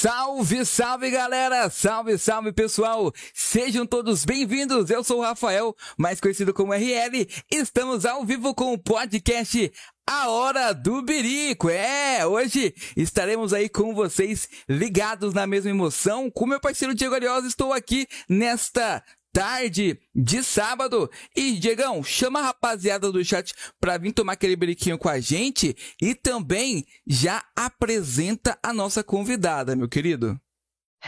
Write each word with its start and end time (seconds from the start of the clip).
Salve, 0.00 0.64
salve 0.64 1.10
galera! 1.10 1.68
Salve, 1.68 2.16
salve 2.16 2.52
pessoal! 2.52 3.12
Sejam 3.34 3.84
todos 3.84 4.24
bem-vindos! 4.24 4.88
Eu 4.88 5.04
sou 5.04 5.18
o 5.18 5.22
Rafael, 5.22 5.76
mais 5.98 6.18
conhecido 6.18 6.54
como 6.54 6.72
RL. 6.72 7.28
Estamos 7.50 8.06
ao 8.06 8.24
vivo 8.24 8.54
com 8.54 8.72
o 8.72 8.78
podcast 8.78 9.70
A 10.06 10.30
Hora 10.30 10.72
do 10.72 11.02
Birico. 11.02 11.68
É, 11.68 12.24
hoje 12.24 12.74
estaremos 12.96 13.52
aí 13.52 13.68
com 13.68 13.94
vocês 13.94 14.48
ligados 14.66 15.34
na 15.34 15.46
mesma 15.46 15.68
emoção. 15.68 16.30
Com 16.30 16.46
meu 16.46 16.60
parceiro 16.60 16.94
Diego 16.94 17.14
Ariosa, 17.14 17.46
estou 17.46 17.70
aqui 17.70 18.06
nesta 18.26 19.04
tarde 19.32 20.00
de 20.14 20.42
sábado. 20.42 21.10
E, 21.34 21.58
Diegão, 21.58 22.02
chama 22.02 22.40
a 22.40 22.44
rapaziada 22.44 23.10
do 23.10 23.24
chat 23.24 23.54
pra 23.80 23.98
vir 23.98 24.12
tomar 24.12 24.32
aquele 24.32 24.56
brinquinho 24.56 24.98
com 24.98 25.08
a 25.08 25.20
gente 25.20 25.76
e 26.00 26.14
também 26.14 26.86
já 27.06 27.44
apresenta 27.56 28.58
a 28.62 28.72
nossa 28.72 29.02
convidada, 29.02 29.74
meu 29.74 29.88
querido. 29.88 30.40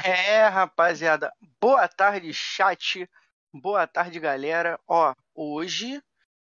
É, 0.05 0.47
rapaziada. 0.47 1.33
Boa 1.61 1.87
tarde, 1.87 2.33
chat. 2.33 3.09
Boa 3.53 3.87
tarde, 3.87 4.19
galera. 4.19 4.81
Ó, 4.89 5.15
hoje 5.34 6.03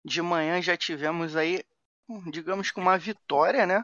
de 0.06 0.22
manhã 0.22 0.62
já 0.62 0.78
tivemos 0.78 1.36
aí, 1.36 1.64
digamos 2.32 2.72
que 2.72 2.80
uma 2.80 2.98
vitória, 2.98 3.66
né? 3.66 3.84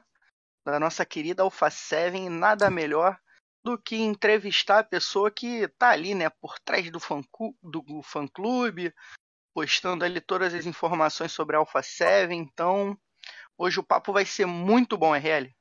Da 0.66 0.80
nossa 0.80 1.06
querida 1.06 1.44
Alpha 1.44 1.70
7. 1.70 2.30
Nada 2.30 2.70
melhor 2.70 3.20
do 3.64 3.78
que 3.78 3.96
entrevistar 3.98 4.80
a 4.80 4.84
pessoa 4.84 5.30
que 5.30 5.68
tá 5.78 5.90
ali, 5.90 6.16
né, 6.16 6.30
por 6.30 6.60
trás 6.60 6.90
do 6.92 7.00
fã, 7.00 7.22
do 7.62 8.02
fã 8.04 8.28
clube, 8.28 8.94
postando 9.54 10.06
ali 10.06 10.22
todas 10.22 10.54
as 10.54 10.66
informações 10.66 11.32
sobre 11.32 11.56
a 11.56 11.60
Alpha 11.60 11.82
7. 11.82 12.34
Então, 12.34 12.98
hoje 13.58 13.80
o 13.80 13.84
papo 13.84 14.14
vai 14.14 14.26
ser 14.26 14.46
muito 14.46 14.98
bom, 14.98 15.14
RL. 15.16 15.54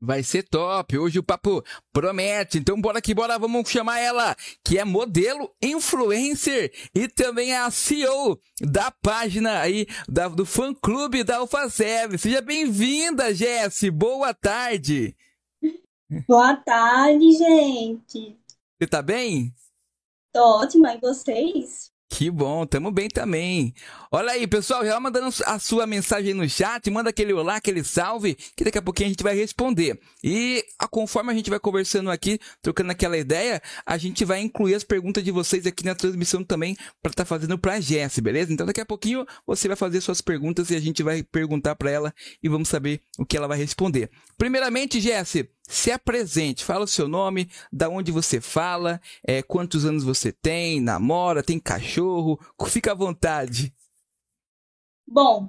Vai 0.00 0.22
ser 0.22 0.42
top. 0.42 0.98
Hoje 0.98 1.18
o 1.18 1.22
papo 1.22 1.64
promete. 1.90 2.58
Então 2.58 2.78
bora 2.78 3.00
que 3.00 3.14
bora, 3.14 3.38
vamos 3.38 3.70
chamar 3.70 3.98
ela, 4.00 4.36
que 4.62 4.78
é 4.78 4.84
modelo, 4.84 5.50
influencer 5.62 6.72
e 6.94 7.08
também 7.08 7.52
é 7.52 7.58
a 7.58 7.70
CEO 7.70 8.38
da 8.60 8.90
página 8.90 9.60
aí 9.60 9.86
da, 10.06 10.28
do 10.28 10.44
fã 10.44 10.74
clube 10.74 11.24
da 11.24 11.38
Alpha 11.38 11.70
7. 11.70 12.18
Seja 12.18 12.42
bem-vinda, 12.42 13.34
Jess. 13.34 13.88
Boa 13.90 14.34
tarde. 14.34 15.16
Boa 16.28 16.56
tarde, 16.56 17.32
gente. 17.32 18.38
Você 18.78 18.86
tá 18.88 19.02
bem? 19.02 19.52
Tô 20.32 20.60
ótima, 20.60 20.94
e 20.94 21.00
vocês? 21.00 21.92
Que 22.16 22.30
bom, 22.30 22.64
tamo 22.64 22.92
bem 22.92 23.08
também. 23.08 23.74
Olha 24.12 24.30
aí, 24.30 24.46
pessoal, 24.46 24.86
já 24.86 25.00
mandando 25.00 25.34
a 25.46 25.58
sua 25.58 25.84
mensagem 25.84 26.32
no 26.32 26.48
chat, 26.48 26.88
manda 26.88 27.10
aquele 27.10 27.32
olá, 27.32 27.56
aquele 27.56 27.82
salve, 27.82 28.36
que 28.56 28.62
daqui 28.62 28.78
a 28.78 28.82
pouquinho 28.82 29.08
a 29.08 29.10
gente 29.10 29.22
vai 29.24 29.34
responder. 29.34 29.98
E 30.22 30.64
conforme 30.92 31.32
a 31.32 31.34
gente 31.34 31.50
vai 31.50 31.58
conversando 31.58 32.08
aqui, 32.12 32.38
trocando 32.62 32.92
aquela 32.92 33.18
ideia, 33.18 33.60
a 33.84 33.98
gente 33.98 34.24
vai 34.24 34.40
incluir 34.40 34.76
as 34.76 34.84
perguntas 34.84 35.24
de 35.24 35.32
vocês 35.32 35.66
aqui 35.66 35.84
na 35.84 35.96
transmissão 35.96 36.44
também 36.44 36.76
para 37.02 37.10
estar 37.10 37.24
tá 37.24 37.24
fazendo 37.24 37.58
pra 37.58 37.80
Jess, 37.80 38.20
beleza? 38.20 38.52
Então 38.52 38.64
daqui 38.64 38.80
a 38.80 38.86
pouquinho 38.86 39.26
você 39.44 39.66
vai 39.66 39.76
fazer 39.76 40.00
suas 40.00 40.20
perguntas 40.20 40.70
e 40.70 40.76
a 40.76 40.80
gente 40.80 41.02
vai 41.02 41.24
perguntar 41.24 41.74
para 41.74 41.90
ela 41.90 42.14
e 42.40 42.48
vamos 42.48 42.68
saber 42.68 43.00
o 43.18 43.26
que 43.26 43.36
ela 43.36 43.48
vai 43.48 43.58
responder. 43.58 44.08
Primeiramente, 44.38 45.00
Jess, 45.00 45.44
se 45.66 45.90
apresente, 45.90 46.64
fala 46.64 46.84
o 46.84 46.88
seu 46.88 47.08
nome, 47.08 47.50
da 47.72 47.88
onde 47.88 48.12
você 48.12 48.40
fala, 48.40 49.00
é, 49.26 49.42
quantos 49.42 49.84
anos 49.84 50.04
você 50.04 50.30
tem, 50.30 50.80
namora, 50.80 51.42
tem 51.42 51.58
cachorro, 51.58 52.38
fica 52.66 52.92
à 52.92 52.94
vontade. 52.94 53.72
Bom, 55.06 55.48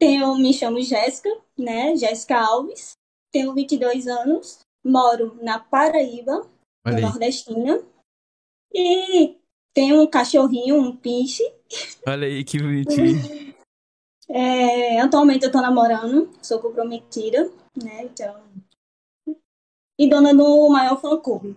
eu 0.00 0.36
me 0.36 0.52
chamo 0.52 0.80
Jéssica, 0.80 1.28
né, 1.56 1.96
Jéssica 1.96 2.38
Alves, 2.38 2.92
tenho 3.32 3.54
22 3.54 4.06
anos, 4.06 4.60
moro 4.84 5.38
na 5.42 5.58
Paraíba, 5.58 6.48
Olha 6.86 7.00
nordestina, 7.00 7.82
e 8.72 9.36
tenho 9.74 10.00
um 10.00 10.06
cachorrinho, 10.06 10.76
um 10.76 10.96
pinche. 10.96 11.42
Olha 12.06 12.26
aí 12.26 12.44
que 12.44 12.58
bonitinho. 12.58 13.48
É, 14.30 15.00
atualmente 15.00 15.46
eu 15.46 15.50
tô 15.50 15.58
namorando, 15.58 16.30
sou 16.42 16.60
comprometida, 16.60 17.50
né, 17.82 18.04
então 18.04 18.38
e 19.98 20.08
dona 20.08 20.34
do 20.34 20.68
maior 20.70 21.00
fã-clube. 21.00 21.56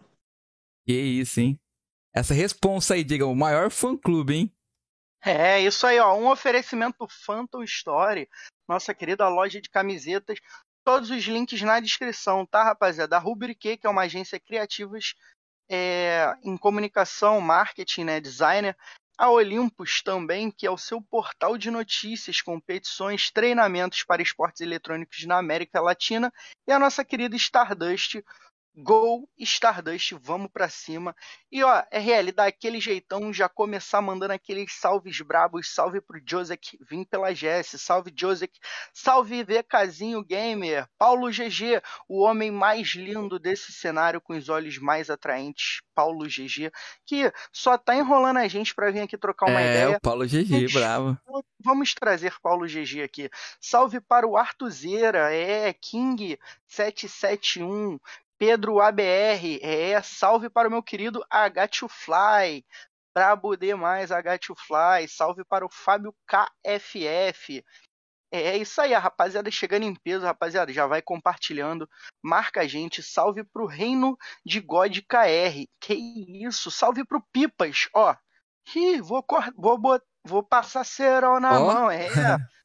Que 0.86 0.94
isso, 0.94 1.40
hein? 1.40 1.60
Essa 2.14 2.34
responsa 2.34 2.96
aí, 2.96 3.04
diga, 3.04 3.26
o 3.26 3.36
maior 3.36 3.70
fã-clube, 3.70 4.34
hein? 4.34 4.54
É, 5.24 5.62
isso 5.62 5.86
aí, 5.86 6.00
ó. 6.00 6.16
Um 6.16 6.28
oferecimento 6.28 7.08
Phantom 7.08 7.64
Story, 7.64 8.28
nossa 8.68 8.94
querida 8.94 9.30
loja 9.30 9.62
de 9.62 9.70
camisetas. 9.70 10.40
Todos 10.84 11.12
os 11.12 11.24
links 11.24 11.62
na 11.62 11.80
descrição, 11.80 12.46
tá, 12.46 12.64
rapaziada? 12.64 13.16
A 13.16 13.20
Rubrique, 13.20 13.78
que 13.78 13.86
é 13.86 13.90
uma 13.90 14.02
agência 14.02 14.40
criativas 14.40 15.14
é, 15.70 16.34
em 16.44 16.58
comunicação, 16.58 17.40
marketing, 17.40 18.06
né, 18.06 18.20
designer. 18.20 18.76
A 19.22 19.30
Olympus 19.30 20.02
também, 20.02 20.50
que 20.50 20.66
é 20.66 20.72
o 20.72 20.80
seu 20.80 21.00
portal 21.00 21.56
de 21.56 21.70
notícias, 21.70 22.42
competições, 22.42 23.30
treinamentos 23.30 24.02
para 24.02 24.24
esportes 24.24 24.62
eletrônicos 24.62 25.24
na 25.26 25.38
América 25.38 25.80
Latina. 25.80 26.34
E 26.68 26.72
a 26.72 26.80
nossa 26.80 27.06
querida 27.06 27.36
Stardust, 27.36 28.24
Gol 28.76 29.28
Stardust, 29.38 30.14
vamos 30.22 30.50
pra 30.52 30.70
cima. 30.70 31.14
E 31.52 31.62
ó, 31.62 31.84
RL, 31.92 32.32
dá 32.32 32.46
aquele 32.46 32.80
jeitão, 32.80 33.34
já 33.34 33.50
começar 33.50 34.02
mandando 34.02 34.34
aqueles 34.34 34.74
salves 34.74 35.20
brabos. 35.22 35.74
Salve 35.74 36.00
pro 36.00 36.22
Josek, 36.26 36.78
vim 36.90 37.04
pela 37.04 37.34
GS. 37.34 37.82
Salve 37.82 38.14
Josek, 38.16 38.58
salve 38.94 39.44
VKzinho 39.44 40.24
Gamer. 40.24 40.88
Paulo 40.98 41.30
GG, 41.30 41.82
o 42.08 42.22
homem 42.22 42.50
mais 42.50 42.90
lindo 42.90 43.38
desse 43.38 43.74
cenário 43.74 44.22
com 44.22 44.34
os 44.34 44.48
olhos 44.48 44.78
mais 44.78 45.10
atraentes. 45.10 45.82
Paulo 45.94 46.26
GG, 46.26 46.72
que 47.06 47.32
só 47.52 47.78
tá 47.78 47.96
enrolando 47.96 48.38
a 48.38 48.48
gente 48.48 48.74
pra 48.74 48.90
vir 48.90 49.02
aqui 49.02 49.18
trocar 49.18 49.48
uma 49.48 49.62
é, 49.62 49.70
ideia. 49.70 49.94
É, 49.94 49.98
o 49.98 50.02
Paulo 50.02 50.26
GG, 50.26 50.72
bravo. 50.74 51.18
Vamos 51.60 51.94
trazer 51.94 52.34
Paulo 52.42 52.66
GG 52.66 53.04
aqui. 53.04 53.30
Salve 53.60 54.00
para 54.00 54.26
o 54.26 54.38
Artuzeira, 54.38 55.34
é 55.34 55.74
King 55.74 56.40
771. 56.68 58.00
Pedro 58.42 58.82
ABR, 58.82 59.60
é, 59.62 60.02
salve 60.02 60.50
para 60.50 60.68
o 60.68 60.72
meu 60.72 60.82
querido 60.82 61.24
H2Fly, 61.32 62.66
brabo 63.14 63.56
demais 63.56 64.10
H2Fly, 64.10 65.08
salve 65.08 65.46
para 65.46 65.64
o 65.64 65.70
Fábio 65.70 66.12
KFF. 66.26 67.64
É, 68.32 68.42
é 68.42 68.58
isso 68.58 68.82
aí, 68.82 68.96
a 68.96 69.00
rapaziada 69.00 69.52
chegando 69.52 69.84
em 69.84 69.94
peso, 69.94 70.26
rapaziada, 70.26 70.74
já 70.74 70.88
vai 70.88 71.04
compartilhando, 71.04 71.88
marca 72.20 72.62
a 72.62 72.68
gente, 72.68 73.04
salve 73.04 73.44
pro 73.44 73.68
Reino 73.68 74.18
de 74.44 74.60
God 74.60 74.98
KR, 75.08 75.70
que 75.80 75.94
isso, 76.44 76.72
salve 76.72 77.06
pro 77.06 77.24
Pipas, 77.32 77.90
ó, 77.94 78.16
Ih, 78.76 79.02
vou, 79.02 79.24
vou, 79.56 80.02
vou 80.26 80.42
passar 80.42 80.84
cerol 80.84 81.40
na 81.40 81.60
oh. 81.60 81.68
mão, 81.68 81.92
é, 81.92 82.10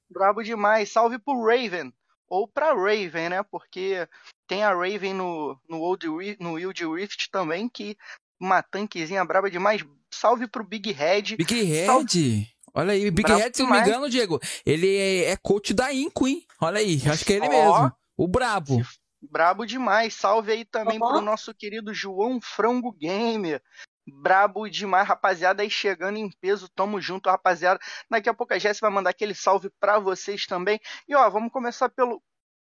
brabo 0.08 0.43
demais, 0.43 0.90
salve 0.90 1.19
pro 1.19 1.44
Raven, 1.44 1.93
ou 2.26 2.49
pra 2.49 2.72
Raven, 2.72 3.29
né, 3.29 3.43
porque 3.43 4.08
tem 4.46 4.62
a 4.62 4.72
Raven 4.72 5.14
no, 5.14 5.58
no, 5.69 5.81
Old, 5.81 6.06
no 6.40 6.52
Wild 6.54 6.87
Rift 6.87 7.31
também, 7.31 7.69
que 7.69 7.96
uma 8.40 8.62
tanquezinha 8.62 9.25
braba 9.25 9.50
demais. 9.50 9.84
Salve 10.10 10.46
pro 10.46 10.64
Big 10.64 10.93
Head. 10.93 11.37
Big 11.37 11.62
Head? 11.62 11.87
Salve. 11.87 12.48
Olha 12.75 12.93
aí, 12.93 13.10
Big 13.10 13.31
Head, 13.31 13.56
se 13.56 13.62
não 13.62 13.70
me 13.70 13.81
engano, 13.81 14.10
Diego, 14.10 14.38
ele 14.64 14.96
é, 14.96 15.31
é 15.31 15.37
coach 15.37 15.72
da 15.72 15.93
Inco, 15.93 16.28
hein? 16.28 16.44
Olha 16.60 16.78
aí, 16.78 17.00
acho 17.10 17.25
que 17.25 17.32
é 17.32 17.37
ele 17.37 17.46
oh, 17.46 17.50
mesmo. 17.50 17.93
O 18.16 18.28
brabo. 18.28 18.82
Brabo 19.31 19.66
demais. 19.66 20.14
Salve 20.14 20.52
aí 20.52 20.64
também 20.64 20.98
oh. 21.00 21.08
pro 21.08 21.20
nosso 21.20 21.54
querido 21.54 21.94
João 21.94 22.40
Frango 22.40 22.93
Gamer. 22.93 23.62
Brabo 24.06 24.69
demais, 24.69 25.08
rapaziada. 25.08 25.62
Aí 25.62 25.70
chegando 25.70 26.19
em 26.19 26.31
peso, 26.40 26.69
tamo 26.69 27.00
junto, 27.00 27.28
rapaziada. 27.28 27.81
Daqui 28.10 28.28
a 28.28 28.34
pouco 28.34 28.54
a 28.54 28.58
Jéssica 28.58 28.87
vai 28.87 28.94
mandar 28.94 29.10
aquele 29.10 29.34
salve 29.34 29.70
pra 29.81 29.98
vocês 29.98 30.46
também. 30.46 30.78
E 31.08 31.14
ó, 31.14 31.28
vamos 31.28 31.50
começar 31.50 31.88
pelo 31.88 32.22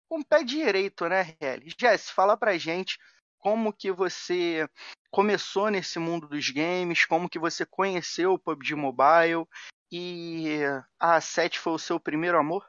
com 0.10 0.20
o 0.20 0.26
pé 0.26 0.44
direito, 0.44 1.08
né, 1.08 1.38
Helly? 1.40 1.72
Jess, 1.80 2.10
fala 2.10 2.36
pra 2.36 2.58
gente 2.58 2.98
como 3.38 3.72
que 3.72 3.92
você 3.92 4.68
começou 5.12 5.70
nesse 5.70 6.00
mundo 6.00 6.28
dos 6.28 6.50
games, 6.50 7.06
como 7.06 7.30
que 7.30 7.40
você 7.40 7.66
conheceu 7.66 8.34
o 8.34 8.40
PUBG 8.40 8.76
Mobile 8.76 9.46
e 9.92 10.58
a 11.00 11.22
7 11.22 11.60
foi 11.60 11.74
o 11.74 11.80
seu 11.80 12.00
primeiro 12.00 12.38
amor? 12.38 12.68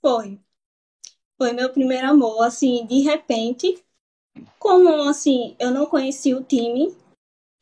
Foi. 0.00 0.38
Foi 1.36 1.52
meu 1.52 1.72
primeiro 1.72 2.08
amor, 2.08 2.42
assim, 2.44 2.86
de 2.86 3.00
repente, 3.00 3.82
como 4.58 4.88
assim, 5.08 5.56
eu 5.58 5.70
não 5.70 5.86
conhecia 5.86 6.36
o 6.36 6.44
time, 6.44 6.96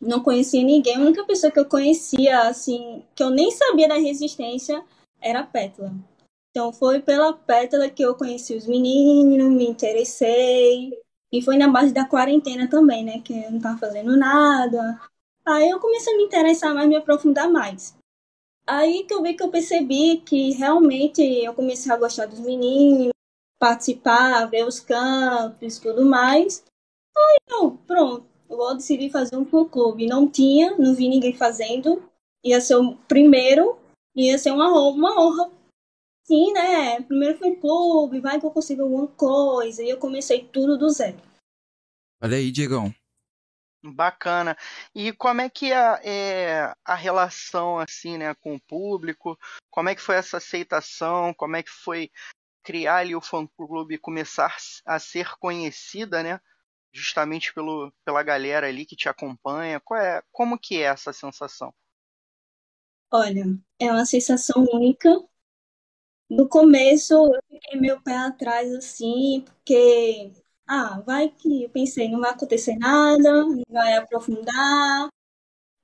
não 0.01 0.23
conhecia 0.23 0.63
ninguém, 0.63 0.97
a 0.97 1.01
única 1.01 1.25
pessoa 1.25 1.51
que 1.51 1.59
eu 1.59 1.69
conhecia, 1.69 2.43
assim, 2.43 3.05
que 3.15 3.23
eu 3.23 3.31
nem 3.31 3.51
sabia 3.51 3.89
da 3.89 3.97
resistência 3.97 4.85
era 5.21 5.41
a 5.41 5.47
Pétala. 5.47 5.95
Então 6.57 6.73
foi 6.73 7.03
pela 7.03 7.35
Pétala 7.35 7.91
que 7.91 8.03
eu 8.03 8.15
conheci 8.15 8.57
os 8.57 8.67
meninos, 8.67 9.53
me 9.53 9.67
interessei. 9.67 10.91
E 11.31 11.43
foi 11.43 11.59
na 11.59 11.69
base 11.69 11.93
da 11.93 12.07
quarentena 12.07 12.67
também, 12.67 13.05
né? 13.05 13.21
Que 13.21 13.45
eu 13.45 13.51
não 13.51 13.61
tava 13.61 13.77
fazendo 13.77 14.17
nada. 14.17 14.99
Aí 15.45 15.69
eu 15.69 15.79
comecei 15.79 16.15
a 16.15 16.17
me 16.17 16.23
interessar 16.23 16.75
mais, 16.75 16.89
me 16.89 16.97
aprofundar 16.97 17.51
mais. 17.51 17.95
Aí 18.67 19.05
que 19.05 19.13
eu 19.13 19.23
vi 19.23 19.35
que 19.35 19.43
eu 19.43 19.51
percebi 19.51 20.23
que 20.25 20.53
realmente 20.53 21.21
eu 21.21 21.53
comecei 21.53 21.93
a 21.93 21.99
gostar 21.99 22.25
dos 22.25 22.41
meninos, 22.41 23.13
participar, 23.59 24.47
ver 24.47 24.67
os 24.67 24.81
campos, 24.81 25.79
tudo 25.79 26.07
mais. 26.07 26.65
Aí 27.15 27.37
eu, 27.51 27.73
pronto, 27.87 28.25
eu 28.49 28.57
vou 28.57 28.75
decidir 28.75 29.11
fazer 29.11 29.37
um 29.37 29.45
fã-clube. 29.45 30.07
Não 30.07 30.27
tinha, 30.27 30.75
não 30.79 30.95
vi 30.95 31.07
ninguém 31.11 31.35
fazendo. 31.35 32.03
Ia 32.43 32.63
ser 32.63 32.77
o 32.77 32.97
primeiro, 33.07 33.77
ia 34.17 34.39
ser 34.39 34.53
uma, 34.53 34.71
uma 34.89 35.21
honra. 35.21 35.56
Sim, 36.27 36.53
né? 36.53 37.01
Primeiro 37.03 37.39
fã-clube, 37.39 38.21
vai 38.21 38.41
que 38.41 38.47
eu 38.47 38.51
consigo 38.51 38.83
alguma 38.83 39.07
coisa. 39.07 39.81
E 39.81 39.89
eu 39.89 39.99
comecei 39.99 40.45
tudo 40.45 40.77
do 40.77 40.89
zero. 40.91 41.17
Olha 42.21 42.37
aí, 42.37 42.51
Diegão. 42.51 42.93
Bacana. 43.81 44.57
E 44.93 45.13
como 45.13 45.41
é 45.41 45.49
que 45.49 45.73
é, 45.73 46.01
é, 46.03 46.75
a 46.85 46.97
relação 46.97 47.79
assim, 47.79 48.19
né, 48.19 48.35
com 48.35 48.57
o 48.57 48.61
público? 48.61 49.39
Como 49.71 49.89
é 49.89 49.95
que 49.95 50.03
foi 50.03 50.17
essa 50.17 50.39
aceitação? 50.39 51.33
Como 51.33 51.55
é 51.55 51.63
que 51.63 51.71
foi 51.71 52.11
criar 52.65 52.97
ali 52.97 53.15
o 53.15 53.21
fã-clube 53.21 53.95
e 53.95 53.99
começar 53.99 54.57
a 54.85 54.99
ser 54.99 55.37
conhecida, 55.39 56.25
né? 56.25 56.41
Justamente 56.93 57.55
pelo, 57.55 57.93
pela 58.05 58.25
galera 58.25 58.67
ali 58.67 58.85
que 58.85 58.97
te 58.97 59.09
acompanha. 59.09 59.79
Qual 59.79 60.01
é, 60.01 60.21
como 60.33 60.59
que 60.59 60.79
é 60.83 60.87
essa 60.87 61.13
sensação? 61.13 61.73
Olha, 63.13 63.45
é 63.79 63.93
uma 63.93 64.05
sensação 64.05 64.67
única. 64.73 65.09
No 66.29 66.49
começo 66.49 67.15
eu 67.15 67.41
fiquei 67.49 67.81
meio 67.81 68.01
pé 68.03 68.17
atrás 68.17 68.73
assim, 68.75 69.45
porque 69.45 70.33
ah, 70.67 71.01
vai 71.07 71.29
que 71.29 71.65
eu 71.65 71.71
pensei, 71.71 72.09
não 72.09 72.21
vai 72.21 72.31
acontecer 72.33 72.77
nada, 72.77 73.45
não 73.45 73.63
vai 73.71 73.97
aprofundar, 73.97 75.09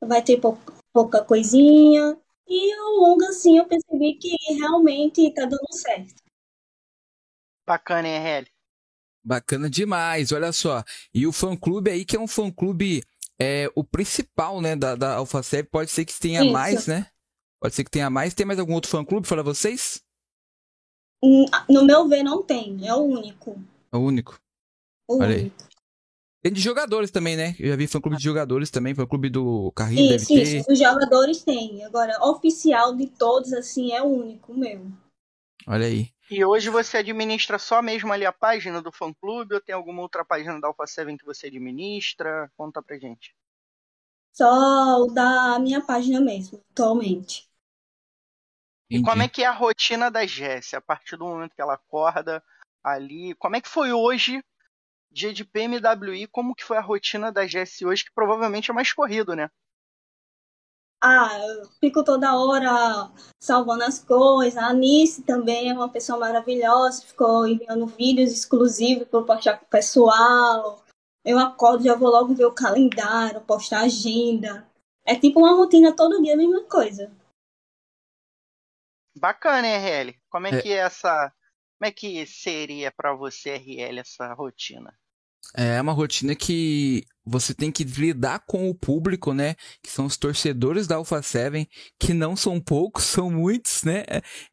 vai 0.03 0.23
ter 0.23 0.41
pouca, 0.41 0.75
pouca 0.93 1.25
coisinha. 1.25 2.19
E 2.49 2.73
ao 2.73 2.91
longo 2.97 3.25
assim 3.25 3.59
eu 3.59 3.67
percebi 3.67 4.15
que 4.15 4.37
realmente 4.55 5.33
tá 5.33 5.43
dando 5.43 5.73
certo. 5.73 6.23
Bacana, 7.65 8.09
hein, 8.09 8.17
RL? 8.17 8.47
Bacana 9.25 9.71
demais, 9.71 10.33
olha 10.33 10.53
só. 10.53 10.83
E 11.15 11.27
o 11.27 11.33
fã-clube 11.33 11.91
aí, 11.91 12.05
que 12.05 12.17
é 12.17 12.21
um 12.21 12.27
fã-clube, 12.27 13.05
é, 13.39 13.71
o 13.77 13.85
principal, 13.85 14.61
né, 14.61 14.75
da, 14.75 14.97
da 14.97 15.15
AlphaSev, 15.15 15.69
pode 15.69 15.93
ser 15.93 16.05
que 16.05 16.19
tenha 16.19 16.43
Isso. 16.43 16.53
mais, 16.53 16.87
né? 16.89 17.07
Pode 17.61 17.77
ser 17.77 17.85
que 17.85 17.91
tenha 17.91 18.11
mais. 18.11 18.35
Tem 18.35 18.45
mais 18.45 18.59
algum 18.59 18.75
outro 18.75 18.91
fã-clube 18.91 19.29
para 19.29 19.45
vocês? 19.45 20.03
No 21.69 21.85
meu 21.85 22.09
ver, 22.09 22.23
não 22.23 22.43
tem. 22.43 22.87
É 22.87 22.95
o 22.95 23.03
único. 23.03 23.57
É 23.93 23.97
o 23.97 24.01
único. 24.01 24.41
O 25.09 25.19
Olha 25.19 25.37
único. 25.37 25.55
Aí. 25.57 25.73
Tem 26.43 26.53
de 26.53 26.61
jogadores 26.61 27.13
também, 27.13 27.37
né? 27.37 27.55
Eu 27.57 27.69
já 27.69 27.77
vi 27.77 27.87
fã-clube 27.87 28.17
de 28.17 28.25
jogadores 28.25 28.69
também, 28.69 28.97
fã-clube 28.97 29.31
do 29.31 29.71
Carrinho, 29.77 30.17
isso, 30.17 30.27
deve 30.27 30.43
isso. 30.43 30.73
Os 30.73 30.77
jogadores 30.77 31.45
tem. 31.45 31.85
Agora, 31.85 32.19
oficial 32.25 32.97
de 32.97 33.07
todos, 33.07 33.53
assim, 33.53 33.93
é 33.93 34.03
o 34.03 34.07
único, 34.07 34.53
meu. 34.53 34.91
Olha 35.69 35.87
aí. 35.87 36.09
E 36.29 36.45
hoje 36.45 36.69
você 36.69 36.97
administra 36.97 37.61
só 37.61 37.81
mesmo 37.81 38.13
ali 38.13 38.27
a 38.27 38.33
página 38.33 38.83
do 38.83 38.91
fã 38.91 39.13
clube 39.13 39.55
ou 39.55 39.61
tem 39.61 39.75
alguma 39.75 40.03
outra 40.03 40.25
página 40.25 40.61
da 40.61 40.67
Alpha 40.67 40.85
7 40.85 41.17
que 41.17 41.25
você 41.25 41.47
administra? 41.47 42.51
Conta 42.57 42.83
pra 42.83 42.99
gente. 42.99 43.37
Só 44.33 45.05
o 45.05 45.13
da 45.13 45.59
minha 45.61 45.81
página 45.81 46.21
mesmo, 46.21 46.61
atualmente. 46.73 47.49
E 48.93 49.03
como 49.03 49.23
é 49.23 49.29
que 49.29 49.43
é 49.43 49.47
a 49.47 49.53
rotina 49.53 50.11
da 50.11 50.27
Jessie? 50.27 50.77
A 50.77 50.81
partir 50.81 51.17
do 51.17 51.25
momento 51.25 51.55
que 51.55 51.63
ela 51.63 51.75
acorda 51.75 52.43
ali, 52.85 53.35
como 53.37 53.57
é 53.57 53.61
que 53.61 53.69
foi 53.69 53.93
hoje, 53.93 54.43
dia 55.11 55.33
de 55.33 55.45
PMWI, 55.45 56.27
como 56.29 56.55
que 56.55 56.65
foi 56.65 56.77
a 56.77 56.81
rotina 56.81 57.33
da 57.33 57.47
Jessie 57.47 57.87
hoje, 57.87 58.05
que 58.05 58.13
provavelmente 58.15 58.71
é 58.71 58.75
mais 58.75 58.93
corrido, 58.93 59.35
né? 59.35 59.49
ah, 61.03 61.37
eu 61.37 61.69
fico 61.81 62.05
toda 62.05 62.37
hora 62.39 63.11
salvando 63.43 63.83
as 63.83 63.99
coisas. 63.99 64.57
A 64.57 64.69
Anice 64.69 65.23
também 65.23 65.69
é 65.69 65.75
uma 65.75 65.89
pessoa 65.89 66.17
maravilhosa, 66.17 67.03
ficou 67.03 67.47
enviando 67.47 67.87
vídeos 67.87 68.31
exclusivos 68.31 69.09
para 69.09 69.23
postar 69.23 69.59
com 69.59 69.67
o 69.67 69.69
pessoal. 69.69 70.85
Eu 71.25 71.39
acordo, 71.41 71.83
já 71.85 71.97
vou 71.97 72.09
logo 72.09 72.35
ver 72.35 72.45
o 72.45 72.53
calendário, 72.55 73.41
postar 73.41 73.81
a 73.81 73.85
agenda. 73.85 74.65
É 75.05 75.17
tipo 75.17 75.41
uma 75.41 75.57
rotina 75.57 75.93
todo 75.93 76.23
dia, 76.23 76.35
a 76.35 76.37
mesma 76.37 76.63
coisa. 76.63 77.11
Bacana, 79.23 79.69
hein, 79.69 79.77
RL? 79.77 80.21
Como 80.29 80.49
é, 80.49 80.51
é. 80.51 80.61
que 80.61 80.73
é 80.73 80.79
essa. 80.79 81.33
Como 81.79 81.89
é 81.89 81.93
que 81.93 82.27
seria 82.27 82.91
para 82.91 83.15
você, 83.15 83.55
RL, 83.57 84.01
essa 84.01 84.35
rotina? 84.35 84.99
É 85.55 85.81
uma 85.81 85.93
rotina 85.93 86.35
que 86.35 87.05
você 87.25 87.55
tem 87.55 87.71
que 87.71 87.85
lidar 87.85 88.41
com 88.47 88.69
o 88.69 88.75
público, 88.75 89.33
né? 89.33 89.55
Que 89.83 89.91
são 89.91 90.07
os 90.07 90.17
torcedores 90.17 90.87
da 90.87 90.97
Alpha 90.97 91.23
7, 91.23 91.69
que 91.99 92.13
não 92.15 92.35
são 92.35 92.61
poucos, 92.61 93.05
são 93.13 93.31
muitos, 93.31 93.83
né? 93.85 94.03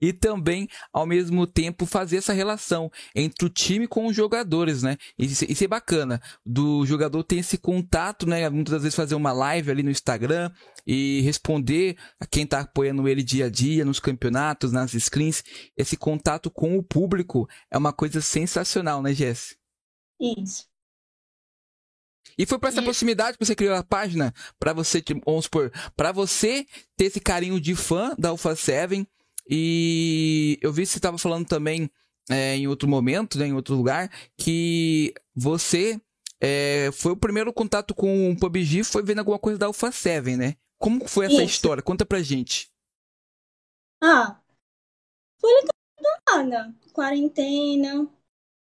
E 0.01 0.13
também, 0.13 0.67
ao 0.93 1.05
mesmo 1.05 1.47
tempo, 1.47 1.85
fazer 1.85 2.17
essa 2.17 2.33
relação 2.33 2.91
entre 3.15 3.45
o 3.45 3.49
time 3.49 3.87
com 3.87 4.07
os 4.07 4.15
jogadores, 4.15 4.83
né? 4.83 4.97
Isso, 5.17 5.45
é 5.45 5.67
bacana. 5.67 6.21
Do 6.45 6.85
jogador 6.85 7.23
ter 7.23 7.37
esse 7.37 7.57
contato, 7.57 8.27
né? 8.27 8.49
Muitas 8.49 8.73
das 8.73 8.83
vezes 8.83 8.95
fazer 8.95 9.15
uma 9.15 9.31
live 9.31 9.71
ali 9.71 9.83
no 9.83 9.91
Instagram 9.91 10.51
e 10.85 11.21
responder 11.21 11.97
a 12.19 12.25
quem 12.25 12.45
tá 12.45 12.59
apoiando 12.59 13.07
ele 13.07 13.23
dia 13.23 13.45
a 13.45 13.49
dia, 13.49 13.85
nos 13.85 13.99
campeonatos, 13.99 14.71
nas 14.71 14.91
screens. 14.91 15.43
Esse 15.77 15.95
contato 15.95 16.51
com 16.51 16.77
o 16.77 16.83
público 16.83 17.47
é 17.71 17.77
uma 17.77 17.93
coisa 17.93 18.21
sensacional, 18.21 19.01
né, 19.01 19.13
Jess? 19.13 19.55
Isso. 20.19 20.68
E 22.37 22.45
foi 22.45 22.57
para 22.57 22.69
essa 22.69 22.81
e... 22.81 22.83
proximidade 22.83 23.37
que 23.37 23.45
você 23.45 23.55
criou 23.55 23.75
a 23.75 23.83
página 23.83 24.33
para 24.59 24.73
você, 24.73 25.03
vamos 25.25 25.45
supor, 25.45 25.71
para 25.95 26.11
você 26.11 26.65
ter 26.95 27.05
esse 27.05 27.19
carinho 27.19 27.59
de 27.59 27.75
fã 27.75 28.15
da 28.17 28.29
Alpha 28.29 28.55
7. 28.55 29.07
E 29.49 30.57
eu 30.61 30.71
vi 30.71 30.83
que 30.83 30.87
você 30.87 30.97
estava 30.97 31.17
falando 31.17 31.47
também 31.47 31.89
é, 32.29 32.55
em 32.55 32.67
outro 32.67 32.87
momento, 32.87 33.37
né, 33.37 33.47
em 33.47 33.53
outro 33.53 33.75
lugar, 33.75 34.09
que 34.37 35.13
você 35.35 35.99
é, 36.39 36.91
foi 36.93 37.11
o 37.11 37.17
primeiro 37.17 37.51
contato 37.51 37.93
com 37.93 38.31
o 38.31 38.37
PUBG, 38.37 38.83
foi 38.83 39.03
vendo 39.03 39.19
alguma 39.19 39.39
coisa 39.39 39.57
da 39.57 39.65
Alpha 39.65 39.91
7, 39.91 40.35
né? 40.37 40.55
Como 40.77 41.07
foi 41.07 41.25
essa 41.25 41.35
Isso. 41.35 41.45
história? 41.45 41.83
Conta 41.83 42.05
pra 42.05 42.21
gente. 42.21 42.69
Ah, 44.01 44.39
foi 45.39 45.51
ligado 45.59 45.79
quarentena, 46.93 48.07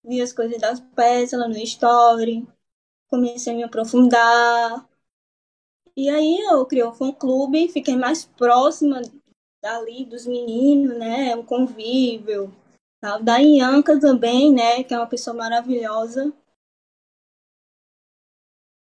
vi 0.04 0.20
as 0.20 0.32
coisas 0.32 0.58
das 0.58 0.80
peças 0.80 1.38
lá 1.38 1.48
no 1.48 1.56
Story, 1.58 2.46
comecei 3.08 3.52
a 3.52 3.56
me 3.56 3.64
aprofundar. 3.64 4.88
E 5.96 6.08
aí 6.08 6.40
eu 6.40 6.64
criei 6.66 6.84
um 6.84 6.92
fã-clube, 6.92 7.68
fiquei 7.68 7.96
mais 7.96 8.24
próxima 8.24 9.02
dali 9.60 10.04
dos 10.04 10.26
meninos, 10.26 10.96
né? 10.96 11.34
Um 11.34 11.44
convívio. 11.44 12.54
Tal. 13.00 13.22
Da 13.22 13.38
Ianca 13.38 13.98
também, 13.98 14.52
né? 14.52 14.84
Que 14.84 14.94
é 14.94 14.98
uma 14.98 15.06
pessoa 15.06 15.34
maravilhosa. 15.34 16.32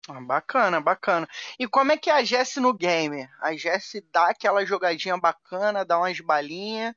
Ah, 0.08 0.20
bacana, 0.20 0.80
bacana. 0.80 1.26
E 1.58 1.66
como 1.66 1.92
é 1.92 1.96
que 1.96 2.10
é 2.10 2.12
a 2.14 2.22
Jess 2.24 2.56
no 2.56 2.74
game? 2.74 3.26
A 3.40 3.56
Jess 3.56 4.02
dá 4.12 4.28
aquela 4.28 4.64
jogadinha 4.64 5.16
bacana, 5.16 5.84
dá 5.84 5.98
umas 5.98 6.20
balinhas? 6.20 6.94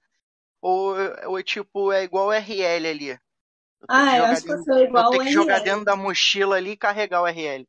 Ou, 0.62 0.96
ou 1.28 1.44
tipo, 1.44 1.92
é 1.92 2.04
igual 2.04 2.28
o 2.28 2.34
RL 2.34 2.88
ali? 2.88 3.20
Ah, 3.88 4.18
eu 4.18 4.26
acho 4.26 4.44
que 4.44 4.52
eu 4.52 4.64
sou 4.64 4.78
igual 4.80 5.06
eu 5.06 5.12
tenho 5.12 5.24
que 5.26 5.32
jogar 5.32 5.60
dentro 5.60 5.86
da 5.86 5.96
mochila 5.96 6.56
ali 6.56 6.72
e 6.72 6.78
carregar 6.78 7.22
o 7.22 7.28
RL. 7.28 7.68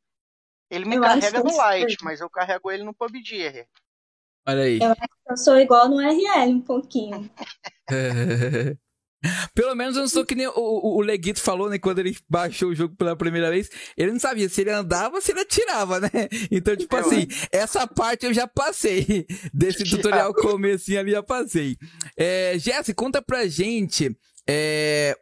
Ele 0.70 0.84
me 0.84 0.96
eu 0.96 1.02
carrega 1.02 1.42
no 1.42 1.56
Light, 1.56 1.96
mas 2.02 2.20
eu 2.20 2.28
carrego 2.28 2.70
ele 2.70 2.84
no 2.84 2.94
PUBG. 2.94 3.66
Olha 4.46 4.62
aí. 4.62 4.78
Eu 4.78 4.92
acho 4.92 5.00
que 5.00 5.32
eu 5.32 5.36
sou 5.36 5.58
igual 5.58 5.88
no 5.88 5.98
RL 5.98 6.54
um 6.54 6.60
pouquinho. 6.60 7.30
Pelo 9.52 9.74
menos 9.74 9.96
eu 9.96 10.02
não 10.02 10.08
sou 10.08 10.24
que 10.24 10.34
nem 10.34 10.46
o, 10.46 10.52
o, 10.54 10.96
o, 10.98 11.00
Leguito 11.00 11.40
falou, 11.40 11.68
né? 11.68 11.76
Quando 11.78 11.98
ele 11.98 12.16
baixou 12.28 12.70
o 12.70 12.74
jogo 12.74 12.94
pela 12.94 13.16
primeira 13.16 13.50
vez, 13.50 13.68
ele 13.96 14.12
não 14.12 14.20
sabia 14.20 14.48
se 14.48 14.60
ele 14.60 14.70
andava 14.70 15.16
ou 15.16 15.20
se 15.20 15.32
ele 15.32 15.40
atirava, 15.40 15.98
né? 15.98 16.10
Então, 16.52 16.76
tipo 16.76 16.94
eu 16.94 17.00
assim, 17.00 17.26
essa 17.50 17.84
parte 17.86 18.26
eu 18.26 18.32
já 18.32 18.46
passei. 18.46 19.26
Desse 19.52 19.82
tutorial 19.90 20.32
comecinho 20.32 21.00
ali, 21.00 21.10
já 21.10 21.22
passei. 21.22 21.76
É, 22.16 22.56
Jesse, 22.58 22.94
conta 22.94 23.20
pra 23.20 23.48
gente 23.48 24.16
é, 24.48 25.18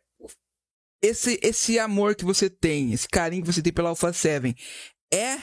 esse, 1.07 1.39
esse 1.43 1.79
amor 1.79 2.15
que 2.15 2.25
você 2.25 2.51
tem, 2.51 2.93
esse 2.93 3.09
carinho 3.09 3.43
que 3.43 3.53
você 3.53 3.63
tem 3.63 3.73
pela 3.73 3.91
Alpha 3.91 4.13
7, 4.13 4.55
é 5.13 5.39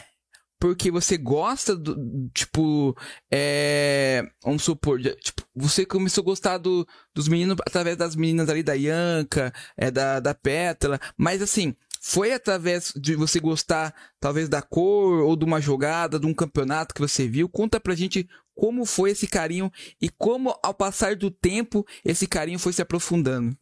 porque 0.59 0.89
você 0.89 1.17
gosta 1.17 1.75
do, 1.75 1.95
tipo, 2.33 2.95
é, 3.29 4.23
vamos 4.41 4.63
supor, 4.63 4.97
tipo, 5.01 5.43
você 5.53 5.85
começou 5.85 6.21
a 6.21 6.25
gostar 6.25 6.57
do, 6.57 6.87
dos 7.13 7.27
meninos 7.27 7.57
através 7.67 7.97
das 7.97 8.15
meninas 8.15 8.47
ali 8.47 8.63
da 8.63 8.73
Yanka, 8.73 9.53
é, 9.75 9.91
da, 9.91 10.21
da 10.21 10.33
Pétala, 10.33 11.01
mas 11.17 11.41
assim, 11.41 11.75
foi 12.01 12.33
através 12.33 12.93
de 12.95 13.15
você 13.15 13.39
gostar, 13.39 13.93
talvez, 14.19 14.49
da 14.49 14.61
cor, 14.61 15.23
ou 15.23 15.35
de 15.35 15.45
uma 15.45 15.61
jogada, 15.61 16.19
de 16.19 16.25
um 16.25 16.33
campeonato 16.33 16.93
que 16.93 17.01
você 17.01 17.27
viu? 17.27 17.47
Conta 17.47 17.79
pra 17.79 17.95
gente 17.95 18.27
como 18.53 18.85
foi 18.85 19.11
esse 19.11 19.25
carinho 19.25 19.71
e 20.01 20.09
como, 20.09 20.57
ao 20.61 20.73
passar 20.73 21.15
do 21.15 21.31
tempo, 21.31 21.85
esse 22.03 22.27
carinho 22.27 22.59
foi 22.59 22.73
se 22.73 22.81
aprofundando. 22.81 23.57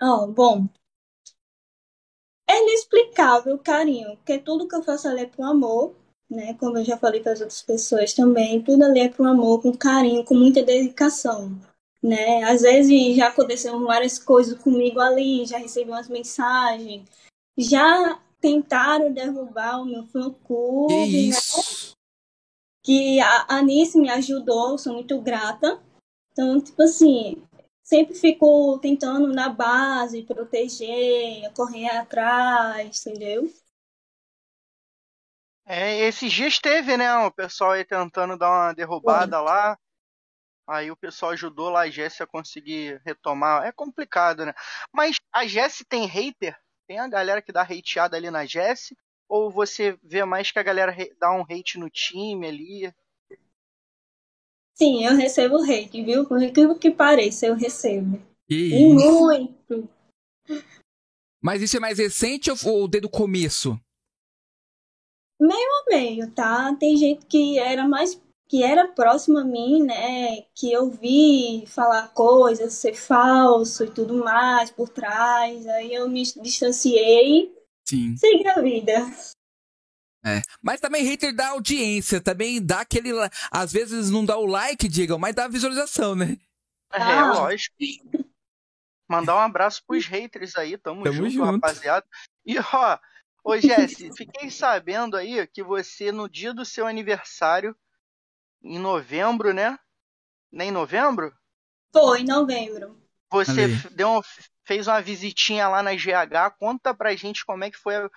Oh, 0.00 0.28
bom. 0.28 0.68
É 2.48 2.62
inexplicável 2.62 3.56
o 3.56 3.58
carinho, 3.58 4.16
porque 4.16 4.38
tudo 4.38 4.66
que 4.68 4.74
eu 4.74 4.82
faço 4.82 5.08
ali 5.08 5.22
é 5.22 5.26
por 5.26 5.44
amor, 5.44 5.94
né? 6.30 6.54
Como 6.54 6.78
eu 6.78 6.84
já 6.84 6.96
falei 6.96 7.20
para 7.20 7.32
as 7.32 7.40
outras 7.40 7.62
pessoas 7.62 8.14
também, 8.14 8.62
tudo 8.62 8.84
ali 8.84 9.00
é 9.00 9.08
por 9.08 9.26
amor, 9.26 9.60
com 9.60 9.76
carinho, 9.76 10.24
com 10.24 10.34
muita 10.34 10.62
dedicação, 10.62 11.58
né? 12.02 12.44
Às 12.44 12.62
vezes 12.62 13.16
já 13.16 13.28
aconteceram 13.28 13.84
várias 13.84 14.18
coisas 14.18 14.58
comigo 14.58 15.00
ali, 15.00 15.44
já 15.44 15.58
recebi 15.58 15.90
umas 15.90 16.08
mensagens, 16.08 17.02
já 17.56 18.18
tentaram 18.40 19.12
derrubar 19.12 19.82
o 19.82 19.84
meu 19.84 20.06
fã-clube, 20.06 20.94
Que 20.94 21.28
né? 21.28 21.36
Que 22.82 23.20
a 23.20 23.46
a 23.48 23.58
Anice 23.58 23.98
me 23.98 24.08
ajudou, 24.08 24.78
sou 24.78 24.94
muito 24.94 25.20
grata. 25.20 25.82
Então, 26.32 26.60
tipo 26.60 26.82
assim, 26.82 27.42
sempre 27.88 28.14
fico 28.14 28.78
tentando 28.80 29.32
na 29.32 29.48
base, 29.48 30.22
proteger, 30.22 31.50
correr 31.54 31.88
atrás, 31.88 33.06
entendeu? 33.06 33.50
É, 35.64 36.00
esses 36.00 36.30
dias 36.30 36.58
teve, 36.58 36.98
né? 36.98 37.10
O 37.20 37.32
pessoal 37.32 37.70
aí 37.70 37.86
tentando 37.86 38.36
dar 38.36 38.50
uma 38.50 38.72
derrubada 38.74 39.40
lá. 39.40 39.78
Aí 40.66 40.90
o 40.90 40.96
pessoal 40.96 41.32
ajudou 41.32 41.70
lá 41.70 41.80
a 41.80 41.90
Jessie 41.90 42.22
a 42.22 42.26
conseguir 42.26 43.00
retomar. 43.06 43.64
É 43.64 43.72
complicado, 43.72 44.44
né? 44.44 44.52
Mas 44.92 45.16
a 45.32 45.46
Jessie 45.46 45.86
tem 45.86 46.04
hater? 46.04 46.54
Tem 46.86 46.98
a 46.98 47.08
galera 47.08 47.40
que 47.40 47.52
dá 47.52 47.62
hateada 47.62 48.18
ali 48.18 48.30
na 48.30 48.44
Jessie? 48.44 48.98
Ou 49.26 49.50
você 49.50 49.98
vê 50.02 50.22
mais 50.26 50.50
que 50.50 50.58
a 50.58 50.62
galera 50.62 50.94
dá 51.18 51.32
um 51.32 51.42
hate 51.42 51.78
no 51.78 51.88
time 51.88 52.46
ali? 52.46 52.94
Sim, 54.78 55.04
eu 55.04 55.16
recebo 55.16 55.56
hate, 55.56 56.02
viu? 56.04 56.24
Por 56.24 56.40
incrível 56.42 56.78
que 56.78 56.90
pareça, 56.90 57.46
eu 57.46 57.54
recebo. 57.54 58.20
Que 58.48 58.54
E 58.54 58.86
muito. 58.94 59.88
Mas 61.42 61.60
isso 61.60 61.76
é 61.76 61.80
mais 61.80 61.98
recente 61.98 62.50
ou, 62.64 62.88
desde 62.88 63.06
o 63.06 63.10
começo? 63.10 63.78
meio, 65.88 66.30
tá? 66.30 66.74
Tem 66.76 66.96
gente 66.96 67.26
que 67.26 67.58
era 67.58 67.88
mais 67.88 68.20
que 68.48 68.62
era 68.62 68.88
próximo 68.88 69.38
a 69.38 69.44
mim, 69.44 69.82
né? 69.82 70.42
Que 70.54 70.72
eu 70.72 70.90
vi 70.90 71.64
falar 71.66 72.08
coisas, 72.14 72.72
ser 72.72 72.94
falso 72.94 73.84
e 73.84 73.90
tudo 73.90 74.14
mais 74.14 74.70
por 74.70 74.88
trás. 74.88 75.66
Aí 75.66 75.92
eu 75.92 76.08
me 76.08 76.22
distanciei, 76.22 77.52
Sim. 77.86 78.16
segui 78.16 78.46
a 78.48 78.60
vida. 78.60 78.94
É. 80.24 80.42
Mas 80.60 80.80
também 80.80 81.04
hater 81.04 81.34
da 81.34 81.50
audiência, 81.50 82.20
também 82.20 82.60
dá 82.64 82.80
aquele. 82.80 83.10
Às 83.50 83.72
vezes 83.72 84.10
não 84.10 84.24
dá 84.24 84.36
o 84.36 84.46
like, 84.46 84.88
Diego, 84.88 85.18
mas 85.18 85.34
dá 85.34 85.44
a 85.44 85.48
visualização, 85.48 86.14
né? 86.14 86.36
É, 86.92 87.00
Ah. 87.02 87.32
lógico. 87.34 87.76
Mandar 89.08 89.36
um 89.36 89.40
abraço 89.40 89.82
pros 89.86 90.06
haters 90.06 90.54
aí, 90.56 90.76
tamo, 90.76 91.02
Tamo 91.04 91.14
junto, 91.16 91.30
junto. 91.30 91.52
rapaziada. 91.52 92.06
E 92.44 92.58
ó, 92.58 92.98
ô 93.44 93.56
Jesse, 93.58 94.10
fiquei 94.18 94.50
sabendo 94.50 95.16
aí 95.16 95.46
que 95.46 95.62
você, 95.62 96.12
no 96.12 96.28
dia 96.28 96.52
do 96.52 96.64
seu 96.64 96.86
aniversário, 96.86 97.74
em 98.62 98.78
novembro, 98.78 99.54
né? 99.54 99.78
Nem 100.52 100.70
novembro? 100.70 101.32
Foi 101.92 102.20
em 102.20 102.24
novembro. 102.26 103.00
Você 103.30 103.68
deu 103.92 104.08
um- 104.18 104.22
fez 104.66 104.86
uma 104.86 105.00
visitinha 105.00 105.68
lá 105.68 105.82
na 105.82 105.94
GH. 105.94 106.50
Conta 106.58 106.92
pra 106.94 107.14
gente 107.16 107.44
como 107.46 107.64
é 107.64 107.70
que 107.70 107.78
foi 107.78 107.96
a- 107.96 108.10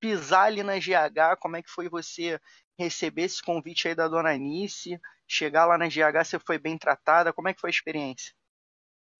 pisar 0.00 0.46
ali 0.46 0.62
na 0.62 0.78
GH, 0.80 1.36
como 1.36 1.56
é 1.56 1.62
que 1.62 1.70
foi 1.70 1.88
você 1.88 2.40
receber 2.78 3.22
esse 3.24 3.42
convite 3.42 3.88
aí 3.88 3.94
da 3.94 4.08
dona 4.08 4.32
Anice, 4.32 4.98
chegar 5.28 5.66
lá 5.66 5.78
na 5.78 5.88
GH, 5.88 6.24
você 6.24 6.38
foi 6.38 6.58
bem 6.58 6.78
tratada, 6.78 7.32
como 7.32 7.48
é 7.48 7.54
que 7.54 7.60
foi 7.60 7.70
a 7.70 7.72
experiência? 7.72 8.32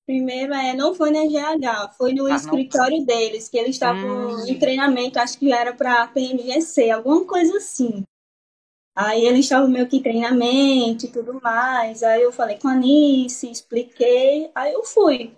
Primeiro, 0.07 0.53
é, 0.53 0.75
não 0.75 0.95
foi 0.95 1.11
na 1.11 1.21
GH, 1.27 1.89
foi 1.97 2.13
no 2.13 2.29
Ah, 2.29 2.41
não? 2.41 2.65
escritório 2.69 3.05
deles, 3.07 3.49
que 3.49 3.57
eles 3.57 3.77
estavam 3.77 4.37
Hum. 4.39 4.47
em 4.47 4.59
treinamento, 4.59 5.19
acho 5.19 5.39
que 5.39 5.53
era 5.53 5.73
para 5.73 6.07
PMGC, 6.09 6.91
alguma 6.91 7.25
coisa 7.25 7.57
assim. 7.59 8.03
Aí 8.97 9.25
eles 9.27 9.41
estavam 9.47 9.69
meio 9.69 9.89
que 9.89 9.97
em 9.99 10.03
treinamento 10.03 11.07
e 11.07 11.13
tudo 11.13 11.41
mais. 11.43 12.03
Aí 12.03 12.23
eu 12.23 12.33
falei 12.33 12.59
com 12.59 12.69
a 12.69 12.73
Anice, 12.73 13.51
expliquei, 13.51 14.51
aí 14.55 14.73
eu 14.75 14.85
fui. 14.85 15.35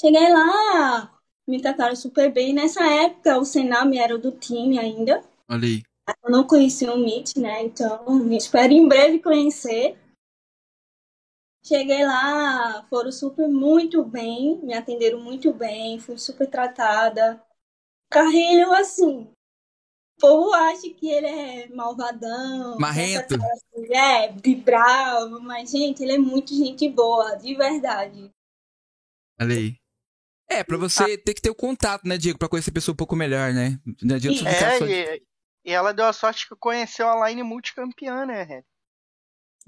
Cheguei 0.00 0.28
lá, 0.32 1.12
me 1.46 1.60
trataram 1.60 1.96
super 1.96 2.32
bem. 2.32 2.52
Nessa 2.52 2.84
época, 2.84 3.38
o 3.38 3.44
Senami 3.44 3.98
era 3.98 4.18
do 4.18 4.32
time 4.32 4.78
ainda. 4.78 5.22
Olha 5.48 5.66
aí. 5.66 5.82
Eu 6.24 6.30
não 6.30 6.46
conhecia 6.46 6.92
o 6.92 6.98
Meet, 6.98 7.36
né? 7.36 7.62
Então, 7.62 8.30
espero 8.32 8.72
em 8.72 8.88
breve 8.88 9.20
conhecer. 9.20 9.96
Cheguei 11.64 12.04
lá, 12.04 12.84
foram 12.90 13.12
super 13.12 13.48
muito 13.48 14.04
bem, 14.04 14.58
me 14.64 14.74
atenderam 14.74 15.20
muito 15.20 15.52
bem, 15.52 16.00
fui 16.00 16.18
super 16.18 16.48
tratada. 16.50 17.40
Carrilho, 18.10 18.72
assim, 18.72 19.28
o 20.18 20.20
povo 20.20 20.52
acha 20.52 20.90
que 20.90 21.08
ele 21.08 21.26
é 21.26 21.68
malvadão, 21.68 22.76
Marrento. 22.78 23.34
assim, 23.34 23.94
é, 23.94 24.32
de 24.32 24.56
bravo, 24.56 25.40
mas, 25.40 25.70
gente, 25.70 26.02
ele 26.02 26.14
é 26.14 26.18
muito 26.18 26.52
gente 26.52 26.88
boa, 26.88 27.36
de 27.36 27.54
verdade. 27.54 28.28
Olha 29.40 29.54
aí. 29.54 29.81
É, 30.58 30.64
pra 30.64 30.76
você 30.76 31.16
ter 31.18 31.34
que 31.34 31.40
ter 31.42 31.50
o 31.50 31.54
contato, 31.54 32.06
né, 32.06 32.16
Diego? 32.18 32.38
Pra 32.38 32.48
conhecer 32.48 32.70
a 32.70 32.74
pessoa 32.74 32.92
um 32.92 32.96
pouco 32.96 33.16
melhor, 33.16 33.52
né? 33.52 33.78
Não 34.02 34.16
adianta 34.16 34.38
você 34.38 34.44
ficar 34.44 34.72
É, 34.74 34.78
só 34.78 34.86
e, 34.86 35.22
e 35.64 35.72
ela 35.72 35.92
deu 35.92 36.04
a 36.06 36.12
sorte 36.12 36.48
que 36.48 36.54
conheceu 36.58 37.08
a 37.08 37.28
line 37.28 37.42
multicampeã, 37.42 38.26
né, 38.26 38.42
Red? 38.42 38.62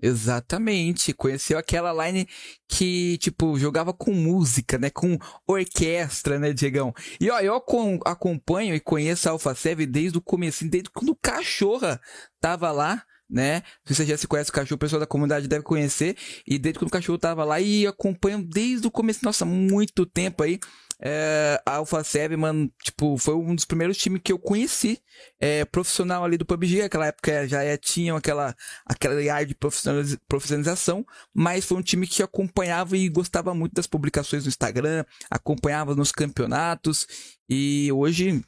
Exatamente. 0.03 1.13
Conheceu 1.13 1.57
aquela 1.57 2.07
line 2.07 2.29
que, 2.69 3.17
tipo, 3.19 3.59
jogava 3.59 3.93
com 3.93 4.13
música, 4.13 4.77
né? 4.79 4.91
Com 4.91 5.17
orquestra, 5.47 6.39
né, 6.39 6.53
Diegão? 6.53 6.93
E 7.21 7.31
ó, 7.31 7.41
eu 7.41 7.55
acom- 7.55 8.01
acompanho 8.05 8.75
e 8.75 8.81
conheço 8.81 9.29
a 9.29 9.33
Alpha 9.33 9.55
7 9.55 9.87
desde 9.87 10.19
o 10.19 10.23
começo, 10.23 10.69
desde 10.69 10.91
quando 10.91 11.11
o 11.11 11.17
Cachorra 11.17 12.01
tava 12.41 12.71
lá, 12.73 13.03
né? 13.29 13.63
Se 13.85 13.95
você 13.95 14.07
já 14.07 14.17
se 14.17 14.27
conhece 14.27 14.51
o 14.51 14.53
Cachorro, 14.53 14.77
o 14.77 14.79
pessoal 14.79 15.01
da 15.01 15.07
comunidade 15.07 15.49
deve 15.49 15.65
conhecer. 15.65 16.17
E 16.47 16.59
desde 16.59 16.79
quando 16.79 16.89
o 16.89 16.93
Cachorro 16.93 17.19
tava 17.19 17.45
lá 17.45 17.61
e 17.61 17.85
eu 17.85 17.91
acompanho 17.91 18.43
desde 18.43 18.87
o 18.87 18.91
começo, 18.91 19.25
nossa, 19.25 19.45
muito 19.45 20.07
tempo 20.07 20.43
aí. 20.43 20.59
É, 21.01 21.61
a 21.67 21.77
Alpha 21.77 22.03
7, 22.05 22.37
mano, 22.37 22.71
tipo, 22.83 23.19
foi 23.19 23.35
um 23.35 23.55
dos 23.55 23.65
primeiros 23.65 23.97
times 23.99 24.23
que 24.23 24.33
eu 24.33 24.39
conheci 24.39 25.01
é, 25.41 25.65
profissional 25.65 26.25
ali 26.25 26.39
do 26.39 26.47
PUBG. 26.47 26.83
Aquela 26.83 27.07
época 27.07 27.49
já 27.49 27.63
é, 27.63 27.77
tinham 27.77 28.17
aquela 28.17 28.55
aquela 28.87 29.15
ar 29.33 29.45
de 29.45 29.55
profissionaliz- 29.55 30.17
profissionalização, 30.29 31.05
mas 31.35 31.65
foi 31.65 31.79
um 31.79 31.83
time 31.83 32.07
que 32.07 32.23
acompanhava 32.23 32.97
e 32.97 33.09
gostava 33.09 33.55
muito 33.55 33.75
das 33.75 33.87
publicações 33.87 34.45
no 34.45 34.49
Instagram, 34.49 35.05
acompanhava 35.31 35.95
nos 35.95 36.13
campeonatos 36.13 37.07
e 37.49 37.91
hoje 37.93 38.43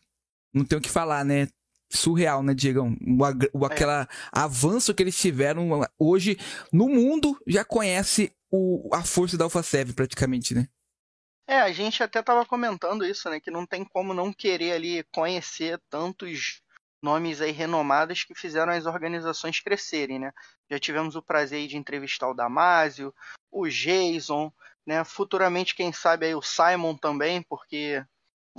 não 0.54 0.64
tem 0.64 0.78
o 0.78 0.80
que 0.80 0.88
falar, 0.88 1.25
né? 1.25 1.49
Surreal, 1.90 2.43
né, 2.43 2.55
Diegão? 2.55 2.97
O, 3.00 3.61
o 3.61 3.64
aquela 3.64 4.09
avanço 4.33 4.95
que 4.95 5.02
eles 5.02 5.19
tiveram 5.19 5.81
hoje 5.99 6.38
no 6.73 6.88
mundo 6.88 7.38
já 7.47 7.64
conhece 7.64 8.33
o, 8.50 8.88
a 8.93 9.02
força 9.02 9.37
da 9.37 9.45
Alpha 9.45 9.62
7 9.62 9.93
praticamente, 9.93 10.55
né? 10.55 10.69
É, 11.49 11.61
a 11.61 11.73
gente 11.73 12.02
até 12.02 12.21
tava 12.23 12.45
comentando 12.45 13.05
isso, 13.05 13.31
né? 13.31 13.38
Que 13.38 13.50
não 13.50 13.64
tem 13.64 13.85
como 13.85 14.12
não 14.12 14.33
querer 14.33 14.73
ali 14.73 15.05
conhecer 15.12 15.81
tantos 15.88 16.61
nomes 17.00 17.40
aí 17.40 17.52
renomados 17.52 18.25
que 18.25 18.35
fizeram 18.35 18.73
as 18.73 18.85
organizações 18.85 19.61
crescerem, 19.61 20.19
né? 20.19 20.33
Já 20.69 20.78
tivemos 20.78 21.14
o 21.14 21.23
prazer 21.23 21.61
aí 21.61 21.69
de 21.69 21.76
entrevistar 21.76 22.28
o 22.28 22.35
Damásio, 22.35 23.14
o 23.50 23.69
Jason, 23.69 24.52
né? 24.85 25.05
Futuramente, 25.05 25.76
quem 25.76 25.93
sabe 25.93 26.26
aí 26.26 26.35
o 26.35 26.43
Simon 26.43 26.97
também, 26.97 27.43
porque 27.43 28.05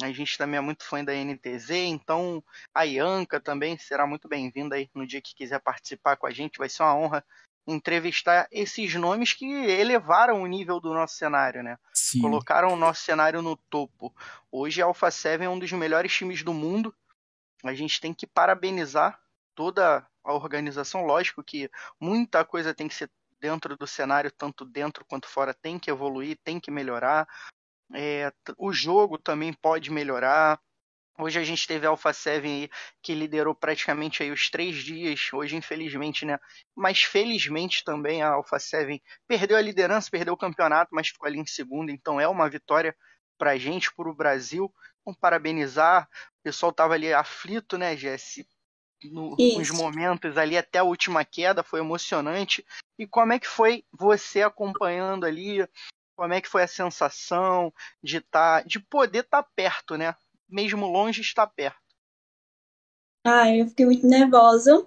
a 0.02 0.12
gente 0.12 0.38
também 0.38 0.58
é 0.58 0.62
muito 0.62 0.84
fã 0.84 1.04
da 1.04 1.14
NTZ, 1.14 1.72
então 1.72 2.44
a 2.74 2.84
Ianca 2.84 3.40
também 3.40 3.78
será 3.78 4.06
muito 4.06 4.28
bem-vinda 4.28 4.76
aí 4.76 4.90
no 4.94 5.08
dia 5.08 5.22
que 5.22 5.36
quiser 5.36 5.60
participar 5.60 6.18
com 6.18 6.28
a 6.28 6.32
gente, 6.32 6.58
vai 6.58 6.70
ser 6.70 6.84
uma 6.84 6.96
honra 6.96 7.26
entrevistar 7.68 8.48
esses 8.50 8.96
nomes 8.96 9.34
que 9.34 9.46
elevaram 9.46 10.42
o 10.42 10.48
nível 10.48 10.80
do 10.80 10.94
nosso 10.94 11.16
cenário, 11.16 11.62
né? 11.62 11.78
Sim. 11.94 12.22
colocaram 12.22 12.70
o 12.70 12.78
nosso 12.78 13.02
cenário 13.02 13.42
no 13.42 13.58
topo. 13.58 14.16
Hoje 14.50 14.82
a 14.82 14.86
Alpha 14.86 15.12
7 15.12 15.44
é 15.44 15.50
um 15.50 15.60
dos 15.60 15.72
melhores 15.74 16.14
times 16.14 16.42
do 16.42 16.54
mundo. 16.54 16.96
A 17.64 17.74
gente 17.74 18.00
tem 18.00 18.14
que 18.14 18.26
parabenizar 18.26 19.20
toda 19.54 20.08
a 20.24 20.34
organização. 20.34 21.06
Lógico 21.06 21.44
que 21.44 21.70
muita 22.00 22.46
coisa 22.46 22.74
tem 22.74 22.88
que 22.88 22.96
ser 22.96 23.12
dentro 23.40 23.76
do 23.76 23.86
cenário, 23.86 24.32
tanto 24.32 24.64
dentro 24.64 25.04
quanto 25.06 25.28
fora, 25.28 25.54
tem 25.54 25.78
que 25.78 25.92
evoluir, 25.92 26.38
tem 26.44 26.60
que 26.60 26.72
melhorar. 26.72 27.28
É, 27.94 28.32
o 28.58 28.72
jogo 28.74 29.18
também 29.18 29.54
pode 29.54 29.92
melhorar. 29.92 30.60
Hoje 31.20 31.40
a 31.40 31.44
gente 31.44 31.66
teve 31.66 31.86
a 31.86 31.90
Alpha 31.90 32.14
7 32.14 32.46
aí, 32.46 32.70
que 33.02 33.16
liderou 33.16 33.56
praticamente 33.56 34.22
aí 34.22 34.32
os 34.32 34.50
três 34.52 34.76
dias. 34.84 35.30
Hoje, 35.34 35.56
infelizmente, 35.56 36.26
né? 36.26 36.38
Mas 36.76 37.02
felizmente 37.02 37.84
também 37.84 38.22
a 38.22 38.30
Alpha 38.30 38.60
7 38.60 39.02
perdeu 39.28 39.58
a 39.58 39.62
liderança, 39.62 40.12
perdeu 40.12 40.36
o 40.36 40.38
campeonato, 40.38 40.94
mas 40.94 41.08
ficou 41.08 41.28
ali 41.28 41.40
em 41.40 41.46
segundo. 41.46 41.90
Então 41.90 42.22
é 42.22 42.28
uma 42.28 42.48
vitória 42.48 42.96
pra 43.38 43.58
gente, 43.58 43.94
pro 43.96 44.14
Brasil. 44.14 44.72
Vamos 45.04 45.20
parabenizar. 45.20 46.08
O 46.40 46.44
pessoal 46.44 46.72
tava 46.72 46.94
ali 46.94 47.12
aflito, 47.12 47.78
né, 47.78 47.98
Jesse? 47.98 48.48
No, 49.04 49.36
nos 49.38 49.70
momentos 49.72 50.38
ali 50.38 50.58
até 50.58 50.80
a 50.80 50.84
última 50.84 51.24
queda, 51.24 51.64
foi 51.64 51.80
emocionante. 51.80 52.66
E 52.98 53.08
como 53.08 53.34
é 53.34 53.40
que 53.40 53.48
foi 53.48 53.84
você 53.92 54.42
acompanhando 54.42 55.26
ali? 55.26 55.68
Como 56.18 56.34
é 56.34 56.42
que 56.42 56.50
foi 56.50 56.64
a 56.64 56.68
sensação 56.68 57.72
de 58.02 58.20
tá, 58.20 58.64
de 58.64 58.80
poder 58.80 59.24
estar 59.24 59.44
perto, 59.56 59.96
né? 59.96 60.16
Mesmo 60.50 60.88
longe, 60.88 61.22
estar 61.22 61.46
perto. 61.46 61.78
Ai, 63.24 63.62
eu 63.62 63.68
fiquei 63.68 63.86
muito 63.86 64.08
nervosa. 64.08 64.84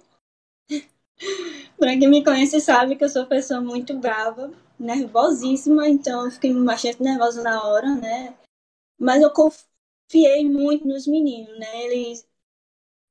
Pra 1.78 1.96
quem 1.96 2.08
me 2.08 2.24
conhece 2.24 2.60
sabe 2.60 2.96
que 2.96 3.04
eu 3.04 3.08
sou 3.08 3.22
uma 3.22 3.28
pessoa 3.28 3.60
muito 3.60 3.96
brava, 3.96 4.52
nervosíssima, 4.78 5.88
então 5.88 6.24
eu 6.24 6.30
fiquei 6.32 6.52
bastante 6.52 7.02
nervosa 7.02 7.42
na 7.42 7.62
hora, 7.64 7.94
né? 7.94 8.36
Mas 8.98 9.22
eu 9.22 9.30
confiei 9.32 10.48
muito 10.48 10.86
nos 10.86 11.06
meninos, 11.06 11.58
né? 11.58 11.84
Eles 11.84 12.26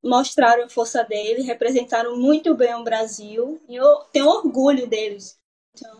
mostraram 0.03 0.65
a 0.65 0.69
força 0.69 1.03
deles, 1.03 1.45
representaram 1.45 2.17
muito 2.17 2.55
bem 2.55 2.75
o 2.75 2.83
Brasil 2.83 3.61
e 3.69 3.75
eu 3.75 3.99
tenho 4.11 4.27
orgulho 4.27 4.87
deles. 4.87 5.39
Então... 5.75 5.97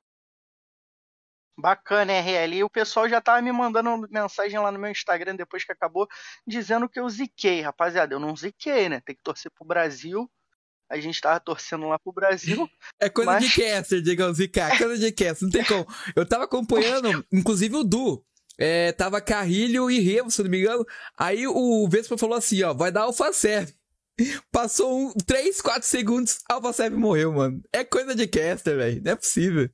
Bacana, 1.60 2.14
RL. 2.14 2.56
E 2.56 2.64
o 2.64 2.70
pessoal 2.70 3.10
já 3.10 3.20
tava 3.20 3.42
me 3.42 3.52
mandando 3.52 4.08
mensagem 4.10 4.58
lá 4.60 4.72
no 4.72 4.80
meu 4.80 4.90
Instagram 4.90 5.36
depois 5.36 5.64
que 5.64 5.72
acabou, 5.72 6.08
dizendo 6.48 6.88
que 6.88 7.00
eu 7.00 7.10
ziquei. 7.10 7.62
Rapaziada, 7.62 8.14
eu 8.14 8.20
não 8.20 8.36
ziquei, 8.36 8.88
né? 8.90 9.02
Tem 9.06 9.16
que 9.16 9.24
torcer 9.24 9.52
pro 9.52 9.68
Brasil. 9.68 10.30
A 10.90 11.00
gente 11.00 11.22
tava 11.22 11.40
torcendo 11.40 11.88
lá 11.88 12.00
pro 12.00 12.14
Brasil. 12.14 12.68
É 13.02 13.10
coisa 13.10 13.32
mas... 13.32 13.50
de 13.50 13.62
caster, 13.62 14.02
Diegão, 14.02 14.34
zicar. 14.34 14.78
Coisa 14.78 14.98
de 14.98 15.12
caster, 15.12 15.44
não 15.44 15.50
tem 15.50 15.64
como. 15.64 15.88
Eu 16.16 16.28
tava 16.28 16.44
acompanhando, 16.44 17.26
inclusive 17.32 17.76
o 17.78 17.84
Du. 17.84 18.26
É, 18.58 18.92
tava 18.92 19.22
Carrilho 19.22 19.90
e 19.90 20.02
Revo, 20.02 20.30
se 20.30 20.44
não 20.44 20.50
me 20.50 20.60
engano. 20.60 20.86
Aí 21.18 21.48
o 21.48 21.88
Vespa 21.88 22.18
falou 22.18 22.38
assim, 22.38 22.62
ó, 22.62 22.74
vai 22.74 22.92
dar 22.92 23.04
Alpha 23.04 23.32
Serve. 23.32 23.74
Passou 24.52 25.08
um, 25.08 25.14
3, 25.14 25.62
4 25.62 25.88
segundos, 25.88 26.40
Alpha 26.50 26.74
Serve 26.74 26.98
morreu, 26.98 27.32
mano. 27.32 27.62
É 27.72 27.86
coisa 27.86 28.14
de 28.14 28.28
caster, 28.28 28.76
velho. 28.76 29.02
Não 29.02 29.14
é 29.14 29.16
possível. 29.16 29.70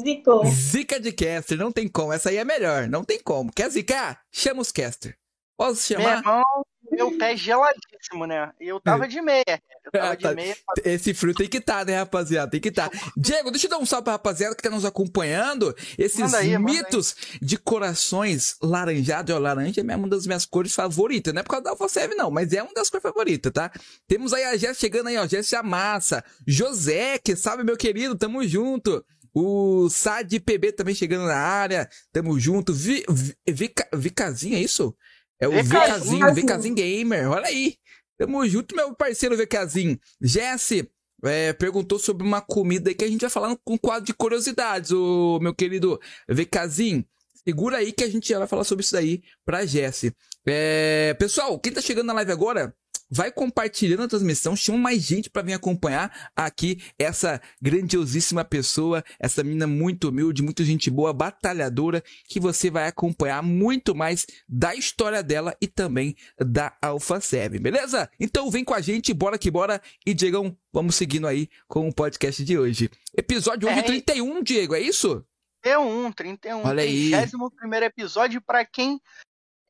Zicou. 0.00 0.44
Zica 0.46 1.00
de 1.00 1.12
caster, 1.12 1.56
não 1.56 1.72
tem 1.72 1.88
como. 1.88 2.12
Essa 2.12 2.30
aí 2.30 2.36
é 2.36 2.44
melhor, 2.44 2.88
não 2.88 3.04
tem 3.04 3.18
como. 3.20 3.52
Quer 3.52 3.70
zicar? 3.70 4.20
Chama 4.30 4.62
os 4.62 4.72
caster. 4.72 5.16
Posso 5.56 5.80
chamar? 5.82 6.04
Meu 6.04 6.18
irmão, 6.18 6.64
meu 6.90 7.18
pé 7.18 7.36
geladíssimo, 7.36 8.26
né? 8.26 8.50
E 8.60 8.68
eu 8.68 8.80
tava 8.80 9.08
de 9.08 9.20
meia. 9.20 9.60
Eu 9.84 9.92
tava 9.92 10.12
ah, 10.12 10.16
tá. 10.16 10.28
de 10.30 10.34
meia. 10.34 10.56
Esse 10.84 11.14
frio 11.14 11.34
tem 11.34 11.48
que 11.48 11.58
estar, 11.58 11.78
tá, 11.78 11.84
né, 11.84 11.98
rapaziada? 11.98 12.50
Tem 12.50 12.60
que 12.60 12.68
estar. 12.68 12.88
Tá. 12.88 13.12
Diego, 13.16 13.50
deixa 13.50 13.66
eu 13.66 13.70
dar 13.70 13.78
um 13.78 13.86
salve 13.86 14.04
pra 14.04 14.12
rapaziada 14.12 14.54
que 14.54 14.62
tá 14.62 14.70
nos 14.70 14.84
acompanhando. 14.84 15.74
Esses 15.98 16.34
aí, 16.34 16.58
mitos 16.58 17.16
de 17.40 17.56
corações 17.56 18.56
laranjados. 18.62 19.34
Ó, 19.34 19.38
laranja 19.38 19.80
é 19.80 19.96
uma 19.96 20.08
das 20.08 20.26
minhas 20.26 20.44
cores 20.44 20.74
favoritas. 20.74 21.32
Não 21.32 21.40
é 21.40 21.42
por 21.42 21.50
causa 21.50 21.64
da 21.64 21.70
Alfa 21.70 21.86
não, 22.16 22.30
mas 22.30 22.52
é 22.52 22.62
uma 22.62 22.74
das 22.74 22.90
cores 22.90 23.02
favoritas, 23.02 23.52
tá? 23.52 23.70
Temos 24.06 24.32
aí 24.32 24.44
a 24.44 24.56
Jess 24.56 24.78
chegando 24.78 25.08
aí, 25.08 25.16
ó. 25.16 25.26
Jess 25.26 25.52
Amassa. 25.54 26.24
José, 26.46 27.18
que 27.18 27.34
sabe, 27.34 27.64
meu 27.64 27.76
querido, 27.76 28.16
tamo 28.16 28.46
junto. 28.46 29.04
O 29.38 29.90
Sad 29.90 30.40
PB 30.40 30.72
também 30.72 30.94
chegando 30.94 31.26
na 31.26 31.36
área. 31.36 31.86
Tamo 32.10 32.40
junto. 32.40 32.72
Vi, 32.72 33.04
vi, 33.46 33.70
Vicazinho, 33.94 34.56
é 34.56 34.60
isso? 34.60 34.96
É 35.38 35.46
o 35.46 35.52
VKzinho, 35.52 36.34
VKzinho 36.34 36.74
Gamer. 36.74 37.30
Olha 37.30 37.46
aí. 37.46 37.74
Tamo 38.18 38.48
junto, 38.48 38.74
meu 38.74 38.94
parceiro 38.94 39.36
VKzinho. 39.36 39.98
Jesse 40.22 40.90
é, 41.22 41.52
perguntou 41.52 41.98
sobre 41.98 42.26
uma 42.26 42.40
comida 42.40 42.88
aí 42.88 42.94
que 42.94 43.04
a 43.04 43.08
gente 43.08 43.20
vai 43.20 43.28
falar 43.28 43.54
com 43.62 43.74
um 43.74 43.78
quadro 43.78 44.06
de 44.06 44.14
curiosidades, 44.14 44.90
o 44.90 45.38
meu 45.38 45.54
querido 45.54 46.00
VKzinho. 46.26 47.04
Segura 47.44 47.76
aí 47.76 47.92
que 47.92 48.04
a 48.04 48.10
gente 48.10 48.30
já 48.30 48.38
vai 48.38 48.48
falar 48.48 48.64
sobre 48.64 48.84
isso 48.84 48.94
daí 48.94 49.22
pra 49.44 49.66
Jesse. 49.66 50.14
É, 50.46 51.14
pessoal, 51.18 51.58
quem 51.58 51.74
tá 51.74 51.82
chegando 51.82 52.06
na 52.06 52.14
live 52.14 52.32
agora, 52.32 52.74
vai 53.10 53.30
compartilhando 53.30 54.02
a 54.02 54.08
transmissão, 54.08 54.56
chama 54.56 54.78
mais 54.78 55.02
gente 55.02 55.30
para 55.30 55.42
vir 55.42 55.52
acompanhar 55.52 56.30
aqui 56.34 56.82
essa 56.98 57.40
grandiosíssima 57.60 58.44
pessoa, 58.44 59.04
essa 59.18 59.42
menina 59.42 59.66
muito 59.66 60.08
humilde, 60.08 60.42
muito 60.42 60.64
gente 60.64 60.90
boa, 60.90 61.12
batalhadora, 61.12 62.02
que 62.28 62.40
você 62.40 62.70
vai 62.70 62.86
acompanhar 62.86 63.42
muito 63.42 63.94
mais 63.94 64.26
da 64.48 64.74
história 64.74 65.22
dela 65.22 65.56
e 65.60 65.66
também 65.66 66.16
da 66.38 66.76
Alpha 66.82 67.20
7, 67.20 67.58
beleza? 67.58 68.10
Então 68.18 68.50
vem 68.50 68.64
com 68.64 68.74
a 68.74 68.80
gente, 68.80 69.12
bora 69.14 69.38
que 69.38 69.50
bora 69.50 69.80
e 70.04 70.12
Diegão, 70.12 70.56
vamos 70.72 70.96
seguindo 70.96 71.26
aí 71.26 71.48
com 71.68 71.88
o 71.88 71.94
podcast 71.94 72.44
de 72.44 72.58
hoje. 72.58 72.90
Episódio 73.16 73.68
é, 73.68 73.82
31, 73.82 74.42
Diego, 74.42 74.74
é 74.74 74.80
isso? 74.80 75.24
31, 75.62 76.12
31. 76.12 76.64
Olha 76.64 76.82
aí. 76.82 77.10
31 77.10 77.50
primeiro 77.50 77.86
episódio 77.86 78.40
para 78.40 78.64
quem 78.64 79.00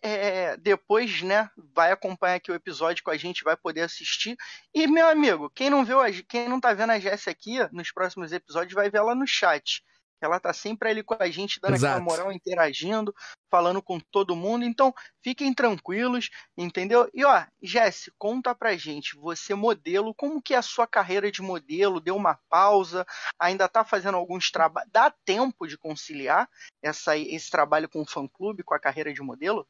é, 0.03 0.57
depois, 0.57 1.23
né, 1.23 1.51
vai 1.57 1.91
acompanhar 1.91 2.37
aqui 2.37 2.51
o 2.51 2.55
episódio 2.55 3.03
com 3.03 3.11
a 3.11 3.17
gente, 3.17 3.45
vai 3.45 3.57
poder 3.57 3.83
assistir. 3.83 4.37
E, 4.75 4.87
meu 4.87 5.09
amigo, 5.09 5.51
quem 5.51 5.71
não 5.71 5.85
viu, 5.85 5.99
quem 6.29 6.49
não 6.49 6.61
tá 6.61 6.73
vendo 6.73 6.91
a 6.91 6.99
Jéssica 6.99 7.31
aqui, 7.31 7.59
nos 7.73 7.91
próximos 7.91 8.33
episódios, 8.33 8.75
vai 8.75 8.91
ver 8.91 8.99
ela 8.99 9.15
no 9.15 9.27
chat. 9.27 9.83
Ela 10.21 10.41
tá 10.41 10.53
sempre 10.53 10.89
ali 10.89 11.03
com 11.03 11.15
a 11.19 11.29
gente, 11.29 11.61
dando 11.61 11.75
Exato. 11.75 11.95
aquela 11.95 12.05
moral, 12.05 12.33
interagindo, 12.33 13.15
falando 13.51 13.83
com 13.83 14.01
todo 14.01 14.37
mundo. 14.37 14.65
Então, 14.65 14.95
fiquem 15.23 15.53
tranquilos, 15.53 16.31
entendeu? 16.57 17.11
E 17.13 17.25
ó, 17.25 17.45
Jesse, 17.63 18.11
conta 18.19 18.55
pra 18.55 18.77
gente, 18.77 19.15
você 19.17 19.55
modelo, 19.55 20.15
como 20.15 20.41
que 20.41 20.55
é 20.55 20.57
a 20.57 20.63
sua 20.63 20.87
carreira 20.87 21.31
de 21.31 21.43
modelo? 21.43 22.01
Deu 22.01 22.17
uma 22.17 22.39
pausa? 22.49 23.07
Ainda 23.39 23.69
tá 23.69 23.85
fazendo 23.85 24.17
alguns 24.17 24.51
trabalhos? 24.51 24.91
Dá 24.91 25.13
tempo 25.25 25.67
de 25.67 25.77
conciliar 25.77 26.49
essa, 26.83 27.17
esse 27.17 27.51
trabalho 27.51 27.89
com 27.89 28.01
o 28.01 28.07
fã-clube, 28.07 28.63
com 28.63 28.75
a 28.75 28.81
carreira 28.81 29.13
de 29.13 29.21
modelo? 29.21 29.69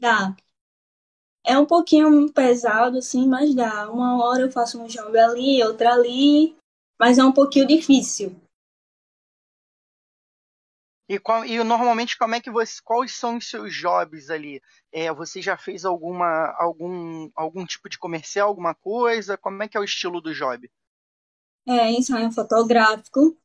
Dá. 0.00 0.36
É 1.46 1.56
um 1.58 1.64
pouquinho 1.64 2.30
pesado, 2.30 3.00
sim, 3.00 3.26
mas 3.26 3.54
dá. 3.54 3.90
Uma 3.90 4.22
hora 4.22 4.42
eu 4.42 4.52
faço 4.52 4.78
um 4.78 4.86
job 4.86 5.18
ali, 5.18 5.62
outra 5.64 5.94
ali, 5.94 6.54
mas 7.00 7.16
é 7.16 7.24
um 7.24 7.32
pouquinho 7.32 7.66
difícil. 7.66 8.36
E, 11.08 11.18
qual, 11.20 11.44
e 11.44 11.62
normalmente 11.64 12.16
como 12.18 12.34
é 12.34 12.40
que 12.40 12.50
você, 12.50 12.80
quais 12.82 13.12
são 13.14 13.36
os 13.36 13.48
seus 13.48 13.74
jobs 13.74 14.28
ali? 14.30 14.60
É, 14.92 15.12
você 15.12 15.40
já 15.40 15.56
fez 15.56 15.84
alguma 15.84 16.52
algum 16.58 17.30
algum 17.34 17.64
tipo 17.64 17.88
de 17.88 17.98
comercial, 17.98 18.48
alguma 18.48 18.74
coisa? 18.74 19.36
Como 19.38 19.62
é 19.62 19.68
que 19.68 19.76
é 19.76 19.80
o 19.80 19.84
estilo 19.84 20.20
do 20.20 20.34
job? 20.34 20.68
É, 21.68 21.90
ensaio 21.90 22.30
fotográfico, 22.32 23.36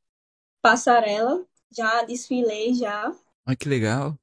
passarela, 0.62 1.46
já 1.72 2.04
desfilei 2.04 2.74
já. 2.76 3.14
Ah, 3.46 3.56
que 3.56 3.70
legal. 3.70 4.18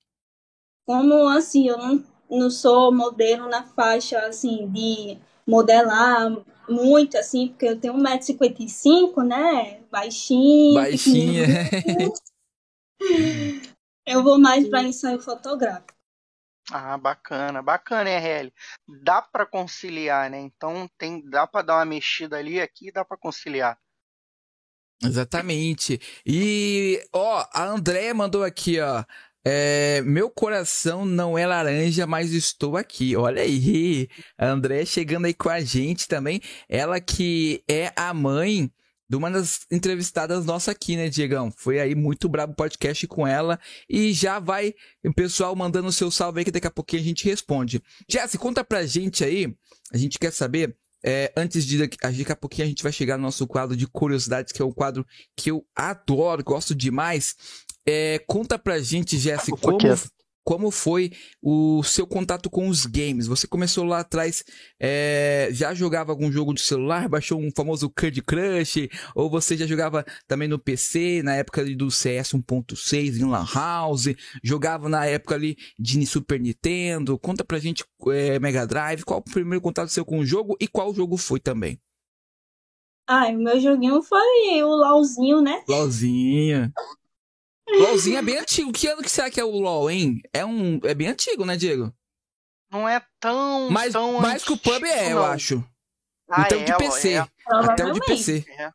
Como 0.84 1.28
assim, 1.28 1.68
eu 1.68 1.78
não 1.78 2.04
não 2.30 2.50
sou 2.50 2.92
modelo 2.92 3.48
na 3.48 3.62
faixa, 3.64 4.18
assim, 4.20 4.68
de 4.68 5.18
modelar 5.46 6.30
muito, 6.68 7.16
assim, 7.16 7.48
porque 7.48 7.66
eu 7.66 7.80
tenho 7.80 7.94
1,55m, 7.94 9.26
né? 9.26 9.80
Baixinha. 9.90 10.80
Baixinha. 10.80 11.46
eu 14.06 14.22
vou 14.22 14.38
mais 14.38 14.68
para 14.68 14.82
ensaio 14.82 15.20
fotográfico. 15.20 15.94
Ah, 16.70 16.98
bacana, 16.98 17.62
bacana, 17.62 18.10
RL. 18.10 18.52
Dá 19.02 19.22
para 19.22 19.46
conciliar, 19.46 20.30
né? 20.30 20.38
Então 20.38 20.88
tem, 20.98 21.22
dá 21.24 21.46
para 21.46 21.64
dar 21.64 21.76
uma 21.76 21.84
mexida 21.86 22.36
ali, 22.36 22.60
aqui 22.60 22.92
dá 22.92 23.04
para 23.04 23.16
conciliar. 23.16 23.78
Exatamente. 25.02 26.00
E, 26.26 27.02
ó, 27.12 27.46
a 27.52 27.64
Andréia 27.64 28.12
mandou 28.12 28.42
aqui, 28.42 28.80
ó. 28.80 29.04
É, 29.50 30.02
meu 30.02 30.28
coração 30.28 31.06
não 31.06 31.38
é 31.38 31.46
laranja, 31.46 32.06
mas 32.06 32.32
estou 32.32 32.76
aqui. 32.76 33.16
Olha 33.16 33.40
aí, 33.40 34.06
André 34.38 34.84
chegando 34.84 35.24
aí 35.24 35.32
com 35.32 35.48
a 35.48 35.58
gente 35.62 36.06
também. 36.06 36.42
Ela 36.68 37.00
que 37.00 37.64
é 37.66 37.90
a 37.96 38.12
mãe 38.12 38.70
de 39.08 39.16
uma 39.16 39.30
das 39.30 39.60
entrevistadas 39.72 40.44
nossa 40.44 40.72
aqui, 40.72 40.96
né, 40.96 41.08
Diegão? 41.08 41.50
Foi 41.56 41.80
aí 41.80 41.94
muito 41.94 42.28
brabo 42.28 42.54
podcast 42.54 43.06
com 43.06 43.26
ela. 43.26 43.58
E 43.88 44.12
já 44.12 44.38
vai 44.38 44.74
o 45.02 45.14
pessoal 45.14 45.56
mandando 45.56 45.88
o 45.88 45.92
seu 45.92 46.10
salve 46.10 46.40
aí 46.40 46.44
que 46.44 46.50
daqui 46.50 46.66
a 46.66 46.70
pouquinho 46.70 47.00
a 47.00 47.06
gente 47.06 47.24
responde. 47.24 47.82
Jesse, 48.06 48.36
conta 48.36 48.62
pra 48.62 48.84
gente 48.84 49.24
aí. 49.24 49.56
A 49.90 49.96
gente 49.96 50.18
quer 50.18 50.30
saber 50.30 50.76
é, 51.02 51.32
antes 51.36 51.64
de 51.64 51.78
daqui 51.78 52.32
a 52.32 52.36
pouquinho 52.36 52.66
a 52.66 52.68
gente 52.68 52.82
vai 52.82 52.92
chegar 52.92 53.16
no 53.16 53.22
nosso 53.22 53.46
quadro 53.46 53.76
de 53.76 53.86
curiosidades, 53.86 54.52
que 54.52 54.60
é 54.60 54.64
um 54.64 54.72
quadro 54.72 55.06
que 55.36 55.50
eu 55.50 55.64
adoro, 55.74 56.42
gosto 56.42 56.74
demais. 56.74 57.36
É, 57.90 58.18
conta 58.26 58.58
pra 58.58 58.78
gente, 58.80 59.16
Jesse, 59.16 59.50
como, 59.50 59.78
como 60.44 60.70
foi 60.70 61.10
o 61.40 61.82
seu 61.82 62.06
contato 62.06 62.50
com 62.50 62.68
os 62.68 62.84
games? 62.84 63.26
Você 63.26 63.46
começou 63.46 63.82
lá 63.82 64.00
atrás, 64.00 64.44
é, 64.78 65.48
já 65.52 65.72
jogava 65.72 66.12
algum 66.12 66.30
jogo 66.30 66.52
de 66.52 66.60
celular, 66.60 67.08
baixou 67.08 67.40
um 67.40 67.50
famoso 67.50 67.88
Candy 67.88 68.20
Crush, 68.20 68.90
ou 69.14 69.30
você 69.30 69.56
já 69.56 69.66
jogava 69.66 70.04
também 70.26 70.46
no 70.46 70.58
PC, 70.58 71.22
na 71.24 71.34
época 71.36 71.64
do 71.74 71.90
CS 71.90 72.34
1.6 72.34 73.20
em 73.20 73.24
Lan 73.24 73.46
House, 73.54 74.14
jogava 74.44 74.86
na 74.90 75.06
época 75.06 75.34
ali 75.34 75.56
de 75.78 76.04
Super 76.04 76.38
Nintendo? 76.38 77.18
Conta 77.18 77.42
pra 77.42 77.58
gente, 77.58 77.82
é, 78.08 78.38
Mega 78.38 78.66
Drive, 78.66 79.02
qual 79.02 79.20
o 79.20 79.22
primeiro 79.22 79.62
contato 79.62 79.88
seu 79.88 80.04
com 80.04 80.18
o 80.18 80.26
jogo 80.26 80.58
e 80.60 80.68
qual 80.68 80.92
jogo 80.92 81.16
foi 81.16 81.40
também? 81.40 81.80
Ai, 83.06 83.34
o 83.34 83.38
meu 83.38 83.58
joguinho 83.58 84.02
foi 84.02 84.62
o 84.62 84.68
LOLzinho, 84.68 85.40
né? 85.40 85.64
LOLzinho. 85.66 86.70
LOLzinho 87.76 88.18
é 88.18 88.22
bem 88.22 88.38
antigo. 88.38 88.72
Que 88.72 88.86
ano 88.88 89.02
que 89.02 89.10
será 89.10 89.30
que 89.30 89.40
é 89.40 89.44
o 89.44 89.50
LOL, 89.50 89.90
hein? 89.90 90.20
É, 90.32 90.44
um, 90.44 90.80
é 90.84 90.94
bem 90.94 91.08
antigo, 91.08 91.44
né, 91.44 91.56
Diego? 91.56 91.92
Não 92.70 92.88
é 92.88 93.02
tão. 93.20 93.70
Mais, 93.70 93.92
tão 93.92 94.20
mais 94.20 94.44
que 94.44 94.52
o 94.52 94.58
PUB 94.58 94.86
é, 94.86 95.10
não. 95.10 95.18
eu 95.18 95.24
acho. 95.24 95.64
Ah, 96.30 96.42
então 96.46 96.60
é, 96.60 96.64
de 96.64 96.76
PC. 96.76 97.12
É. 97.14 97.28
Até 97.46 97.84
o 97.86 97.92
de 97.92 98.00
PC. 98.00 98.44
É, 98.48 98.70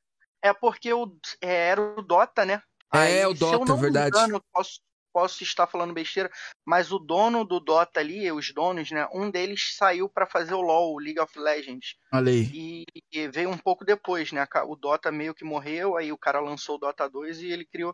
é 0.50 0.54
porque 0.54 0.92
o, 0.92 1.16
é, 1.42 1.70
era 1.70 1.82
o 1.82 2.02
Dota, 2.02 2.44
né? 2.46 2.62
Aí, 2.92 3.20
é, 3.20 3.28
o 3.28 3.34
Dota, 3.34 3.76
verdade. 3.76 4.16
Engano, 4.16 4.42
posso, 4.52 4.80
posso 5.14 5.44
estar 5.44 5.68
falando 5.68 5.94
besteira, 5.94 6.32
mas 6.66 6.92
o 6.92 6.98
dono 6.98 7.46
do 7.46 7.60
Dota 7.60 8.00
ali, 8.00 8.32
os 8.32 8.52
donos, 8.52 8.90
né? 8.92 9.08
Um 9.14 9.30
deles 9.30 9.76
saiu 9.76 10.10
para 10.10 10.28
fazer 10.28 10.56
o 10.56 10.62
LoL, 10.62 10.94
o 10.94 11.00
League 11.00 11.20
of 11.20 11.38
Legends. 11.38 11.96
Olha 12.12 12.32
aí. 12.32 12.50
E, 12.54 12.84
e, 13.12 13.28
veio 13.28 13.50
um 13.50 13.58
pouco 13.58 13.86
depois, 13.86 14.32
né? 14.32 14.46
O 14.68 14.76
Dota 14.76 15.12
meio 15.12 15.36
que 15.36 15.46
morreu, 15.46 15.96
aí 15.96 16.12
o 16.12 16.18
cara 16.18 16.40
lançou 16.40 16.76
o 16.76 16.80
Dota 16.80 17.08
2 17.08 17.42
e 17.42 17.52
ele 17.52 17.66
criou 17.66 17.94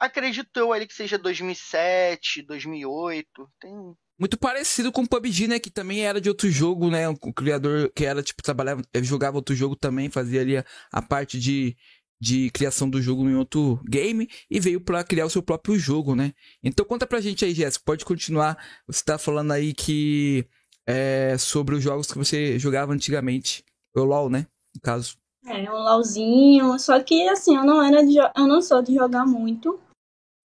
acredito 0.00 0.56
eu 0.56 0.72
ali 0.72 0.86
que 0.86 0.94
seja 0.94 1.18
2007, 1.18 2.42
2008. 2.42 3.26
Tem 3.60 3.94
Muito 4.18 4.38
parecido 4.38 4.90
com 4.90 5.02
o 5.02 5.08
PUBG, 5.08 5.46
né? 5.46 5.58
Que 5.58 5.70
também 5.70 6.04
era 6.04 6.20
de 6.20 6.28
outro 6.28 6.50
jogo, 6.50 6.90
né? 6.90 7.08
O 7.08 7.16
criador 7.32 7.92
que 7.94 8.06
era, 8.06 8.22
tipo, 8.22 8.42
trabalhava, 8.42 8.82
jogava 9.02 9.36
outro 9.36 9.54
jogo 9.54 9.76
também, 9.76 10.08
fazia 10.08 10.40
ali 10.40 10.56
a, 10.56 10.64
a 10.90 11.02
parte 11.02 11.38
de, 11.38 11.76
de 12.20 12.50
criação 12.50 12.88
do 12.88 13.00
jogo 13.00 13.28
em 13.28 13.36
outro 13.36 13.80
game 13.84 14.28
e 14.50 14.58
veio 14.58 14.80
para 14.80 15.04
criar 15.04 15.26
o 15.26 15.30
seu 15.30 15.42
próprio 15.42 15.78
jogo, 15.78 16.14
né? 16.16 16.32
Então 16.62 16.84
conta 16.84 17.06
pra 17.06 17.20
gente 17.20 17.44
aí, 17.44 17.54
Jéssica, 17.54 17.84
pode 17.84 18.04
continuar. 18.04 18.56
Você 18.86 19.04
tá 19.04 19.18
falando 19.18 19.52
aí 19.52 19.74
que 19.74 20.46
é 20.86 21.36
sobre 21.38 21.74
os 21.74 21.82
jogos 21.82 22.10
que 22.10 22.18
você 22.18 22.58
jogava 22.58 22.92
antigamente. 22.92 23.64
O 23.94 24.04
LoL, 24.04 24.30
né? 24.30 24.46
No 24.74 24.80
caso. 24.80 25.16
É, 25.46 25.70
um 25.70 25.74
LOLzinho. 25.74 26.78
Só 26.78 27.00
que 27.02 27.28
assim, 27.28 27.56
eu 27.56 27.64
não 27.64 27.82
era 27.82 28.06
de, 28.06 28.16
eu 28.18 28.46
não 28.46 28.62
sou 28.62 28.82
de 28.82 28.94
jogar 28.94 29.26
muito. 29.26 29.80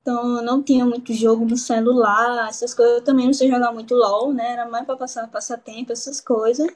Então, 0.05 0.39
não 0.43 0.61
tinha 0.61 0.85
muito 0.85 1.11
jogo 1.15 1.45
no 1.45 1.57
celular, 1.57 2.47
essas 2.47 2.75
coisas. 2.75 2.97
Eu 2.97 3.03
também 3.03 3.25
não 3.25 3.33
sei 3.33 3.49
jogar 3.49 3.71
muito 3.71 3.95
LOL, 3.95 4.31
né? 4.31 4.51
Era 4.51 4.69
mais 4.69 4.85
pra 4.85 4.95
passar 4.95 5.27
passatempo, 5.31 5.91
essas 5.91 6.21
coisas. 6.21 6.67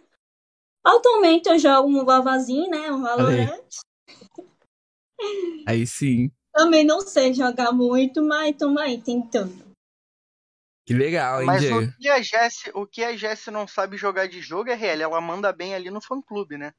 Atualmente 0.83 1.47
eu 1.47 1.59
jogo 1.59 1.87
um 1.89 2.03
Vavazinho, 2.03 2.67
né? 2.71 2.91
Um 2.91 3.03
Valorant. 3.03 3.61
Aí. 5.19 5.63
aí 5.67 5.85
sim. 5.85 6.31
Também 6.51 6.83
não 6.83 7.01
sei 7.01 7.31
jogar 7.31 7.71
muito, 7.71 8.23
mas 8.23 8.57
tamo 8.57 8.79
aí 8.79 8.99
tentando. 8.99 9.69
Que 10.87 10.95
legal, 10.95 11.41
hein, 11.41 11.45
Mas 11.45 11.61
Diego? 11.61 11.83
o 11.83 11.97
que 11.97 12.09
a 12.09 12.21
Jessie, 12.23 12.71
o 12.73 12.87
que 12.87 13.03
a 13.03 13.15
Jessie 13.15 13.53
não 13.53 13.67
sabe 13.67 13.95
jogar 13.95 14.27
de 14.27 14.41
jogo 14.41 14.71
é 14.71 14.73
real, 14.73 15.01
ela 15.01 15.21
manda 15.21 15.53
bem 15.53 15.75
ali 15.75 15.91
no 15.91 16.01
fã 16.01 16.19
clube, 16.19 16.57
né? 16.57 16.73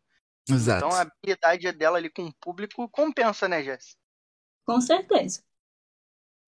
Exato. 0.48 0.84
Então 0.84 0.98
a 0.98 1.02
habilidade 1.02 1.70
dela 1.70 1.96
ali 1.96 2.10
com 2.10 2.24
o 2.24 2.34
público 2.40 2.88
compensa, 2.88 3.46
né, 3.46 3.62
Jessie? 3.62 3.94
Com 4.66 4.80
certeza. 4.80 5.44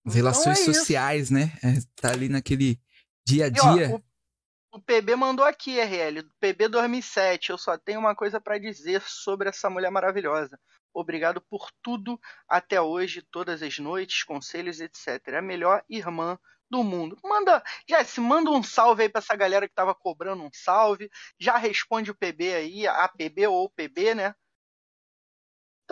As 0.05 0.15
relações 0.15 0.59
Então 0.61 0.69
é 0.69 0.71
isso. 0.71 0.81
sociais, 0.81 1.31
né? 1.31 1.53
É, 1.63 1.79
tá 2.01 2.11
ali 2.11 2.29
naquele 2.29 2.79
dia 3.25 3.47
a 3.47 3.49
E, 3.49 3.61
ó, 3.61 3.75
dia. 3.75 3.95
o, 3.95 4.77
o 4.77 4.81
PB 4.83 5.17
mandou 5.17 5.45
aqui, 5.45 5.79
RL, 5.79 6.23
PB 6.41 6.69
2007. 6.69 7.51
Eu 7.51 7.59
só 7.59 7.79
tenho 7.79 8.01
uma 8.01 8.15
coisa 8.15 8.41
pra 8.41 8.59
dizer 8.59 9.03
sobre 9.03 9.49
essa 9.49 9.71
mulher 9.71 9.91
maravilhosa. 9.91 10.59
Obrigado 10.95 11.41
por 11.41 11.71
tudo 11.83 12.21
até 12.49 12.81
hoje, 12.81 13.23
todas 13.31 13.63
as 13.63 13.79
noites, 13.79 14.25
conselhos, 14.25 14.81
etc. 14.81 15.21
É 15.29 15.39
a 15.39 15.43
melhor 15.43 15.83
irmã 15.89 16.39
do 16.71 16.83
mundo. 16.83 17.17
Manda, 17.23 17.63
Jess, 17.89 18.19
manda 18.19 18.51
um 18.51 18.63
salve 18.63 19.03
aí 19.03 19.09
pra 19.09 19.19
essa 19.21 19.37
galera 19.37 19.69
que 19.69 19.75
tava 19.75 19.95
cobrando 19.95 20.43
um 20.43 20.51
salve. 20.53 21.11
Já 21.39 21.57
responde 21.57 22.11
o 22.11 22.15
PB 22.15 22.55
aí, 22.55 22.87
a 22.87 23.09
PB 23.09 23.47
ou 23.47 23.65
o 23.65 23.71
PB, 23.71 24.15
né? 24.15 24.35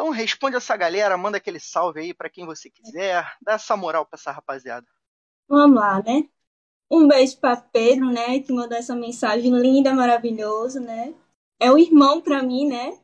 Então 0.01 0.09
responde 0.09 0.57
essa 0.57 0.75
galera, 0.79 1.15
manda 1.19 1.37
aquele 1.37 1.61
salve 1.61 2.01
aí 2.01 2.15
pra 2.15 2.31
quem 2.31 2.47
você 2.47 2.71
quiser. 2.71 3.23
Dá 3.43 3.53
essa 3.53 3.77
moral 3.77 4.07
pra 4.07 4.17
essa 4.19 4.33
rapaziada. 4.33 4.87
Vamos 5.47 5.79
lá, 5.79 6.03
né? 6.03 6.27
Um 6.91 7.07
beijo 7.07 7.39
para 7.39 7.61
Pedro, 7.61 8.11
né? 8.11 8.41
Que 8.41 8.51
mandou 8.51 8.79
essa 8.79 8.97
mensagem 8.97 9.53
linda, 9.61 9.93
maravilhosa, 9.93 10.81
né? 10.81 11.15
É 11.61 11.71
o 11.71 11.77
irmão 11.77 12.23
para 12.23 12.43
mim, 12.43 12.67
né? 12.67 12.99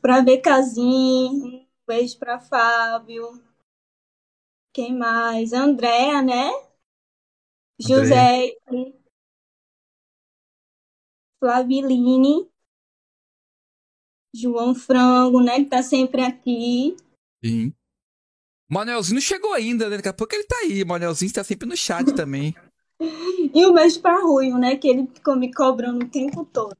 Para 0.00 0.22
Becazinho, 0.22 1.58
um 1.58 1.66
beijo 1.86 2.18
para 2.18 2.40
Fábio. 2.40 3.38
Quem 4.72 4.96
mais? 4.96 5.52
Andréa, 5.52 6.22
né? 6.22 6.50
José. 7.78 8.56
Flaviline. 11.38 12.48
João 14.34 14.74
Frango, 14.74 15.40
né? 15.40 15.56
Que 15.58 15.66
tá 15.66 15.82
sempre 15.82 16.22
aqui. 16.22 16.96
Sim. 17.44 17.72
Manuelzinho 18.70 19.14
não 19.14 19.20
chegou 19.20 19.52
ainda, 19.52 19.88
né? 19.88 19.96
Daqui 19.96 20.08
a 20.08 20.12
pouco 20.12 20.34
ele 20.34 20.44
tá 20.44 20.56
aí. 20.58 20.84
Manuelzinho 20.84 21.32
tá 21.32 21.42
sempre 21.42 21.68
no 21.68 21.76
chat 21.76 22.04
também. 22.14 22.54
E 23.00 23.72
beijo 23.72 24.00
para 24.00 24.22
Ruivo, 24.22 24.58
né? 24.58 24.76
Que 24.76 24.88
ele 24.88 25.06
ficou 25.06 25.36
me 25.36 25.52
cobrando 25.52 26.04
o 26.04 26.08
tempo 26.08 26.44
todo. 26.44 26.76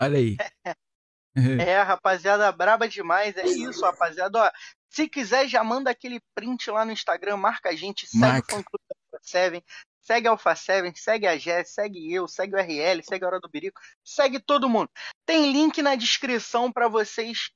Olha 0.00 0.18
aí. 0.18 0.36
É, 1.36 1.82
rapaziada, 1.82 2.52
braba 2.52 2.88
demais. 2.88 3.36
É 3.36 3.44
isso, 3.44 3.80
rapaziada. 3.80 4.38
Ó, 4.38 4.50
se 4.88 5.08
quiser, 5.08 5.48
já 5.48 5.64
manda 5.64 5.90
aquele 5.90 6.20
print 6.32 6.70
lá 6.70 6.84
no 6.84 6.92
Instagram, 6.92 7.36
marca 7.36 7.70
a 7.70 7.74
gente, 7.74 8.06
segue 8.06 8.20
Marca. 8.20 8.54
o 8.54 8.58
fã 8.58 8.62
clube 8.62 8.84
da 9.12 9.18
7, 9.20 9.64
segue 10.04 10.28
a 10.28 10.30
Alpha 10.30 10.54
7, 10.54 10.98
segue 10.98 11.26
a 11.26 11.36
Jess, 11.36 11.70
segue 11.70 12.12
eu, 12.12 12.28
segue 12.28 12.54
o 12.54 12.58
RL, 12.58 13.02
segue 13.02 13.24
a 13.24 13.28
Hora 13.28 13.40
do 13.40 13.48
Birico, 13.48 13.80
segue 14.04 14.38
todo 14.38 14.68
mundo. 14.68 14.90
Tem 15.26 15.50
link 15.50 15.80
na 15.82 15.94
descrição 15.94 16.70
para 16.70 16.88
vocês 16.88 17.50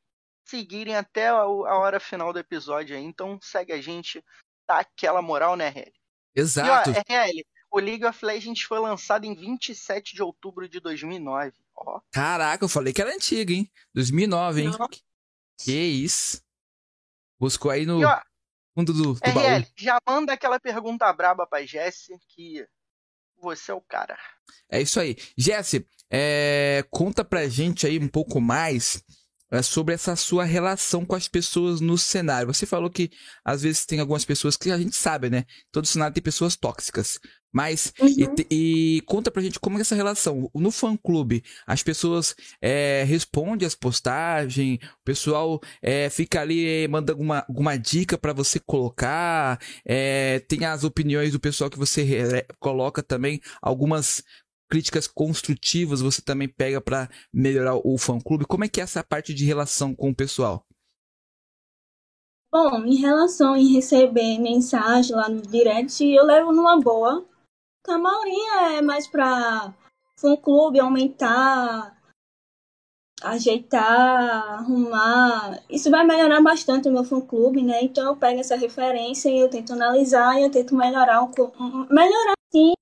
seguirem 0.47 0.97
até 0.97 1.29
a, 1.29 1.45
hora 1.45 2.01
final 2.01 2.33
do 2.33 2.39
episódio 2.39 2.97
aí. 2.97 3.05
Então 3.05 3.39
segue 3.43 3.73
a 3.73 3.81
gente, 3.81 4.25
dá 4.67 4.79
aquela 4.79 5.21
moral, 5.21 5.57
né, 5.57 5.69
RL? 5.69 5.93
Exato. 6.35 6.91
E 6.91 6.93
ó, 6.93 7.03
RL, 7.07 7.47
o 7.71 7.79
League 7.79 8.05
of 8.05 8.25
Legends 8.25 8.63
foi 8.63 8.79
lançado 8.79 9.25
em 9.25 9.35
27 9.35 10.15
de 10.15 10.23
outubro 10.23 10.69
de 10.69 10.81
2009. 10.81 11.53
Ó, 11.77 12.01
Caraca, 12.11 12.65
eu 12.65 12.69
falei 12.69 12.93
que 12.93 13.03
era 13.03 13.15
antigo, 13.15 13.53
hein? 13.53 13.71
2009, 13.95 14.63
hein? 14.63 14.71
Não. 14.79 14.89
Que 15.61 15.73
isso. 15.73 16.41
Buscou 17.39 17.71
aí 17.71 17.85
no 17.85 18.01
E 18.01 18.05
ó, 18.05 18.21
fundo 18.79 18.93
do, 18.93 19.15
do. 19.15 19.21
RL, 19.21 19.67
já 19.77 19.99
manda 20.07 20.33
aquela 20.33 20.61
pergunta 20.61 21.13
braba 21.13 21.47
pra 21.47 21.67
Jesse 21.67 22.17
que 22.29 22.65
você 23.41 23.73
é 23.73 23.75
o 23.75 23.81
cara. 23.81 24.17
É 24.71 24.81
isso 24.81 25.01
aí. 25.01 25.17
Jesse, 25.37 25.85
é, 26.11 26.85
conta 26.91 27.25
pra 27.25 27.49
gente 27.49 27.87
aí 27.87 27.99
um 27.99 28.09
pouco 28.09 28.41
mais 28.41 29.03
é, 29.51 29.63
sobre 29.63 29.95
essa 29.95 30.15
sua 30.15 30.45
relação 30.45 31.05
com 31.05 31.17
as 31.17 31.27
pessoas 31.27 31.81
no 31.81 31.99
cenário. 31.99 32.53
Você 32.53 32.67
falou 32.67 32.89
que 32.89 33.11
às 33.45 33.63
vezes 33.63 33.85
tem 33.85 33.99
algumas 33.99 34.25
pessoas 34.25 34.57
que 34.57 34.71
a 34.71 34.79
gente 34.79 34.95
sabe, 34.95 35.29
né? 35.29 35.45
Todo 35.73 35.87
cenário 35.87 36.15
tem 36.15 36.23
pessoas 36.23 36.55
tóxicas. 36.57 37.19
Mas, 37.53 37.93
e, 38.17 38.25
Uhum. 38.25 38.35
te- 38.35 38.47
e 38.51 39.03
conta 39.07 39.31
pra 39.31 39.43
gente 39.43 39.59
como 39.59 39.79
é 39.79 39.81
essa 39.81 39.95
relação. 39.95 40.51
No 40.55 40.71
fã-clube, 40.71 41.43
as 41.67 41.83
pessoas 41.83 42.35
é, 42.61 43.05
respondem 43.05 43.67
as 43.67 43.75
postagens, 43.75 44.79
o 45.01 45.05
pessoal 45.05 45.61
é, 45.83 46.11
fica 46.11 46.41
ali, 46.41 46.85
eh, 46.85 46.89
manda 46.89 47.13
alguma, 47.13 47.45
alguma 47.49 47.77
dica 47.79 48.19
pra 48.19 48.33
você 48.33 48.61
colocar, 48.61 49.59
é, 49.85 50.41
tem 50.41 50.65
as 50.65 50.85
opiniões 50.85 51.33
do 51.33 51.41
pessoal 51.41 51.71
que 51.71 51.79
você 51.79 52.03
re- 52.03 52.47
coloca 52.59 53.03
também, 53.03 53.41
algumas 53.63 54.23
críticas 54.71 55.07
construtivas 55.07 56.01
você 56.03 56.21
também 56.21 56.49
pega 56.49 56.81
pra 56.81 57.09
melhorar 57.33 57.77
o 57.77 57.97
fã-clube. 57.99 58.45
Como 58.47 58.65
é 58.65 58.69
que 58.69 58.81
é 58.81 58.85
essa 58.85 59.03
parte 59.03 59.33
de 59.35 59.45
relação 59.45 59.95
com 59.95 60.11
o 60.11 60.15
pessoal? 60.15 60.65
Bom, 62.53 62.85
em 62.85 62.97
relação 62.97 63.57
em 63.57 63.73
receber 63.73 64.39
mensagem 64.39 65.17
lá 65.17 65.29
no 65.31 65.41
direct, 65.41 66.05
eu 66.05 66.25
levo 66.27 66.53
numa 66.53 66.79
boa. 66.79 67.27
A 67.89 67.99
maioria 67.99 68.79
é 68.79 68.83
mais 68.83 69.07
pra 69.07 69.75
fã 70.17 70.37
clube 70.37 70.79
aumentar, 70.79 71.97
ajeitar, 73.23 74.59
arrumar. 74.61 75.63
Isso 75.69 75.91
vai 75.91 76.05
melhorar 76.05 76.43
bastante 76.43 76.89
o 76.89 76.93
meu 76.93 77.05
fã 77.05 77.21
clube, 77.21 77.63
né? 77.63 77.83
Então 77.83 78.07
eu 78.07 78.17
pego 78.17 78.41
essa 78.41 78.57
referência 78.57 79.29
e 79.31 79.39
eu 79.39 79.49
tento 79.51 79.73
analisar 79.73 80.39
e 80.39 80.45
eu 80.45 80.51
tento 80.51 80.75
melhorar 80.77 81.23
um, 81.23 81.31
um- 81.59 81.87
melhorar 81.91 82.35
sim, 82.53 82.73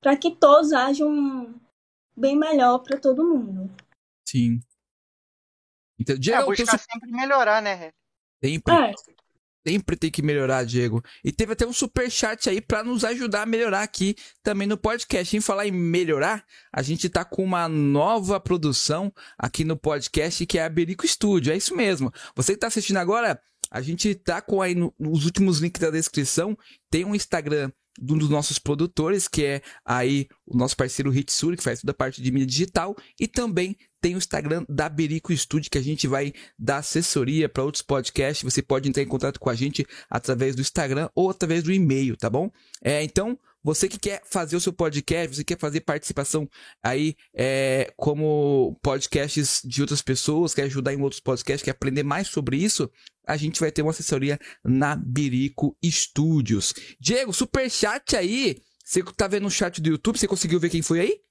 para 0.00 0.16
que 0.16 0.30
todos 0.34 0.72
hajam 0.72 1.54
bem 2.16 2.36
melhor 2.36 2.78
para 2.78 2.98
todo 2.98 3.24
mundo. 3.24 3.70
Sim. 4.26 4.60
Então, 6.00 6.14
É, 6.14 6.18
Diego, 6.18 6.54
teu 6.54 6.64
buscar 6.64 6.78
sempre 6.78 7.10
melhorar, 7.10 7.60
né? 7.60 7.90
Sempre, 8.42 8.74
É, 8.74 8.92
sempre 9.68 9.96
tem 9.96 10.10
que 10.10 10.22
melhorar, 10.22 10.64
Diego. 10.64 11.02
E 11.22 11.30
teve 11.30 11.52
até 11.52 11.66
um 11.66 11.72
super 11.72 12.10
chat 12.10 12.48
aí 12.48 12.60
pra 12.60 12.82
nos 12.82 13.04
ajudar 13.04 13.42
a 13.42 13.46
melhorar 13.46 13.82
aqui 13.82 14.16
também 14.42 14.66
no 14.66 14.78
podcast. 14.78 15.36
Em 15.36 15.40
falar 15.40 15.66
em 15.66 15.72
melhorar, 15.72 16.42
a 16.72 16.80
gente 16.82 17.08
tá 17.08 17.24
com 17.24 17.44
uma 17.44 17.68
nova 17.68 18.40
produção 18.40 19.12
aqui 19.38 19.64
no 19.64 19.76
podcast 19.76 20.44
que 20.46 20.58
é 20.58 20.64
a 20.64 20.68
Berico 20.70 21.06
Studio. 21.06 21.52
É 21.52 21.56
isso 21.56 21.76
mesmo. 21.76 22.10
Você 22.34 22.54
que 22.54 22.58
tá 22.60 22.68
assistindo 22.68 22.96
agora, 22.96 23.38
a 23.70 23.82
gente 23.82 24.14
tá 24.14 24.40
com 24.40 24.62
aí 24.62 24.74
no- 24.74 24.94
nos 24.98 25.26
últimos 25.26 25.58
links 25.58 25.80
da 25.82 25.90
descrição, 25.90 26.56
tem 26.90 27.04
um 27.04 27.14
Instagram 27.14 27.70
de 28.00 28.14
um 28.14 28.18
dos 28.18 28.30
nossos 28.30 28.58
produtores, 28.60 29.26
que 29.26 29.44
é 29.44 29.60
aí 29.84 30.28
o 30.46 30.56
nosso 30.56 30.76
parceiro 30.76 31.12
Hitsuri, 31.12 31.56
que 31.56 31.62
faz 31.64 31.80
toda 31.80 31.90
a 31.90 31.94
parte 31.94 32.22
de 32.22 32.30
mídia 32.30 32.46
digital, 32.46 32.96
e 33.18 33.26
também 33.26 33.76
tem 34.00 34.14
o 34.14 34.18
Instagram 34.18 34.64
da 34.68 34.88
Berico 34.88 35.34
Studio, 35.36 35.70
que 35.70 35.78
a 35.78 35.82
gente 35.82 36.06
vai 36.06 36.32
dar 36.58 36.78
assessoria 36.78 37.48
para 37.48 37.64
outros 37.64 37.82
podcasts. 37.82 38.42
Você 38.42 38.62
pode 38.62 38.88
entrar 38.88 39.02
em 39.02 39.06
contato 39.06 39.40
com 39.40 39.50
a 39.50 39.54
gente 39.54 39.86
através 40.08 40.54
do 40.54 40.62
Instagram 40.62 41.08
ou 41.14 41.30
através 41.30 41.62
do 41.62 41.72
e-mail, 41.72 42.16
tá 42.16 42.30
bom? 42.30 42.50
É, 42.82 43.02
então, 43.02 43.38
você 43.62 43.88
que 43.88 43.98
quer 43.98 44.22
fazer 44.24 44.56
o 44.56 44.60
seu 44.60 44.72
podcast, 44.72 45.36
você 45.36 45.44
quer 45.44 45.58
fazer 45.58 45.80
participação 45.80 46.48
aí 46.82 47.16
é, 47.34 47.92
como 47.96 48.78
podcasts 48.82 49.60
de 49.64 49.80
outras 49.80 50.00
pessoas, 50.00 50.54
quer 50.54 50.62
ajudar 50.62 50.94
em 50.94 51.02
outros 51.02 51.20
podcasts, 51.20 51.64
quer 51.64 51.72
aprender 51.72 52.02
mais 52.02 52.28
sobre 52.28 52.56
isso, 52.56 52.90
a 53.26 53.36
gente 53.36 53.60
vai 53.60 53.70
ter 53.70 53.82
uma 53.82 53.90
assessoria 53.90 54.38
na 54.64 54.96
Birico 54.96 55.76
Studios. 55.84 56.72
Diego, 57.00 57.32
super 57.32 57.68
chat 57.70 58.16
aí. 58.16 58.56
Você 58.84 59.02
tá 59.02 59.28
vendo 59.28 59.42
no 59.42 59.50
chat 59.50 59.82
do 59.82 59.90
YouTube? 59.90 60.18
Você 60.18 60.26
conseguiu 60.26 60.58
ver 60.58 60.70
quem 60.70 60.80
foi 60.80 61.00
aí? 61.00 61.27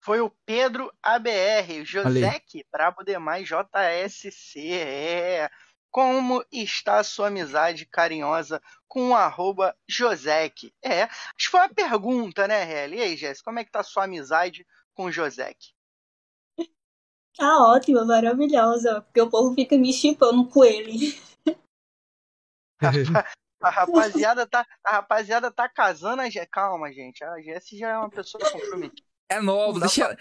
Foi 0.00 0.20
o 0.20 0.30
Pedro 0.46 0.90
ABR, 1.02 1.84
José, 1.84 2.42
brabo 2.72 3.04
demais, 3.04 3.46
JSC, 3.46 4.72
é. 4.72 5.50
como 5.90 6.42
está 6.50 7.00
a 7.00 7.04
sua 7.04 7.28
amizade 7.28 7.84
carinhosa 7.84 8.62
com 8.88 9.10
o 9.10 9.14
arroba 9.14 9.76
Josec? 9.86 10.72
É, 10.82 11.02
acho 11.02 11.34
que 11.36 11.50
foi 11.50 11.60
uma 11.60 11.74
pergunta, 11.74 12.48
né, 12.48 12.62
Heli? 12.62 12.96
E 12.96 13.02
aí, 13.02 13.16
Jéssica, 13.16 13.44
como 13.44 13.58
é 13.58 13.64
que 13.64 13.70
tá 13.70 13.80
a 13.80 13.84
sua 13.84 14.04
amizade 14.04 14.66
com 14.94 15.04
o 15.04 15.12
Josec? 15.12 15.74
Tá 17.36 17.58
ótima, 17.68 18.04
maravilhosa, 18.04 19.02
porque 19.02 19.20
o 19.20 19.30
povo 19.30 19.54
fica 19.54 19.76
me 19.76 19.92
chipando 19.92 20.48
com 20.48 20.64
ele. 20.64 21.20
A 23.62 23.68
rapaziada 23.68 24.46
tá, 24.46 24.66
a 24.82 24.92
rapaziada 24.92 25.50
tá 25.50 25.68
casando. 25.68 26.22
A... 26.22 26.46
Calma, 26.50 26.90
gente. 26.90 27.22
A 27.22 27.38
Jessie 27.42 27.78
já 27.78 27.90
é 27.90 27.98
uma 27.98 28.08
pessoa 28.08 28.42
comprometida. 28.50 29.09
É 29.30 29.40
novo, 29.40 29.78
deixa. 29.78 30.06
Pra... 30.06 30.16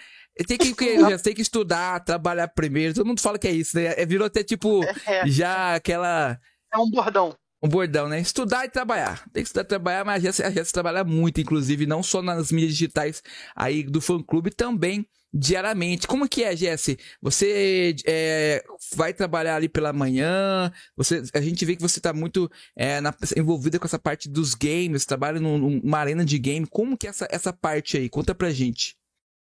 Tem 0.48 0.58
que, 0.58 0.74
tem 1.24 1.34
que 1.34 1.42
estudar, 1.42 2.00
trabalhar 2.04 2.48
primeiro. 2.48 2.94
Todo 2.94 3.08
mundo 3.08 3.20
fala 3.20 3.40
que 3.40 3.48
é 3.48 3.52
isso, 3.52 3.76
né? 3.76 3.94
É, 3.98 4.06
virou 4.06 4.28
até 4.28 4.44
tipo 4.44 4.82
é. 5.06 5.28
já 5.28 5.76
aquela. 5.76 6.40
É 6.72 6.78
um 6.78 6.90
bordão. 6.90 7.36
Um 7.62 7.68
bordão, 7.68 8.08
né? 8.08 8.22
Estudar 8.22 8.66
e 8.66 8.70
trabalhar. 8.70 9.22
Tem 9.34 9.44
que 9.44 9.50
estudar 9.50 9.64
e 9.64 9.68
trabalhar, 9.68 10.06
mas 10.06 10.16
a 10.16 10.20
Jéssica, 10.20 10.52
Jéssica 10.52 10.74
trabalha 10.82 11.04
muito, 11.04 11.42
inclusive, 11.42 11.86
não 11.86 12.02
só 12.02 12.22
nas 12.22 12.52
mídias 12.54 12.72
digitais 12.72 13.22
aí 13.54 13.84
do 13.84 14.00
fã 14.00 14.22
clube, 14.24 14.50
também 14.50 15.06
diariamente. 15.34 16.08
Como 16.08 16.28
que 16.28 16.44
é, 16.44 16.56
Jesse? 16.56 16.98
Você 17.22 17.96
é, 18.06 18.64
vai 18.96 19.14
trabalhar 19.14 19.56
ali 19.56 19.68
pela 19.68 19.92
manhã? 19.92 20.72
Você, 20.96 21.22
a 21.34 21.42
gente 21.42 21.66
vê 21.66 21.76
que 21.76 21.82
você 21.82 22.00
está 22.00 22.14
muito 22.14 22.50
é, 22.78 23.02
na, 23.02 23.14
envolvida 23.36 23.78
com 23.78 23.86
essa 23.86 24.00
parte 24.00 24.30
dos 24.30 24.54
games, 24.54 25.06
trabalha 25.06 25.40
num, 25.40 25.58
numa 25.58 25.98
arena 25.98 26.24
de 26.24 26.40
game. 26.40 26.66
Como 26.66 26.98
que 26.98 27.08
é 27.08 27.10
essa, 27.10 27.28
essa 27.30 27.52
parte 27.52 27.98
aí? 27.98 28.10
Conta 28.10 28.34
pra 28.34 28.52
gente. 28.52 28.99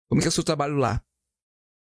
Como 0.09 0.21
que 0.21 0.27
é 0.27 0.31
o 0.31 0.33
seu 0.33 0.45
trabalho 0.45 0.77
lá? 0.77 1.03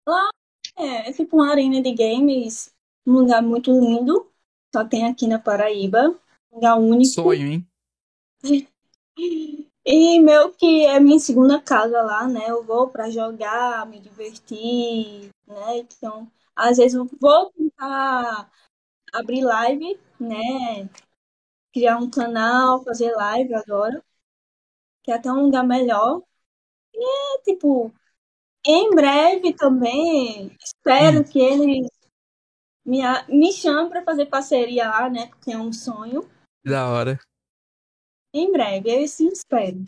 Lá 0.07 0.29
é, 0.77 1.09
é 1.09 1.13
tipo 1.13 1.37
uma 1.37 1.51
arena 1.51 1.81
de 1.81 1.93
games, 1.93 2.73
um 3.05 3.13
lugar 3.13 3.41
muito 3.41 3.71
lindo. 3.71 4.31
Só 4.73 4.85
tem 4.85 5.05
aqui 5.05 5.27
na 5.27 5.39
Paraíba. 5.39 6.19
Um 6.51 6.55
lugar 6.55 6.75
único. 6.77 7.05
Sonho, 7.05 7.47
hein? 7.47 7.67
E 9.85 10.19
meio 10.19 10.53
que 10.53 10.85
é 10.85 10.99
minha 10.99 11.19
segunda 11.19 11.59
casa 11.59 12.01
lá, 12.03 12.27
né? 12.27 12.49
Eu 12.49 12.63
vou 12.63 12.89
para 12.89 13.09
jogar, 13.09 13.87
me 13.87 13.99
divertir, 13.99 15.31
né? 15.47 15.77
Então, 15.79 16.31
às 16.55 16.77
vezes 16.77 16.93
eu 16.93 17.05
vou 17.19 17.51
tentar 17.51 18.51
abrir 19.13 19.41
live, 19.43 19.99
né? 20.19 20.87
Criar 21.73 21.97
um 21.97 22.09
canal, 22.09 22.83
fazer 22.83 23.11
live 23.15 23.53
agora, 23.55 24.03
que 25.03 25.11
é 25.11 25.15
até 25.15 25.31
um 25.31 25.45
lugar 25.45 25.63
melhor. 25.65 26.21
E, 26.93 27.41
tipo, 27.43 27.93
em 28.65 28.89
breve 28.91 29.53
também, 29.53 30.55
espero 30.59 31.23
que 31.23 31.39
eles 31.39 31.87
me, 32.85 33.01
me 33.27 33.53
chamem 33.53 33.89
para 33.89 34.03
fazer 34.03 34.25
parceria 34.25 34.89
lá, 34.89 35.09
né? 35.09 35.27
Porque 35.27 35.51
é 35.51 35.57
um 35.57 35.71
sonho. 35.71 36.29
Da 36.65 36.89
hora. 36.89 37.19
Em 38.33 38.51
breve, 38.51 38.89
eu 38.89 39.07
sim 39.07 39.27
espero. 39.27 39.87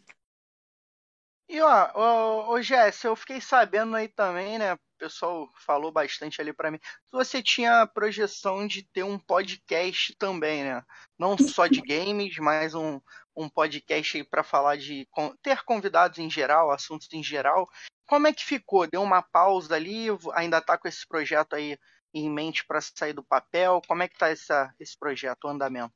E 1.49 1.59
ó, 1.59 1.91
ô, 1.95 2.53
ô 2.53 2.61
Jess, 2.61 3.03
eu 3.03 3.15
fiquei 3.15 3.41
sabendo 3.41 3.95
aí 3.95 4.07
também, 4.07 4.57
né? 4.57 4.73
O 4.73 4.79
pessoal 4.97 5.51
falou 5.65 5.91
bastante 5.91 6.39
ali 6.39 6.53
para 6.53 6.71
mim. 6.71 6.79
Você 7.11 7.43
tinha 7.43 7.81
a 7.81 7.87
projeção 7.87 8.65
de 8.65 8.83
ter 8.83 9.03
um 9.03 9.19
podcast 9.19 10.15
também, 10.17 10.63
né? 10.63 10.81
Não 11.19 11.37
só 11.37 11.67
de 11.67 11.81
games, 11.81 12.37
mas 12.37 12.73
um, 12.73 13.01
um 13.35 13.49
podcast 13.49 14.17
aí 14.17 14.23
para 14.23 14.43
falar 14.43 14.77
de 14.77 15.07
ter 15.41 15.61
convidados 15.63 16.19
em 16.19 16.29
geral, 16.29 16.71
assuntos 16.71 17.09
em 17.11 17.21
geral. 17.23 17.69
Como 18.11 18.27
é 18.27 18.33
que 18.33 18.43
ficou? 18.43 18.85
Deu 18.85 19.01
uma 19.01 19.21
pausa 19.21 19.73
ali? 19.73 20.07
Ainda 20.33 20.59
tá 20.59 20.77
com 20.77 20.85
esse 20.85 21.07
projeto 21.07 21.53
aí 21.53 21.79
em 22.13 22.29
mente 22.29 22.65
para 22.67 22.81
sair 22.81 23.13
do 23.13 23.23
papel? 23.23 23.81
Como 23.87 24.03
é 24.03 24.07
que 24.09 24.17
tá 24.17 24.27
essa, 24.27 24.69
esse 24.77 24.99
projeto, 24.99 25.45
o 25.45 25.47
andamento? 25.47 25.93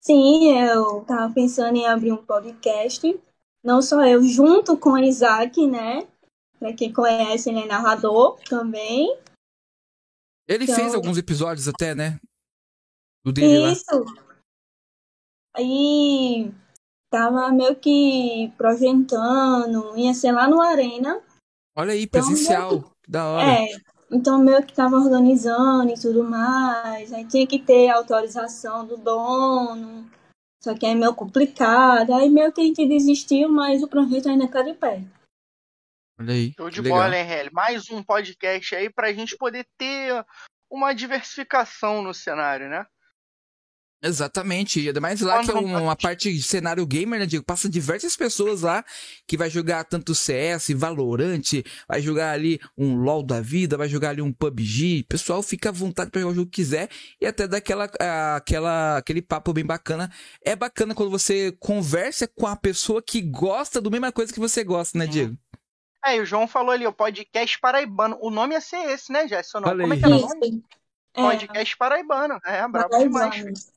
Sim, 0.00 0.58
eu 0.58 1.02
estava 1.02 1.30
pensando 1.34 1.76
em 1.76 1.86
abrir 1.86 2.12
um 2.12 2.24
podcast, 2.24 3.22
não 3.62 3.82
só 3.82 4.02
eu, 4.02 4.22
junto 4.22 4.78
com 4.78 4.92
o 4.92 4.98
Isaac, 4.98 5.66
né? 5.66 6.08
Para 6.58 6.72
quem 6.72 6.90
conhece, 6.90 7.50
ele 7.50 7.60
é 7.60 7.66
narrador 7.66 8.40
também. 8.48 9.14
Ele 10.48 10.64
então, 10.64 10.74
fez 10.74 10.94
alguns 10.94 11.18
episódios 11.18 11.68
até, 11.68 11.94
né? 11.94 12.18
Do 13.22 13.30
dele 13.30 13.72
isso. 13.72 13.84
lá. 13.92 14.38
Aí 15.54 16.50
tava 17.10 17.50
meio 17.50 17.74
que 17.76 18.52
projetando, 18.56 19.96
ia 19.98 20.14
ser 20.14 20.32
lá 20.32 20.48
no 20.48 20.60
Arena. 20.60 21.20
Olha 21.76 21.92
aí, 21.92 22.04
então, 22.04 22.20
presencial, 22.22 22.72
então, 22.74 22.90
que, 23.02 23.10
da 23.10 23.28
hora. 23.28 23.52
É, 23.52 23.68
então, 24.10 24.38
meio 24.38 24.64
que 24.64 24.72
tava 24.72 24.96
organizando 24.96 25.90
e 25.90 26.00
tudo 26.00 26.22
mais. 26.22 27.12
Aí 27.12 27.26
tinha 27.26 27.46
que 27.46 27.58
ter 27.58 27.90
autorização 27.90 28.86
do 28.86 28.96
dono. 28.96 30.08
Só 30.62 30.74
que 30.74 30.86
é 30.86 30.94
meio 30.94 31.14
complicado. 31.14 32.14
Aí 32.14 32.28
meio 32.28 32.52
que 32.52 32.60
a 32.60 32.64
gente 32.64 32.86
desistiu, 32.86 33.48
mas 33.48 33.82
o 33.82 33.88
projeto 33.88 34.28
ainda 34.28 34.48
tá 34.48 34.62
de 34.62 34.74
pé. 34.74 35.02
Olha 36.18 36.34
aí. 36.34 36.52
Show 36.56 36.70
de 36.70 36.82
bola, 36.82 37.16
hein, 37.16 37.26
Heli? 37.26 37.50
Mais 37.50 37.88
um 37.88 38.02
podcast 38.02 38.74
aí 38.74 38.90
pra 38.90 39.12
gente 39.12 39.36
poder 39.36 39.66
ter 39.78 40.24
uma 40.70 40.92
diversificação 40.92 42.02
no 42.02 42.12
cenário, 42.12 42.68
né? 42.68 42.86
Exatamente, 44.02 44.86
ainda 44.86 44.98
mais 44.98 45.20
lá 45.20 45.44
que 45.44 45.50
é 45.50 45.54
uma 45.54 45.94
parte 45.94 46.32
de 46.32 46.42
cenário 46.42 46.86
gamer, 46.86 47.20
né, 47.20 47.26
Diego? 47.26 47.44
Passa 47.44 47.68
diversas 47.68 48.16
pessoas 48.16 48.62
lá 48.62 48.82
que 49.26 49.36
vai 49.36 49.50
jogar 49.50 49.84
tanto 49.84 50.14
CS, 50.14 50.70
Valorant, 50.74 51.62
vai 51.86 52.00
jogar 52.00 52.32
ali 52.32 52.58
um 52.78 52.96
LoL 52.96 53.22
da 53.22 53.42
vida, 53.42 53.76
vai 53.76 53.90
jogar 53.90 54.10
ali 54.10 54.22
um 54.22 54.32
PUBG. 54.32 55.02
O 55.02 55.08
pessoal 55.08 55.42
fica 55.42 55.68
à 55.68 55.72
vontade 55.72 56.10
para 56.10 56.22
jogar 56.22 56.32
o 56.32 56.34
jogo 56.34 56.50
que 56.50 56.62
quiser 56.62 56.88
e 57.20 57.26
até 57.26 57.46
dar 57.46 57.58
aquela, 57.58 57.90
aquela, 58.36 58.96
aquele 58.96 59.20
papo 59.20 59.52
bem 59.52 59.66
bacana. 59.66 60.10
É 60.42 60.56
bacana 60.56 60.94
quando 60.94 61.10
você 61.10 61.52
conversa 61.60 62.26
com 62.26 62.46
a 62.46 62.56
pessoa 62.56 63.02
que 63.02 63.20
gosta 63.20 63.82
do 63.82 63.90
mesma 63.90 64.10
coisa 64.10 64.32
que 64.32 64.40
você 64.40 64.64
gosta, 64.64 64.96
né, 64.96 65.06
Diego? 65.06 65.36
É, 66.02 66.16
e 66.16 66.20
o 66.20 66.24
João 66.24 66.48
falou 66.48 66.70
ali, 66.70 66.86
o 66.86 66.92
podcast 66.92 67.60
paraibano. 67.60 68.16
O 68.22 68.30
nome 68.30 68.54
ia 68.54 68.62
ser 68.62 68.78
esse, 68.90 69.12
né, 69.12 69.28
Jéssica? 69.28 69.60
Como 69.60 69.92
é 69.92 69.96
que 69.98 70.04
é 70.04 70.08
o 70.08 70.20
nome? 70.20 70.64
É. 71.14 71.22
Podcast 71.22 71.76
paraibano. 71.76 72.40
É, 72.46 72.66
brabo 72.66 72.98
demais. 72.98 73.69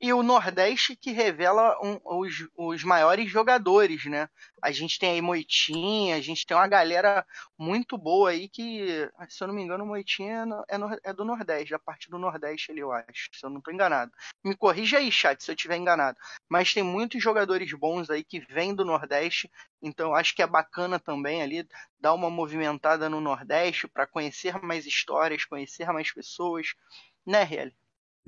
E 0.00 0.12
o 0.12 0.22
Nordeste 0.22 0.96
que 0.96 1.12
revela 1.12 1.76
um, 1.82 2.00
os, 2.04 2.48
os 2.56 2.84
maiores 2.84 3.30
jogadores, 3.30 4.04
né? 4.06 4.28
A 4.62 4.70
gente 4.70 4.98
tem 4.98 5.12
aí 5.12 5.22
Moitinha, 5.22 6.16
a 6.16 6.20
gente 6.20 6.46
tem 6.46 6.56
uma 6.56 6.68
galera 6.68 7.26
muito 7.58 7.96
boa 7.96 8.30
aí 8.30 8.48
que, 8.48 9.08
se 9.28 9.42
eu 9.42 9.48
não 9.48 9.54
me 9.54 9.62
engano, 9.62 9.86
Moitinha 9.86 10.46
é, 10.68 10.78
no, 10.78 10.98
é 11.02 11.12
do 11.12 11.24
Nordeste, 11.24 11.70
da 11.70 11.78
parte 11.78 12.10
do 12.10 12.18
Nordeste 12.18 12.70
ali, 12.70 12.80
eu 12.80 12.92
acho, 12.92 13.30
se 13.32 13.44
eu 13.44 13.50
não 13.50 13.58
estou 13.58 13.72
enganado. 13.72 14.12
Me 14.44 14.56
corrija 14.56 14.98
aí, 14.98 15.10
chat, 15.10 15.42
se 15.42 15.50
eu 15.50 15.54
estiver 15.54 15.76
enganado. 15.76 16.18
Mas 16.48 16.74
tem 16.74 16.82
muitos 16.82 17.22
jogadores 17.22 17.72
bons 17.72 18.10
aí 18.10 18.22
que 18.24 18.40
vêm 18.40 18.74
do 18.74 18.84
Nordeste, 18.84 19.50
então 19.82 20.14
acho 20.14 20.34
que 20.34 20.42
é 20.42 20.46
bacana 20.46 20.98
também 20.98 21.42
ali 21.42 21.66
dar 21.98 22.14
uma 22.14 22.30
movimentada 22.30 23.08
no 23.08 23.20
Nordeste 23.20 23.88
para 23.88 24.06
conhecer 24.06 24.60
mais 24.62 24.86
histórias, 24.86 25.44
conhecer 25.44 25.90
mais 25.92 26.12
pessoas, 26.12 26.74
né, 27.26 27.42
Riel? 27.42 27.70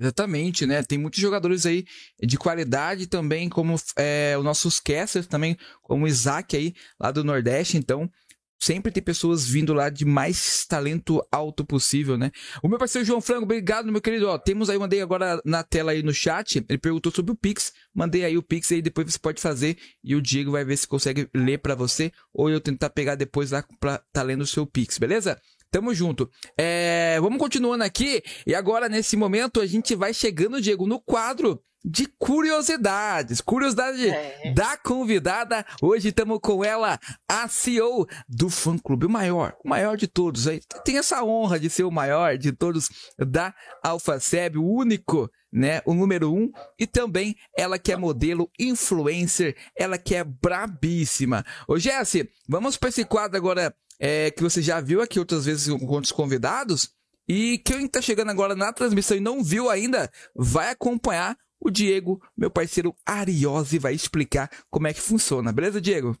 Exatamente, 0.03 0.65
né? 0.65 0.83
Tem 0.83 0.97
muitos 0.97 1.21
jogadores 1.21 1.65
aí 1.65 1.85
de 2.21 2.37
qualidade 2.37 3.07
também, 3.07 3.47
como 3.47 3.75
é, 3.97 4.35
os 4.37 4.43
nossos 4.43 4.77
casters 4.77 5.27
também, 5.27 5.57
como 5.81 6.03
o 6.03 6.07
Isaac 6.07 6.57
aí, 6.57 6.73
lá 6.99 7.09
do 7.09 7.23
Nordeste. 7.23 7.77
Então, 7.77 8.11
sempre 8.59 8.91
tem 8.91 9.01
pessoas 9.01 9.47
vindo 9.47 9.73
lá 9.73 9.89
de 9.89 10.03
mais 10.03 10.65
talento 10.65 11.25
alto 11.31 11.65
possível, 11.65 12.17
né? 12.17 12.31
O 12.61 12.67
meu 12.67 12.77
parceiro 12.77 13.05
João 13.05 13.21
Frango, 13.21 13.43
obrigado, 13.43 13.89
meu 13.89 14.01
querido. 14.01 14.27
Ó, 14.27 14.37
temos 14.37 14.69
aí, 14.69 14.77
mandei 14.77 15.01
agora 15.01 15.41
na 15.45 15.63
tela 15.63 15.93
aí 15.93 16.03
no 16.03 16.13
chat. 16.13 16.65
Ele 16.67 16.77
perguntou 16.77 17.09
sobre 17.09 17.31
o 17.31 17.35
Pix. 17.35 17.71
Mandei 17.93 18.25
aí 18.25 18.37
o 18.37 18.43
Pix 18.43 18.73
aí, 18.73 18.81
depois 18.81 19.09
você 19.09 19.19
pode 19.19 19.41
fazer 19.41 19.77
e 20.03 20.15
o 20.15 20.21
Diego 20.21 20.51
vai 20.51 20.65
ver 20.65 20.75
se 20.75 20.85
consegue 20.85 21.29
ler 21.33 21.59
para 21.59 21.75
você 21.75 22.11
ou 22.33 22.49
eu 22.49 22.59
tentar 22.59 22.89
pegar 22.89 23.15
depois 23.15 23.51
lá 23.51 23.63
pra 23.79 23.99
tá 24.11 24.21
lendo 24.21 24.41
o 24.41 24.47
seu 24.47 24.65
Pix, 24.65 24.97
beleza? 24.97 25.39
Tamo 25.73 25.91
junto. 25.91 26.29
É, 26.55 27.19
vamos 27.19 27.39
continuando 27.39 27.83
aqui. 27.83 28.21
E 28.45 28.53
agora, 28.53 28.87
nesse 28.87 29.17
momento, 29.17 29.59
a 29.59 29.65
gente 29.65 29.95
vai 29.95 30.13
chegando, 30.13 30.61
Diego, 30.61 30.85
no 30.85 30.99
quadro 30.99 31.59
de 31.83 32.05
curiosidades. 32.19 33.41
Curiosidade 33.41 34.07
é. 34.07 34.53
da 34.53 34.77
convidada. 34.77 35.65
Hoje 35.81 36.09
estamos 36.09 36.37
com 36.43 36.63
ela, 36.63 36.99
a 37.27 37.47
CEO 37.47 38.05
do 38.29 38.51
fã 38.51 38.77
clube, 38.77 39.07
o 39.07 39.09
maior, 39.09 39.55
o 39.65 39.67
maior 39.67 39.97
de 39.97 40.05
todos. 40.07 40.47
Aí 40.47 40.61
tem 40.85 40.99
essa 40.99 41.23
honra 41.23 41.59
de 41.59 41.71
ser 41.71 41.85
o 41.85 41.91
maior 41.91 42.37
de 42.37 42.51
todos 42.51 42.89
da 43.17 43.51
AlphaSeb, 43.83 44.59
o 44.59 44.63
único, 44.63 45.27
né, 45.51 45.81
o 45.87 45.95
número 45.95 46.31
um. 46.31 46.51
E 46.79 46.85
também 46.85 47.35
ela 47.57 47.79
que 47.79 47.91
é 47.91 47.97
modelo, 47.97 48.47
influencer, 48.59 49.57
ela 49.75 49.97
que 49.97 50.13
é 50.13 50.23
brabíssima. 50.23 51.43
Ô 51.67 51.79
Jesse, 51.79 52.29
vamos 52.47 52.77
para 52.77 52.89
esse 52.89 53.03
quadro 53.03 53.37
agora 53.37 53.75
é, 54.05 54.29
que 54.29 54.43
você 54.43 54.61
já 54.61 54.81
viu 54.81 55.01
aqui 55.01 55.17
outras 55.17 55.45
vezes 55.45 55.73
com 55.79 55.85
outros 55.85 56.11
convidados. 56.11 56.93
E 57.25 57.57
quem 57.59 57.85
está 57.85 58.01
chegando 58.01 58.31
agora 58.31 58.53
na 58.53 58.73
transmissão 58.73 59.15
e 59.15 59.21
não 59.21 59.41
viu 59.41 59.69
ainda, 59.69 60.11
vai 60.35 60.71
acompanhar 60.71 61.37
o 61.57 61.71
Diego, 61.71 62.21
meu 62.35 62.51
parceiro 62.51 62.93
Ariose, 63.05 63.79
vai 63.79 63.93
explicar 63.93 64.49
como 64.69 64.87
é 64.87 64.93
que 64.93 64.99
funciona. 64.99 65.53
Beleza, 65.53 65.79
Diego? 65.79 66.17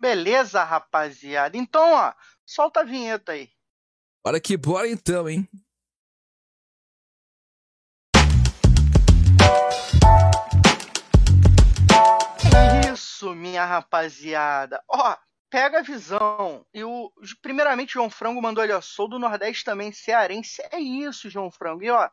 Beleza, 0.00 0.64
rapaziada. 0.64 1.58
Então, 1.58 1.92
ó, 1.92 2.14
solta 2.46 2.80
a 2.80 2.84
vinheta 2.84 3.32
aí. 3.32 3.50
Bora 4.24 4.40
que 4.40 4.56
bora 4.56 4.88
então, 4.88 5.28
hein? 5.28 5.46
É 12.54 12.90
isso, 12.90 13.34
minha 13.34 13.66
rapaziada. 13.66 14.82
Ó, 14.88 15.14
pega 15.50 15.78
a 15.78 15.82
visão. 15.82 16.64
E 16.72 16.84
o, 16.84 17.12
primeiramente, 17.42 17.94
João 17.94 18.10
Frango 18.10 18.42
mandou 18.42 18.62
ali, 18.62 18.72
ó, 18.72 18.80
sou 18.80 19.08
do 19.08 19.18
Nordeste 19.18 19.64
também, 19.64 19.92
cearense. 19.92 20.62
É 20.70 20.78
isso, 20.78 21.30
João 21.30 21.50
Frango. 21.50 21.82
E 21.82 21.90
ó, 21.90 22.08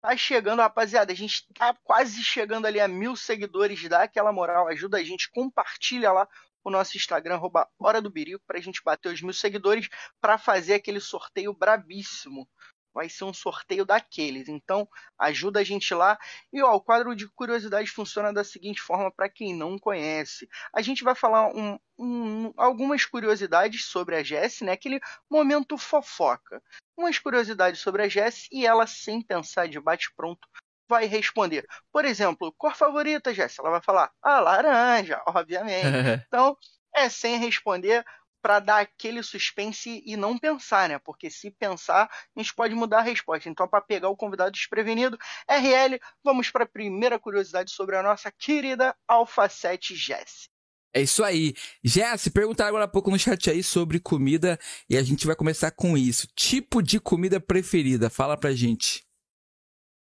tá 0.00 0.16
chegando, 0.16 0.60
rapaziada. 0.60 1.12
A 1.12 1.16
gente 1.16 1.46
tá 1.54 1.74
quase 1.84 2.22
chegando 2.22 2.66
ali 2.66 2.80
a 2.80 2.88
mil 2.88 3.16
seguidores. 3.16 3.88
Dá 3.88 4.02
aquela 4.02 4.32
moral, 4.32 4.68
ajuda 4.68 4.98
a 4.98 5.02
gente, 5.02 5.30
compartilha 5.30 6.12
lá 6.12 6.28
o 6.64 6.70
nosso 6.70 6.96
Instagram, 6.96 7.34
arroba 7.34 7.68
Hora 7.78 8.00
do 8.00 8.10
Birico, 8.10 8.44
pra 8.46 8.60
gente 8.60 8.82
bater 8.84 9.12
os 9.12 9.20
mil 9.20 9.32
seguidores 9.32 9.88
para 10.20 10.38
fazer 10.38 10.74
aquele 10.74 11.00
sorteio 11.00 11.52
brabíssimo 11.52 12.48
vai 12.92 13.08
ser 13.08 13.24
um 13.24 13.32
sorteio 13.32 13.84
daqueles. 13.84 14.48
Então, 14.48 14.88
ajuda 15.18 15.60
a 15.60 15.64
gente 15.64 15.92
lá. 15.94 16.18
E 16.52 16.62
ó, 16.62 16.74
o 16.74 16.80
quadro 16.80 17.14
de 17.14 17.28
curiosidades 17.28 17.90
funciona 17.90 18.32
da 18.32 18.44
seguinte 18.44 18.80
forma 18.80 19.10
para 19.10 19.28
quem 19.28 19.54
não 19.54 19.78
conhece. 19.78 20.48
A 20.74 20.82
gente 20.82 21.04
vai 21.04 21.14
falar 21.14 21.48
um, 21.48 21.78
um, 21.98 22.52
algumas 22.56 23.04
curiosidades 23.04 23.84
sobre 23.84 24.16
a 24.16 24.22
Jess, 24.22 24.60
né? 24.60 24.72
Aquele 24.72 25.00
momento 25.30 25.78
fofoca. 25.78 26.62
Umas 26.96 27.18
curiosidades 27.18 27.80
sobre 27.80 28.02
a 28.02 28.08
Jess 28.08 28.48
e 28.52 28.66
ela, 28.66 28.86
sem 28.86 29.22
pensar 29.22 29.68
de 29.68 29.80
bate-pronto, 29.80 30.46
vai 30.88 31.06
responder. 31.06 31.66
Por 31.90 32.04
exemplo, 32.04 32.52
cor 32.58 32.74
favorita, 32.74 33.32
Jess? 33.32 33.58
Ela 33.58 33.70
vai 33.70 33.82
falar, 33.82 34.10
ah, 34.22 34.40
laranja, 34.40 35.22
obviamente. 35.26 35.82
então, 36.28 36.56
é 36.94 37.08
sem 37.08 37.38
responder 37.38 38.04
para 38.42 38.58
dar 38.58 38.80
aquele 38.80 39.22
suspense 39.22 40.02
e 40.04 40.16
não 40.16 40.36
pensar, 40.36 40.88
né? 40.88 40.98
Porque 40.98 41.30
se 41.30 41.50
pensar, 41.52 42.10
a 42.36 42.40
gente 42.40 42.52
pode 42.54 42.74
mudar 42.74 42.98
a 42.98 43.02
resposta. 43.02 43.48
Então, 43.48 43.68
para 43.68 43.80
pegar 43.80 44.08
o 44.08 44.16
convidado 44.16 44.50
desprevenido, 44.50 45.16
RL, 45.48 45.98
vamos 46.24 46.50
para 46.50 46.64
a 46.64 46.68
primeira 46.68 47.18
curiosidade 47.18 47.70
sobre 47.70 47.96
a 47.96 48.02
nossa 48.02 48.30
querida 48.32 48.94
Alpha 49.06 49.48
7 49.48 49.94
Jess. 49.94 50.50
É 50.94 51.00
isso 51.00 51.24
aí. 51.24 51.54
Jess, 51.82 52.28
perguntaram 52.28 52.68
agora 52.68 52.84
há 52.84 52.88
pouco 52.88 53.10
no 53.10 53.18
chat 53.18 53.48
aí 53.48 53.62
sobre 53.62 53.98
comida 53.98 54.58
e 54.90 54.96
a 54.96 55.02
gente 55.02 55.26
vai 55.26 55.34
começar 55.34 55.70
com 55.70 55.96
isso. 55.96 56.26
Tipo 56.36 56.82
de 56.82 57.00
comida 57.00 57.40
preferida, 57.40 58.10
fala 58.10 58.36
pra 58.36 58.52
gente. 58.52 59.02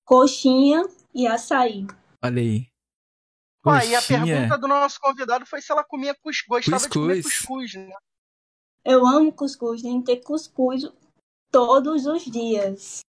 Coxinha 0.06 0.84
e 1.14 1.28
açaí. 1.28 1.86
Olha 2.24 2.42
aí. 2.42 2.68
Coxinha. 3.62 3.82
Ah, 3.82 3.86
e 3.86 3.96
a 3.96 4.02
pergunta 4.02 4.58
do 4.58 4.68
nosso 4.68 5.00
convidado 5.02 5.46
foi 5.46 5.62
se 5.62 5.70
ela 5.70 5.84
comia 5.84 6.16
cuscuz. 6.16 6.66
Gostava 6.66 6.88
cuscuz. 6.88 7.18
de 7.18 7.24
comer 7.24 7.24
cuscuz, 7.24 7.74
né? 7.74 7.94
Eu 8.84 9.06
amo 9.06 9.32
cuscuz, 9.32 9.82
tem 9.82 10.02
que 10.02 10.06
ter 10.06 10.24
cuscuz 10.24 10.84
todos 11.52 12.06
os 12.06 12.24
dias. 12.24 13.02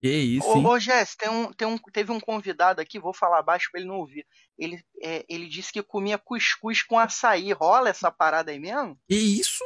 Que 0.00 0.10
isso, 0.10 0.46
hein? 0.56 0.64
Ô, 0.64 0.70
ô 0.70 0.78
Jess, 0.78 1.16
tem 1.16 1.28
um, 1.28 1.52
tem 1.52 1.66
um, 1.66 1.78
teve 1.78 2.12
um 2.12 2.20
convidado 2.20 2.80
aqui, 2.80 2.98
vou 2.98 3.12
falar 3.12 3.42
baixo 3.42 3.68
pra 3.70 3.80
ele 3.80 3.88
não 3.88 3.96
ouvir. 3.96 4.26
Ele, 4.58 4.82
é, 5.02 5.24
ele 5.28 5.48
disse 5.48 5.72
que 5.72 5.82
comia 5.82 6.18
cuscuz 6.18 6.82
com 6.82 6.98
açaí. 6.98 7.52
Rola 7.52 7.88
essa 7.88 8.10
parada 8.10 8.50
aí 8.50 8.58
mesmo? 8.58 8.98
Que 9.08 9.16
isso? 9.16 9.64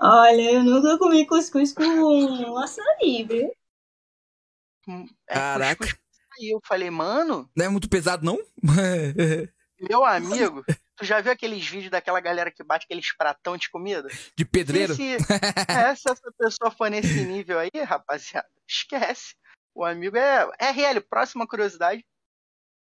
Olha, 0.00 0.52
eu 0.52 0.64
nunca 0.64 0.98
comi 0.98 1.26
cuscuz 1.26 1.72
com 1.72 2.58
açaí, 2.58 3.24
viu? 3.24 3.52
Hum, 4.88 5.06
é, 5.28 5.34
Caraca. 5.34 5.98
Aí 6.38 6.48
eu 6.50 6.60
falei, 6.64 6.90
mano. 6.90 7.48
Não 7.54 7.66
é 7.66 7.68
muito 7.68 7.88
pesado, 7.88 8.24
não? 8.24 8.38
Meu 9.80 10.04
amigo, 10.04 10.64
Tu 10.98 11.04
já 11.04 11.20
viu 11.20 11.30
aqueles 11.30 11.64
vídeos 11.64 11.92
daquela 11.92 12.20
galera 12.20 12.50
que 12.50 12.64
bate 12.64 12.84
aqueles 12.84 13.16
pratão 13.16 13.56
de 13.56 13.70
comida? 13.70 14.08
De 14.36 14.44
pedreiro? 14.44 14.96
Se, 14.96 15.14
é, 15.70 15.94
se 15.94 16.10
essa 16.10 16.32
pessoa 16.36 16.72
for 16.72 16.90
nesse 16.90 17.24
nível 17.24 17.56
aí, 17.56 17.70
rapaziada, 17.84 18.48
esquece. 18.66 19.36
O 19.72 19.84
amigo 19.84 20.16
é. 20.16 20.50
RL, 20.60 21.00
próxima 21.08 21.46
curiosidade. 21.46 22.04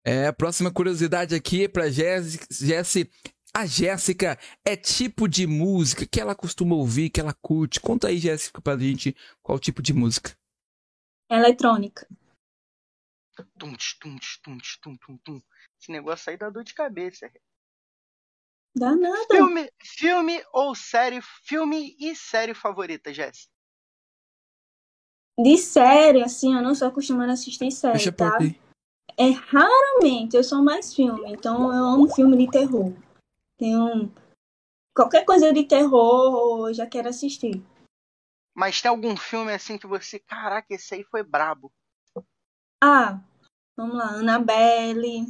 É, 0.06 0.32
próxima 0.32 0.71
curiosidade 0.71 1.34
aqui 1.34 1.67
pra 1.67 1.89
Jesse. 1.89 3.10
A 3.52 3.65
Jéssica 3.65 4.38
é 4.63 4.76
tipo 4.76 5.28
de 5.28 5.47
música 5.47 6.06
que 6.06 6.21
ela 6.21 6.36
costuma 6.36 6.76
ouvir, 6.76 7.10
que 7.10 7.19
ela 7.19 7.34
curte. 7.34 7.80
Conta 7.80 8.10
aí, 8.10 8.19
Jéssica, 8.19 8.62
pra 8.62 8.78
gente 8.78 9.15
qual 9.41 9.58
tipo 9.58 9.82
de 9.82 9.91
música. 9.91 10.38
Eletrônica. 11.32 12.08
Tum, 13.58 13.76
tum, 13.99 14.17
tum, 14.43 14.58
tum, 14.82 14.97
tum, 14.97 15.17
tum. 15.17 15.41
Esse 15.82 15.91
negócio 15.91 16.30
aí 16.30 16.38
dá 16.38 16.52
dor 16.52 16.63
de 16.63 16.76
cabeça. 16.76 17.32
Dá 18.76 18.96
nada. 18.96 19.28
Filme, 19.30 19.70
filme 19.82 20.44
ou 20.52 20.74
série, 20.74 21.22
filme 21.44 21.96
e 22.00 22.16
série 22.16 22.54
favorita, 22.54 23.14
Jess? 23.14 23.48
De 25.40 25.58
série, 25.58 26.24
assim, 26.24 26.56
eu 26.56 26.62
não 26.62 26.74
sou 26.74 26.88
acostumada 26.88 27.32
a 27.32 27.34
assistir 27.34 27.72
série, 27.72 27.94
Deixa 27.94 28.12
tá? 28.12 28.38
É 29.18 29.30
raramente, 29.30 30.36
eu 30.36 30.44
sou 30.44 30.64
mais 30.64 30.94
filme, 30.94 31.32
então 31.32 31.72
eu 31.72 31.84
amo 31.84 32.14
filme 32.14 32.36
de 32.38 32.52
terror. 32.52 32.94
Tem 33.58 33.78
um... 33.78 34.12
Qualquer 34.96 35.24
coisa 35.26 35.54
de 35.54 35.66
terror 35.66 36.70
eu 36.70 36.74
já 36.74 36.88
quero 36.88 37.10
assistir. 37.10 37.64
Mas 38.56 38.82
tem 38.82 38.90
algum 38.90 39.16
filme 39.18 39.52
assim 39.52 39.78
que 39.78 39.88
você, 39.88 40.20
caraca, 40.20 40.74
esse 40.74 40.96
aí 40.96 41.04
foi 41.04 41.24
brabo. 41.24 41.72
Ah, 42.84 43.20
vamos 43.76 43.98
lá, 43.98 44.10
Annabelle, 44.16 45.26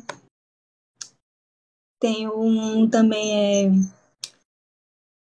tem 2.04 2.28
um 2.28 2.90
também 2.90 3.32
é. 3.34 3.72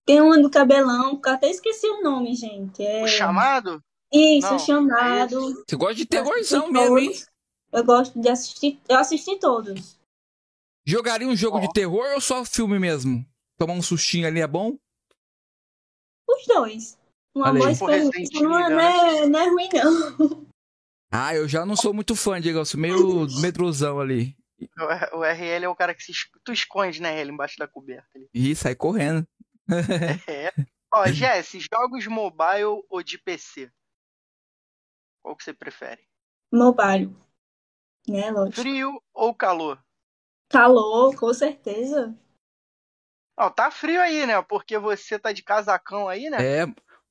Tem 0.04 0.20
um 0.20 0.42
do 0.42 0.50
cabelão, 0.50 1.18
que 1.18 1.28
até 1.30 1.48
esqueci 1.48 1.86
o 1.86 2.02
nome, 2.02 2.34
gente. 2.34 2.84
É... 2.84 3.02
O 3.02 3.08
chamado? 3.08 3.82
Isso, 4.12 4.54
o 4.54 4.58
chamado. 4.58 5.34
É 5.34 5.64
Você 5.66 5.76
gosta 5.76 5.94
de 5.94 6.04
terrorzão 6.04 6.70
mesmo, 6.70 6.98
hein? 6.98 7.12
Eu 7.72 7.84
gosto 7.84 8.20
de 8.20 8.28
assistir. 8.28 8.78
Eu 8.86 8.98
assisti 8.98 9.38
todos. 9.38 9.98
Jogaria 10.86 11.26
um 11.26 11.36
jogo 11.36 11.56
oh. 11.56 11.60
de 11.60 11.72
terror 11.72 12.06
ou 12.14 12.20
só 12.20 12.44
filme 12.44 12.78
mesmo? 12.78 13.24
Tomar 13.56 13.72
um 13.72 13.82
sustinho 13.82 14.26
ali 14.26 14.40
é 14.40 14.46
bom? 14.46 14.76
Os 16.28 16.46
dois. 16.46 16.98
Uma 17.34 17.52
boa 17.52 17.70
experiência 17.70 18.42
não, 18.42 18.58
é, 18.58 18.68
não, 18.68 18.80
é, 18.80 19.26
não 19.26 19.40
é 19.40 19.48
ruim, 19.48 19.68
não. 19.72 20.46
Ah, 21.10 21.34
eu 21.34 21.48
já 21.48 21.64
não 21.64 21.76
sou 21.76 21.94
muito 21.94 22.14
fã, 22.14 22.38
Diego. 22.38 22.58
Eu 22.58 22.66
sou 22.66 22.78
meio 22.78 23.26
medrosão 23.40 23.98
ali. 24.00 24.37
O 25.12 25.24
RL 25.24 25.64
é 25.64 25.68
o 25.68 25.76
cara 25.76 25.94
que 25.94 26.02
se, 26.02 26.12
tu 26.44 26.52
esconde, 26.52 27.00
né, 27.00 27.20
ele 27.20 27.30
embaixo 27.30 27.56
da 27.58 27.68
coberta. 27.68 28.08
Ali. 28.14 28.28
Ih, 28.34 28.54
sai 28.54 28.74
correndo. 28.74 29.26
é. 30.28 30.52
Ó, 30.92 31.06
Jess, 31.06 31.52
jogos 31.72 32.06
mobile 32.06 32.82
ou 32.88 33.02
de 33.02 33.18
PC? 33.18 33.70
Qual 35.22 35.36
que 35.36 35.44
você 35.44 35.52
prefere? 35.52 36.02
Mobile. 36.52 37.14
Né, 38.08 38.30
lógico. 38.30 38.60
Frio 38.62 39.02
ou 39.12 39.34
calor? 39.34 39.82
Calor, 40.48 41.14
com 41.14 41.32
certeza. 41.34 42.18
Ó, 43.38 43.50
tá 43.50 43.70
frio 43.70 44.00
aí, 44.00 44.26
né? 44.26 44.40
Porque 44.42 44.78
você 44.78 45.18
tá 45.18 45.30
de 45.32 45.42
casacão 45.42 46.08
aí, 46.08 46.30
né? 46.30 46.38
É. 46.40 46.66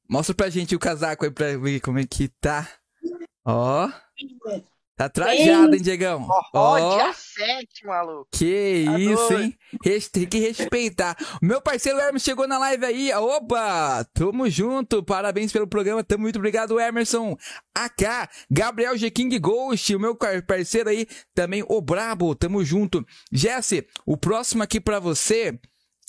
Mostra 0.10 0.34
pra 0.34 0.50
gente 0.50 0.76
o 0.76 0.80
casaco 0.80 1.24
aí 1.24 1.32
pra 1.32 1.58
ver 1.58 1.80
como 1.80 2.00
é 2.00 2.06
que 2.06 2.28
tá. 2.28 2.68
Ó. 3.46 3.88
Tá 4.98 5.08
trajado, 5.08 5.76
hein, 5.76 5.82
Diegão? 5.82 6.28
Ó, 6.52 6.74
oh, 6.74 6.98
dia 6.98 7.14
7, 7.14 7.86
maluco. 7.86 8.28
Que 8.32 8.84
tá 8.84 9.00
isso, 9.00 9.28
doido. 9.30 9.44
hein? 9.44 9.58
Tem 10.12 10.26
que 10.26 10.40
respeitar. 10.40 11.16
Meu 11.40 11.62
parceiro 11.62 12.00
Hermes 12.00 12.24
chegou 12.24 12.48
na 12.48 12.58
live 12.58 12.84
aí. 12.84 13.14
Opa! 13.14 14.04
Tamo 14.12 14.50
junto. 14.50 15.04
Parabéns 15.04 15.52
pelo 15.52 15.68
programa. 15.68 16.04
Tamo 16.04 16.24
muito 16.24 16.38
obrigado, 16.38 16.80
Emerson. 16.80 17.38
AK, 17.76 18.28
Gabriel 18.50 18.98
G. 18.98 19.12
King 19.12 19.38
Ghost, 19.38 19.96
o 19.96 20.00
meu 20.00 20.16
parceiro 20.16 20.90
aí 20.90 21.06
também, 21.32 21.64
o 21.68 21.80
Brabo. 21.80 22.34
Tamo 22.34 22.66
junto. 22.66 23.06
Jesse, 23.32 23.88
o 24.04 24.18
próximo 24.18 24.64
aqui 24.64 24.82
pra 24.82 25.00
você 25.00 25.60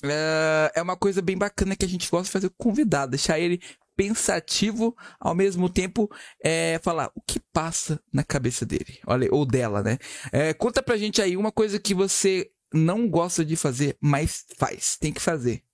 é, 0.02 0.72
é 0.76 0.80
uma 0.80 0.96
coisa 0.96 1.20
bem 1.20 1.36
bacana 1.36 1.76
que 1.76 1.84
a 1.84 1.88
gente 1.88 2.10
gosta 2.10 2.24
de 2.24 2.30
fazer 2.30 2.48
com 2.48 2.54
o 2.54 2.68
convidado. 2.70 3.10
Deixar 3.10 3.38
ele 3.38 3.60
pensativo, 3.98 4.96
ao 5.18 5.34
mesmo 5.34 5.68
tempo 5.68 6.08
é, 6.40 6.78
falar 6.78 7.10
o 7.16 7.20
que 7.20 7.40
passa 7.52 8.00
na 8.12 8.22
cabeça 8.22 8.64
dele, 8.64 9.00
olha, 9.04 9.28
ou 9.32 9.44
dela, 9.44 9.82
né? 9.82 9.98
É, 10.32 10.54
conta 10.54 10.80
pra 10.80 10.96
gente 10.96 11.20
aí 11.20 11.36
uma 11.36 11.50
coisa 11.50 11.80
que 11.80 11.92
você 11.92 12.48
não 12.72 13.10
gosta 13.10 13.44
de 13.44 13.56
fazer, 13.56 13.98
mas 14.00 14.46
faz, 14.56 14.96
tem 14.96 15.12
que 15.12 15.20
fazer. 15.20 15.64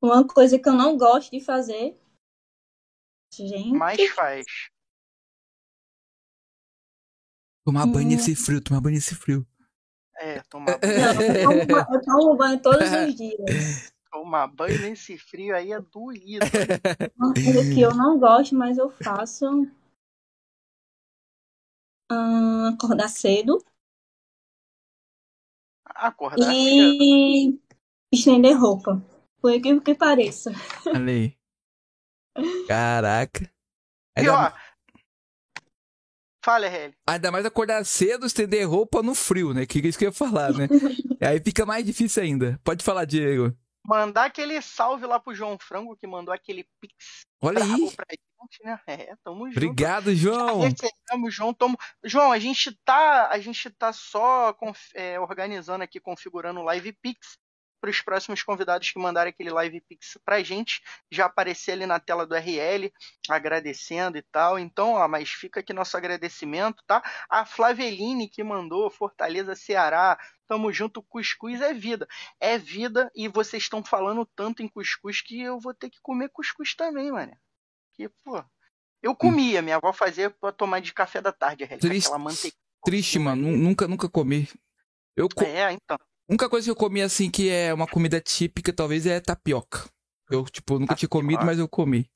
Uma 0.00 0.24
coisa 0.24 0.56
que 0.56 0.68
eu 0.68 0.74
não 0.74 0.96
gosto 0.96 1.32
de 1.32 1.40
fazer. 1.40 2.00
Gente. 3.34 3.72
Mas 3.72 4.10
faz. 4.10 4.46
Tomar 7.64 7.86
banho 7.86 8.06
hum. 8.06 8.10
nesse 8.10 8.36
frio, 8.36 8.62
tomar 8.62 8.80
banho 8.80 8.94
nesse 8.94 9.16
frio. 9.16 9.44
É, 10.18 10.40
tomar 10.44 10.78
banho. 10.78 10.80
Não, 11.44 11.52
eu, 11.52 11.66
tomo, 11.66 11.94
eu 11.94 12.02
tomo 12.02 12.36
banho 12.36 12.62
todos 12.62 12.88
os 12.90 13.14
dias. 13.16 13.92
Tomar 14.10 14.48
banho 14.48 14.80
nesse 14.80 15.16
frio 15.16 15.54
aí 15.54 15.72
é 15.72 15.80
doído. 15.80 16.44
Uma 17.16 17.32
coisa 17.32 17.74
que 17.74 17.80
eu 17.80 17.94
não 17.94 18.18
gosto, 18.18 18.54
mas 18.56 18.76
eu 18.76 18.90
faço. 18.90 19.46
Hum, 22.10 22.66
acordar 22.74 23.08
cedo. 23.08 23.64
Acordar 25.86 26.52
e 26.52 27.52
cedo. 27.52 27.62
estender 28.12 28.58
roupa. 28.58 29.00
Por 29.40 29.52
incrível 29.52 29.80
que 29.80 29.94
pareça. 29.94 30.50
Ali. 30.92 31.38
Caraca. 32.66 33.50
E 34.18 34.28
ó, 34.28 34.50
Fala, 36.42 36.66
RL. 36.66 36.94
Ainda 37.06 37.30
mais 37.30 37.44
acordar 37.44 37.84
cedo, 37.84 38.26
estender 38.26 38.66
roupa 38.66 39.02
no 39.02 39.14
frio, 39.14 39.52
né? 39.52 39.66
Que 39.66 39.78
é 39.78 39.86
isso 39.86 39.98
que 39.98 40.06
eu 40.06 40.08
ia 40.08 40.12
falar, 40.12 40.52
né? 40.52 40.66
Aí 41.20 41.38
fica 41.38 41.66
mais 41.66 41.84
difícil 41.84 42.22
ainda. 42.22 42.58
Pode 42.64 42.82
falar, 42.82 43.04
Diego. 43.04 43.54
Mandar 43.90 44.26
aquele 44.26 44.62
salve 44.62 45.04
lá 45.04 45.18
pro 45.18 45.34
João 45.34 45.58
Frango, 45.58 45.96
que 45.96 46.06
mandou 46.06 46.32
aquele 46.32 46.64
pix 46.80 47.26
Olha 47.42 47.60
aí. 47.60 47.96
pra 47.96 48.06
gente, 48.08 48.64
né? 48.64 48.80
É, 48.86 49.16
tamo 49.24 49.48
junto. 49.48 49.56
Obrigado, 49.56 50.14
João. 50.14 50.60
Recebemos, 50.60 51.34
João. 51.34 51.56
João, 52.04 52.30
a 52.30 52.38
gente 52.38 52.72
tá, 52.84 53.28
a 53.30 53.38
gente 53.40 53.68
tá 53.70 53.92
só 53.92 54.56
é, 54.94 55.18
organizando 55.18 55.82
aqui, 55.82 55.98
configurando 55.98 56.60
o 56.60 56.62
Live 56.62 56.92
Pix 57.02 57.36
para 57.80 57.90
os 57.90 58.00
próximos 58.00 58.44
convidados 58.44 58.92
que 58.92 58.98
mandarem 59.00 59.30
aquele 59.30 59.50
Live 59.50 59.80
Pix 59.88 60.16
pra 60.24 60.40
gente. 60.40 60.80
Já 61.10 61.26
aparecer 61.26 61.72
ali 61.72 61.84
na 61.84 61.98
tela 61.98 62.24
do 62.24 62.36
RL, 62.36 62.92
agradecendo 63.28 64.18
e 64.18 64.22
tal. 64.22 64.56
Então, 64.56 64.92
ó, 64.92 65.08
mas 65.08 65.30
fica 65.30 65.58
aqui 65.58 65.72
nosso 65.72 65.96
agradecimento, 65.96 66.80
tá? 66.86 67.02
A 67.28 67.44
Flaveline 67.44 68.28
que 68.28 68.44
mandou 68.44 68.88
Fortaleza, 68.88 69.56
Ceará. 69.56 70.16
Tamo 70.50 70.72
junto, 70.72 71.00
cuscuz 71.00 71.60
é 71.60 71.72
vida. 71.72 72.08
É 72.40 72.58
vida 72.58 73.08
e 73.14 73.28
vocês 73.28 73.62
estão 73.62 73.84
falando 73.84 74.26
tanto 74.34 74.64
em 74.64 74.68
cuscuz 74.68 75.20
que 75.20 75.40
eu 75.40 75.60
vou 75.60 75.72
ter 75.72 75.88
que 75.88 76.00
comer 76.02 76.28
cuscuz 76.30 76.74
também, 76.74 77.12
mano. 77.12 77.32
Que, 77.94 78.08
pô, 78.24 78.44
eu 79.00 79.14
comia, 79.14 79.62
minha 79.62 79.76
avó 79.76 79.92
fazia 79.92 80.28
pra 80.28 80.50
tomar 80.50 80.80
de 80.80 80.92
café 80.92 81.20
da 81.20 81.30
tarde, 81.30 81.68
Triste- 81.78 82.08
aquela 82.08 82.18
manteiga. 82.18 82.56
Triste, 82.84 83.16
mano. 83.20 83.42
Nu- 83.42 83.56
Nunca, 83.56 83.86
nunca 83.86 84.08
comi. 84.08 84.48
Eu 85.14 85.28
co... 85.28 85.44
É, 85.44 85.70
então. 85.70 85.96
A 85.96 86.32
única 86.32 86.50
coisa 86.50 86.66
que 86.66 86.70
eu 86.72 86.74
comi 86.76 87.00
assim 87.00 87.30
que 87.30 87.48
é 87.48 87.72
uma 87.72 87.86
comida 87.86 88.20
típica, 88.20 88.72
talvez, 88.72 89.06
é 89.06 89.20
tapioca. 89.20 89.88
Eu, 90.28 90.44
tipo, 90.46 90.80
nunca 90.80 90.96
tinha 90.96 91.08
comido, 91.08 91.38
Tapioca. 91.38 91.46
mas 91.46 91.58
eu 91.60 91.68
comi. 91.68 92.10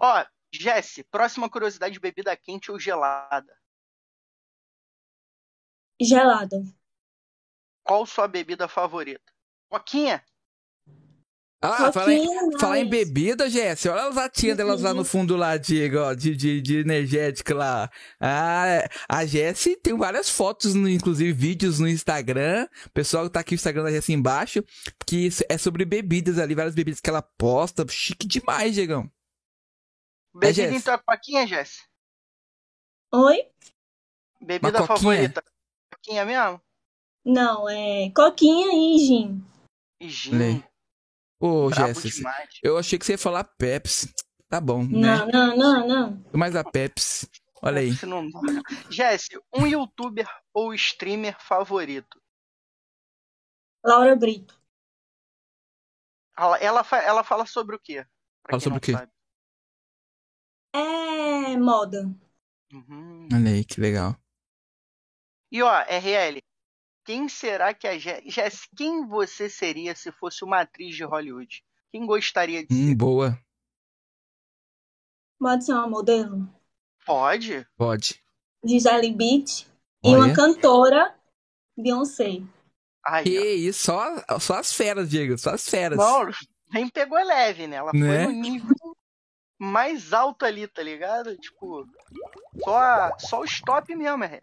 Ó, 0.00 0.26
Jesse, 0.52 1.04
próxima 1.04 1.48
curiosidade, 1.48 2.00
bebida 2.00 2.36
quente 2.36 2.72
ou 2.72 2.80
gelada? 2.80 3.56
Gelada. 6.00 6.56
Qual 7.88 8.04
sua 8.04 8.28
bebida 8.28 8.68
favorita? 8.68 9.32
Coquinha? 9.70 10.22
Ah, 11.60 11.90
fala 11.90 12.12
em, 12.12 12.58
falar 12.58 12.78
em 12.78 12.88
bebida, 12.88 13.48
Jéssica. 13.50 13.92
Olha 13.92 14.08
as 14.10 14.14
latinhas 14.14 14.56
delas 14.56 14.82
lá 14.82 14.94
no 14.94 15.04
fundo 15.04 15.36
lá, 15.36 15.56
Diego, 15.56 15.98
ó, 15.98 16.14
de, 16.14 16.36
de, 16.36 16.60
de 16.60 16.76
energética 16.80 17.52
lá. 17.54 17.90
Ah, 18.20 18.66
é. 18.68 18.88
a 19.08 19.24
Jessi 19.26 19.74
tem 19.74 19.96
várias 19.96 20.28
fotos, 20.30 20.74
no- 20.74 20.88
inclusive 20.88 21.32
vídeos 21.32 21.80
no 21.80 21.88
Instagram. 21.88 22.68
O 22.86 22.90
pessoal 22.90 23.28
tá 23.28 23.40
aqui 23.40 23.54
o 23.54 23.56
Instagram 23.56 23.84
da 23.84 23.90
Jessi 23.90 24.12
embaixo, 24.12 24.62
que 25.04 25.30
é 25.48 25.56
sobre 25.58 25.84
bebidas 25.84 26.38
ali, 26.38 26.54
várias 26.54 26.74
bebidas 26.76 27.00
que 27.00 27.10
ela 27.10 27.22
posta. 27.22 27.84
Chique 27.88 28.28
demais, 28.28 28.74
Diegão. 28.74 29.10
Bebida 30.34 30.52
Jess. 30.70 30.76
então 30.82 30.94
é 30.94 30.98
coquinha, 30.98 31.46
Jesse? 31.46 31.82
Oi? 33.12 33.48
Bebida 34.40 34.78
Uma 34.78 34.86
favorita? 34.86 35.42
Coquinha 35.92 36.24
mesmo? 36.24 36.62
Não, 37.28 37.68
é 37.68 38.10
coquinha 38.16 38.68
e 38.72 38.98
gin. 39.06 39.44
E 40.00 40.08
gin. 40.08 40.64
Ô, 41.38 41.70
Jéssica, 41.70 42.26
eu 42.62 42.78
achei 42.78 42.98
que 42.98 43.04
você 43.04 43.12
ia 43.12 43.18
falar 43.18 43.44
Pepsi. 43.44 44.14
Tá 44.48 44.58
bom, 44.58 44.82
Não, 44.82 45.26
né? 45.26 45.32
não, 45.32 45.56
não, 45.56 45.86
não. 45.86 46.24
Mais 46.32 46.56
a 46.56 46.64
Pepsi. 46.64 47.28
Olha 47.62 47.80
aí. 47.80 47.90
Jesse, 48.90 49.38
um 49.54 49.66
youtuber 49.66 50.26
ou 50.54 50.72
streamer 50.72 51.36
favorito? 51.38 52.18
Laura 53.84 54.16
Brito. 54.16 54.58
Ela, 56.36 56.56
ela, 56.58 56.86
ela 57.04 57.24
fala 57.24 57.44
sobre 57.44 57.76
o 57.76 57.78
quê? 57.78 58.06
Pra 58.42 58.52
Fala 58.52 58.60
sobre 58.60 58.78
o 58.78 58.80
quê? 58.80 58.92
sabe. 58.92 59.12
É 60.74 61.56
moda. 61.58 62.04
Uhum. 62.72 63.28
Olha 63.32 63.50
aí, 63.50 63.64
que 63.64 63.80
legal. 63.80 64.16
E 65.52 65.62
ó, 65.62 65.72
RL, 65.88 66.40
quem 67.08 67.26
será 67.26 67.72
que 67.72 67.86
a 67.88 67.96
Jess... 67.98 68.68
Quem 68.76 69.06
você 69.06 69.48
seria 69.48 69.94
se 69.94 70.12
fosse 70.12 70.44
uma 70.44 70.60
atriz 70.60 70.94
de 70.94 71.04
Hollywood? 71.04 71.64
Quem 71.90 72.04
gostaria 72.04 72.66
de 72.66 72.74
Hum, 72.74 72.88
ser? 72.88 72.94
boa. 72.94 73.38
Pode 75.38 75.64
ser 75.64 75.72
uma 75.72 75.88
modelo. 75.88 76.46
Pode? 77.06 77.66
Pode. 77.78 78.22
Gisele 78.62 79.10
Beach. 79.10 79.66
E 80.04 80.08
Olha. 80.08 80.18
uma 80.18 80.34
cantora, 80.34 81.18
Beyoncé. 81.78 82.42
Aí, 83.06 83.24
Que 83.24 83.38
ó. 83.38 83.42
isso, 83.70 83.84
só, 83.84 84.38
só 84.38 84.58
as 84.58 84.70
feras, 84.70 85.08
Diego, 85.08 85.38
só 85.38 85.54
as 85.54 85.66
feras. 85.66 85.96
Não, 85.96 86.28
nem 86.74 86.90
pegou 86.90 87.16
leve, 87.24 87.66
né? 87.66 87.76
Ela 87.76 87.90
Né? 87.94 88.24
foi 88.26 88.34
no 88.34 88.42
nível 88.42 88.76
mais 89.58 90.12
alto 90.12 90.44
ali, 90.44 90.68
tá 90.68 90.82
ligado? 90.82 91.34
Tipo, 91.38 91.86
só, 92.62 93.16
só 93.18 93.40
o 93.40 93.44
stop 93.46 93.94
mesmo, 93.96 94.24
é. 94.24 94.42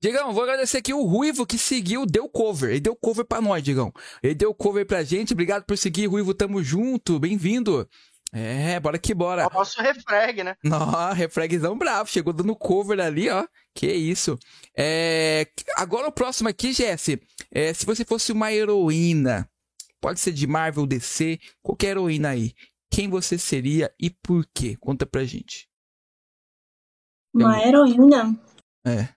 Diegão, 0.00 0.32
vou 0.32 0.42
agradecer 0.42 0.78
aqui 0.78 0.92
o 0.92 1.04
Ruivo 1.04 1.46
que 1.46 1.56
seguiu, 1.56 2.04
deu 2.04 2.28
cover. 2.28 2.70
Ele 2.70 2.80
deu 2.80 2.94
cover 2.94 3.24
pra 3.24 3.40
nós, 3.40 3.62
Diegão. 3.62 3.92
Ele 4.22 4.34
deu 4.34 4.54
cover 4.54 4.86
pra 4.86 5.02
gente. 5.02 5.32
Obrigado 5.32 5.64
por 5.64 5.76
seguir, 5.78 6.06
Ruivo. 6.06 6.34
Tamo 6.34 6.62
junto. 6.62 7.18
Bem-vindo. 7.18 7.88
É, 8.32 8.78
bora 8.78 8.98
que 8.98 9.14
bora. 9.14 9.42
É 9.42 9.46
o 9.46 9.50
nosso 9.50 9.80
refrag, 9.80 10.44
né? 10.44 10.56
Nó, 10.62 11.12
refragzão 11.12 11.78
bravo. 11.78 12.10
Chegou 12.10 12.34
dando 12.34 12.54
cover 12.54 13.00
ali, 13.00 13.30
ó. 13.30 13.46
Que 13.74 13.86
isso. 13.86 14.38
É, 14.76 15.46
agora 15.76 16.08
o 16.08 16.12
próximo 16.12 16.48
aqui, 16.48 16.72
Jesse. 16.72 17.20
É, 17.50 17.72
se 17.72 17.86
você 17.86 18.04
fosse 18.04 18.32
uma 18.32 18.52
heroína, 18.52 19.48
pode 20.00 20.20
ser 20.20 20.32
de 20.32 20.46
Marvel, 20.46 20.86
DC, 20.86 21.38
qualquer 21.62 21.92
heroína 21.92 22.30
aí. 22.30 22.52
Quem 22.90 23.08
você 23.08 23.38
seria 23.38 23.90
e 23.98 24.10
por 24.10 24.46
quê? 24.54 24.76
Conta 24.78 25.06
pra 25.06 25.24
gente. 25.24 25.66
Uma 27.34 27.62
heroína. 27.62 28.38
É. 28.86 29.15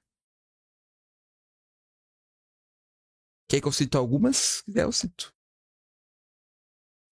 Quer 3.50 3.60
que 3.60 3.68
eu 3.68 3.72
cito 3.72 3.98
algumas? 3.98 4.38
Se 4.38 4.64
quiser, 4.66 4.84
eu 4.84 4.92
cito. 4.92 5.34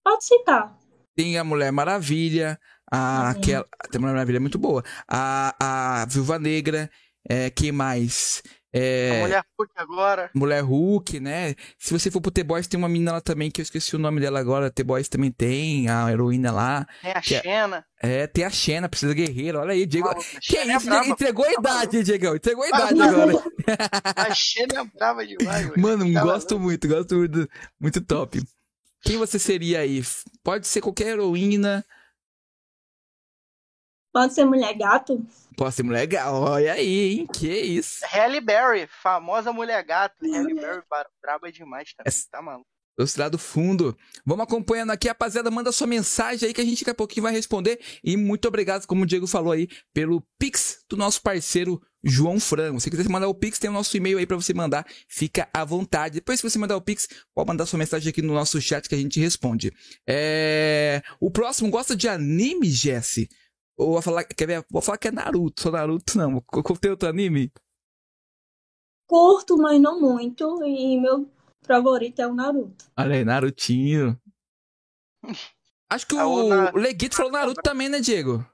Pode 0.06 0.24
citar. 0.24 0.78
Tem 1.16 1.36
a 1.36 1.44
Mulher 1.44 1.72
Maravilha, 1.72 2.60
a, 2.92 3.32
aquela, 3.32 3.66
a 3.72 4.00
Mulher 4.00 4.14
Maravilha 4.14 4.38
é 4.38 4.40
muito 4.40 4.60
boa. 4.60 4.84
A, 5.08 5.56
a 5.60 6.06
Viúva 6.06 6.38
Negra, 6.38 6.92
é, 7.28 7.50
quem 7.50 7.72
mais? 7.72 8.44
É, 8.74 9.20
A 9.20 9.22
mulher 9.22 9.46
Hulk 9.58 9.72
agora. 9.78 10.30
Mulher 10.34 10.62
Hulk, 10.62 11.20
né? 11.20 11.56
Se 11.80 11.94
você 11.94 12.12
for 12.12 12.20
pro 12.22 12.30
The 12.30 12.44
Boys, 12.44 12.68
tem 12.68 12.78
uma 12.78 12.90
menina 12.90 13.14
lá 13.14 13.22
também, 13.22 13.50
que 13.50 13.62
eu 13.62 13.64
esqueci 13.64 13.96
o 13.96 14.00
nome 14.00 14.20
dela 14.20 14.40
agora. 14.40 14.70
The 14.70 14.84
Boys 14.84 15.08
também 15.08 15.32
tem, 15.32 15.90
a 15.90 16.12
heroína 16.12 16.52
lá. 16.52 16.86
Tem 17.02 17.12
a 17.12 17.18
é- 17.18 17.22
Xena. 17.22 17.86
É, 18.00 18.28
tem 18.28 18.44
a 18.44 18.50
Xena, 18.50 18.90
Precisa 18.90 19.14
Guerreira. 19.14 19.60
Olha 19.60 19.72
aí, 19.72 19.86
Diego. 19.86 20.10
Que 20.42 20.58
é 20.58 20.76
isso. 20.76 20.90
Diego? 20.90 21.06
Entregou 21.06 21.46
a 21.46 21.54
idade, 21.54 22.04
Diegão. 22.04 22.36
Entregou 22.36 22.64
a 22.64 22.68
idade 22.68 23.02
Ah, 23.02 23.06
agora. 23.06 23.34
A 24.30 24.34
Xena 24.34 24.82
é 24.82 24.84
brava 24.84 25.26
demais, 25.26 25.66
mano. 25.70 25.82
Mano, 25.82 26.14
gosto 26.22 26.60
muito, 26.60 26.88
gosto 26.88 27.16
muito. 27.16 27.50
Muito 27.80 28.02
top. 28.02 28.42
Quem 29.02 29.18
você 29.18 29.40
seria 29.40 29.80
aí? 29.80 30.02
Pode 30.44 30.68
ser 30.68 30.82
qualquer 30.82 31.08
heroína. 31.14 31.86
Pode 34.14 34.34
ser 34.34 34.46
mulher 34.46 34.74
gato. 34.78 35.26
Pode 35.58 35.74
ser 35.74 35.84
legal. 35.84 36.36
Olha 36.40 36.74
aí, 36.74 37.18
hein? 37.18 37.28
Que 37.34 37.48
isso. 37.52 38.06
Halle 38.14 38.40
Berry, 38.40 38.88
famosa 39.02 39.52
mulher 39.52 39.84
gato. 39.84 40.16
Halle 40.22 40.54
Berry, 40.54 40.84
braba 41.20 41.52
demais 41.52 41.94
também, 41.96 42.08
Essa- 42.08 42.28
tá 42.32 42.42
maluco. 42.42 42.68
Gostar 43.00 43.30
do 43.30 43.38
fundo. 43.38 43.96
Vamos 44.26 44.44
acompanhando 44.44 44.90
aqui, 44.92 45.08
rapaziada. 45.08 45.52
Manda 45.52 45.72
sua 45.72 45.86
mensagem 45.86 46.48
aí 46.48 46.54
que 46.54 46.62
a 46.62 46.66
gente 46.66 46.80
daqui 46.82 46.90
a 46.90 46.96
pouquinho 46.96 47.24
vai 47.24 47.32
responder. 47.32 47.80
E 48.04 48.18
muito 48.18 48.48
obrigado, 48.48 48.88
como 48.88 49.04
o 49.04 49.06
Diego 49.06 49.28
falou 49.28 49.52
aí, 49.52 49.68
pelo 49.94 50.24
Pix 50.40 50.84
do 50.90 50.98
nosso 50.98 51.22
parceiro 51.22 51.80
João 52.04 52.40
Frango. 52.40 52.80
Se 52.80 52.90
quiser 52.90 53.08
mandar 53.08 53.28
o 53.28 53.36
Pix, 53.36 53.60
tem 53.60 53.70
o 53.70 53.74
nosso 53.74 53.96
e-mail 53.96 54.18
aí 54.18 54.26
pra 54.26 54.36
você 54.36 54.52
mandar. 54.52 54.84
Fica 55.08 55.48
à 55.54 55.64
vontade. 55.64 56.16
Depois, 56.16 56.40
se 56.40 56.50
você 56.50 56.58
mandar 56.58 56.76
o 56.76 56.82
Pix, 56.82 57.08
pode 57.36 57.48
mandar 57.48 57.68
sua 57.68 57.78
mensagem 57.78 58.10
aqui 58.10 58.22
no 58.24 58.34
nosso 58.34 58.60
chat 58.60 58.90
que 58.90 58.96
a 58.96 58.98
gente 58.98 59.20
responde. 59.20 59.72
É... 60.08 61.04
O 61.20 61.30
próximo 61.30 61.70
gosta 61.70 61.96
de 61.96 62.08
anime, 62.08 62.68
Jesse? 62.70 63.30
Ou 63.78 63.94
vou 63.94 64.02
falar, 64.02 64.24
quer 64.24 64.48
ver? 64.48 64.66
Vou 64.72 64.82
falar 64.82 64.98
que 64.98 65.08
é 65.08 65.12
Naruto. 65.12 65.62
Só 65.62 65.72
Naruto, 65.72 66.18
não. 66.18 66.42
Tem 66.82 66.92
outro 66.92 67.08
anime? 67.08 67.52
Curto, 69.08 69.58
mas 69.58 69.80
não 69.80 70.00
muito. 70.02 70.64
E 70.66 71.00
meu 71.00 71.30
favorito 71.66 72.20
é 72.20 72.28
o 72.28 72.34
Naruto. 72.34 72.86
Olha 72.98 73.16
aí, 73.16 73.24
Narutinho. 73.24 74.20
Acho 75.90 76.06
que 76.08 76.18
Ah, 76.18 76.28
o 76.28 76.46
o 76.46 76.50
Na- 76.50 76.72
Leguito 76.72 77.16
falou 77.16 77.32
Naruto 77.32 77.62
também, 77.62 77.88
né, 77.88 78.00
Diego? 78.02 78.46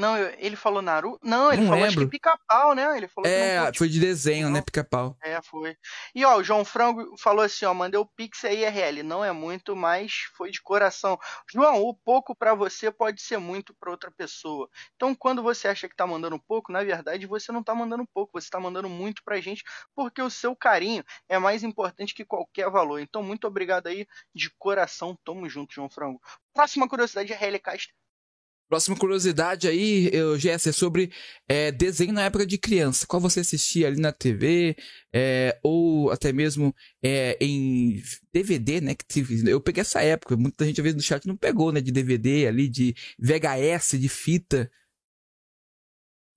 Não, 0.00 0.16
eu- 0.16 0.34
ele 0.38 0.56
falou 0.56 0.80
Naruto? 0.80 1.18
Não, 1.22 1.52
ele 1.52 1.62
Não 1.62 1.68
falou 1.68 1.84
acho 1.84 1.90
lembro. 1.98 2.06
que 2.10 2.16
pica-pau, 2.18 2.74
né? 2.74 2.96
Ele 2.96 3.06
falou 3.08 3.30
É, 3.30 3.70
foi 3.76 3.88
de 3.88 4.00
desenho, 4.00 4.48
né? 4.48 4.54
não. 4.58 4.62
Pica-pau. 4.62 5.16
É, 5.22 5.40
foi. 5.42 5.76
E 6.14 6.24
ó, 6.24 6.36
o 6.38 6.42
João 6.42 6.64
Frango 6.64 7.16
falou 7.18 7.44
assim, 7.44 7.64
ó, 7.66 7.74
mandei 7.74 8.00
o 8.00 8.06
Pix 8.06 8.44
aí, 8.44 8.64
RL. 8.64 9.02
Não 9.02 9.24
é 9.24 9.30
muito, 9.32 9.76
mas 9.76 10.12
foi 10.36 10.50
de 10.50 10.60
coração. 10.62 11.18
João, 11.52 11.82
o 11.82 11.94
pouco 11.94 12.34
pra 12.34 12.54
você 12.54 12.90
pode 12.90 13.20
ser 13.20 13.38
muito 13.38 13.74
pra 13.78 13.90
outra 13.90 14.10
pessoa. 14.10 14.68
Então, 14.96 15.14
quando 15.14 15.42
você 15.42 15.68
acha 15.68 15.88
que 15.88 15.94
tá 15.96 16.06
mandando 16.06 16.38
pouco, 16.40 16.72
na 16.72 16.82
verdade 16.82 17.26
você 17.26 17.52
não 17.52 17.62
tá 17.62 17.74
mandando 17.74 18.06
pouco, 18.14 18.40
você 18.40 18.48
tá 18.48 18.58
mandando 18.58 18.88
muito 18.88 19.22
pra 19.22 19.40
gente, 19.40 19.62
porque 19.94 20.22
o 20.22 20.30
seu 20.30 20.56
carinho 20.56 21.04
é 21.28 21.38
mais 21.38 21.62
importante 21.62 22.14
que 22.14 22.24
qualquer 22.24 22.70
valor. 22.70 23.00
Então, 23.00 23.22
muito 23.22 23.46
obrigado 23.46 23.86
aí 23.88 24.06
de 24.34 24.50
coração. 24.58 25.16
Tamo 25.24 25.48
junto, 25.48 25.74
João 25.74 25.90
Frango. 25.90 26.20
Próxima 26.54 26.88
curiosidade, 26.88 27.32
RL 27.32 27.58
Castro. 27.58 27.94
Próxima 28.70 28.96
curiosidade 28.96 29.66
aí, 29.66 30.08
eu, 30.12 30.38
Jess, 30.38 30.68
é 30.68 30.70
sobre 30.70 31.10
é, 31.48 31.72
desenho 31.72 32.12
na 32.12 32.22
época 32.22 32.46
de 32.46 32.56
criança. 32.56 33.04
Qual 33.04 33.20
você 33.20 33.40
assistia 33.40 33.88
ali 33.88 34.00
na 34.00 34.12
TV, 34.12 34.76
é, 35.12 35.58
ou 35.60 36.08
até 36.12 36.32
mesmo 36.32 36.72
é, 37.02 37.36
em 37.40 38.00
DVD, 38.32 38.80
né? 38.80 38.94
Que 38.94 39.24
eu 39.48 39.60
peguei 39.60 39.80
essa 39.80 40.00
época, 40.00 40.36
muita 40.36 40.64
gente 40.64 40.80
às 40.80 40.84
vezes 40.84 40.96
no 40.96 41.02
chat 41.02 41.26
não 41.26 41.36
pegou, 41.36 41.72
né? 41.72 41.80
De 41.80 41.90
DVD 41.90 42.46
ali, 42.46 42.68
de 42.68 42.94
VHS, 43.18 43.98
de 43.98 44.08
fita. 44.08 44.70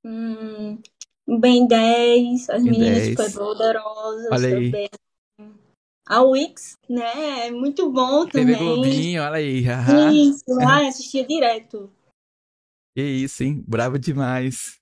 Hum, 0.04 0.82
Ben 1.28 1.68
10, 1.68 2.50
As 2.50 2.64
Meninas 2.64 3.10
Superpoderosas 3.10 4.28
Olha 4.32 4.58
aí. 4.58 4.72
também. 4.72 4.90
A 6.08 6.24
Wix, 6.24 6.80
né? 6.90 7.46
É 7.46 7.52
muito 7.52 7.92
bom 7.92 8.26
TV 8.26 8.54
também. 8.54 8.58
Globinho, 8.58 9.22
olha 9.22 9.36
aí. 9.36 9.64
Isso, 10.12 10.44
ai, 10.62 10.88
assistia 10.88 11.24
direto. 11.28 11.92
Que 12.96 13.02
isso, 13.02 13.44
hein? 13.44 13.64
Bravo 13.68 13.98
demais. 13.98 14.80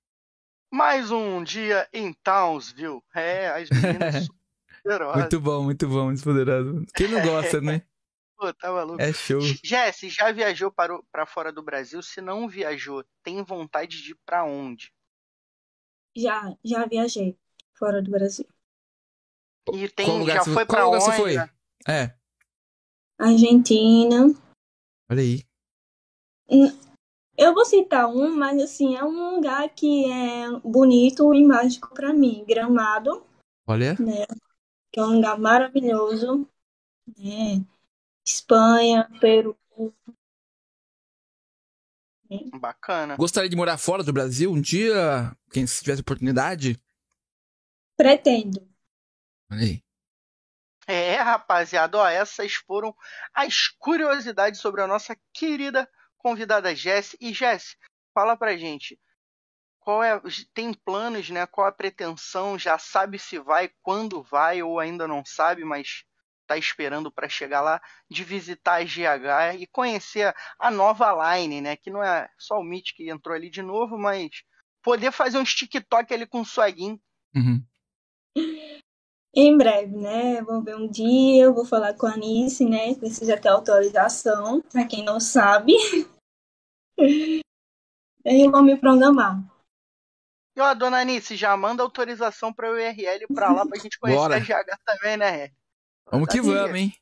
Mais 0.74 1.12
um 1.12 1.44
dia 1.44 1.88
em 1.94 2.14
Townsville. 2.14 3.02
É, 3.16 3.50
as 3.50 3.70
meninas 3.70 4.28
poderosas. 4.84 5.16
Muito 5.22 5.40
bom, 5.40 5.64
muito 5.64 5.88
bom, 5.88 6.06
muito 6.06 6.24
poderoso. 6.24 6.86
Quem 6.96 7.08
não 7.08 7.22
gosta, 7.22 7.62
né? 7.62 7.82
Pô, 8.38 8.52
tá 8.54 8.72
maluco. 8.72 9.00
É 9.00 9.14
show. 9.14 9.40
Jesse, 9.64 10.10
já 10.10 10.32
viajou 10.32 10.72
para, 10.72 10.96
o- 10.96 11.04
para 11.12 11.28
fora 11.28 11.52
do 11.54 11.62
Brasil? 11.62 12.02
Se 12.02 12.20
não 12.20 12.50
viajou, 12.50 13.06
tem 13.22 13.44
vontade 13.44 14.02
de 14.02 14.12
ir 14.14 14.18
pra 14.26 14.44
onde? 14.44 14.92
Já, 16.18 16.52
já 16.66 16.86
viajei 16.88 17.38
fora 17.78 18.02
do 18.02 18.10
Brasil. 18.10 18.48
E 19.72 19.88
tem, 19.90 20.08
Qual 20.08 20.18
lugar 20.18 20.38
já 20.38 20.44
você- 20.44 20.54
foi 20.56 20.66
qual 20.66 20.78
pra 20.78 20.86
lugar 20.86 21.00
você 21.02 21.12
onde? 21.12 21.22
foi? 21.22 21.94
É, 21.94 22.16
Argentina. 23.20 24.34
olha 25.10 25.22
aí. 25.22 25.46
Eu 27.42 27.56
vou 27.56 27.66
citar 27.66 28.08
um, 28.08 28.36
mas 28.36 28.62
assim, 28.62 28.96
é 28.96 29.04
um 29.04 29.38
lugar 29.38 29.68
que 29.70 30.06
é 30.06 30.60
bonito 30.64 31.34
e 31.34 31.44
mágico 31.44 31.92
pra 31.92 32.14
mim. 32.14 32.46
Gramado, 32.48 33.26
Olha. 33.66 33.96
né? 34.00 34.28
Que 34.92 35.00
é 35.00 35.04
um 35.04 35.16
lugar 35.16 35.40
maravilhoso, 35.40 36.48
né? 37.18 37.66
Espanha, 38.24 39.10
Peru. 39.20 39.58
Bacana. 42.60 43.18
Gostaria 43.18 43.50
de 43.50 43.56
morar 43.56 43.80
fora 43.80 44.04
do 44.04 44.14
Brasil 44.14 44.52
um 44.52 44.62
dia? 44.62 45.36
Quem 45.52 45.66
se 45.66 45.82
tivesse 45.82 46.02
oportunidade? 46.02 46.80
Pretendo. 47.98 48.72
Olha 49.52 49.62
aí. 49.62 49.84
É, 50.86 51.16
rapaziada, 51.16 51.98
ó, 51.98 52.08
essas 52.08 52.54
foram 52.54 52.96
as 53.34 53.68
curiosidades 53.80 54.62
sobre 54.62 54.82
a 54.82 54.88
nossa 54.88 55.18
querida 55.34 55.90
convidada 56.22 56.76
Jess. 56.76 57.16
E 57.20 57.34
Jess, 57.34 57.76
fala 58.14 58.38
pra 58.38 58.58
gente, 58.58 59.00
qual 59.80 60.04
é, 60.04 60.22
tem 60.54 60.74
planos, 60.74 61.30
né? 61.30 61.46
Qual 61.48 61.68
a 61.68 61.72
pretensão? 61.72 62.58
Já 62.58 62.78
sabe 62.78 63.18
se 63.18 63.40
vai, 63.40 63.72
quando 63.82 64.22
vai 64.22 64.62
ou 64.62 64.80
ainda 64.80 65.08
não 65.08 65.26
sabe, 65.26 65.66
mas 65.66 66.04
tá 66.48 66.58
esperando 66.58 67.12
pra 67.12 67.30
chegar 67.30 67.62
lá, 67.62 67.82
de 68.10 68.24
visitar 68.24 68.82
a 68.82 68.84
GH 68.84 69.58
e 69.58 69.68
conhecer 69.68 70.36
a 70.60 70.70
nova 70.70 71.38
line, 71.38 71.62
né? 71.62 71.78
Que 71.78 71.90
não 71.90 72.04
é 72.04 72.30
só 72.38 72.60
o 72.60 72.64
Mitch 72.64 72.94
que 72.94 73.10
entrou 73.10 73.36
ali 73.36 73.50
de 73.50 73.62
novo, 73.62 73.98
mas 73.98 74.30
poder 74.84 75.12
fazer 75.12 75.38
uns 75.38 75.56
TikTok 75.56 76.14
ali 76.14 76.28
com 76.28 76.42
o 76.42 76.46
Swaguin. 76.46 77.00
Uhum. 77.34 77.66
Em 79.34 79.58
breve, 79.58 79.96
né? 79.96 80.42
Vou 80.42 80.62
ver 80.62 80.76
um 80.76 80.88
dia, 80.88 81.44
eu 81.46 81.54
vou 81.54 81.66
falar 81.66 81.94
com 81.94 82.06
a 82.06 82.14
Anice, 82.14 82.66
né? 82.66 82.94
Precisa 82.96 83.40
ter 83.40 83.48
autorização, 83.48 84.62
pra 84.62 84.86
quem 84.86 85.06
não 85.06 85.22
sabe. 85.22 85.74
Aí 88.26 88.42
eu 88.46 88.52
vou 88.52 88.62
me 88.62 88.78
programar. 88.78 89.42
E 90.56 90.60
ó, 90.60 90.74
dona 90.74 91.00
Anice, 91.00 91.38
já 91.38 91.56
manda 91.56 91.82
autorização 91.82 92.54
pra 92.54 92.70
URL 92.72 93.26
pra 93.34 93.54
lá 93.54 93.66
pra 93.66 93.80
gente 93.80 93.98
conhecer 93.98 94.20
Bora. 94.20 94.36
a 94.36 94.40
GH 94.40 94.78
também, 94.86 95.18
né? 95.18 95.50
Vamos 96.12 96.28
que 96.28 96.42
vamos, 96.42 96.76
hein? 96.76 96.94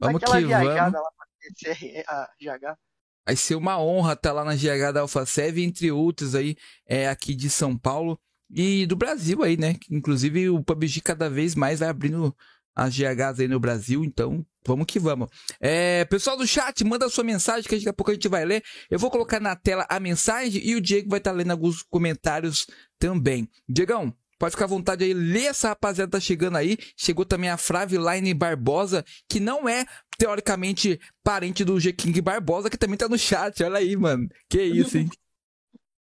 Vamos 0.00 0.20
Aquela 0.22 0.40
que 0.40 0.46
viajada 0.46 0.90
vamos. 0.90 1.04
lá 1.04 1.10
pra 1.16 1.26
conhecer 1.38 2.04
a 2.08 2.30
GH. 2.40 2.76
Vai 3.24 3.36
ser 3.36 3.54
uma 3.54 3.78
honra 3.80 4.14
estar 4.14 4.32
lá 4.32 4.42
na 4.42 4.56
GH 4.56 4.92
da 4.92 5.00
AlphaSev, 5.02 5.58
entre 5.62 5.92
outros 5.92 6.34
aí, 6.34 6.56
é, 6.86 7.08
aqui 7.08 7.34
de 7.34 7.48
São 7.48 7.78
Paulo 7.78 8.18
e 8.50 8.86
do 8.86 8.96
Brasil 8.96 9.42
aí, 9.42 9.56
né? 9.56 9.76
Inclusive 9.90 10.50
o 10.50 10.62
PUBG 10.62 11.00
cada 11.00 11.28
vez 11.28 11.54
mais 11.54 11.80
vai 11.80 11.88
abrindo 11.88 12.34
as 12.74 12.96
GHs 12.96 13.40
aí 13.40 13.48
no 13.48 13.58
Brasil, 13.58 14.04
então 14.04 14.46
vamos 14.64 14.86
que 14.86 15.00
vamos. 15.00 15.28
É, 15.60 16.04
pessoal 16.04 16.36
do 16.36 16.46
chat, 16.46 16.84
manda 16.84 17.08
sua 17.08 17.24
mensagem 17.24 17.68
que 17.68 17.74
daqui 17.74 17.88
a 17.88 17.92
pouco 17.92 18.12
a 18.12 18.14
gente 18.14 18.28
vai 18.28 18.44
ler. 18.44 18.62
Eu 18.88 19.00
vou 19.00 19.10
colocar 19.10 19.40
na 19.40 19.56
tela 19.56 19.84
a 19.90 19.98
mensagem 19.98 20.64
e 20.64 20.76
o 20.76 20.80
Diego 20.80 21.10
vai 21.10 21.18
estar 21.18 21.32
lendo 21.32 21.50
alguns 21.50 21.82
comentários 21.82 22.68
também. 22.96 23.48
Diegão, 23.68 24.14
pode 24.38 24.52
ficar 24.52 24.66
à 24.66 24.68
vontade 24.68 25.04
aí, 25.04 25.12
lê 25.12 25.46
essa 25.46 25.70
rapaziada 25.70 26.12
tá 26.12 26.20
chegando 26.20 26.56
aí. 26.56 26.78
Chegou 26.96 27.24
também 27.24 27.50
a 27.50 27.56
Fraviline 27.56 28.32
Barbosa, 28.32 29.04
que 29.28 29.40
não 29.40 29.68
é 29.68 29.84
teoricamente 30.16 31.00
parente 31.24 31.64
do 31.64 31.80
G 31.80 31.92
King 31.92 32.20
Barbosa, 32.20 32.70
que 32.70 32.78
também 32.78 32.96
tá 32.96 33.08
no 33.08 33.18
chat. 33.18 33.60
Olha 33.64 33.78
aí, 33.78 33.96
mano. 33.96 34.28
Que 34.48 34.62
isso, 34.62 34.98
hein? 34.98 35.10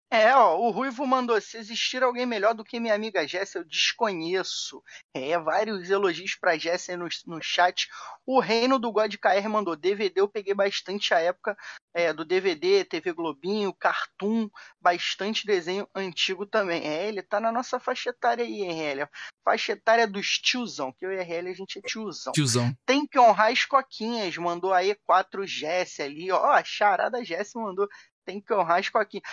É, 0.08 0.32
ó, 0.36 0.56
o 0.56 0.70
Ruivo 0.70 1.04
mandou, 1.04 1.40
se 1.40 1.56
existir 1.56 2.00
alguém 2.02 2.24
melhor 2.24 2.54
do 2.54 2.64
que 2.64 2.78
minha 2.78 2.94
amiga 2.94 3.26
Jéssica, 3.26 3.58
eu 3.58 3.64
desconheço. 3.64 4.80
É, 5.12 5.36
vários 5.36 5.90
elogios 5.90 6.36
pra 6.36 6.56
Jéssica 6.56 6.96
no, 6.96 7.08
no 7.26 7.42
chat. 7.42 7.88
O 8.24 8.38
Reino 8.38 8.78
do 8.78 8.92
God 8.92 9.12
KR 9.16 9.48
mandou, 9.48 9.74
DVD 9.74 10.20
eu 10.20 10.28
peguei 10.28 10.54
bastante 10.54 11.12
a 11.12 11.18
época 11.18 11.56
é, 11.92 12.12
do 12.12 12.24
DVD, 12.24 12.84
TV 12.84 13.12
Globinho, 13.12 13.72
Cartoon, 13.72 14.48
bastante 14.80 15.44
desenho 15.44 15.88
antigo 15.92 16.46
também. 16.46 16.86
É, 16.86 17.08
ele 17.08 17.22
tá 17.22 17.40
na 17.40 17.50
nossa 17.50 17.80
faixa 17.80 18.10
etária 18.10 18.44
aí, 18.44 18.62
RL. 18.62 19.08
Faixa 19.44 19.72
etária 19.72 20.06
dos 20.06 20.38
tiozão, 20.38 20.92
que 20.92 21.04
eu 21.04 21.12
e 21.12 21.16
RL 21.16 21.48
a 21.48 21.54
gente 21.54 21.78
é 21.78 21.82
tiozão. 21.82 22.32
Tiozão. 22.32 22.72
Tem 22.86 23.06
que 23.06 23.18
honrar 23.18 23.50
as 23.50 23.64
coquinhas, 23.64 24.36
mandou 24.36 24.72
a 24.72 24.82
E4 24.82 25.46
Jess 25.46 25.98
ali, 25.98 26.30
ó, 26.30 26.52
a 26.52 26.62
charada 26.62 27.24
Jess 27.24 27.52
mandou, 27.54 27.88
tem 28.26 28.40
que 28.40 28.52
honrar 28.52 28.80
as 28.80 28.88
coquinhas. 28.88 29.24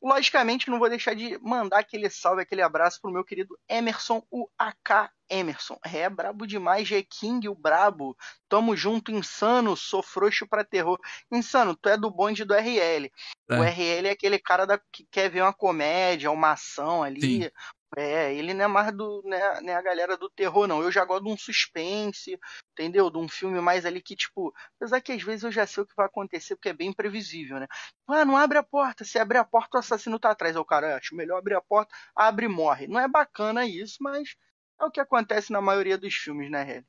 Logicamente, 0.00 0.70
não 0.70 0.78
vou 0.78 0.88
deixar 0.88 1.14
de 1.14 1.38
mandar 1.38 1.78
aquele 1.78 2.10
salve, 2.10 2.42
aquele 2.42 2.60
abraço 2.62 3.00
pro 3.00 3.10
meu 3.10 3.24
querido 3.24 3.58
Emerson, 3.68 4.22
o 4.30 4.48
AK 4.58 5.10
Emerson. 5.28 5.78
É, 5.82 6.08
brabo 6.10 6.46
demais, 6.46 6.86
G-King, 6.86 7.48
o 7.48 7.54
brabo. 7.54 8.16
Tamo 8.48 8.76
junto, 8.76 9.10
insano, 9.10 9.74
sou 9.76 10.02
frouxo 10.02 10.46
pra 10.46 10.62
terror. 10.62 11.00
Insano, 11.30 11.74
tu 11.74 11.88
é 11.88 11.96
do 11.96 12.10
bonde 12.10 12.44
do 12.44 12.54
RL. 12.54 13.10
É. 13.50 13.58
O 13.58 13.62
RL 13.62 14.08
é 14.08 14.10
aquele 14.10 14.38
cara 14.38 14.66
da, 14.66 14.78
que 14.92 15.06
quer 15.10 15.30
ver 15.30 15.42
uma 15.42 15.54
comédia, 15.54 16.30
uma 16.30 16.52
ação 16.52 17.02
ali. 17.02 17.20
Sim. 17.20 17.50
É, 17.96 18.34
ele 18.34 18.54
não 18.54 18.64
é 18.64 18.68
mais 18.68 18.92
do, 18.96 19.22
né, 19.24 19.60
né, 19.60 19.74
a 19.74 19.82
galera 19.82 20.16
do 20.16 20.30
terror, 20.30 20.66
não. 20.66 20.82
Eu 20.82 20.90
já 20.90 21.04
gosto 21.04 21.24
de 21.24 21.30
um 21.30 21.36
suspense, 21.36 22.38
entendeu? 22.72 23.10
De 23.10 23.18
um 23.18 23.28
filme 23.28 23.60
mais 23.60 23.84
ali 23.84 24.00
que, 24.00 24.16
tipo, 24.16 24.52
apesar 24.76 25.00
que 25.02 25.12
às 25.12 25.22
vezes 25.22 25.42
eu 25.44 25.52
já 25.52 25.66
sei 25.66 25.82
o 25.82 25.86
que 25.86 25.94
vai 25.94 26.06
acontecer, 26.06 26.56
porque 26.56 26.70
é 26.70 26.72
bem 26.72 26.92
previsível, 26.92 27.60
né? 27.60 27.66
Ah, 28.08 28.24
não 28.24 28.36
abre 28.36 28.56
a 28.56 28.62
porta. 28.62 29.04
Se 29.04 29.18
abrir 29.18 29.38
a 29.38 29.44
porta, 29.44 29.76
o 29.76 29.80
assassino 29.80 30.18
tá 30.18 30.30
atrás. 30.30 30.56
O 30.56 30.64
cara, 30.64 30.86
"É, 30.88 30.94
acho 30.94 31.14
melhor 31.14 31.38
abrir 31.38 31.54
a 31.54 31.60
porta, 31.60 31.94
abre 32.16 32.46
e 32.46 32.48
morre. 32.48 32.86
Não 32.86 32.98
é 32.98 33.06
bacana 33.06 33.66
isso, 33.66 33.96
mas 34.00 34.36
é 34.80 34.84
o 34.84 34.90
que 34.90 35.00
acontece 35.00 35.52
na 35.52 35.60
maioria 35.60 35.98
dos 35.98 36.14
filmes, 36.14 36.50
né, 36.50 36.62
Hélio? 36.62 36.86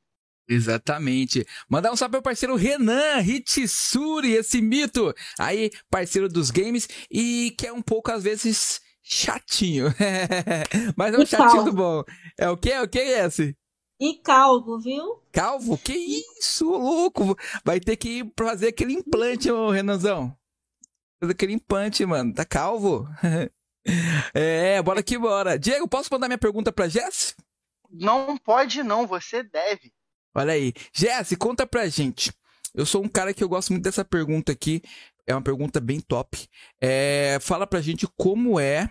Exatamente. 0.48 1.46
Mandar 1.70 1.92
um 1.92 1.96
salve 1.96 2.14
pro 2.14 2.22
parceiro 2.22 2.56
Renan 2.56 3.20
Hitsuri, 3.22 4.34
esse 4.34 4.62
mito. 4.62 5.14
Aí, 5.40 5.70
parceiro 5.90 6.28
dos 6.28 6.52
games 6.52 6.88
e 7.10 7.52
que 7.58 7.68
é 7.68 7.74
um 7.74 7.82
pouco, 7.82 8.12
às 8.12 8.24
vezes, 8.24 8.82
chatinho. 9.04 9.88
Mas 10.98 11.14
é 11.14 11.20
um 11.20 11.24
E 11.24 11.26
chatinho 11.26 11.66
calvo. 11.66 11.72
bom. 11.72 12.04
É 12.38 12.50
o 12.50 12.58
que? 12.58 12.72
É 12.72 12.82
o 12.82 12.88
que 12.88 13.00
é 13.00 13.26
esse? 13.26 13.56
E 14.00 14.16
calvo, 14.22 14.80
viu? 14.80 15.24
Calvo? 15.32 15.78
Que 15.78 15.94
isso, 15.94 16.70
louco? 16.70 17.36
Vai 17.66 17.80
ter 17.80 17.96
que 17.98 18.20
ir 18.20 18.34
fazer 18.38 18.68
aquele 18.70 18.94
implante, 18.94 19.52
ô 19.52 19.70
Renanzão. 19.72 20.36
Fazer 21.22 21.34
aquele 21.34 21.54
implante, 21.54 22.06
mano. 22.06 22.34
Tá 22.34 22.46
calvo? 22.46 23.08
é, 24.34 24.82
bora 24.82 25.04
que 25.04 25.18
bora. 25.18 25.58
Diego, 25.58 25.88
posso 25.88 26.10
mandar 26.12 26.28
minha 26.28 26.38
pergunta 26.38 26.72
pra 26.72 26.88
Jess? 26.88 27.36
Não 27.90 28.38
pode 28.38 28.84
não, 28.84 29.08
você 29.08 29.44
deve. 29.44 29.94
Olha 30.36 30.54
aí. 30.54 30.74
Jesse, 30.94 31.36
conta 31.38 31.66
pra 31.66 31.88
gente. 31.88 32.32
Eu 32.74 32.86
sou 32.86 33.04
um 33.04 33.08
cara 33.10 33.34
que 33.34 33.44
eu 33.44 33.50
gosto 33.50 33.72
muito 33.72 33.84
dessa 33.84 34.04
pergunta 34.04 34.52
aqui. 34.52 34.82
É 35.28 35.34
uma 35.34 35.42
pergunta 35.42 35.80
bem 35.80 36.00
top. 36.00 36.48
É, 36.82 37.38
fala 37.42 37.66
pra 37.66 37.82
gente 37.82 38.08
como 38.18 38.60
é, 38.60 38.90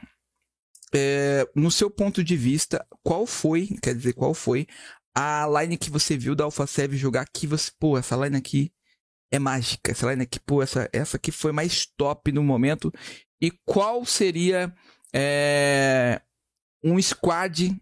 é, 0.94 1.46
no 1.54 1.70
seu 1.70 1.90
ponto 1.90 2.22
de 2.24 2.36
vista, 2.36 2.86
qual 3.02 3.26
foi, 3.26 3.68
quer 3.82 3.94
dizer, 3.94 4.14
qual 4.14 4.34
foi 4.34 4.66
a 5.14 5.46
line 5.60 5.76
que 5.76 5.90
você 5.90 6.16
viu 6.16 6.34
da 6.34 6.44
AlphaSev 6.44 6.96
jogar 6.96 7.26
que 7.32 7.46
você, 7.46 7.70
pô, 7.78 7.98
essa 7.98 8.16
line 8.16 8.36
aqui 8.36 8.72
é 9.30 9.38
mágica. 9.38 9.92
Essa 9.92 10.10
line 10.10 10.22
aqui, 10.22 10.40
pô, 10.40 10.62
essa, 10.62 10.88
essa 10.92 11.16
aqui 11.16 11.30
foi 11.30 11.52
mais 11.52 11.86
top 11.86 12.32
no 12.32 12.42
momento. 12.42 12.92
E 13.40 13.50
qual 13.66 14.04
seria 14.06 14.74
é, 15.12 16.20
um 16.82 17.00
squad 17.00 17.76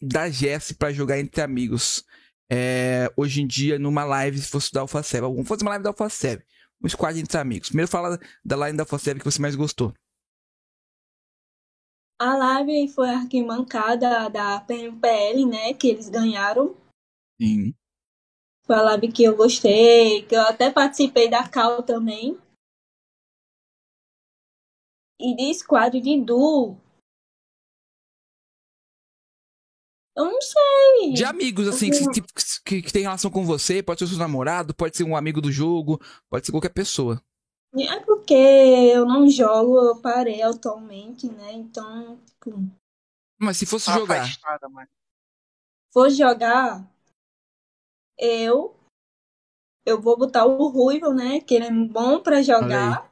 da 0.00 0.28
Jess 0.28 0.72
pra 0.72 0.92
jogar 0.92 1.20
entre 1.20 1.40
amigos? 1.40 2.04
é, 2.54 3.10
hoje 3.16 3.40
em 3.40 3.46
dia 3.46 3.78
numa 3.78 4.04
live 4.04 4.38
se 4.38 4.48
fosse 4.48 4.70
da 4.70 4.82
AlphaSev. 4.82 5.22
Vamos 5.22 5.48
fazer 5.48 5.62
uma 5.62 5.70
live 5.70 5.84
da 5.84 5.88
AlphaSev. 5.88 6.42
Um 6.82 6.88
squad 6.88 7.18
entre 7.18 7.38
amigos. 7.38 7.68
Primeiro 7.68 7.90
fala 7.90 8.18
da 8.44 8.56
line 8.56 8.76
da 8.76 8.82
Alpha 8.82 8.98
que 8.98 9.24
você 9.24 9.40
mais 9.40 9.54
gostou. 9.54 9.94
A 12.18 12.36
live 12.36 12.88
foi 12.92 13.10
a 13.10 13.18
arquibancada 13.18 14.28
da 14.30 14.60
PMPL, 14.60 15.46
né? 15.46 15.74
Que 15.74 15.88
eles 15.88 16.08
ganharam. 16.08 16.76
Sim. 17.40 17.74
Foi 18.64 18.76
a 18.76 18.82
live 18.82 19.10
que 19.10 19.24
eu 19.24 19.36
gostei, 19.36 20.22
que 20.26 20.34
eu 20.34 20.42
até 20.42 20.70
participei 20.70 21.28
da 21.28 21.48
Cal 21.48 21.82
também. 21.82 22.38
E 25.20 25.34
de 25.34 25.54
squad 25.54 26.00
de 26.00 26.20
duo. 26.20 26.80
Eu 30.14 30.24
não 30.26 30.40
sei. 30.42 31.14
De 31.14 31.24
amigos, 31.24 31.66
assim, 31.66 31.90
que, 31.90 32.10
tipo, 32.10 32.28
que, 32.66 32.82
que 32.82 32.92
tem 32.92 33.02
relação 33.02 33.30
com 33.30 33.44
você, 33.46 33.82
pode 33.82 34.00
ser 34.00 34.06
seu 34.06 34.18
namorado, 34.18 34.74
pode 34.74 34.96
ser 34.96 35.04
um 35.04 35.16
amigo 35.16 35.40
do 35.40 35.50
jogo, 35.50 35.98
pode 36.28 36.44
ser 36.44 36.52
qualquer 36.52 36.68
pessoa. 36.72 37.22
É 37.74 37.98
porque 38.00 38.34
eu 38.34 39.06
não 39.06 39.26
jogo, 39.30 39.78
eu 39.78 40.02
parei 40.02 40.42
atualmente, 40.42 41.26
né? 41.26 41.52
Então. 41.54 42.18
Tipo, 42.26 42.62
Mas 43.40 43.56
se 43.56 43.64
fosse 43.64 43.86
Tá 43.86 43.98
jogar. 43.98 44.22
afastada, 44.22 44.68
mas- 44.68 44.88
vou 45.94 46.10
jogar, 46.10 46.86
eu. 48.18 48.76
Eu 49.86 50.00
vou 50.00 50.16
botar 50.18 50.44
o 50.44 50.68
Ruivo, 50.68 51.12
né? 51.14 51.40
Que 51.40 51.54
ele 51.54 51.64
é 51.66 51.70
bom 51.72 52.20
pra 52.22 52.42
jogar. 52.42 53.10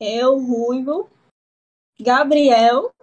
Eu, 0.00 0.38
Ruivo. 0.38 1.10
Gabriel. 2.00 2.94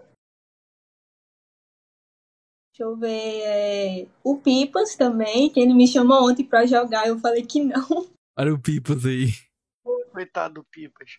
Deixa 2.77 2.91
eu 2.91 2.95
ver. 2.95 3.41
é, 3.41 4.07
O 4.23 4.37
Pipas 4.39 4.95
também, 4.95 5.51
que 5.51 5.59
ele 5.59 5.73
me 5.73 5.87
chamou 5.87 6.29
ontem 6.29 6.45
pra 6.45 6.67
jogar. 6.67 7.07
Eu 7.07 7.17
falei 7.17 7.43
que 7.43 7.63
não. 7.63 8.07
Olha 8.37 8.53
o 8.53 8.61
Pipas 8.61 9.03
aí. 9.03 9.29
Coitado 10.11 10.55
do 10.55 10.63
Pipas. 10.65 11.15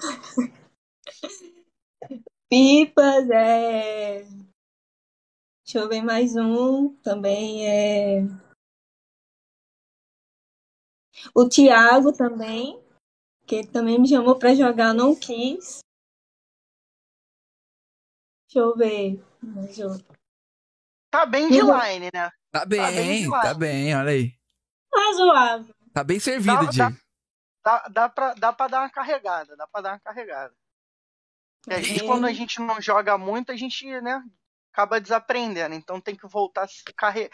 Pipas, 2.49 3.29
é. 3.31 4.23
Deixa 5.65 5.81
eu 5.81 5.89
ver 5.89 6.01
mais 6.01 6.37
um. 6.37 6.95
Também 7.03 7.67
é. 7.67 8.21
O 11.35 11.49
Thiago 11.49 12.13
também, 12.13 12.81
que 13.49 13.57
ele 13.57 13.69
também 13.69 14.01
me 14.01 14.09
chamou 14.09 14.39
pra 14.39 14.55
jogar, 14.55 14.95
não 14.95 15.13
quis. 15.13 15.81
Deixa 18.47 18.61
eu 18.61 18.77
ver. 18.77 19.21
Mais 19.43 19.77
outro. 19.81 20.18
Tá 21.11 21.25
bem 21.27 21.49
de 21.51 21.63
Uhum. 21.63 21.79
line, 21.83 22.11
né? 22.13 22.31
Tá 22.51 22.65
bem 22.65 22.81
bem, 22.81 23.23
demais. 23.23 23.43
tá 23.43 23.55
bem, 23.55 23.97
olha 23.97 24.11
aí. 24.11 24.33
Razoável. 24.95 25.75
Tá 25.93 26.05
bem 26.05 26.21
servido, 26.21 26.65
Dá- 26.67 26.71
Diego. 26.71 26.97
Dá, 27.65 27.89
dá, 27.89 28.09
pra, 28.09 28.35
dá 28.35 28.53
pra 28.53 28.69
dar 28.69 28.81
uma 28.81 28.91
carregada, 28.91 29.57
dá 29.57 29.67
pra 29.67 29.81
dar 29.81 29.93
uma 29.93 30.01
carregada. 30.01 30.55
E 31.69 31.75
a 31.75 31.81
gente, 31.83 32.03
É. 32.03 32.07
quando 32.07 32.27
a 32.27 32.33
gente 32.33 32.61
não 32.61 32.81
joga 32.81 33.19
muito, 33.19 33.53
a 33.53 33.57
gente, 33.57 33.85
né, 34.01 34.23
acaba 34.73 35.01
desaprendendo. 35.01 35.75
Então 35.75 36.01
tem 36.01 36.17
que 36.17 36.27
voltar 36.27 36.63
a 36.65 36.69
se 36.69 36.83
carregar. 36.97 37.31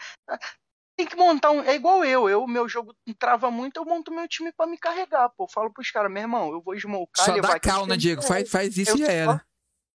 Tem 0.97 1.05
que 1.05 1.15
montar 1.15 1.51
um. 1.51 1.61
É 1.63 1.75
igual 1.75 2.03
eu. 2.05 2.29
Eu, 2.29 2.47
meu 2.47 2.67
jogo 2.69 2.95
trava 3.19 3.51
muito, 3.51 3.77
eu 3.77 3.85
monto 3.85 4.11
meu 4.13 4.27
time 4.27 4.51
pra 4.53 4.65
me 4.65 4.77
carregar, 4.77 5.29
pô. 5.29 5.43
Eu 5.43 5.49
falo 5.49 5.71
pros 5.71 5.91
caras, 5.91 6.11
meu 6.11 6.21
irmão, 6.21 6.51
eu 6.51 6.61
vou 6.61 6.73
smocar, 6.79 7.25
Só 7.25 7.39
dá 7.39 7.59
cal, 7.59 7.85
né, 7.85 7.95
Diego? 7.97 8.21
Faz, 8.21 8.49
faz 8.49 8.77
isso 8.77 8.91
eu 8.91 8.95
e 8.95 8.99
já 8.99 9.05
só- 9.05 9.11
era. 9.11 9.45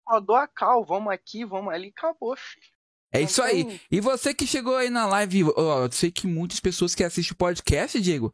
Ó, 0.08 0.20
dou 0.20 0.36
a 0.36 0.46
cal, 0.48 0.84
vamos 0.84 1.12
aqui, 1.12 1.44
vamos 1.44 1.72
ali, 1.72 1.92
acabou, 1.96 2.34
filho. 2.36 2.66
É 3.16 3.22
isso 3.22 3.42
aí. 3.42 3.80
E 3.90 4.00
você 4.00 4.32
que 4.34 4.46
chegou 4.46 4.76
aí 4.76 4.90
na 4.90 5.06
live, 5.06 5.44
ó, 5.56 5.84
eu 5.84 5.92
sei 5.92 6.10
que 6.10 6.26
muitas 6.26 6.60
pessoas 6.60 6.94
que 6.94 7.04
assistem 7.04 7.32
o 7.32 7.36
podcast, 7.36 8.00
Diego, 8.00 8.32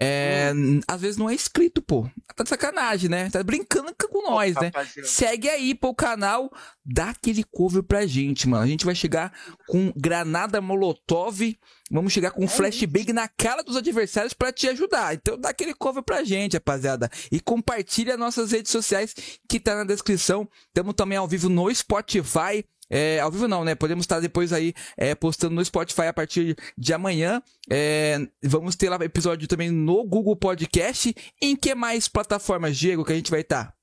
é, 0.00 0.52
Hum. 0.54 0.80
às 0.88 1.00
vezes 1.00 1.16
não 1.16 1.30
é 1.30 1.34
inscrito, 1.34 1.80
pô. 1.80 2.08
Tá 2.34 2.42
de 2.42 2.48
sacanagem, 2.48 3.08
né? 3.08 3.30
Tá 3.30 3.42
brincando 3.42 3.94
com 4.10 4.28
nós, 4.30 4.54
né? 4.56 4.66
Rapaziada. 4.66 5.08
Segue 5.08 5.48
aí, 5.48 5.74
pô, 5.74 5.88
o 5.88 5.94
canal, 5.94 6.50
dá 6.84 7.10
aquele 7.10 7.44
cover 7.44 7.82
pra 7.82 8.06
gente, 8.06 8.48
mano. 8.48 8.64
A 8.64 8.66
gente 8.66 8.84
vai 8.84 8.94
chegar 8.94 9.32
com 9.68 9.92
granada 9.96 10.60
molotov, 10.60 11.56
vamos 11.90 12.12
chegar 12.12 12.30
com 12.32 12.48
flashbang 12.48 13.12
na 13.12 13.28
cara 13.28 13.62
dos 13.62 13.76
adversários 13.76 14.32
pra 14.32 14.52
te 14.52 14.66
ajudar. 14.68 15.14
Então 15.14 15.38
dá 15.38 15.50
aquele 15.50 15.74
cover 15.74 16.02
pra 16.02 16.24
gente, 16.24 16.54
rapaziada. 16.54 17.08
E 17.30 17.38
compartilha 17.40 18.16
nossas 18.16 18.50
redes 18.50 18.72
sociais 18.72 19.14
que 19.48 19.60
tá 19.60 19.76
na 19.76 19.84
descrição. 19.84 20.48
Estamos 20.66 20.94
também 20.94 21.18
ao 21.18 21.28
vivo 21.28 21.48
no 21.48 21.72
Spotify. 21.72 22.64
É, 22.94 23.20
ao 23.20 23.30
vivo 23.30 23.48
não, 23.48 23.64
né? 23.64 23.74
Podemos 23.74 24.04
estar 24.04 24.20
depois 24.20 24.52
aí 24.52 24.74
é, 24.98 25.14
postando 25.14 25.54
no 25.54 25.64
Spotify 25.64 26.02
a 26.02 26.12
partir 26.12 26.54
de 26.76 26.92
amanhã. 26.92 27.42
É, 27.70 28.18
vamos 28.42 28.76
ter 28.76 28.90
lá 28.90 29.02
episódio 29.02 29.48
também 29.48 29.70
no 29.70 30.04
Google 30.04 30.36
Podcast. 30.36 31.14
Em 31.40 31.56
que 31.56 31.74
mais 31.74 32.06
plataformas, 32.06 32.76
Diego, 32.76 33.02
que 33.02 33.12
a 33.14 33.16
gente 33.16 33.30
vai 33.30 33.40
estar? 33.40 33.74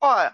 Ó, 0.00 0.30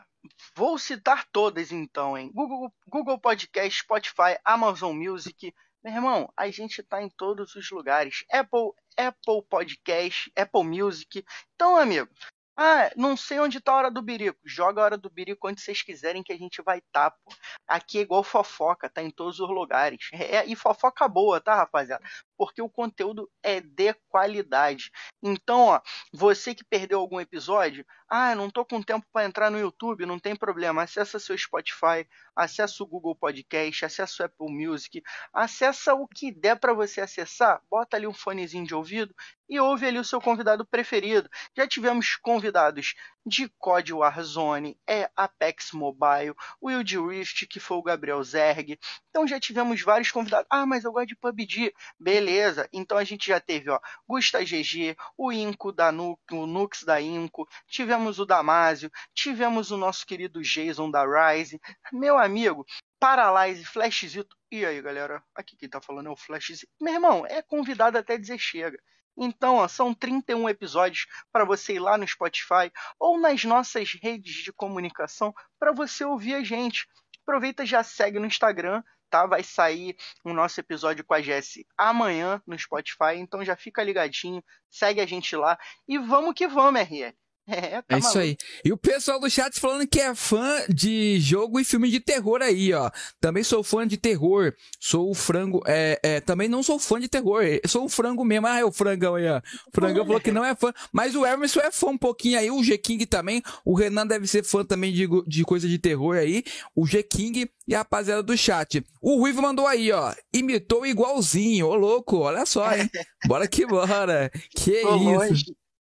vou 0.54 0.78
citar 0.78 1.26
todas 1.32 1.72
então, 1.72 2.16
hein? 2.16 2.30
Google, 2.32 2.72
Google 2.86 3.18
Podcast, 3.18 3.80
Spotify, 3.80 4.38
Amazon 4.44 4.96
Music. 4.96 5.52
Meu 5.82 5.92
irmão, 5.92 6.32
a 6.36 6.48
gente 6.50 6.84
tá 6.84 7.02
em 7.02 7.10
todos 7.10 7.56
os 7.56 7.68
lugares. 7.72 8.24
Apple, 8.30 8.70
Apple 8.96 9.42
Podcast, 9.50 10.30
Apple 10.36 10.62
Music. 10.62 11.24
Então, 11.56 11.76
amigo, 11.76 12.08
ah, 12.57 12.90
não 12.96 13.16
sei 13.16 13.40
onde 13.40 13.61
tá 13.61 13.72
a 13.72 13.76
hora 13.76 13.90
do 13.90 14.00
birico. 14.00 14.38
Joga 14.44 14.80
a 14.80 14.84
hora 14.84 14.98
do 14.98 15.11
birico 15.11 15.48
onde 15.48 15.61
vocês 15.61 15.82
quiserem 15.82 16.22
que 16.22 16.32
a 16.32 16.38
gente 16.38 16.62
vai 16.62 16.80
tá, 16.92 17.11
pô. 17.11 17.32
Aqui 17.66 17.98
é 17.98 18.02
igual 18.02 18.22
fofoca, 18.22 18.88
tá 18.88 19.02
em 19.02 19.11
todos 19.11 19.40
os 19.40 19.48
lugares. 19.48 20.09
É, 20.12 20.44
e 20.46 20.55
fofoca 20.57 21.09
boa, 21.09 21.40
tá, 21.40 21.55
rapaziada? 21.55 22.05
Porque 22.37 22.61
o 22.61 22.68
conteúdo 22.68 23.30
é 23.43 23.61
de 23.61 23.95
qualidade. 24.09 24.91
Então, 25.22 25.61
ó, 25.61 25.80
você 26.12 26.55
que 26.55 26.64
perdeu 26.64 26.99
algum 26.99 27.20
episódio, 27.20 27.85
ah, 28.09 28.35
não 28.35 28.51
tô 28.51 28.64
com 28.64 28.82
tempo 28.82 29.07
para 29.12 29.26
entrar 29.26 29.51
no 29.51 29.59
YouTube, 29.59 30.07
não 30.07 30.18
tem 30.18 30.37
problema. 30.37 30.82
Acessa 30.82 31.18
seu 31.18 31.37
Spotify, 31.37 32.07
acessa 32.37 32.82
o 32.82 32.87
Google 32.87 33.14
Podcast, 33.14 33.85
acessa 33.85 34.22
o 34.22 34.26
Apple 34.26 34.53
Music, 34.53 35.03
acessa 35.32 35.95
o 35.95 36.07
que 36.07 36.30
der 36.30 36.57
para 36.57 36.72
você 36.72 37.01
acessar, 37.01 37.62
bota 37.70 37.97
ali 37.97 38.07
um 38.07 38.14
fonezinho 38.14 38.66
de 38.66 38.74
ouvido 38.74 39.14
e 39.49 39.59
ouve 39.59 39.87
ali 39.87 39.99
o 39.99 40.05
seu 40.05 40.20
convidado 40.20 40.64
preferido. 40.64 41.28
Já 41.57 41.66
tivemos 41.66 42.16
convidados 42.16 42.95
de 43.27 43.49
COD 43.59 43.93
Warzone, 43.93 44.79
é 44.87 45.11
Apex 45.16 45.72
Mobile, 45.72 46.35
Wild 46.62 46.99
Rift, 46.99 47.47
que 47.47 47.59
foi 47.59 47.77
o 47.79 47.83
Gabriel 47.83 48.22
Zerg. 48.22 48.79
Então 49.09 49.27
já 49.27 49.41
tivemos 49.41 49.81
vários 49.83 50.11
convidados. 50.11 50.47
Ah, 50.51 50.66
mas 50.66 50.85
eu 50.85 50.93
gosto 50.93 51.09
de 51.09 51.16
PUBG. 51.16 51.72
Beleza. 51.99 52.68
Então 52.72 52.99
a 52.99 53.05
gente 53.05 53.27
já 53.27 53.41
teve, 53.41 53.70
ó, 53.70 53.81
Gusta 54.07 54.43
GG, 54.43 54.97
o 55.16 55.33
Inco 55.33 55.72
da 55.72 55.91
Nuke, 55.91 56.35
o 56.35 56.47
Nux 56.47 56.83
da 56.85 57.01
Inco, 57.01 57.49
tivemos 57.66 58.18
o 58.18 58.27
Damásio, 58.27 58.91
tivemos 59.14 59.70
o 59.70 59.77
nosso 59.77 60.07
querido 60.07 60.43
Jason 60.43 60.91
da 60.91 61.05
Rise. 61.05 61.61
Meu 61.93 62.18
amigo, 62.18 62.66
Paralyze, 62.99 63.64
Flashzito. 63.64 64.37
E 64.51 64.64
aí, 64.64 64.81
galera? 64.81 65.22
Aqui 65.35 65.57
quem 65.57 65.68
tá 65.68 65.81
falando 65.81 66.09
é 66.09 66.11
o 66.11 66.16
Flashzito. 66.16 66.72
Meu 66.81 66.95
irmão, 66.95 67.27
é 67.27 67.43
convidado 67.43 67.99
até 67.99 68.16
dizer 68.16 68.39
chega. 68.39 68.79
Então, 69.16 69.56
ó, 69.56 69.68
são 69.68 69.94
31 69.94 70.48
episódios 70.48 71.06
para 71.32 71.44
você 71.44 71.74
ir 71.74 71.78
lá 71.78 71.96
no 71.96 72.06
Spotify 72.06 72.72
ou 72.98 73.18
nas 73.18 73.44
nossas 73.44 73.92
redes 74.02 74.34
de 74.42 74.52
comunicação 74.52 75.32
para 75.58 75.72
você 75.72 76.04
ouvir 76.04 76.34
a 76.34 76.42
gente. 76.42 76.86
Aproveita 77.22 77.64
já 77.64 77.82
segue 77.82 78.18
no 78.18 78.26
Instagram, 78.26 78.82
tá? 79.08 79.26
Vai 79.26 79.42
sair 79.42 79.96
o 80.24 80.32
nosso 80.32 80.60
episódio 80.60 81.04
com 81.04 81.14
a 81.14 81.22
Jessie 81.22 81.66
amanhã 81.78 82.42
no 82.46 82.58
Spotify, 82.58 83.16
então 83.16 83.44
já 83.44 83.56
fica 83.56 83.82
ligadinho, 83.82 84.42
segue 84.68 85.00
a 85.00 85.06
gente 85.06 85.34
lá 85.36 85.58
e 85.86 85.98
vamos 85.98 86.34
que 86.34 86.46
vamos, 86.48 86.80
RL. 86.80 87.14
É, 87.47 87.82
tá 87.82 87.97
É 87.97 87.99
isso 87.99 88.09
maluco. 88.14 88.18
aí. 88.20 88.36
E 88.64 88.72
o 88.72 88.76
pessoal 88.76 89.20
do 89.20 89.28
chat 89.28 89.61
falando 89.61 89.86
que 89.86 90.01
é 90.01 90.14
fã 90.14 90.64
de 90.68 91.20
jogo 91.20 91.61
e 91.61 91.64
filme 91.64 91.90
de 91.90 92.01
terror 92.01 92.40
aí, 92.40 92.72
ó. 92.72 92.90
Também 93.20 93.45
sou 93.45 93.62
fã 93.62 93.86
de 93.86 93.97
terror. 93.99 94.55
Sou 94.80 95.11
o 95.11 95.14
frango. 95.14 95.62
É, 95.66 96.01
é, 96.03 96.20
também 96.20 96.49
não 96.49 96.62
sou 96.62 96.78
fã 96.78 96.99
de 96.99 97.09
terror. 97.09 97.42
Eu 97.42 97.68
sou 97.68 97.84
um 97.84 97.88
frango 97.88 98.24
mesmo. 98.24 98.47
Ah, 98.47 98.59
é 98.61 98.64
o 98.64 98.72
frangão 98.72 99.16
aí, 99.16 99.28
ó. 99.28 99.38
O 99.38 99.70
frangão 99.74 100.07
falou 100.07 100.20
que 100.20 100.32
não 100.32 100.45
é 100.45 100.55
fã. 100.55 100.72
Mas 100.92 101.14
o 101.14 101.26
Emerson 101.26 101.61
é 101.61 101.70
fã 101.70 101.88
um 101.88 101.99
pouquinho 101.99 102.38
aí. 102.38 102.51
O 102.51 102.62
G-King 102.64 103.05
também. 103.07 103.42
O 103.64 103.74
Renan 103.74 104.07
deve 104.07 104.26
ser 104.26 104.42
fã 104.42 104.64
também 104.64 104.92
de, 104.92 105.07
de 105.26 105.45
coisa 105.45 105.68
de 105.68 105.78
terror 105.78 106.16
aí. 106.16 106.42
O 106.74 106.86
G-King 106.86 107.51
e 107.68 107.74
a 107.74 107.78
rapaziada 107.78 108.22
do 108.22 108.36
chat. 108.36 108.82
O 109.03 109.18
Ruivo 109.18 109.42
mandou 109.42 109.66
aí, 109.66 109.92
ó. 109.92 110.14
Imitou 110.32 110.86
igualzinho. 110.86 111.66
Ô, 111.66 111.74
louco. 111.74 112.18
Olha 112.20 112.47
só, 112.47 112.74
hein. 112.74 112.88
Bora 113.26 113.47
que 113.47 113.66
bora. 113.66 114.30
Que 114.57 114.80
Tô 114.80 114.97
isso. 114.97 115.05
longe. 115.05 115.45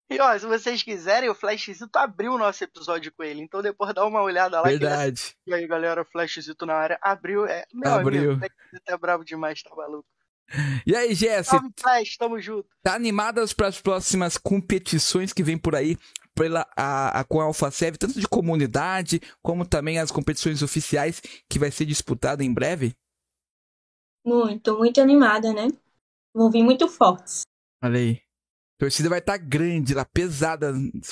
E 0.10 0.20
ó, 0.20 0.38
se 0.38 0.46
vocês 0.46 0.82
quiserem, 0.82 1.30
o 1.30 1.36
Flashzito 1.36 1.98
abriu 1.98 2.34
o 2.34 2.38
nosso 2.38 2.64
episódio 2.64 3.12
com 3.16 3.24
ele. 3.24 3.42
Então 3.42 3.62
depois 3.62 3.94
dá 3.94 4.06
uma 4.06 4.22
olhada 4.22 4.60
lá. 4.60 4.64
que 4.64 4.78
Verdade. 4.78 5.36
E 5.46 5.54
aí, 5.54 5.68
galera, 5.68 6.04
Flashzito 6.04 6.66
na 6.66 6.74
área. 6.74 6.98
Abriu. 7.02 7.46
É, 7.46 7.66
meu 7.74 7.92
Abriu. 7.92 8.32
amigo, 8.32 8.34
o 8.34 8.40
Flashzito 8.40 8.84
é 8.88 8.98
bravo 8.98 9.24
demais, 9.24 9.62
tá 9.62 9.76
maluco. 9.76 10.08
E 10.86 10.96
aí, 10.96 11.14
Jesse? 11.14 11.52
Salve, 11.52 11.70
Flash, 11.80 12.18
tamo 12.18 12.40
junto. 12.40 12.68
Tá 12.82 12.96
animadas 12.96 13.54
para 13.54 13.68
as 13.68 13.80
próximas 13.80 14.38
competições 14.38 15.32
que 15.32 15.44
vem 15.44 15.58
por 15.58 15.76
aí 15.76 15.96
pela, 16.34 16.68
a, 16.76 17.20
a, 17.20 17.24
com 17.24 17.42
a 17.42 17.44
AlphaSev, 17.44 17.98
tanto 17.98 18.20
de 18.20 18.28
comunidade, 18.28 19.22
como 19.44 19.66
também 19.66 20.00
as 20.00 20.10
competições 20.10 20.64
oficiais 20.64 21.22
que 21.50 21.60
vai 21.60 21.70
ser 21.70 21.86
disputada 21.86 22.44
em 22.44 22.54
breve? 22.54 22.96
Muito, 24.26 24.78
muito 24.78 25.02
animada, 25.02 25.54
né? 25.54 25.68
Vão 26.34 26.50
vir 26.50 26.64
muito 26.64 26.88
fortes. 26.88 27.42
Olha 27.84 28.00
aí. 28.00 28.29
Torcida 28.80 29.10
vai 29.10 29.20
estar 29.20 29.38
tá 29.38 29.46
grande 29.46 29.94
lá, 29.94 30.06
pesada 30.06 30.72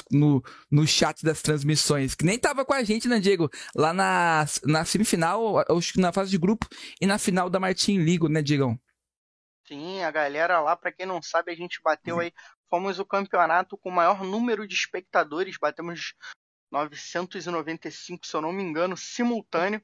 no, 0.10 0.42
no 0.72 0.88
chat 0.88 1.24
das 1.24 1.42
transmissões. 1.42 2.16
Que 2.16 2.26
nem 2.26 2.40
tava 2.40 2.64
com 2.64 2.74
a 2.74 2.82
gente, 2.82 3.10
né, 3.10 3.20
Diego? 3.20 3.50
Lá 3.76 3.94
na, 3.94 4.46
na 4.64 4.86
semifinal, 4.86 5.64
na 5.98 6.14
fase 6.14 6.32
de 6.32 6.38
grupo 6.38 6.66
e 7.00 7.06
na 7.06 7.20
final 7.20 7.50
da 7.50 7.60
Martin 7.60 7.98
Ligo, 7.98 8.30
né, 8.30 8.42
Diegão? 8.42 8.80
Sim, 9.68 10.02
a 10.02 10.10
galera 10.10 10.62
lá, 10.62 10.78
para 10.78 10.94
quem 10.94 11.06
não 11.06 11.22
sabe, 11.22 11.52
a 11.52 11.56
gente 11.56 11.82
bateu 11.84 12.22
aí, 12.22 12.32
fomos 12.70 13.00
o 13.00 13.06
campeonato 13.06 13.78
com 13.78 13.90
o 13.90 13.94
maior 13.94 14.24
número 14.24 14.66
de 14.66 14.74
espectadores, 14.74 15.58
batemos 15.60 16.14
995, 16.72 18.26
se 18.26 18.34
eu 18.34 18.42
não 18.42 18.54
me 18.54 18.64
engano, 18.64 18.96
simultâneo. 18.96 19.84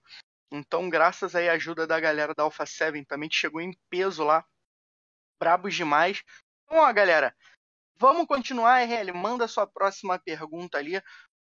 Então, 0.49 0.89
graças 0.89 1.35
aí 1.35 1.49
à 1.49 1.53
ajuda 1.53 1.85
da 1.85 1.99
galera 1.99 2.33
da 2.33 2.43
Alpha 2.43 2.65
7 2.65 3.03
também, 3.03 3.27
que 3.27 3.35
chegou 3.35 3.59
em 3.59 3.77
peso 3.89 4.23
lá, 4.23 4.45
brabos 5.37 5.75
demais. 5.75 6.23
Então, 6.63 6.77
ó, 6.77 6.93
galera, 6.93 7.35
vamos 8.03 8.27
continuar, 8.27 8.81
RL, 8.81 9.13
manda 9.13 9.47
sua 9.47 9.65
próxima 9.65 10.19
pergunta 10.19 10.77
ali, 10.77 11.01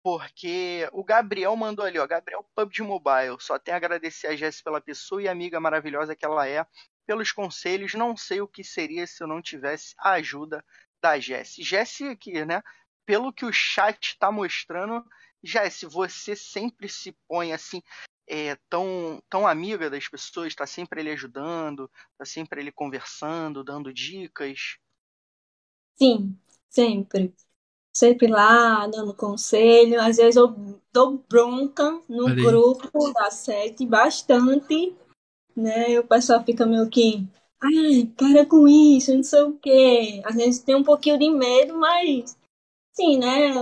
porque 0.05 0.89
o 0.93 1.03
Gabriel 1.03 1.57
mandou 1.57 1.85
ali, 1.85 1.99
ó, 1.99 2.07
Gabriel 2.07 2.49
PUBG 2.55 2.83
Mobile, 2.83 3.37
só 3.41 3.59
tem 3.59 3.75
a 3.75 3.77
agradecer 3.77 4.29
a 4.29 4.37
Jess 4.37 4.63
pela 4.63 4.81
pessoa 4.81 5.21
e 5.21 5.27
amiga 5.27 5.59
maravilhosa 5.59 6.15
que 6.15 6.25
ela 6.25 6.49
é 6.49 6.65
pelos 7.09 7.33
conselhos. 7.33 7.95
Não 7.95 8.17
sei 8.17 8.41
o 8.41 8.47
que 8.47 8.63
seria 8.63 9.05
se 9.05 9.21
eu 9.21 9.27
não 9.27 9.43
tivesse 9.43 9.97
a 9.99 10.13
ajuda 10.13 10.65
da 11.03 11.19
Jess. 11.19 11.57
Jess 11.59 12.03
aqui, 12.03 12.45
né? 12.45 12.63
Pelo 13.05 13.33
que 13.33 13.45
o 13.45 13.53
chat 13.53 14.11
está 14.11 14.31
mostrando, 14.31 15.05
Jess, 15.43 15.83
você 15.83 16.37
sempre 16.37 16.89
se 16.89 17.19
põe 17.27 17.53
assim, 17.53 17.83
é, 18.29 18.57
tão, 18.71 19.21
tão 19.29 19.45
amiga 19.45 19.91
das 19.91 20.07
pessoas, 20.07 20.53
está 20.53 20.69
sempre 20.69 21.01
ele 21.01 21.11
ajudando, 21.11 21.91
está 22.13 22.25
sempre 22.25 22.61
ele 22.61 22.71
conversando, 22.71 23.65
dando 23.65 23.93
dicas. 23.93 24.77
Sim, 25.97 26.37
sempre. 26.75 27.35
Sempre 27.97 28.27
lá, 28.27 28.87
dando 28.89 29.15
conselho. 29.15 30.01
Às 30.01 30.17
vezes 30.17 30.37
eu 30.37 30.55
dou 30.93 31.25
bronca 31.29 32.01
no 32.09 32.27
Ali. 32.27 32.43
grupo 32.43 33.13
da 33.13 33.31
sete 33.31 33.87
bastante 33.87 34.97
né? 35.57 35.93
E 35.93 35.99
o 35.99 36.07
pessoal 36.07 36.45
fica 36.45 36.67
meio 36.67 36.89
que, 36.89 37.27
ai, 37.63 38.13
para 38.17 38.45
com 38.47 38.67
isso, 38.67 39.15
não 39.15 39.23
sei 39.23 39.43
o 39.43 39.57
quê. 39.59 40.23
Às 40.25 40.35
vezes 40.35 40.63
tem 40.63 40.75
um 40.75 40.83
pouquinho 40.83 41.19
de 41.19 41.31
medo, 41.31 41.79
mas, 41.79 42.37
sim, 42.95 43.19
né? 43.19 43.53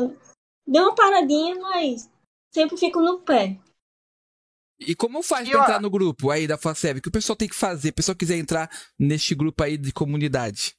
Deu 0.67 0.85
uma 0.85 0.95
paradinha, 0.95 1.57
mas 1.57 2.11
sempre 2.53 2.77
fico 2.77 3.01
no 3.01 3.21
pé. 3.21 3.59
E 4.81 4.97
como 4.97 5.23
faz 5.23 5.49
para 5.49 5.61
entrar 5.61 5.81
no 5.81 5.91
grupo 5.91 6.31
aí 6.31 6.47
da 6.47 6.59
FACEB? 6.59 6.99
O 6.99 7.03
que 7.03 7.09
o 7.09 7.13
pessoal 7.13 7.37
tem 7.37 7.49
que 7.49 7.55
fazer? 7.55 7.91
O 7.91 7.95
pessoal 7.95 8.17
quiser 8.17 8.37
entrar 8.37 8.69
neste 8.99 9.35
grupo 9.35 9.63
aí 9.63 9.77
de 9.77 9.93
comunidade? 9.93 10.75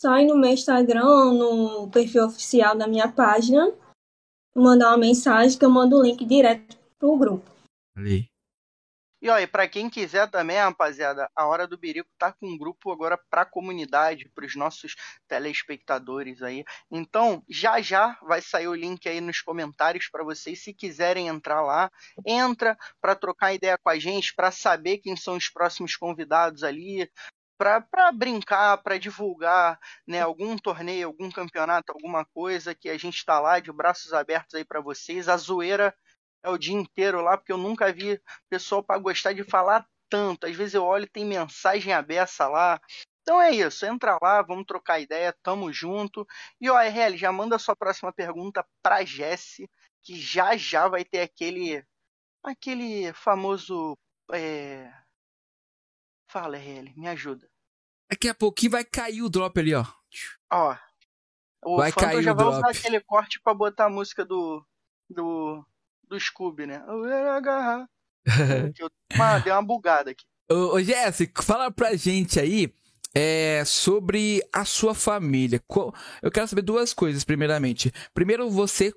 Só 0.00 0.16
ir 0.16 0.26
no 0.26 0.34
meu 0.34 0.50
Instagram, 0.50 1.34
no 1.34 1.90
perfil 1.90 2.24
oficial 2.24 2.74
da 2.74 2.86
minha 2.86 3.12
página, 3.12 3.70
mandar 4.56 4.88
uma 4.88 4.96
mensagem 4.96 5.58
que 5.58 5.62
eu 5.62 5.68
mando 5.68 5.98
o 5.98 6.02
link 6.02 6.24
direto 6.24 6.74
pro 6.98 7.18
grupo. 7.18 7.50
Ali. 7.94 8.30
E 9.20 9.28
olha, 9.28 9.46
para 9.46 9.68
quem 9.68 9.90
quiser 9.90 10.30
também, 10.30 10.56
rapaziada, 10.56 11.30
a 11.36 11.46
Hora 11.46 11.66
do 11.66 11.76
Birico 11.76 12.08
tá 12.16 12.32
com 12.32 12.48
um 12.48 12.56
grupo 12.56 12.90
agora 12.90 13.18
para 13.28 13.42
a 13.42 13.44
comunidade, 13.46 14.30
para 14.34 14.46
os 14.46 14.56
nossos 14.56 14.96
telespectadores 15.28 16.40
aí. 16.40 16.64
Então, 16.90 17.44
já 17.46 17.82
já 17.82 18.18
vai 18.22 18.40
sair 18.40 18.68
o 18.68 18.74
link 18.74 19.06
aí 19.06 19.20
nos 19.20 19.42
comentários 19.42 20.08
para 20.08 20.24
vocês, 20.24 20.64
se 20.64 20.72
quiserem 20.72 21.28
entrar 21.28 21.60
lá, 21.60 21.92
entra 22.24 22.74
para 23.02 23.14
trocar 23.14 23.52
ideia 23.52 23.76
com 23.76 23.90
a 23.90 23.98
gente, 23.98 24.34
para 24.34 24.50
saber 24.50 24.96
quem 24.96 25.14
são 25.14 25.36
os 25.36 25.50
próximos 25.50 25.94
convidados 25.94 26.64
ali, 26.64 27.06
para 27.60 28.10
brincar, 28.10 28.78
para 28.78 28.96
divulgar 28.96 29.78
né, 30.06 30.22
algum 30.22 30.56
torneio, 30.56 31.08
algum 31.08 31.30
campeonato, 31.30 31.92
alguma 31.92 32.24
coisa 32.24 32.74
que 32.74 32.88
a 32.88 32.96
gente 32.96 33.16
está 33.16 33.38
lá 33.38 33.60
de 33.60 33.70
braços 33.70 34.14
abertos 34.14 34.54
aí 34.54 34.64
para 34.64 34.80
vocês. 34.80 35.28
A 35.28 35.36
zoeira 35.36 35.94
é 36.42 36.48
o 36.48 36.56
dia 36.56 36.74
inteiro 36.74 37.20
lá, 37.20 37.36
porque 37.36 37.52
eu 37.52 37.58
nunca 37.58 37.92
vi 37.92 38.18
pessoal 38.48 38.82
para 38.82 38.98
gostar 38.98 39.34
de 39.34 39.44
falar 39.44 39.86
tanto. 40.08 40.46
Às 40.46 40.56
vezes 40.56 40.72
eu 40.72 40.84
olho 40.84 41.04
e 41.04 41.10
tem 41.10 41.24
mensagem 41.24 41.92
aberta 41.92 42.48
lá. 42.48 42.80
Então 43.20 43.40
é 43.42 43.50
isso, 43.50 43.84
entra 43.84 44.18
lá, 44.22 44.40
vamos 44.42 44.64
trocar 44.66 44.98
ideia, 44.98 45.36
tamo 45.42 45.70
junto. 45.70 46.26
E 46.58 46.70
o 46.70 46.78
RL, 46.78 47.16
já 47.18 47.30
manda 47.30 47.58
sua 47.58 47.76
próxima 47.76 48.10
pergunta 48.10 48.66
pra 48.82 49.04
Jesse, 49.04 49.70
que 50.02 50.16
já 50.16 50.56
já 50.56 50.88
vai 50.88 51.04
ter 51.04 51.20
aquele 51.20 51.84
aquele 52.42 53.12
famoso 53.12 53.98
é... 54.32 54.90
Fala, 56.26 56.56
RL, 56.56 56.94
me 56.96 57.08
ajuda. 57.08 57.49
Daqui 58.10 58.28
a 58.28 58.34
pouquinho 58.34 58.72
vai 58.72 58.84
cair 58.84 59.22
o 59.22 59.30
drop 59.30 59.58
ali, 59.58 59.74
ó. 59.74 59.84
Ó. 60.52 60.76
O 61.64 61.76
vai 61.76 61.92
cair 61.92 62.22
já 62.22 62.32
o 62.32 62.36
vai 62.36 62.44
drop. 62.44 62.58
usar 62.58 62.70
aquele 62.70 63.00
corte 63.00 63.40
para 63.40 63.54
botar 63.54 63.86
a 63.86 63.90
música 63.90 64.24
do 64.24 64.64
do 65.08 65.64
do 66.08 66.18
Scooby, 66.18 66.66
né? 66.66 66.82
Eu 66.88 67.06
ia 67.06 67.34
agarrar. 67.34 67.88
eu, 68.78 68.90
mano, 69.16 69.44
deu 69.44 69.54
uma 69.54 69.62
bugada 69.62 70.10
aqui. 70.10 70.24
Ô, 70.50 70.74
ô 70.74 70.82
Jéssica, 70.82 71.42
fala 71.42 71.70
pra 71.70 71.94
gente 71.94 72.40
aí 72.40 72.74
é, 73.14 73.62
sobre 73.64 74.42
a 74.52 74.64
sua 74.64 74.94
família. 74.94 75.62
Eu 76.22 76.30
quero 76.30 76.48
saber 76.48 76.62
duas 76.62 76.92
coisas, 76.92 77.24
primeiramente. 77.24 77.92
Primeiro, 78.12 78.50
você, 78.50 78.92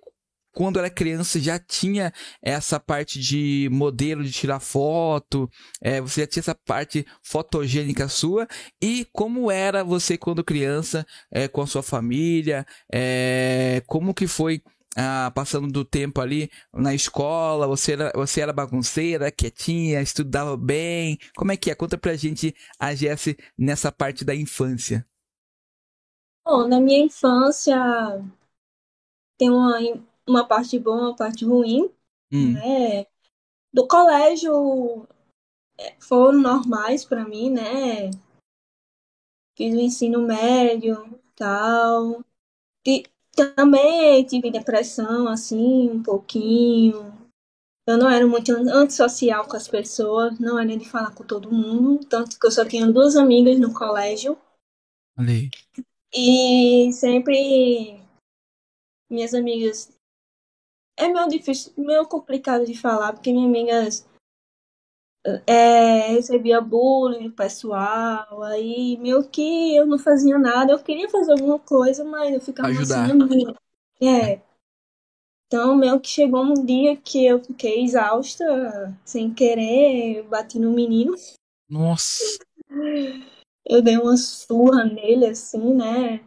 quando 0.53 0.79
era 0.79 0.89
criança, 0.89 1.39
já 1.39 1.57
tinha 1.59 2.13
essa 2.41 2.79
parte 2.79 3.19
de 3.19 3.67
modelo 3.71 4.23
de 4.23 4.31
tirar 4.31 4.59
foto, 4.59 5.49
é, 5.81 5.99
você 5.99 6.21
já 6.21 6.27
tinha 6.27 6.41
essa 6.41 6.55
parte 6.55 7.05
fotogênica 7.21 8.07
sua, 8.07 8.47
e 8.81 9.05
como 9.11 9.51
era 9.51 9.83
você 9.83 10.17
quando 10.17 10.43
criança, 10.43 11.05
é, 11.31 11.47
com 11.47 11.61
a 11.61 11.67
sua 11.67 11.83
família, 11.83 12.65
é, 12.91 13.81
como 13.87 14.13
que 14.13 14.27
foi 14.27 14.61
ah, 14.95 15.31
passando 15.33 15.71
do 15.71 15.83
tempo 15.83 16.21
ali 16.21 16.49
na 16.73 16.93
escola, 16.93 17.67
você 17.67 17.93
era, 17.93 18.11
você 18.15 18.41
era 18.41 18.53
bagunceira, 18.53 19.31
quietinha, 19.31 20.01
estudava 20.01 20.55
bem? 20.55 21.17
Como 21.35 21.51
é 21.51 21.57
que 21.57 21.71
é? 21.71 21.75
Conta 21.75 21.97
pra 21.97 22.15
gente 22.15 22.55
a 22.79 22.93
Jesse 22.93 23.37
nessa 23.57 23.91
parte 23.91 24.23
da 24.23 24.35
infância. 24.35 25.05
Bom, 26.45 26.67
na 26.67 26.79
minha 26.79 26.99
infância 27.05 27.75
tem 29.37 29.49
uma, 29.49 29.79
uma 30.27 30.47
parte 30.47 30.77
boa, 30.79 31.09
uma 31.09 31.15
parte 31.15 31.45
ruim, 31.45 31.91
hum. 32.31 32.53
né? 32.53 33.05
Do 33.73 33.87
colégio 33.87 35.07
é, 35.77 35.95
foram 35.99 36.39
normais 36.39 37.03
para 37.03 37.25
mim, 37.25 37.49
né? 37.49 38.11
Fiz 39.55 39.75
o 39.75 39.79
ensino 39.79 40.21
médio, 40.21 41.19
tal. 41.35 42.23
Também 43.35 44.23
tive 44.25 44.51
depressão, 44.51 45.27
assim, 45.27 45.89
um 45.89 46.03
pouquinho. 46.03 47.11
Eu 47.85 47.97
não 47.97 48.09
era 48.09 48.25
muito 48.25 48.51
antissocial 48.51 49.47
com 49.47 49.57
as 49.57 49.67
pessoas, 49.67 50.39
não 50.39 50.57
era 50.57 50.77
de 50.77 50.87
falar 50.87 51.13
com 51.13 51.23
todo 51.23 51.51
mundo, 51.51 52.05
tanto 52.05 52.39
que 52.39 52.45
eu 52.45 52.51
só 52.51 52.63
tinha 52.63 52.89
duas 52.89 53.15
amigas 53.15 53.59
no 53.59 53.73
colégio. 53.73 54.37
Ali. 55.17 55.49
E 56.13 56.91
sempre 56.93 57.99
minhas 59.09 59.33
amigas. 59.33 59.91
É 60.97 61.07
meio 61.07 61.27
difícil, 61.27 61.73
meio 61.77 62.05
complicado 62.07 62.65
de 62.65 62.77
falar, 62.77 63.13
porque 63.13 63.31
minhas 63.31 63.49
amigas 63.49 64.07
é, 65.47 66.07
recebia 66.09 66.59
bullying 66.59 67.31
pessoal, 67.31 68.43
aí 68.43 68.97
meio 68.97 69.27
que 69.27 69.75
eu 69.75 69.85
não 69.85 69.97
fazia 69.97 70.37
nada, 70.37 70.73
eu 70.73 70.83
queria 70.83 71.09
fazer 71.09 71.31
alguma 71.31 71.59
coisa, 71.59 72.03
mas 72.03 72.33
eu 72.33 72.41
ficava 72.41 72.69
Ajudar. 72.69 73.05
assim, 73.05 73.53
é. 74.01 74.41
Então, 75.47 75.75
meio 75.75 75.99
que 75.99 76.09
chegou 76.09 76.43
um 76.43 76.65
dia 76.65 76.97
que 76.97 77.25
eu 77.25 77.39
fiquei 77.43 77.83
exausta, 77.83 78.97
sem 79.05 79.31
querer, 79.33 80.23
bati 80.23 80.57
no 80.57 80.71
menino. 80.71 81.13
Nossa! 81.69 82.23
Eu 83.65 83.81
dei 83.81 83.97
uma 83.97 84.17
surra 84.17 84.83
nele, 84.83 85.27
assim, 85.27 85.73
né? 85.75 86.21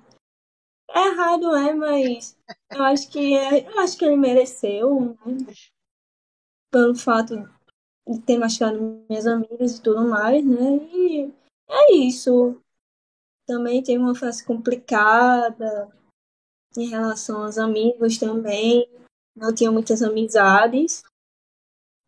É 0.96 1.08
errado, 1.08 1.54
é, 1.54 1.74
mas 1.74 2.38
eu 2.74 2.82
acho 2.82 3.10
que 3.10 3.36
é, 3.36 3.68
eu 3.68 3.80
acho 3.80 3.98
que 3.98 4.04
ele 4.06 4.16
mereceu, 4.16 4.98
né? 5.26 5.52
Pelo 6.72 6.94
fato 6.94 7.36
de 8.08 8.18
ter 8.22 8.38
machucado 8.38 9.04
minhas 9.06 9.26
amigas 9.26 9.76
e 9.76 9.82
tudo 9.82 10.08
mais, 10.08 10.42
né? 10.42 10.76
E 10.94 11.30
é 11.68 11.92
isso. 11.96 12.58
Também 13.46 13.82
teve 13.82 13.98
uma 13.98 14.14
fase 14.14 14.42
complicada 14.42 15.94
em 16.74 16.88
relação 16.88 17.44
aos 17.44 17.58
amigos 17.58 18.16
também. 18.16 18.88
Não 19.36 19.54
tinha 19.54 19.70
muitas 19.70 20.00
amizades. 20.02 21.04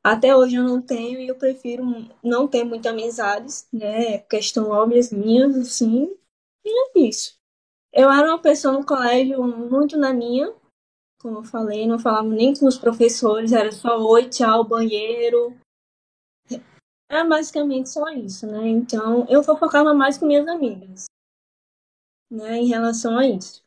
Até 0.02 0.34
hoje 0.34 0.56
eu 0.56 0.64
não 0.64 0.80
tenho 0.80 1.20
e 1.20 1.28
eu 1.28 1.36
prefiro 1.36 1.84
não 2.24 2.48
ter 2.48 2.64
muitas 2.64 2.90
amizades, 2.90 3.68
né? 3.70 4.18
Questão 4.20 4.70
óbvias 4.70 5.12
minhas, 5.12 5.54
assim. 5.56 6.16
E 6.64 6.70
é 6.70 7.06
isso. 7.06 7.37
Eu 7.92 8.10
era 8.10 8.28
uma 8.28 8.40
pessoa 8.40 8.74
no 8.74 8.84
colégio 8.84 9.42
muito 9.42 9.96
na 9.96 10.12
minha, 10.12 10.54
como 11.20 11.38
eu 11.38 11.44
falei, 11.44 11.86
não 11.86 11.98
falava 11.98 12.28
nem 12.28 12.54
com 12.54 12.66
os 12.66 12.78
professores, 12.78 13.52
era 13.52 13.72
só 13.72 13.98
oi, 13.98 14.28
tchau, 14.28 14.64
banheiro, 14.64 15.56
é 17.10 17.24
basicamente 17.24 17.88
só 17.88 18.08
isso, 18.10 18.46
né? 18.46 18.68
Então, 18.68 19.26
eu 19.28 19.42
focava 19.42 19.94
mais 19.94 20.18
com 20.18 20.26
minhas 20.26 20.46
amigas. 20.46 21.06
né, 22.30 22.58
em 22.58 22.66
relação 22.68 23.16
a 23.16 23.26
isso. 23.26 23.64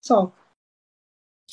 Só. 0.00 0.32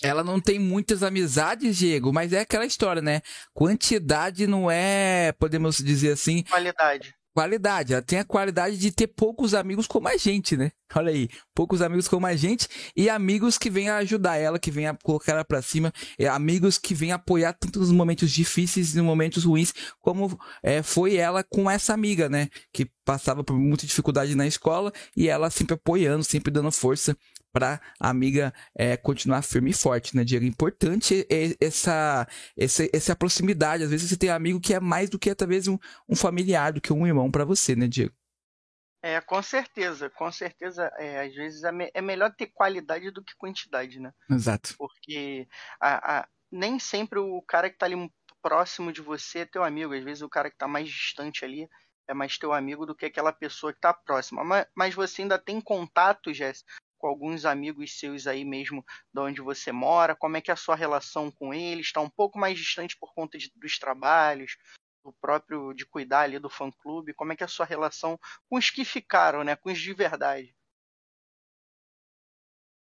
Ela 0.03 0.23
não 0.23 0.39
tem 0.39 0.59
muitas 0.59 1.01
amizades, 1.01 1.75
Diego, 1.75 2.13
mas 2.13 2.33
é 2.33 2.41
aquela 2.41 2.65
história, 2.65 3.01
né? 3.01 3.21
Quantidade 3.51 4.45
não 4.45 4.69
é, 4.69 5.31
podemos 5.33 5.77
dizer 5.77 6.11
assim. 6.11 6.43
Qualidade 6.43 7.15
qualidade. 7.33 7.93
Ela 7.93 8.01
tem 8.01 8.19
a 8.19 8.25
qualidade 8.25 8.77
de 8.77 8.91
ter 8.91 9.07
poucos 9.07 9.53
amigos 9.53 9.87
como 9.87 10.07
a 10.07 10.17
gente, 10.17 10.55
né? 10.57 10.71
Olha 10.95 11.11
aí, 11.11 11.29
poucos 11.55 11.81
amigos 11.81 12.07
como 12.07 12.25
a 12.25 12.35
gente 12.35 12.67
e 12.95 13.09
amigos 13.09 13.57
que 13.57 13.69
vêm 13.69 13.89
ajudar 13.89 14.37
ela, 14.37 14.59
que 14.59 14.71
vêm 14.71 14.93
colocar 15.03 15.33
ela 15.33 15.45
pra 15.45 15.61
cima, 15.61 15.93
e 16.19 16.27
amigos 16.27 16.77
que 16.77 16.93
vêm 16.93 17.11
apoiar 17.11 17.53
tanto 17.53 17.79
nos 17.79 17.91
momentos 17.91 18.31
difíceis 18.31 18.93
e 18.93 18.97
nos 18.97 19.05
momentos 19.05 19.45
ruins, 19.45 19.73
como 19.99 20.37
é, 20.61 20.83
foi 20.83 21.15
ela 21.15 21.43
com 21.43 21.69
essa 21.69 21.93
amiga, 21.93 22.27
né? 22.27 22.49
Que 22.73 22.89
passava 23.05 23.43
por 23.43 23.57
muita 23.57 23.85
dificuldade 23.85 24.35
na 24.35 24.45
escola 24.45 24.91
e 25.15 25.27
ela 25.27 25.49
sempre 25.49 25.75
apoiando, 25.75 26.23
sempre 26.23 26.51
dando 26.51 26.71
força 26.71 27.15
para 27.51 27.81
a 27.99 28.09
amiga 28.09 28.53
é, 28.75 28.95
continuar 28.97 29.41
firme 29.41 29.71
e 29.71 29.73
forte, 29.73 30.15
né, 30.15 30.23
Diego? 30.23 30.45
Importante 30.45 31.27
essa, 31.59 32.27
essa, 32.57 32.87
essa 32.93 33.15
proximidade. 33.15 33.83
Às 33.83 33.89
vezes 33.89 34.09
você 34.09 34.17
tem 34.17 34.29
amigo 34.29 34.59
que 34.59 34.73
é 34.73 34.79
mais 34.79 35.09
do 35.09 35.19
que 35.19 35.33
talvez 35.35 35.67
um, 35.67 35.77
um 36.07 36.15
familiar, 36.15 36.73
do 36.73 36.81
que 36.81 36.93
um 36.93 37.05
irmão 37.05 37.29
para 37.29 37.45
você, 37.45 37.75
né, 37.75 37.87
Diego? 37.87 38.13
É, 39.03 39.19
com 39.19 39.41
certeza, 39.41 40.09
com 40.09 40.31
certeza. 40.31 40.91
É, 40.97 41.25
às 41.25 41.33
vezes 41.33 41.63
é, 41.63 41.71
é, 41.93 42.01
melhor 42.01 42.33
ter 42.35 42.47
qualidade 42.47 43.09
do 43.09 43.23
que 43.23 43.35
quantidade, 43.35 43.99
né? 43.99 44.13
Exato. 44.29 44.75
Porque 44.77 45.47
a, 45.79 46.19
a, 46.19 46.27
nem 46.51 46.77
sempre 46.77 47.19
o 47.19 47.41
cara 47.41 47.69
que 47.69 47.77
tá 47.77 47.87
ali 47.87 47.95
próximo 48.41 48.91
de 48.91 49.01
você 49.01 49.39
é 49.39 49.45
teu 49.45 49.63
amigo. 49.63 49.93
Às 49.93 50.03
vezes 50.03 50.21
o 50.21 50.29
cara 50.29 50.51
que 50.51 50.57
tá 50.57 50.67
mais 50.67 50.87
distante 50.87 51.43
ali 51.43 51.67
é 52.07 52.13
mais 52.13 52.37
teu 52.37 52.53
amigo 52.53 52.85
do 52.85 52.95
que 52.95 53.05
aquela 53.05 53.31
pessoa 53.31 53.73
que 53.73 53.79
tá 53.79 53.93
próxima. 53.93 54.43
Mas, 54.43 54.67
mas 54.75 54.93
você 54.95 55.23
ainda 55.23 55.39
tem 55.39 55.59
contato, 55.59 56.33
Jéssica, 56.33 56.71
com 57.01 57.07
alguns 57.07 57.43
amigos 57.43 57.97
seus 57.97 58.27
aí 58.27 58.45
mesmo 58.45 58.85
de 59.11 59.19
onde 59.19 59.41
você 59.41 59.71
mora? 59.71 60.15
Como 60.15 60.37
é 60.37 60.41
que 60.41 60.51
é 60.51 60.53
a 60.53 60.57
sua 60.57 60.75
relação 60.75 61.31
com 61.31 61.51
eles? 61.51 61.87
Está 61.87 61.99
um 61.99 62.09
pouco 62.09 62.37
mais 62.37 62.57
distante 62.57 62.95
por 62.95 63.11
conta 63.13 63.39
de, 63.39 63.51
dos 63.55 63.79
trabalhos, 63.79 64.55
do 65.03 65.11
próprio 65.19 65.73
de 65.73 65.83
cuidar 65.83 66.21
ali 66.21 66.37
do 66.37 66.49
fã 66.49 66.71
clube? 66.71 67.15
Como 67.15 67.33
é 67.33 67.35
que 67.35 67.43
é 67.43 67.45
a 67.45 67.49
sua 67.49 67.65
relação 67.65 68.19
com 68.47 68.57
os 68.57 68.69
que 68.69 68.85
ficaram, 68.85 69.43
né? 69.43 69.55
Com 69.55 69.71
os 69.71 69.79
de 69.79 69.93
verdade? 69.93 70.55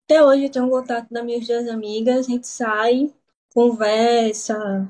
Até 0.06 0.24
hoje 0.24 0.46
eu 0.46 0.50
tenho 0.50 0.70
contato 0.70 1.08
das 1.10 1.22
minhas 1.22 1.46
duas 1.46 1.68
amigas, 1.68 2.26
a 2.26 2.30
gente 2.30 2.46
sai, 2.46 3.14
conversa, 3.52 4.88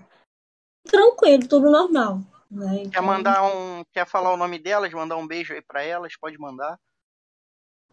tranquilo, 0.84 1.48
tudo 1.48 1.68
normal. 1.68 2.20
Né? 2.48 2.82
Então... 2.82 2.90
Quer 2.92 3.02
mandar 3.02 3.42
um. 3.42 3.84
Quer 3.92 4.06
falar 4.06 4.32
o 4.32 4.36
nome 4.36 4.60
delas, 4.60 4.92
mandar 4.92 5.16
um 5.16 5.26
beijo 5.26 5.52
aí 5.52 5.60
para 5.60 5.82
elas? 5.82 6.16
Pode 6.16 6.38
mandar. 6.38 6.78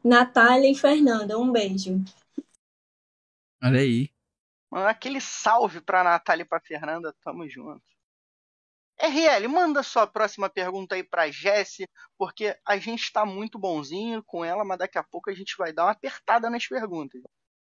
Natália 0.06 0.70
e 0.70 0.76
Fernanda, 0.76 1.36
um 1.36 1.52
beijo. 1.52 2.00
Olha 3.64 3.80
aí. 3.80 4.12
Manda 4.72 4.90
aquele 4.90 5.20
salve 5.20 5.82
pra 5.82 6.04
Natália 6.04 6.44
e 6.44 6.48
pra 6.48 6.62
Fernanda, 6.62 7.12
tamo 7.24 7.50
junto. 7.50 7.82
RL, 9.02 9.48
manda 9.48 9.82
sua 9.82 10.06
próxima 10.06 10.48
pergunta 10.48 10.94
aí 10.94 11.04
pra 11.04 11.32
Jesse, 11.32 11.90
porque 12.20 12.56
a 12.68 12.78
gente 12.78 13.12
tá 13.12 13.26
muito 13.26 13.58
bonzinho 13.58 14.24
com 14.24 14.46
ela, 14.46 14.64
mas 14.64 14.78
daqui 14.78 15.00
a 15.00 15.04
pouco 15.04 15.32
a 15.32 15.34
gente 15.34 15.56
vai 15.58 15.74
dar 15.74 15.86
uma 15.86 15.92
apertada 15.92 16.52
nas 16.52 16.68
perguntas. 16.68 17.20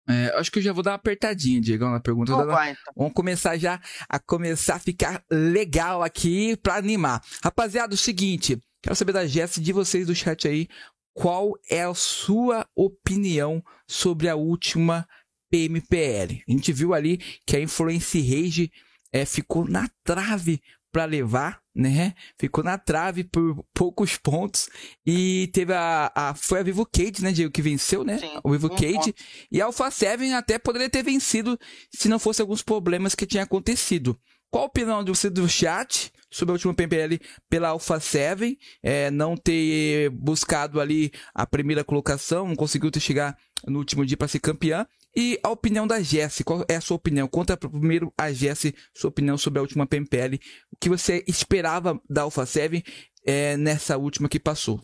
É, 0.08 0.36
acho 0.36 0.50
que 0.50 0.58
eu 0.58 0.62
já 0.62 0.72
vou 0.72 0.82
dar 0.82 0.90
uma 0.90 0.96
apertadinha, 0.96 1.60
Diego, 1.60 1.88
na 1.88 2.00
pergunta. 2.00 2.34
Oh, 2.34 2.44
vai, 2.44 2.72
então. 2.72 2.92
Vamos 2.96 3.12
começar 3.12 3.56
já 3.56 3.80
a 4.08 4.18
começar 4.18 4.74
a 4.74 4.80
ficar 4.80 5.24
legal 5.30 6.02
aqui 6.02 6.56
pra 6.56 6.74
animar. 6.74 7.24
Rapaziada, 7.42 7.94
o 7.94 7.98
seguinte, 7.98 8.60
quero 8.82 8.96
saber 8.96 9.12
da 9.12 9.26
Jess, 9.26 9.60
de 9.60 9.72
vocês 9.72 10.06
do 10.06 10.14
chat 10.14 10.46
aí, 10.46 10.68
qual 11.16 11.58
é 11.70 11.82
a 11.82 11.94
sua 11.94 12.68
opinião 12.76 13.64
sobre 13.88 14.28
a 14.28 14.36
última 14.36 15.08
PMPL? 15.50 16.42
A 16.46 16.52
gente 16.52 16.74
viu 16.74 16.92
ali 16.92 17.16
que 17.46 17.56
a 17.56 17.60
Influence 17.60 18.20
Rage 18.20 18.70
é, 19.10 19.24
ficou 19.24 19.66
na 19.66 19.88
trave 20.04 20.60
para 20.92 21.06
levar, 21.06 21.62
né? 21.74 22.14
Ficou 22.38 22.62
na 22.62 22.76
trave 22.76 23.24
por 23.24 23.64
poucos 23.72 24.18
pontos 24.18 24.68
e 25.06 25.48
teve 25.54 25.72
a, 25.72 26.12
a 26.14 26.34
foi 26.34 26.60
a 26.60 26.62
Vivo 26.62 26.84
Cade, 26.84 27.22
né, 27.22 27.32
Diego, 27.32 27.50
que 27.50 27.62
venceu, 27.62 28.04
né? 28.04 28.18
Sim, 28.18 28.38
o 28.44 28.52
Vivo 28.52 28.68
Cade 28.68 29.14
e 29.50 29.60
a 29.60 29.64
Alpha 29.64 29.90
7 29.90 30.22
até 30.32 30.58
poderia 30.58 30.90
ter 30.90 31.02
vencido 31.02 31.58
se 31.90 32.10
não 32.10 32.18
fosse 32.18 32.42
alguns 32.42 32.62
problemas 32.62 33.14
que 33.14 33.26
tinham 33.26 33.44
acontecido. 33.44 34.18
Qual 34.50 34.64
a 34.64 34.66
opinião 34.66 35.04
de 35.04 35.10
você 35.10 35.28
do 35.28 35.48
chat 35.48 36.12
sobre 36.30 36.52
a 36.52 36.54
última 36.54 36.74
PMPL 36.74 37.20
pela 37.48 37.68
Alpha 37.68 38.00
7? 38.00 38.58
É, 38.82 39.10
não 39.10 39.36
ter 39.36 40.10
buscado 40.10 40.80
ali 40.80 41.12
a 41.34 41.46
primeira 41.46 41.84
colocação, 41.84 42.48
não 42.48 42.56
conseguiu 42.56 42.90
ter 42.90 43.00
chegar 43.00 43.36
no 43.66 43.78
último 43.78 44.04
dia 44.04 44.16
para 44.16 44.28
ser 44.28 44.40
campeã. 44.40 44.86
E 45.14 45.40
a 45.42 45.48
opinião 45.50 45.86
da 45.86 46.00
Jessie, 46.00 46.44
qual 46.44 46.64
é 46.68 46.76
a 46.76 46.80
sua 46.80 46.96
opinião? 46.96 47.26
Conta 47.26 47.56
primeiro 47.56 48.12
a 48.18 48.30
Jessie 48.30 48.74
sua 48.94 49.08
opinião 49.08 49.38
sobre 49.38 49.58
a 49.58 49.62
última 49.62 49.86
PMPL. 49.86 50.38
O 50.70 50.76
que 50.78 50.90
você 50.90 51.24
esperava 51.26 52.00
da 52.08 52.22
Alpha 52.22 52.44
7 52.44 52.84
é, 53.26 53.56
nessa 53.56 53.96
última 53.96 54.28
que 54.28 54.38
passou? 54.38 54.80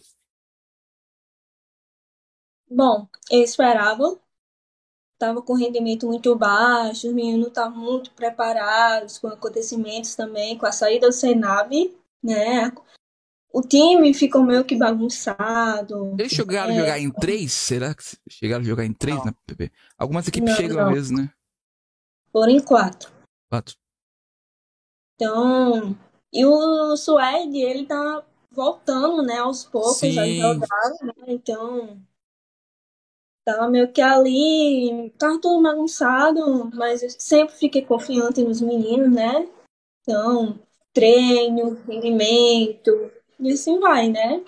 Bom, 2.70 3.06
eu 3.30 3.42
esperava 3.42 4.18
estava 5.22 5.40
com 5.40 5.54
rendimento 5.54 6.06
muito 6.06 6.34
baixo, 6.34 7.06
os 7.06 7.14
meninos 7.14 7.46
estavam 7.46 7.78
muito 7.78 8.10
preparados 8.10 9.18
com 9.18 9.28
acontecimentos 9.28 10.16
também, 10.16 10.58
com 10.58 10.66
a 10.66 10.72
saída 10.72 11.06
do 11.06 11.12
Senab, 11.12 11.70
né? 12.22 12.72
O 13.52 13.60
time 13.60 14.12
ficou 14.12 14.42
meio 14.42 14.64
que 14.64 14.76
bagunçado. 14.76 16.16
Eles 16.18 16.32
chegaram 16.32 16.72
é... 16.72 16.76
a 16.76 16.80
jogar 16.80 16.98
em 16.98 17.10
três? 17.10 17.52
Será 17.52 17.94
que 17.94 18.02
chegaram 18.28 18.62
a 18.62 18.66
jogar 18.66 18.84
em 18.84 18.92
três 18.92 19.18
não. 19.18 19.26
na 19.26 19.32
PP? 19.46 19.70
Algumas 19.96 20.26
equipes 20.26 20.50
não, 20.50 20.56
chegam 20.56 20.84
não. 20.84 20.90
mesmo, 20.90 21.18
né? 21.18 21.30
Foram 22.32 22.52
em 22.52 22.60
quatro. 22.60 23.12
Quatro. 23.48 23.76
Então, 25.14 25.96
e 26.32 26.44
o 26.44 26.96
Suede, 26.96 27.58
ele 27.58 27.86
tá 27.86 28.24
voltando, 28.50 29.22
né, 29.22 29.38
aos 29.38 29.64
poucos 29.64 29.98
Sim. 29.98 30.18
a 30.18 30.26
jogar, 30.26 30.90
né? 31.02 31.12
Então, 31.28 32.02
Tava 33.44 33.68
meio 33.68 33.92
que 33.92 34.00
ali, 34.00 35.10
tava 35.18 35.40
tudo 35.40 35.62
bagunçado, 35.62 36.70
mas 36.74 37.02
eu 37.02 37.10
sempre 37.10 37.54
fiquei 37.56 37.84
confiante 37.84 38.42
nos 38.42 38.60
meninos, 38.60 39.12
né? 39.12 39.48
Então, 40.02 40.60
treino, 40.92 41.74
rendimento, 41.84 43.10
e 43.40 43.52
assim 43.52 43.80
vai, 43.80 44.08
né? 44.08 44.44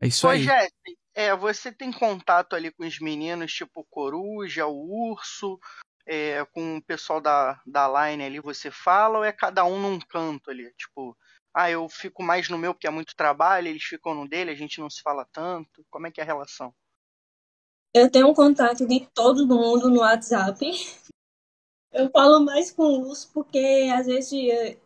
É 0.00 0.06
isso 0.06 0.26
aí. 0.26 0.42
Jesse, 0.42 0.98
é, 1.14 1.36
você 1.36 1.70
tem 1.70 1.92
contato 1.92 2.56
ali 2.56 2.72
com 2.72 2.86
os 2.86 2.98
meninos, 2.98 3.52
tipo 3.52 3.80
o 3.80 3.84
Coruja, 3.84 4.66
o 4.66 5.10
Urso, 5.10 5.60
é, 6.06 6.44
com 6.46 6.78
o 6.78 6.82
pessoal 6.82 7.20
da, 7.20 7.60
da 7.66 8.10
Line 8.10 8.24
ali, 8.24 8.40
você 8.40 8.70
fala, 8.70 9.18
ou 9.18 9.24
é 9.24 9.32
cada 9.32 9.64
um 9.64 9.78
num 9.78 9.98
canto 9.98 10.50
ali? 10.50 10.72
Tipo, 10.72 11.16
ah, 11.54 11.70
eu 11.70 11.88
fico 11.88 12.22
mais 12.22 12.48
no 12.48 12.56
meu 12.56 12.72
porque 12.72 12.86
é 12.86 12.90
muito 12.90 13.14
trabalho, 13.14 13.68
eles 13.68 13.82
ficam 13.82 14.14
no 14.14 14.28
dele, 14.28 14.50
a 14.50 14.56
gente 14.56 14.80
não 14.80 14.88
se 14.88 15.02
fala 15.02 15.26
tanto. 15.32 15.84
Como 15.90 16.06
é 16.06 16.10
que 16.10 16.20
é 16.20 16.24
a 16.24 16.26
relação? 16.26 16.74
Eu 17.94 18.10
tenho 18.10 18.28
um 18.28 18.34
contato 18.34 18.86
de 18.86 19.06
todo 19.14 19.46
mundo 19.46 19.90
no 19.90 20.00
WhatsApp. 20.00 20.64
Eu 21.92 22.10
falo 22.10 22.40
mais 22.40 22.70
com 22.70 22.84
o 22.84 23.00
Lúcio 23.02 23.28
porque 23.34 23.90
às 23.94 24.06
vezes 24.06 24.30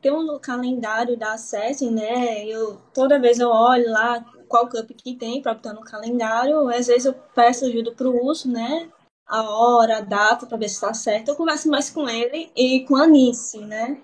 tem 0.00 0.10
um 0.10 0.40
calendário 0.40 1.16
da 1.16 1.34
Assassin, 1.34 1.92
né? 1.92 2.44
Eu 2.44 2.80
toda 2.92 3.20
vez 3.20 3.38
eu 3.38 3.48
olho 3.48 3.88
lá 3.92 4.20
qual 4.48 4.68
cup 4.68 4.90
que 4.90 5.14
tem 5.14 5.40
para 5.40 5.54
botar 5.54 5.72
no 5.72 5.82
calendário. 5.82 6.68
Às 6.68 6.88
vezes 6.88 7.04
eu 7.04 7.14
peço 7.14 7.64
ajuda 7.64 7.92
pro 7.92 8.10
Lúcio, 8.10 8.50
né? 8.50 8.90
A 9.24 9.42
hora, 9.42 9.98
a 9.98 10.00
data 10.00 10.46
para 10.46 10.56
ver 10.56 10.68
se 10.68 10.80
tá 10.80 10.92
certo. 10.92 11.28
Eu 11.28 11.36
converso 11.36 11.68
mais 11.68 11.88
com 11.88 12.08
ele 12.08 12.50
e 12.56 12.84
com 12.86 12.96
a 12.96 13.04
Anice, 13.04 13.58
né? 13.60 14.02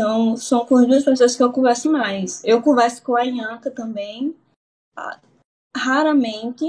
Então, 0.00 0.34
são 0.34 0.64
com 0.64 0.78
as 0.78 0.86
duas 0.86 1.04
pessoas 1.04 1.36
que 1.36 1.42
eu 1.42 1.52
converso 1.52 1.92
mais. 1.92 2.42
Eu 2.42 2.62
converso 2.62 3.02
com 3.02 3.14
a 3.14 3.22
Ianca 3.22 3.70
também, 3.70 4.34
ah, 4.96 5.20
raramente, 5.76 6.64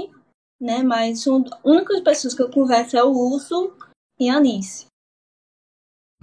né? 0.60 0.82
Mas 0.82 1.22
são 1.22 1.42
as 1.42 1.64
únicas 1.64 2.02
pessoas 2.02 2.34
que 2.34 2.42
eu 2.42 2.50
converso 2.50 2.94
é 2.94 3.02
o 3.02 3.10
Urso 3.10 3.74
e 4.20 4.28
a 4.28 4.34
Anice. 4.34 4.84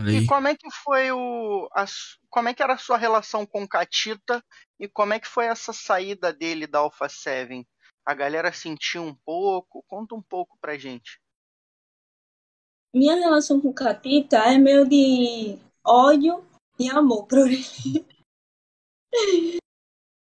E 0.08 0.24
como 0.28 0.50
é 0.50 0.56
que 0.56 0.70
foi 0.70 1.12
o. 1.12 1.68
A, 1.74 1.86
como 2.30 2.48
é 2.48 2.54
que 2.54 2.62
era 2.62 2.76
a 2.76 2.78
sua 2.78 2.96
relação 2.96 3.44
com 3.44 3.64
o 3.64 3.68
Catita 3.68 4.44
e 4.80 4.88
como 4.88 5.12
é 5.12 5.20
que 5.20 5.28
foi 5.28 5.46
essa 5.46 5.74
saída 5.74 6.32
dele 6.32 6.68
da 6.68 6.78
Alpha 6.78 7.10
7? 7.10 7.68
A 8.06 8.14
galera 8.14 8.54
sentiu 8.54 9.02
um 9.02 9.16
pouco? 9.26 9.84
Conta 9.88 10.14
um 10.14 10.22
pouco 10.22 10.60
pra 10.62 10.78
gente. 10.78 11.20
Minha 12.94 13.16
relação 13.16 13.60
com 13.60 13.70
o 13.70 13.74
Catita 13.74 14.38
é 14.38 14.60
meio 14.60 14.88
de 14.88 15.58
ódio 15.84 16.48
e 16.80 16.90
amor 16.90 17.28
por 17.28 17.48
ele. 17.48 17.64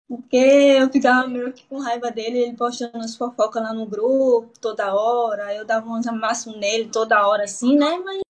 Porque 0.08 0.36
eu 0.36 0.92
ficava 0.92 1.26
meio 1.26 1.52
que 1.54 1.64
com 1.66 1.78
raiva 1.78 2.10
dele, 2.10 2.38
ele 2.38 2.56
postando 2.56 2.98
as 2.98 3.16
fofocas 3.16 3.62
lá 3.62 3.72
no 3.72 3.86
grupo 3.86 4.52
toda 4.60 4.94
hora, 4.94 5.54
eu 5.54 5.64
dava 5.64 5.88
uns 5.88 6.06
amassos 6.06 6.54
nele 6.54 6.90
toda 6.90 7.26
hora 7.26 7.44
assim, 7.44 7.78
né? 7.78 7.96
Mas 7.98 8.18
no 8.18 8.22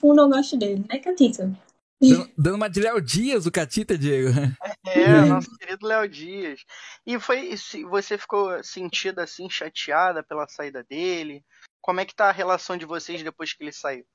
fundo 0.00 0.20
eu 0.20 0.28
gosto 0.28 0.56
dele, 0.56 0.84
né, 0.88 1.00
Catita? 1.00 1.52
Dando, 2.00 2.30
dando 2.36 2.54
uma 2.56 2.68
de 2.68 2.80
Léo 2.80 3.00
Dias, 3.00 3.46
o 3.46 3.50
Catita, 3.50 3.98
Diego. 3.98 4.28
É, 4.86 5.24
nosso 5.24 5.50
querido 5.58 5.86
Léo 5.86 6.08
Dias. 6.08 6.60
E 7.06 7.18
foi, 7.18 7.56
você 7.88 8.16
ficou 8.18 8.62
sentida 8.62 9.24
assim, 9.24 9.48
chateada 9.48 10.22
pela 10.22 10.46
saída 10.46 10.84
dele? 10.84 11.42
Como 11.80 12.00
é 12.00 12.04
que 12.04 12.14
tá 12.14 12.28
a 12.28 12.32
relação 12.32 12.76
de 12.76 12.84
vocês 12.84 13.22
depois 13.22 13.52
que 13.52 13.64
ele 13.64 13.72
saiu? 13.72 14.06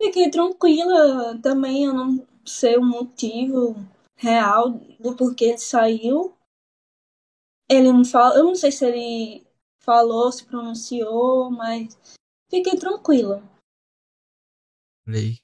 Fiquei 0.00 0.30
tranquila. 0.30 1.40
Também 1.40 1.84
eu 1.84 1.94
não 1.94 2.26
sei 2.44 2.76
o 2.76 2.84
motivo 2.84 3.74
real 4.16 4.70
do 5.00 5.16
porquê 5.16 5.46
ele 5.46 5.58
saiu. 5.58 6.36
Ele 7.68 7.92
não 7.92 8.04
fala, 8.04 8.36
eu 8.36 8.44
não 8.44 8.54
sei 8.54 8.70
se 8.70 8.84
ele 8.84 9.46
falou, 9.80 10.30
se 10.30 10.44
pronunciou, 10.44 11.50
mas 11.50 11.98
fiquei 12.50 12.76
tranquila. 12.76 13.42
Lei. 15.06 15.38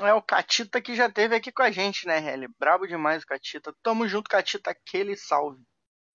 É 0.00 0.12
o 0.12 0.22
Catita 0.22 0.82
que 0.82 0.96
já 0.96 1.10
teve 1.10 1.36
aqui 1.36 1.52
com 1.52 1.62
a 1.62 1.70
gente, 1.70 2.06
né, 2.06 2.18
Helly? 2.18 2.48
Brabo 2.58 2.86
demais 2.86 3.22
o 3.22 3.26
Catita. 3.26 3.72
Tamo 3.82 4.08
junto, 4.08 4.28
Catita, 4.28 4.70
aquele 4.70 5.16
salve. 5.16 5.62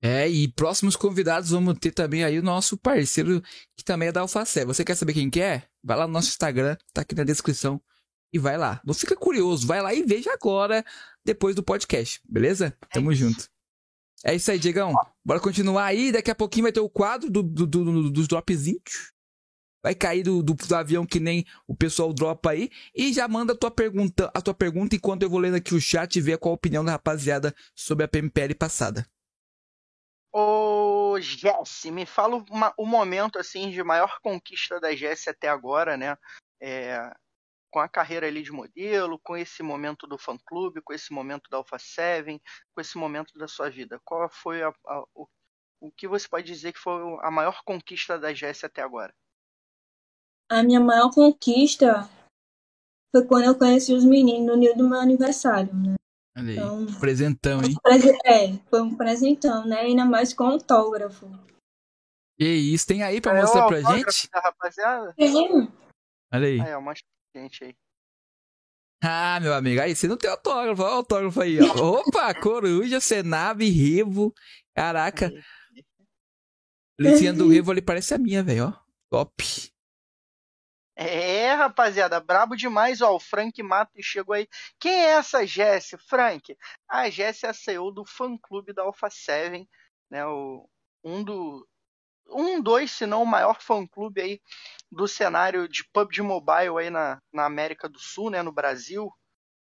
É, 0.02 0.28
e 0.28 0.52
próximos 0.52 0.96
convidados 0.96 1.52
vamos 1.52 1.78
ter 1.78 1.92
também 1.92 2.24
aí 2.24 2.40
o 2.40 2.44
nosso 2.44 2.78
parceiro, 2.78 3.42
que 3.78 3.84
também 3.84 4.10
é 4.10 4.12
da 4.12 4.22
Alfacé. 4.22 4.66
Você 4.66 4.84
quer 4.84 4.96
saber 4.96 5.14
quem 5.14 5.30
que 5.30 5.42
é? 5.42 5.69
Vai 5.84 5.98
lá 5.98 6.08
no 6.08 6.14
nosso 6.14 6.30
Instagram, 6.30 6.78
tá 6.94 7.02
aqui 7.02 7.16
na 7.16 7.24
descrição. 7.24 7.82
E 8.32 8.38
vai 8.38 8.58
lá. 8.58 8.80
Não 8.86 8.94
fica 8.94 9.16
curioso, 9.16 9.66
vai 9.66 9.82
lá 9.82 9.94
e 9.94 10.04
veja 10.04 10.32
agora, 10.32 10.86
depois 11.26 11.56
do 11.56 11.64
podcast, 11.64 12.22
beleza? 12.30 12.78
Tamo 12.92 13.12
é 13.12 13.16
junto. 13.16 13.50
É 14.24 14.36
isso 14.36 14.52
aí, 14.52 14.60
Diegão. 14.60 14.94
Bora 15.26 15.40
continuar 15.40 15.86
aí. 15.86 16.12
Daqui 16.12 16.30
a 16.30 16.36
pouquinho 16.36 16.64
vai 16.64 16.72
ter 16.72 16.80
o 16.80 16.90
quadro 16.90 17.30
do, 17.30 17.42
do, 17.42 17.66
do, 17.66 18.10
dos 18.12 18.28
dropzinhos 18.28 19.14
vai 19.82 19.96
cair 19.96 20.24
do, 20.24 20.44
do, 20.44 20.54
do, 20.54 20.76
avião 20.76 21.06
que 21.06 21.20
nem 21.20 21.46
o 21.68 21.76
pessoal 21.76 22.14
dropa 22.14 22.52
aí. 22.52 22.70
E 22.96 23.14
já 23.14 23.28
manda 23.28 23.54
a 23.54 23.56
tua 23.56 23.72
pergunta, 23.72 24.30
a 24.34 24.42
tua 24.42 24.54
pergunta 24.54 24.96
enquanto 24.96 25.24
eu 25.24 25.30
vou 25.30 25.40
lendo 25.40 25.56
aqui 25.56 25.74
o 25.74 25.82
chat 25.82 26.16
e 26.16 26.22
ver 26.22 26.38
qual 26.38 26.54
a 26.54 26.56
opinião 26.56 26.84
da 26.84 26.92
rapaziada 26.92 27.54
sobre 27.76 28.04
a 28.04 28.08
PMPL 28.08 28.54
passada. 28.58 29.06
Ô, 30.32 31.20
Jesse, 31.20 31.92
me 31.92 32.06
fala 32.06 32.44
uma, 32.50 32.74
o 32.78 32.86
momento 32.86 33.40
assim 33.40 33.72
de 33.72 33.84
maior 33.84 34.20
conquista 34.22 34.80
da 34.80 34.96
Jesse 34.96 35.30
até 35.30 35.48
agora, 35.48 35.98
né? 35.98 36.16
É, 36.62 37.12
com 37.72 37.80
a 37.80 37.90
carreira 37.90 38.28
ali 38.28 38.42
de 38.42 38.52
modelo, 38.52 39.20
com 39.24 39.38
esse 39.38 39.64
momento 39.64 40.08
do 40.08 40.18
fã 40.18 40.38
clube, 40.46 40.82
com 40.82 40.94
esse 40.94 41.12
momento 41.14 41.50
da 41.50 41.58
Alpha 41.58 41.80
7, 41.80 42.42
com 42.74 42.82
esse 42.82 42.98
momento 42.98 43.38
da 43.38 43.48
sua 43.48 43.70
vida. 43.70 44.00
Qual 44.06 44.30
foi 44.30 44.64
a, 44.64 44.70
a, 44.86 45.04
o, 45.14 45.28
o 45.82 45.92
que 45.92 46.08
você 46.08 46.28
pode 46.28 46.46
dizer 46.46 46.74
que 46.74 46.80
foi 46.80 47.02
a 47.22 47.32
maior 47.32 47.62
conquista 47.64 48.18
da 48.18 48.34
Jesse 48.34 48.66
até 48.66 48.82
agora? 48.82 49.14
a 50.50 50.64
minha 50.64 50.80
maior 50.80 51.14
conquista 51.14 52.10
foi 53.12 53.26
quando 53.26 53.46
eu 53.46 53.58
conheci 53.58 53.94
os 53.94 54.04
meninos 54.04 54.48
no 54.48 54.60
dia 54.60 54.76
do 54.76 54.88
meu 54.88 55.00
aniversário, 55.00 55.74
né? 55.76 55.99
Olha 56.40 56.52
aí, 56.52 56.58
então, 56.58 57.00
presentão, 57.00 57.62
hein? 57.64 57.76
É, 58.26 58.54
foi 58.70 58.82
um 58.82 58.96
presentão, 58.96 59.68
né? 59.68 59.82
Ainda 59.82 60.06
mais 60.06 60.34
com 60.34 60.46
autógrafo. 60.46 61.30
E 62.40 62.74
isso, 62.74 62.88
tem 62.88 63.04
aí 63.04 63.20
pra 63.20 63.38
é 63.38 63.42
mostrar 63.42 63.68
pra 63.68 63.82
gente? 63.82 64.30
Da 64.32 64.40
rapaziada? 64.40 65.14
Tem. 65.14 65.72
Olha 66.34 66.48
aí. 66.48 66.62
Aí, 66.62 66.74
ó, 66.74 66.82
mostra 66.82 67.06
pra 67.34 67.42
gente 67.42 67.64
aí. 67.66 67.76
Ah, 69.02 69.40
meu 69.42 69.54
amigo, 69.54 69.82
aí 69.82 69.96
você 69.96 70.08
não 70.08 70.18
tem 70.18 70.30
autógrafo, 70.30 70.82
olha 70.82 70.92
o 70.92 70.96
autógrafo 70.96 71.42
aí, 71.42 71.60
ó. 71.62 71.64
Opa, 72.00 72.34
Coruja, 72.34 73.00
Senave, 73.00 73.70
Revo. 73.70 74.34
Caraca. 74.74 75.32
Letrinha 77.00 77.34
do 77.34 77.50
Revo 77.50 77.72
ali 77.72 77.82
parece 77.82 78.14
a 78.14 78.18
minha, 78.18 78.44
velho, 78.44 78.68
ó. 78.68 78.90
Top. 79.10 79.44
É, 81.02 81.54
rapaziada, 81.54 82.20
brabo 82.20 82.58
demais, 82.58 83.00
ó. 83.00 83.16
O 83.16 83.20
Frank 83.22 83.64
Matos 83.64 84.06
chegou 84.06 84.36
aí. 84.36 84.50
Quem 84.78 84.92
é 84.92 85.12
essa 85.12 85.48
Jess, 85.48 85.96
Frank? 86.10 86.58
A 86.90 87.10
Jess 87.10 87.46
é 87.46 87.48
a 87.48 87.54
CEO 87.54 87.90
do 87.90 88.04
fã 88.04 88.38
clube 88.38 88.74
da 88.74 88.82
Alpha 88.82 89.10
7, 89.10 89.66
né? 90.12 90.26
O, 90.26 90.70
um 91.02 91.24
do. 91.24 91.66
Um, 92.28 92.62
dois, 92.62 92.92
se 92.92 93.06
não 93.06 93.24
o 93.24 93.26
maior 93.26 93.62
fã 93.62 93.88
clube 93.88 94.22
aí 94.22 94.42
do 94.92 95.08
cenário 95.08 95.70
de 95.70 95.86
PUBG 95.86 96.22
Mobile 96.22 96.78
aí 96.78 96.90
na, 96.90 97.18
na 97.34 97.46
América 97.46 97.88
do 97.88 97.98
Sul, 97.98 98.30
né? 98.30 98.44
No 98.44 98.52
Brasil. 98.52 99.10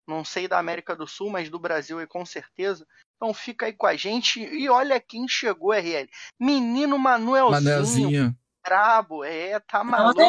Não 0.08 0.24
sei 0.24 0.48
da 0.48 0.58
América 0.58 0.96
do 0.96 1.06
Sul, 1.06 1.28
mas 1.28 1.50
do 1.50 1.58
Brasil 1.58 1.98
aí 1.98 2.06
com 2.06 2.24
certeza. 2.24 2.86
Então 3.16 3.34
fica 3.34 3.66
aí 3.66 3.74
com 3.74 3.86
a 3.86 3.94
gente. 3.94 4.40
E 4.40 4.70
olha 4.70 4.98
quem 4.98 5.28
chegou, 5.28 5.74
RL. 5.74 6.08
Menino 6.40 6.98
Manuelzinho. 6.98 7.52
Manuelzinho. 7.52 8.38
Brabo, 8.64 9.22
é, 9.22 9.60
tá 9.60 9.84
maluco. 9.84 10.22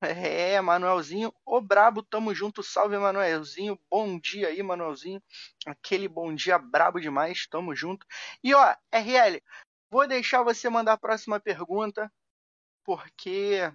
É, 0.00 0.60
Manuelzinho, 0.60 1.34
ô 1.44 1.60
brabo, 1.60 2.04
tamo 2.04 2.32
junto, 2.32 2.62
salve 2.62 2.96
Manuelzinho, 2.96 3.76
bom 3.90 4.18
dia 4.20 4.48
aí, 4.48 4.62
Manuelzinho, 4.62 5.20
aquele 5.66 6.06
bom 6.06 6.32
dia 6.32 6.56
brabo 6.56 7.00
demais, 7.00 7.48
tamo 7.48 7.74
junto. 7.74 8.06
E 8.42 8.54
ó, 8.54 8.76
RL, 8.92 9.42
vou 9.90 10.06
deixar 10.06 10.44
você 10.44 10.68
mandar 10.68 10.92
a 10.92 10.98
próxima 10.98 11.40
pergunta, 11.40 12.12
porque 12.84 13.72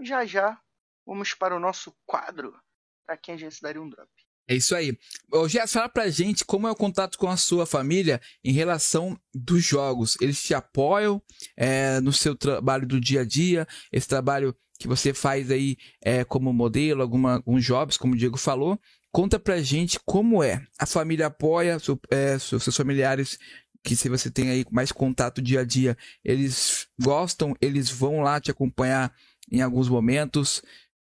já 0.00 0.26
já 0.26 0.60
vamos 1.06 1.34
para 1.34 1.54
o 1.54 1.60
nosso 1.60 1.94
quadro, 2.04 2.58
para 3.06 3.16
quem 3.16 3.36
a 3.36 3.38
gente 3.38 3.62
daria 3.62 3.80
um 3.80 3.88
drop. 3.88 4.10
É 4.48 4.54
isso 4.56 4.74
aí. 4.74 4.98
Ô, 5.32 5.48
Jess, 5.48 5.72
fala 5.72 5.88
pra 5.88 6.10
gente 6.10 6.44
como 6.44 6.66
é 6.68 6.70
o 6.70 6.76
contato 6.76 7.16
com 7.16 7.28
a 7.28 7.36
sua 7.36 7.64
família 7.64 8.20
em 8.42 8.52
relação 8.52 9.18
dos 9.32 9.64
jogos. 9.64 10.16
Eles 10.20 10.42
te 10.42 10.52
apoiam 10.52 11.22
é, 11.56 11.98
no 12.00 12.12
seu 12.12 12.36
trabalho 12.36 12.86
do 12.86 13.00
dia 13.00 13.22
a 13.22 13.24
dia, 13.24 13.66
esse 13.90 14.06
trabalho 14.06 14.54
que 14.78 14.88
você 14.88 15.14
faz 15.14 15.50
aí 15.50 15.76
é, 16.02 16.24
como 16.24 16.52
modelo, 16.52 17.02
alguma, 17.02 17.34
alguns 17.36 17.64
jobs, 17.64 17.96
como 17.96 18.14
o 18.14 18.16
Diego 18.16 18.36
falou. 18.36 18.78
Conta 19.12 19.38
pra 19.38 19.62
gente 19.62 19.98
como 20.04 20.42
é. 20.42 20.66
A 20.78 20.86
família 20.86 21.26
apoia, 21.26 21.78
seu, 21.78 21.98
é, 22.10 22.38
seus 22.38 22.76
familiares, 22.76 23.38
que 23.82 23.94
se 23.94 24.08
você 24.08 24.30
tem 24.30 24.50
aí 24.50 24.64
mais 24.70 24.90
contato 24.90 25.42
dia 25.42 25.60
a 25.60 25.64
dia, 25.64 25.96
eles 26.24 26.88
gostam, 27.00 27.54
eles 27.60 27.90
vão 27.90 28.20
lá 28.20 28.40
te 28.40 28.50
acompanhar 28.50 29.14
em 29.50 29.60
alguns 29.60 29.88
momentos. 29.88 30.62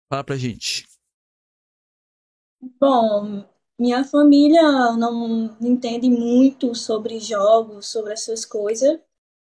Fala 0.09 0.23
pra 0.23 0.35
gente. 0.35 0.85
Bom, 2.79 3.45
minha 3.79 4.03
família 4.03 4.61
não 4.93 5.55
entende 5.61 6.09
muito 6.09 6.75
sobre 6.75 7.19
jogos, 7.19 7.87
sobre 7.87 8.13
essas 8.13 8.45
coisas, 8.45 8.99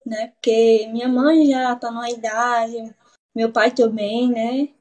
né? 0.06 0.28
Porque 0.28 0.88
minha 0.92 1.08
mãe 1.08 1.46
já 1.46 1.74
tá 1.76 1.90
numa 1.90 2.10
idade, 2.10 2.94
meu 3.38 3.52
pai 3.52 3.72
também, 3.72 4.28
né? 4.28 4.74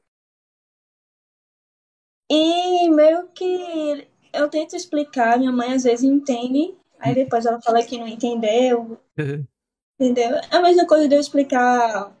E 2.28 2.90
meio 2.90 3.28
que 3.28 4.08
eu 4.32 4.50
tento 4.50 4.74
explicar, 4.74 5.38
minha 5.38 5.52
mãe 5.52 5.72
às 5.72 5.84
vezes 5.84 6.02
entende, 6.02 6.76
aí 6.98 7.14
depois 7.14 7.46
ela 7.46 7.62
fala 7.62 7.86
que 7.86 7.96
não 7.96 8.08
entendeu. 8.08 9.00
entendeu? 9.94 10.38
É 10.50 10.56
a 10.56 10.60
mesma 10.60 10.84
coisa 10.88 11.06
de 11.06 11.14
eu 11.14 11.20
explicar 11.20 12.12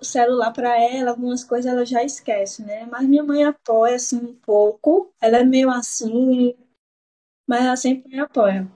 o 0.00 0.04
celular 0.06 0.52
para 0.54 0.74
ela, 0.80 1.10
algumas 1.10 1.44
coisas 1.44 1.70
ela 1.70 1.84
já 1.84 2.02
esquece, 2.02 2.64
né? 2.64 2.86
Mas 2.86 3.06
minha 3.06 3.22
mãe 3.22 3.44
apoia 3.44 3.96
assim 3.96 4.16
um 4.16 4.34
pouco. 4.36 5.12
Ela 5.20 5.40
é 5.40 5.44
meio 5.44 5.68
assim, 5.68 6.56
mas 7.46 7.62
ela 7.62 7.76
sempre 7.76 8.08
me 8.08 8.20
apoia. 8.20 8.66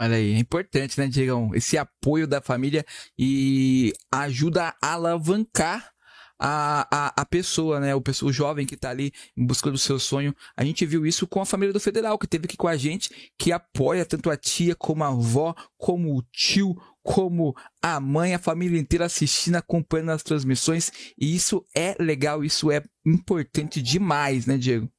Olha 0.00 0.14
aí, 0.14 0.34
é 0.34 0.38
importante, 0.38 0.98
né, 0.98 1.08
Diegão? 1.08 1.52
Esse 1.54 1.76
apoio 1.76 2.26
da 2.26 2.40
família 2.40 2.84
e 3.18 3.92
ajuda 4.12 4.76
a 4.80 4.92
alavancar 4.92 5.93
a, 6.38 6.86
a, 6.90 7.22
a 7.22 7.24
pessoa, 7.24 7.80
né? 7.80 7.94
O, 7.94 8.02
o 8.22 8.32
jovem 8.32 8.66
que 8.66 8.76
tá 8.76 8.90
ali 8.90 9.12
em 9.36 9.46
busca 9.46 9.70
do 9.70 9.78
seu 9.78 9.98
sonho. 9.98 10.34
A 10.56 10.64
gente 10.64 10.84
viu 10.84 11.06
isso 11.06 11.26
com 11.26 11.40
a 11.40 11.46
família 11.46 11.72
do 11.72 11.80
Federal, 11.80 12.18
que 12.18 12.26
teve 12.26 12.46
aqui 12.46 12.56
com 12.56 12.68
a 12.68 12.76
gente, 12.76 13.32
que 13.38 13.52
apoia 13.52 14.04
tanto 14.04 14.30
a 14.30 14.36
tia, 14.36 14.74
como 14.74 15.04
a 15.04 15.08
avó, 15.08 15.54
como 15.76 16.16
o 16.16 16.22
tio, 16.32 16.74
como 17.02 17.54
a 17.82 18.00
mãe, 18.00 18.34
a 18.34 18.38
família 18.38 18.80
inteira 18.80 19.04
assistindo, 19.04 19.56
acompanhando 19.56 20.12
as 20.12 20.22
transmissões. 20.22 20.90
E 21.18 21.34
isso 21.34 21.64
é 21.74 21.94
legal, 22.00 22.44
isso 22.44 22.70
é 22.70 22.82
importante 23.04 23.80
demais, 23.80 24.46
né, 24.46 24.56
Diego? 24.56 24.90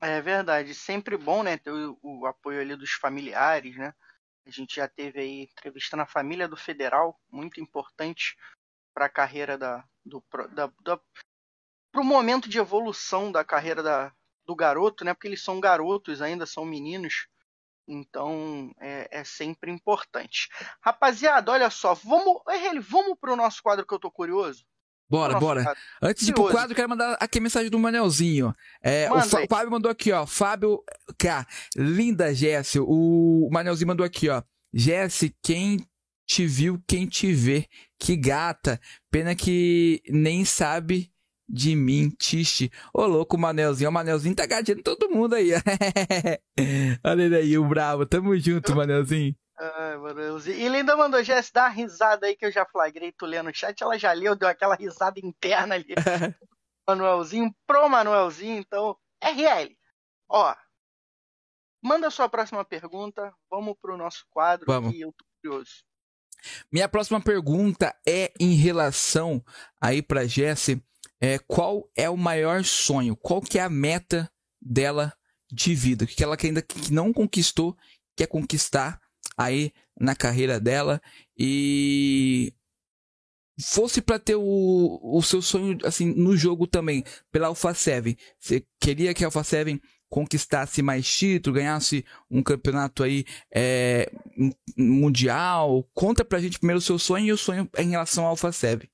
É 0.00 0.20
verdade, 0.20 0.74
sempre 0.74 1.16
bom, 1.16 1.42
né, 1.42 1.56
ter 1.56 1.72
o, 1.72 1.98
o 2.02 2.26
apoio 2.26 2.60
ali 2.60 2.76
dos 2.76 2.92
familiares, 2.92 3.76
né? 3.76 3.92
A 4.46 4.50
gente 4.50 4.76
já 4.76 4.88
teve 4.88 5.20
aí 5.20 5.42
entrevista 5.42 5.96
na 5.96 6.06
família 6.06 6.48
do 6.48 6.56
Federal, 6.56 7.18
muito 7.30 7.60
importante 7.60 8.36
para 8.94 9.06
a 9.06 9.10
carreira 9.10 9.58
da, 9.58 9.84
do 10.08 10.24
da, 10.54 10.72
da 10.82 11.00
pro 11.92 12.04
momento 12.04 12.48
de 12.48 12.58
evolução 12.58 13.30
da 13.32 13.44
carreira 13.44 13.82
da, 13.82 14.12
do 14.46 14.54
garoto, 14.54 15.04
né? 15.04 15.14
Porque 15.14 15.28
eles 15.28 15.42
são 15.42 15.60
garotos 15.60 16.22
ainda, 16.22 16.46
são 16.46 16.64
meninos. 16.64 17.28
Então 17.86 18.70
é, 18.80 19.20
é 19.20 19.24
sempre 19.24 19.70
importante. 19.70 20.48
Rapaziada, 20.80 21.50
olha 21.50 21.70
só, 21.70 21.94
vamos, 21.94 22.42
vamos 22.86 23.18
pro 23.18 23.36
nosso 23.36 23.62
quadro 23.62 23.86
que 23.86 23.94
eu 23.94 23.98
tô 23.98 24.10
curioso. 24.10 24.64
Bora, 25.10 25.40
bora. 25.40 25.62
Quadro. 25.62 25.82
Antes 26.02 26.26
de 26.26 26.32
ir 26.32 26.34
pro 26.34 26.50
quadro, 26.50 26.74
quero 26.74 26.88
mandar 26.88 27.16
aqui 27.18 27.38
a 27.38 27.40
mensagem 27.40 27.70
do 27.70 27.78
Manelzinho. 27.78 28.54
É, 28.82 29.08
o 29.10 29.48
Fábio 29.48 29.70
mandou 29.70 29.90
aqui, 29.90 30.12
ó. 30.12 30.26
Fábio 30.26 30.84
K. 31.18 31.46
Linda, 31.74 32.34
Jéssica. 32.34 32.84
O 32.86 33.48
Manelzinho 33.50 33.88
mandou 33.88 34.04
aqui, 34.04 34.28
ó. 34.28 34.42
Jéssica, 34.72 35.34
quem 35.42 35.87
te 36.28 36.46
viu 36.46 36.80
quem 36.86 37.06
te 37.06 37.32
vê. 37.32 37.66
Que 37.98 38.14
gata. 38.14 38.78
Pena 39.10 39.34
que 39.34 40.02
nem 40.06 40.44
sabe 40.44 41.10
de 41.48 41.74
mim, 41.74 42.10
Tiche. 42.10 42.70
Ô, 42.92 43.06
louco, 43.06 43.36
o 43.36 43.40
Manelzinho. 43.40 43.88
O 43.88 43.92
Manelzinho 43.92 44.36
tá 44.36 44.44
gatinho 44.44 44.82
todo 44.82 45.10
mundo 45.10 45.34
aí. 45.34 45.50
Olha 47.02 47.22
ele 47.22 47.36
aí, 47.36 47.58
o 47.58 47.66
bravo. 47.66 48.04
Tamo 48.04 48.38
junto, 48.38 48.76
Manelzinho. 48.76 49.34
Ai, 49.58 49.96
Manelzinho. 49.96 50.56
E 50.58 50.64
ele 50.64 50.76
ainda 50.76 50.96
mandou, 50.96 51.24
Jess, 51.24 51.50
dá 51.50 51.62
uma 51.64 51.70
risada 51.70 52.26
aí 52.26 52.36
que 52.36 52.44
eu 52.44 52.52
já 52.52 52.66
flagrei 52.66 53.10
tu 53.10 53.24
lendo 53.24 53.46
no 53.46 53.54
chat. 53.54 53.82
Ela 53.82 53.98
já 53.98 54.12
leu, 54.12 54.36
deu 54.36 54.48
aquela 54.48 54.76
risada 54.76 55.18
interna 55.18 55.76
ali. 55.76 55.94
Manuelzinho 56.86 57.54
pro 57.66 57.88
Manuelzinho. 57.88 58.58
Então, 58.58 58.94
RL. 59.22 59.74
Ó, 60.28 60.54
manda 61.82 62.10
sua 62.10 62.28
próxima 62.28 62.62
pergunta. 62.66 63.32
Vamos 63.50 63.74
pro 63.80 63.96
nosso 63.96 64.26
quadro 64.28 64.66
Vamos. 64.66 64.92
que 64.92 65.00
eu 65.00 65.10
tô 65.12 65.24
curioso. 65.40 65.87
Minha 66.72 66.88
próxima 66.88 67.20
pergunta 67.20 67.94
é 68.06 68.32
em 68.38 68.54
relação 68.54 69.44
aí 69.80 70.02
pra 70.02 70.26
Jessie. 70.26 70.82
É, 71.20 71.38
qual 71.38 71.90
é 71.96 72.08
o 72.08 72.16
maior 72.16 72.64
sonho? 72.64 73.16
Qual 73.16 73.40
que 73.40 73.58
é 73.58 73.62
a 73.62 73.68
meta 73.68 74.30
dela 74.60 75.12
de 75.50 75.74
vida? 75.74 76.04
O 76.04 76.08
que 76.08 76.22
ela 76.22 76.36
ainda 76.40 76.62
que 76.62 76.92
não 76.92 77.12
conquistou, 77.12 77.76
quer 78.16 78.26
conquistar 78.26 79.00
aí 79.36 79.72
na 79.98 80.14
carreira 80.14 80.60
dela 80.60 81.00
e 81.36 82.52
fosse 83.60 84.00
para 84.00 84.18
ter 84.18 84.36
o, 84.36 85.00
o 85.02 85.20
seu 85.22 85.42
sonho 85.42 85.76
assim 85.84 86.14
no 86.14 86.36
jogo 86.36 86.66
também 86.66 87.04
pela 87.32 87.48
Alpha 87.48 87.74
7. 87.74 88.16
Você 88.38 88.64
queria 88.80 89.12
que 89.12 89.24
a 89.24 89.26
Alpha 89.26 89.42
7 89.42 89.80
conquistasse 90.08 90.82
mais 90.82 91.08
título, 91.08 91.56
ganhasse 91.56 92.04
um 92.30 92.42
campeonato 92.42 93.02
aí 93.02 93.24
é, 93.52 94.10
mundial? 94.76 95.84
Conta 95.94 96.24
pra 96.24 96.40
gente 96.40 96.58
primeiro 96.58 96.78
o 96.78 96.82
seu 96.82 96.98
sonho 96.98 97.26
e 97.26 97.32
o 97.32 97.38
sonho 97.38 97.68
em 97.76 97.90
relação 97.90 98.24
ao 98.24 98.30
Alpha 98.30 98.52
7. 98.52 98.90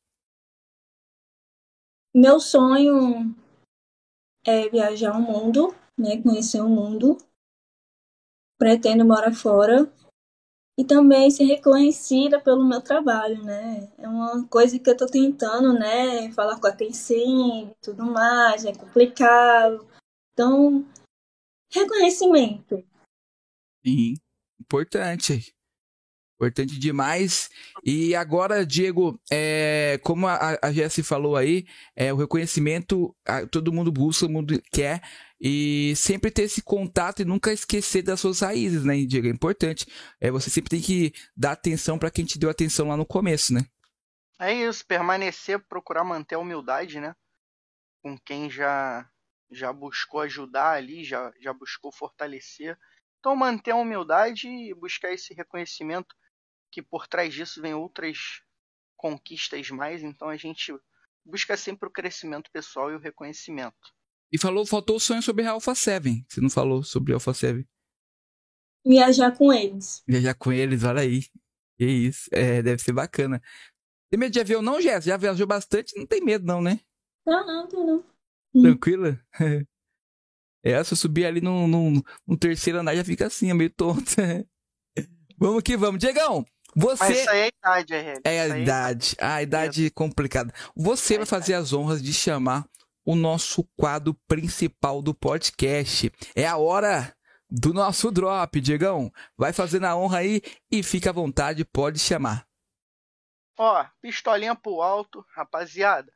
Meu 2.15 2.39
sonho 2.39 3.35
é 4.47 4.69
viajar 4.69 5.17
o 5.17 5.23
mundo, 5.23 5.75
né? 5.99 6.23
Conhecer 6.23 6.61
o 6.61 6.69
mundo. 6.69 7.19
Pretendo 8.59 9.05
morar 9.05 9.35
fora. 9.35 9.91
E 10.77 10.85
também 10.85 11.31
ser 11.31 11.45
reconhecida 11.45 12.41
pelo 12.41 12.65
meu 12.65 12.81
trabalho, 12.81 13.43
né? 13.45 13.93
É 13.97 14.09
uma 14.09 14.45
coisa 14.49 14.79
que 14.79 14.91
eu 14.91 14.97
tô 14.97 15.07
tentando, 15.07 15.73
né? 15.73 16.33
Falar 16.33 16.59
com 16.61 16.67
a 16.67 16.73
Tencent 16.73 17.17
e 17.17 17.75
tudo 17.81 18.05
mais, 18.05 18.65
é 18.65 18.73
complicado. 18.73 19.87
Então, 20.33 20.85
reconhecimento. 21.75 22.85
Sim, 23.85 24.15
importante. 24.61 25.55
Importante 26.37 26.79
demais. 26.79 27.49
E 27.85 28.15
agora, 28.15 28.67
Diego, 28.67 29.21
é, 29.31 29.99
como 30.03 30.27
a, 30.27 30.59
a 30.61 30.73
Jessie 30.73 31.05
falou 31.05 31.37
aí, 31.37 31.65
é, 31.95 32.13
o 32.13 32.17
reconhecimento 32.17 33.15
a, 33.27 33.47
todo 33.47 33.73
mundo 33.73 33.93
busca, 33.93 34.27
todo 34.27 34.33
mundo 34.33 34.61
quer. 34.73 35.01
E 35.41 35.95
sempre 35.97 36.31
ter 36.31 36.43
esse 36.43 36.63
contato 36.63 37.23
e 37.23 37.25
nunca 37.25 37.53
esquecer 37.53 38.03
das 38.03 38.21
suas 38.21 38.41
raízes, 38.41 38.85
né, 38.85 38.97
Diego? 39.05 39.29
É 39.29 39.31
importante. 39.31 39.87
É, 40.21 40.31
você 40.31 40.51
sempre 40.51 40.71
tem 40.71 40.81
que 40.81 41.13
dar 41.37 41.53
atenção 41.53 41.99
para 41.99 42.11
quem 42.11 42.25
te 42.25 42.39
deu 42.39 42.51
atenção 42.51 42.89
lá 42.89 42.97
no 42.97 43.07
começo, 43.07 43.53
né? 43.55 43.65
É 44.41 44.53
isso, 44.53 44.85
permanecer, 44.85 45.61
procurar 45.69 46.03
manter 46.03 46.35
a 46.35 46.39
humildade, 46.39 46.99
né? 46.99 47.15
Com 48.03 48.19
quem 48.19 48.51
já 48.51 49.09
já 49.55 49.73
buscou 49.73 50.21
ajudar 50.21 50.73
ali, 50.73 51.05
já, 51.05 51.33
já 51.41 51.53
buscou 51.53 51.93
fortalecer. 51.93 52.79
Então 53.19 53.35
manter 53.35 53.71
a 53.71 53.77
humildade 53.77 54.49
e 54.49 54.75
buscar 54.75 55.13
esse 55.13 55.33
reconhecimento 55.33 56.15
que 56.71 56.83
por 56.83 57.07
trás 57.07 57.33
disso 57.33 57.63
vem 57.63 57.73
outras 57.73 58.43
conquistas 58.97 59.71
mais, 59.71 60.03
então 60.03 60.29
a 60.29 60.37
gente 60.37 60.75
busca 61.25 61.57
sempre 61.57 61.89
o 61.89 61.93
crescimento 61.93 62.51
pessoal 62.51 62.91
e 62.91 62.97
o 62.97 62.99
reconhecimento. 62.99 63.95
E 64.33 64.39
falou, 64.39 64.67
faltou 64.67 64.97
o 64.97 65.01
sonho 65.01 65.23
sobre 65.23 65.47
a 65.47 65.53
Alpha 65.53 65.75
7. 65.75 66.27
Você 66.29 66.41
não 66.41 66.51
falou 66.51 66.83
sobre 66.83 67.13
a 67.13 67.17
Alpha 67.17 67.33
7. 67.33 67.67
Viajar 68.85 69.37
com 69.37 69.53
eles. 69.53 70.03
Viajar 70.07 70.35
com 70.35 70.53
eles, 70.53 70.83
olha 70.83 71.03
aí. 71.03 71.23
Que 71.79 71.87
isso. 71.87 72.29
É, 72.33 72.63
deve 72.63 72.83
ser 72.83 72.93
bacana. 72.93 73.41
Tem 74.11 74.19
medo 74.19 74.33
de 74.33 74.41
avião 74.41 74.61
não, 74.61 74.81
Jess? 74.81 75.05
Já 75.05 75.17
viajou 75.17 75.47
bastante, 75.47 75.97
não 75.97 76.07
tem 76.07 76.21
medo 76.21 76.45
não, 76.45 76.61
né? 76.61 76.81
Não, 77.27 77.47
não, 77.47 77.69
não, 77.69 77.87
não. 77.87 78.05
Tranquila? 78.63 79.21
É, 80.67 80.83
se 80.83 80.95
eu 80.95 80.97
subir 80.97 81.27
ali 81.27 81.43
no, 81.43 81.69
no, 81.69 82.03
no 82.27 82.39
terceiro 82.39 82.79
andar 82.79 82.97
já 82.97 83.05
fica 83.05 83.27
assim, 83.27 83.51
é 83.51 83.53
meio 83.53 83.69
tonto. 83.69 84.15
vamos 85.37 85.63
que 85.63 85.77
vamos. 85.77 86.01
Diegão, 86.01 86.43
você... 86.75 87.05
Mas 87.05 87.19
isso 87.19 87.31
aí 87.31 87.41
é 87.41 87.45
a 87.45 87.49
idade, 87.49 87.95
RL. 87.95 88.21
É 88.25 88.41
a 88.41 88.45
Isso 88.47 88.55
aí 88.55 88.63
idade. 88.63 89.17
A 89.21 89.43
idade 89.43 89.87
é 89.87 89.91
complicada. 89.91 90.53
Você 90.75 91.15
É 91.15 91.17
vai 91.19 91.27
fazer 91.27 91.53
as 91.53 91.75
honras 91.75 92.03
de 92.03 92.15
chamar 92.15 92.67
o 93.05 93.15
nosso 93.15 93.63
quadro 93.77 94.15
principal 94.27 95.03
do 95.03 95.15
podcast. 95.15 96.11
É 96.35 96.47
a 96.47 96.57
hora 96.57 97.15
do 97.49 97.73
nosso 97.73 98.11
drop, 98.11 98.61
Diegão. 98.61 99.13
Vai 99.37 99.53
fazendo 99.53 99.85
a 99.85 99.97
honra 99.97 100.19
aí 100.19 100.41
e 100.71 100.83
fica 100.83 101.11
à 101.11 101.13
vontade, 101.13 101.65
pode 101.65 101.99
chamar. 101.99 102.47
Ó, 103.57 103.87
pistolinha 104.01 104.57
pro 104.57 104.81
alto, 104.81 105.25
rapaziada. 105.37 106.13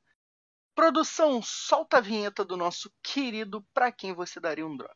Produção, 0.79 1.43
solta 1.43 1.97
a 1.97 2.01
vinheta 2.01 2.45
do 2.45 2.57
nosso 2.57 2.89
querido 3.03 3.67
Pra 3.75 3.91
Quem 3.91 4.13
Você 4.13 4.39
Daria 4.39 4.65
um 4.65 4.77
Drop. 4.77 4.95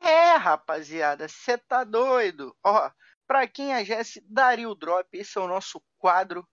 É, 0.00 0.34
rapaziada, 0.34 1.28
cê 1.28 1.56
tá 1.56 1.84
doido. 1.84 2.52
Ó, 2.64 2.90
pra 3.28 3.46
quem 3.46 3.72
a 3.74 3.84
Jess 3.84 4.20
daria 4.24 4.68
o 4.68 4.74
drop, 4.74 5.08
esse 5.16 5.38
é 5.38 5.40
o 5.40 5.46
nosso 5.46 5.80
quadro 5.98 6.44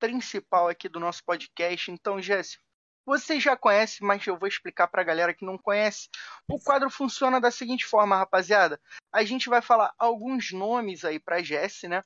principal 0.00 0.66
aqui 0.66 0.88
do 0.88 0.98
nosso 0.98 1.24
podcast. 1.24 1.92
Então, 1.92 2.20
Jess, 2.20 2.58
você 3.06 3.38
já 3.38 3.56
conhece, 3.56 4.02
mas 4.02 4.26
eu 4.26 4.36
vou 4.36 4.48
explicar 4.48 4.88
pra 4.88 5.04
galera 5.04 5.32
que 5.32 5.44
não 5.44 5.56
conhece. 5.56 6.08
O 6.48 6.58
quadro 6.58 6.90
funciona 6.90 7.40
da 7.40 7.52
seguinte 7.52 7.86
forma, 7.86 8.16
rapaziada. 8.16 8.80
A 9.12 9.22
gente 9.22 9.48
vai 9.48 9.62
falar 9.62 9.94
alguns 9.96 10.50
nomes 10.50 11.04
aí 11.04 11.20
pra 11.20 11.40
Jess, 11.40 11.82
né? 11.84 12.02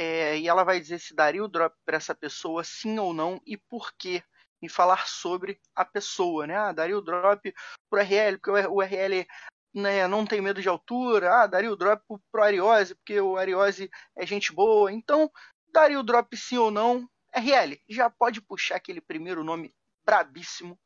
É, 0.00 0.38
e 0.38 0.46
ela 0.46 0.62
vai 0.62 0.78
dizer 0.78 1.00
se 1.00 1.12
daria 1.12 1.42
o 1.42 1.48
drop 1.48 1.74
pra 1.84 1.96
essa 1.96 2.14
pessoa, 2.14 2.62
sim 2.62 3.00
ou 3.00 3.12
não, 3.12 3.40
e 3.44 3.56
por 3.56 3.92
quê. 3.98 4.22
E 4.62 4.68
falar 4.68 5.08
sobre 5.08 5.60
a 5.74 5.84
pessoa, 5.84 6.46
né? 6.46 6.56
Ah, 6.56 6.70
daria 6.70 6.96
o 6.96 7.02
drop 7.02 7.52
pro 7.90 8.00
RL, 8.00 8.38
porque 8.38 8.66
o 8.68 8.80
RL 8.80 9.26
né, 9.74 10.06
não 10.06 10.24
tem 10.24 10.40
medo 10.40 10.62
de 10.62 10.68
altura, 10.68 11.42
ah, 11.42 11.46
daria 11.48 11.72
o 11.72 11.76
drop 11.76 12.00
pro 12.30 12.42
Ariose, 12.44 12.94
porque 12.94 13.20
o 13.20 13.36
Ariose 13.36 13.90
é 14.16 14.24
gente 14.24 14.52
boa. 14.52 14.92
Então, 14.92 15.28
daria 15.72 15.98
o 15.98 16.04
drop 16.04 16.36
sim 16.36 16.58
ou 16.58 16.70
não. 16.70 17.08
RL, 17.34 17.76
já 17.88 18.08
pode 18.08 18.40
puxar 18.40 18.76
aquele 18.76 19.00
primeiro 19.00 19.42
nome 19.42 19.74
brabíssimo, 20.06 20.78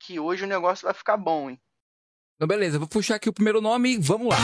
que 0.00 0.18
hoje 0.18 0.44
o 0.44 0.48
negócio 0.48 0.86
vai 0.86 0.94
ficar 0.94 1.18
bom, 1.18 1.50
hein? 1.50 1.60
Então, 2.36 2.48
beleza, 2.48 2.78
vou 2.78 2.88
puxar 2.88 3.16
aqui 3.16 3.28
o 3.28 3.34
primeiro 3.34 3.60
nome 3.60 3.92
e 3.92 3.98
vamos 3.98 4.28
lá. 4.28 4.38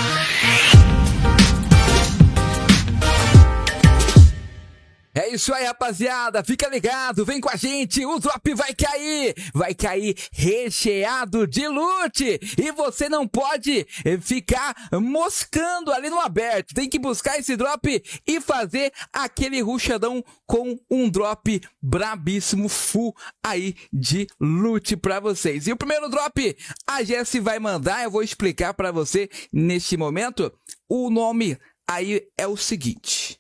É 5.15 5.29
isso 5.29 5.53
aí, 5.53 5.65
rapaziada. 5.65 6.43
Fica 6.43 6.69
ligado, 6.69 7.25
vem 7.25 7.41
com 7.41 7.51
a 7.51 7.57
gente. 7.57 8.05
O 8.05 8.19
drop 8.19 8.55
vai 8.55 8.75
cair, 8.75 9.35
vai 9.53 9.75
cair 9.75 10.17
recheado 10.33 11.47
de 11.47 11.69
loot. 11.69 12.41
E 12.59 12.73
você 12.73 13.09
não 13.09 13.29
pode 13.29 13.87
eh, 14.05 14.19
ficar 14.19 14.75
moscando 14.93 15.93
ali 15.93 16.09
no 16.09 16.19
aberto. 16.19 16.75
Tem 16.75 16.89
que 16.89 16.99
buscar 16.99 17.39
esse 17.39 17.57
drop 17.57 18.03
e 18.27 18.41
fazer 18.41 18.93
aquele 19.13 19.61
ruchadão 19.61 20.25
com 20.47 20.79
um 20.91 21.11
drop 21.11 21.61
brabíssimo 21.81 22.69
full 22.69 23.15
aí 23.45 23.75
de 23.93 24.27
loot 24.41 24.97
pra 24.97 25.21
vocês. 25.21 25.67
E 25.67 25.73
o 25.73 25.77
primeiro 25.77 26.09
drop 26.09 26.57
a 26.87 27.03
Jessie 27.03 27.41
vai 27.41 27.59
mandar, 27.59 28.03
eu 28.05 28.11
vou 28.11 28.23
explicar 28.23 28.75
pra 28.75 28.91
você 28.91 29.29
neste 29.53 29.97
momento. 29.97 30.53
O 30.89 31.11
nome 31.11 31.59
aí 31.89 32.27
é 32.39 32.47
o 32.47 32.57
seguinte, 32.57 33.39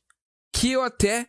que 0.52 0.72
eu 0.72 0.82
até 0.82 1.26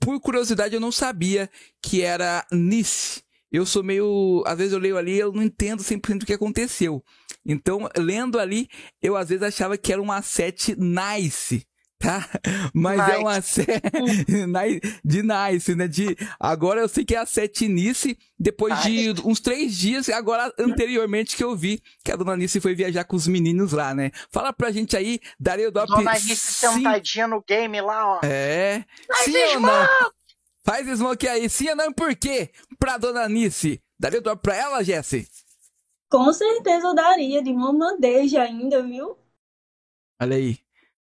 por 0.00 0.20
curiosidade, 0.20 0.74
eu 0.74 0.80
não 0.80 0.92
sabia 0.92 1.50
que 1.82 2.02
era 2.02 2.46
Nice. 2.52 3.22
Eu 3.50 3.66
sou 3.66 3.82
meio. 3.82 4.42
Às 4.46 4.56
vezes 4.56 4.72
eu 4.72 4.78
leio 4.78 4.96
ali 4.96 5.18
eu 5.18 5.32
não 5.32 5.42
entendo 5.42 5.82
100% 5.82 6.22
o 6.22 6.26
que 6.26 6.32
aconteceu. 6.32 7.04
Então, 7.44 7.88
lendo 7.98 8.38
ali, 8.38 8.68
eu 9.02 9.16
às 9.16 9.28
vezes 9.28 9.42
achava 9.42 9.76
que 9.76 9.92
era 9.92 10.00
uma 10.00 10.22
set 10.22 10.74
nice. 10.78 11.66
Tá? 12.02 12.28
Mas 12.74 13.08
é 13.08 13.18
uma 13.18 13.40
set 13.40 13.80
de 15.04 15.22
nice, 15.22 15.74
né? 15.76 15.86
De, 15.86 16.16
agora 16.40 16.80
eu 16.80 16.88
sei 16.88 17.04
que 17.04 17.14
é 17.14 17.18
a 17.18 17.26
set 17.26 17.68
Nice, 17.68 18.18
depois 18.36 18.82
de 18.82 19.14
uns 19.24 19.38
três 19.38 19.76
dias, 19.76 20.08
agora 20.08 20.52
anteriormente 20.58 21.36
que 21.36 21.44
eu 21.44 21.54
vi 21.54 21.80
que 22.04 22.10
a 22.10 22.16
dona 22.16 22.36
Nice 22.36 22.60
foi 22.60 22.74
viajar 22.74 23.04
com 23.04 23.14
os 23.14 23.28
meninos 23.28 23.70
lá, 23.70 23.94
né? 23.94 24.10
Fala 24.32 24.52
pra 24.52 24.72
gente 24.72 24.96
aí, 24.96 25.20
daria 25.38 25.68
o 25.68 25.70
drop. 25.70 25.88
Dona 25.88 26.12
Nice 26.12 26.34
sentadinha 26.36 27.28
no 27.28 27.40
game 27.40 27.80
lá, 27.80 28.16
ó. 28.16 28.20
É. 28.24 28.84
Faz 29.06 29.24
Sim 29.24 29.36
ou 29.36 29.48
smoke! 29.50 29.62
não? 29.70 30.10
Faz 30.64 30.88
smoke 30.88 31.28
aí, 31.28 31.48
sim 31.48 31.68
ou 31.68 31.76
não? 31.76 31.92
Por 31.92 32.16
quê? 32.16 32.50
Pra 32.80 32.98
dona 32.98 33.28
Nice. 33.28 33.80
Daria 33.96 34.18
o 34.18 34.22
drop 34.22 34.42
pra 34.42 34.56
ela, 34.56 34.82
Jesse? 34.82 35.28
Com 36.10 36.32
certeza 36.32 36.88
eu 36.88 36.94
daria, 36.94 37.42
de 37.42 37.50
uma 37.50 37.72
bandeja 37.72 38.42
ainda, 38.42 38.82
viu? 38.82 39.16
Olha 40.20 40.36
aí. 40.36 40.61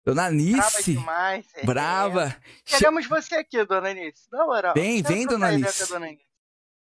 Dona 0.09 0.23
Brava 0.31 0.67
Anice. 0.67 0.93
demais. 0.95 1.47
é. 1.55 1.65
Brava. 1.65 2.29
Che- 2.65 2.79
Queremos 2.79 3.07
você 3.07 3.35
aqui, 3.37 3.65
dona 3.65 3.91
Anice. 3.91 4.23
Na 4.33 4.45
moral. 4.47 4.75
Vem, 4.75 5.03
vem, 5.03 5.27
dona 5.27 5.53
ideia 5.53 5.67
Anice. 5.67 5.87
Dona 5.89 6.07
Anice. 6.07 6.25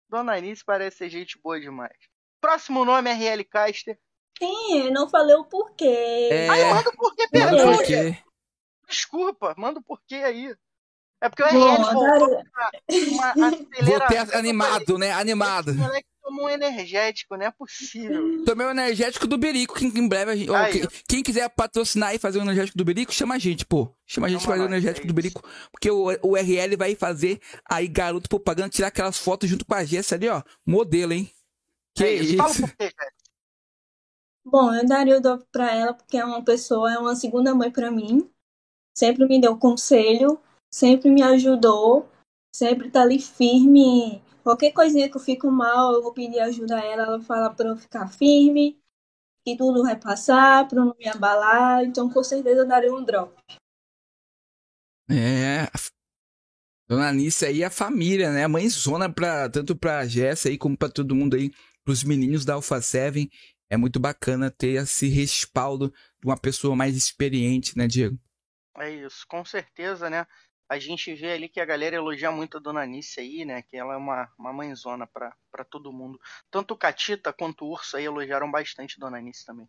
Dona 0.08 0.36
Anice 0.36 0.64
parece 0.64 0.96
ser 0.98 1.08
gente 1.10 1.38
boa 1.42 1.58
demais. 1.60 1.96
Próximo 2.40 2.84
nome 2.84 3.10
é 3.10 3.14
RL 3.14 3.44
Caster. 3.44 3.98
Sim, 4.38 4.90
não 4.90 5.08
falei 5.08 5.34
o 5.36 5.44
porquê. 5.44 6.28
É, 6.30 6.48
Ai, 6.48 6.64
manda 6.74 6.90
o 6.90 6.96
porquê, 6.96 7.28
perdão, 7.28 7.76
por 7.76 7.84
gente. 7.84 7.86
quê? 7.86 8.18
Desculpa, 8.88 9.54
manda 9.56 9.80
o 9.80 9.82
porquê 9.82 10.16
aí. 10.16 10.54
É 11.22 11.28
porque 11.28 11.42
o 11.42 11.48
Bom, 11.52 11.74
RL 11.76 11.92
voltou 11.94 12.44
pra 12.52 12.70
uma 12.90 13.34
Voltei 13.80 14.18
aceleração. 14.18 14.38
animado, 14.38 14.98
né? 14.98 15.12
Animado. 15.12 15.70
Esse 15.70 15.78
moleque 15.78 16.08
tomou 16.24 16.46
um 16.46 16.48
energético, 16.48 17.36
não 17.36 17.46
é 17.46 17.50
possível. 17.50 18.42
Tomei 18.44 18.66
o 18.66 18.70
energético 18.70 19.26
do 19.26 19.36
Berico, 19.36 19.74
que 19.74 19.84
em 19.84 20.08
breve 20.08 20.30
a 20.32 20.36
gente. 20.36 20.52
Aí, 20.52 20.72
quem, 20.72 20.84
ó. 20.84 20.88
quem 21.06 21.22
quiser 21.22 21.48
patrocinar 21.50 22.14
e 22.14 22.18
fazer 22.18 22.38
o 22.38 22.42
energético 22.42 22.78
do 22.78 22.84
Berico, 22.84 23.12
chama 23.12 23.34
a 23.34 23.38
gente, 23.38 23.66
pô. 23.66 23.94
Chama 24.06 24.26
a 24.26 24.30
gente 24.30 24.40
pra 24.40 24.52
fazer 24.52 24.62
o 24.62 24.66
energético 24.66 25.06
é 25.06 25.08
do. 25.08 25.14
Berico. 25.14 25.42
Porque 25.70 25.90
o, 25.90 26.06
o 26.22 26.36
RL 26.36 26.76
vai 26.76 26.94
fazer 26.94 27.40
aí 27.68 27.86
garoto 27.86 28.28
propaganda, 28.28 28.70
tirar 28.70 28.88
aquelas 28.88 29.18
fotos 29.18 29.48
junto 29.48 29.64
com 29.66 29.74
a 29.74 29.84
Jéssica 29.84 30.16
ali, 30.16 30.28
ó. 30.28 30.42
Modelo, 30.66 31.12
hein? 31.12 31.30
Que 31.94 32.04
é 32.04 32.14
isso? 32.14 32.36
Fala 32.36 32.54
cara. 32.76 33.12
Bom, 34.46 34.74
eu 34.74 34.86
daria 34.86 35.16
o 35.16 35.20
dop 35.20 35.44
pra 35.50 35.74
ela 35.74 35.94
porque 35.94 36.16
é 36.16 36.24
uma 36.24 36.44
pessoa, 36.44 36.92
é 36.92 36.98
uma 36.98 37.14
segunda 37.14 37.54
mãe 37.54 37.70
pra 37.70 37.90
mim. 37.90 38.28
Sempre 38.96 39.26
me 39.26 39.40
deu 39.40 39.58
conselho, 39.58 40.38
sempre 40.72 41.10
me 41.10 41.22
ajudou, 41.22 42.08
sempre 42.54 42.90
tá 42.90 43.02
ali 43.02 43.18
firme. 43.18 44.22
Qualquer 44.44 44.72
coisinha 44.72 45.10
que 45.10 45.16
eu 45.16 45.20
fico 45.20 45.50
mal, 45.50 45.94
eu 45.94 46.02
vou 46.02 46.12
pedir 46.12 46.38
ajuda 46.38 46.78
a 46.78 46.84
ela, 46.84 47.02
ela 47.04 47.20
fala 47.22 47.48
pra 47.54 47.70
eu 47.70 47.76
ficar 47.78 48.06
firme, 48.08 48.78
que 49.42 49.56
tudo 49.56 49.82
vai 49.82 49.98
passar, 49.98 50.68
pra 50.68 50.78
eu 50.78 50.84
não 50.84 50.94
me 50.98 51.08
abalar. 51.08 51.82
Então, 51.82 52.10
com 52.10 52.22
certeza, 52.22 52.60
eu 52.60 52.68
daria 52.68 52.94
um 52.94 53.02
drop. 53.02 53.34
É. 55.10 55.66
Dona 56.86 57.08
Anice 57.08 57.46
aí, 57.46 57.64
a 57.64 57.70
família, 57.70 58.30
né? 58.30 58.44
A 58.44 58.48
mãezona 58.48 59.10
pra, 59.10 59.48
tanto 59.48 59.74
pra 59.74 60.04
Jéssica 60.04 60.50
aí 60.50 60.58
como 60.58 60.76
pra 60.76 60.90
todo 60.90 61.14
mundo 61.14 61.36
aí, 61.36 61.50
pros 61.82 62.04
meninos 62.04 62.44
da 62.44 62.52
Alpha 62.52 62.82
7. 62.82 63.30
É 63.70 63.78
muito 63.78 63.98
bacana 63.98 64.50
ter 64.50 64.82
esse 64.82 65.08
respaldo 65.08 65.88
de 65.88 66.28
uma 66.28 66.36
pessoa 66.36 66.76
mais 66.76 66.94
experiente, 66.94 67.78
né, 67.78 67.86
Diego? 67.86 68.18
É 68.76 68.90
isso, 68.90 69.24
com 69.26 69.42
certeza, 69.42 70.10
né? 70.10 70.26
A 70.68 70.78
gente 70.78 71.14
vê 71.14 71.32
ali 71.32 71.48
que 71.48 71.60
a 71.60 71.64
galera 71.64 71.96
elogia 71.96 72.32
muito 72.32 72.56
a 72.56 72.60
Dona 72.60 72.82
Anice 72.82 73.20
aí, 73.20 73.44
né? 73.44 73.62
Que 73.62 73.76
ela 73.76 73.94
é 73.94 73.96
uma, 73.96 74.32
uma 74.38 74.52
mãezona 74.52 75.06
pra, 75.06 75.36
pra 75.50 75.64
todo 75.64 75.92
mundo. 75.92 76.18
Tanto 76.50 76.74
o 76.74 76.76
Catita 76.76 77.32
quanto 77.32 77.64
o 77.64 77.72
Urso 77.72 77.96
aí 77.96 78.04
elogiaram 78.04 78.50
bastante 78.50 78.96
a 78.96 79.00
Dona 79.00 79.18
Anice 79.18 79.44
também. 79.44 79.68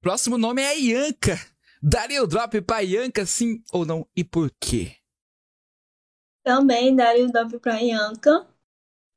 Próximo 0.00 0.38
nome 0.38 0.62
é 0.62 0.68
a 0.68 0.74
Ianca. 0.74 1.36
Daria 1.82 2.22
o 2.22 2.26
drop 2.26 2.60
pra 2.62 2.82
Ianca, 2.82 3.26
sim 3.26 3.62
ou 3.72 3.84
não? 3.84 4.06
E 4.14 4.22
por 4.22 4.50
quê? 4.60 4.96
Também 6.44 6.94
daria 6.94 7.26
o 7.26 7.30
dop 7.30 7.58
pra 7.58 7.80
Ianca. 7.82 8.46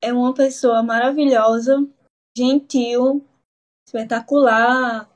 É 0.01 0.11
uma 0.11 0.33
pessoa 0.33 0.83
maravilhosa, 0.83 1.87
gentil, 2.35 3.25
espetacular. 3.87 5.10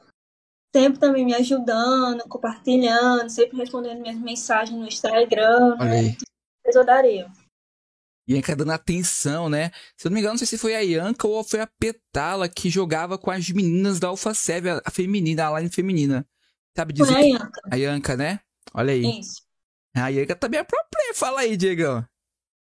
Sempre 0.75 0.99
também 0.99 1.23
me 1.23 1.33
ajudando, 1.33 2.27
compartilhando, 2.27 3.29
sempre 3.29 3.55
respondendo 3.57 4.01
minhas 4.01 4.17
mensagens 4.19 4.77
no 4.77 4.85
Instagram. 4.85 5.77
Olha 5.79 5.91
aí. 5.91 6.17
Eu 6.65 6.83
daria. 6.85 7.31
Ianca 8.27 8.53
dando 8.57 8.73
atenção, 8.73 9.47
né? 9.47 9.71
Se 9.95 10.05
eu 10.05 10.09
não 10.09 10.15
me 10.15 10.19
engano, 10.19 10.33
não 10.33 10.37
sei 10.37 10.47
se 10.47 10.57
foi 10.57 10.75
a 10.75 10.81
Ianca 10.81 11.25
ou 11.27 11.45
foi 11.45 11.61
a 11.61 11.67
Petala 11.79 12.49
que 12.49 12.69
jogava 12.69 13.17
com 13.17 13.31
as 13.31 13.49
meninas 13.51 14.01
da 14.01 14.09
Alpha 14.09 14.33
7, 14.33 14.67
a- 14.67 14.81
feminina, 14.91 15.47
a 15.47 15.57
line 15.59 15.71
feminina. 15.71 16.27
Sabe 16.75 16.91
dizer? 16.91 17.13
Foi 17.13 17.21
a 17.21 17.23
que- 17.23 17.29
Ianca. 17.31 17.61
A 17.71 17.75
Ianca, 17.77 18.17
né? 18.17 18.39
Olha 18.73 18.91
aí. 18.91 19.19
Isso. 19.19 19.43
A 19.95 20.09
Ianca 20.09 20.35
também 20.35 20.59
é 20.59 20.63
pro 20.65 20.77
player. 20.91 21.15
Fala 21.15 21.39
aí, 21.39 21.55
Diegão. 21.55 22.05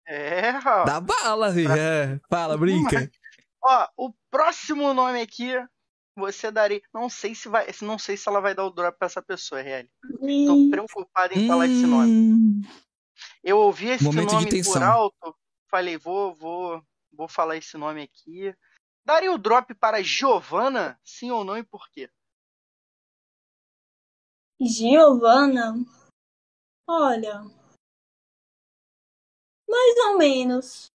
É, 0.06 0.50
ó. 0.66 0.84
Dá 0.84 1.00
bala, 1.00 1.50
filho. 1.54 1.72
É. 1.72 2.20
Fala, 2.28 2.58
brinca. 2.58 3.10
Ó, 3.64 3.86
o 3.96 4.12
próximo 4.30 4.92
nome 4.92 5.22
aqui, 5.22 5.54
você 6.16 6.50
daria. 6.50 6.82
Não 6.92 7.08
sei 7.08 7.34
se 7.34 7.48
vai. 7.48 7.66
Não 7.80 7.98
sei 7.98 8.16
se 8.16 8.28
ela 8.28 8.40
vai 8.40 8.54
dar 8.54 8.64
o 8.64 8.70
drop 8.70 8.98
pra 8.98 9.06
essa 9.06 9.22
pessoa, 9.22 9.60
RL. 9.60 9.88
Tô 10.46 10.70
preocupado 10.70 11.38
em 11.38 11.46
falar 11.46 11.66
esse 11.66 11.86
nome. 11.86 12.62
Eu 13.42 13.58
ouvi 13.58 13.88
esse 13.88 14.04
Momento 14.04 14.32
nome 14.32 14.64
por 14.64 14.82
alto, 14.82 15.36
falei, 15.68 15.96
vou, 15.96 16.34
vou, 16.34 16.82
vou 17.12 17.28
falar 17.28 17.56
esse 17.56 17.76
nome 17.76 18.02
aqui. 18.02 18.54
Daria 19.04 19.32
o 19.32 19.38
drop 19.38 19.74
para 19.74 20.02
Giovanna, 20.02 20.98
sim 21.04 21.30
ou 21.30 21.44
não 21.44 21.58
e 21.58 21.64
por 21.64 21.88
quê? 21.90 22.08
Giovana. 24.60 25.74
Olha. 26.86 27.42
Mais 29.68 29.98
ou 30.06 30.18
menos. 30.18 30.86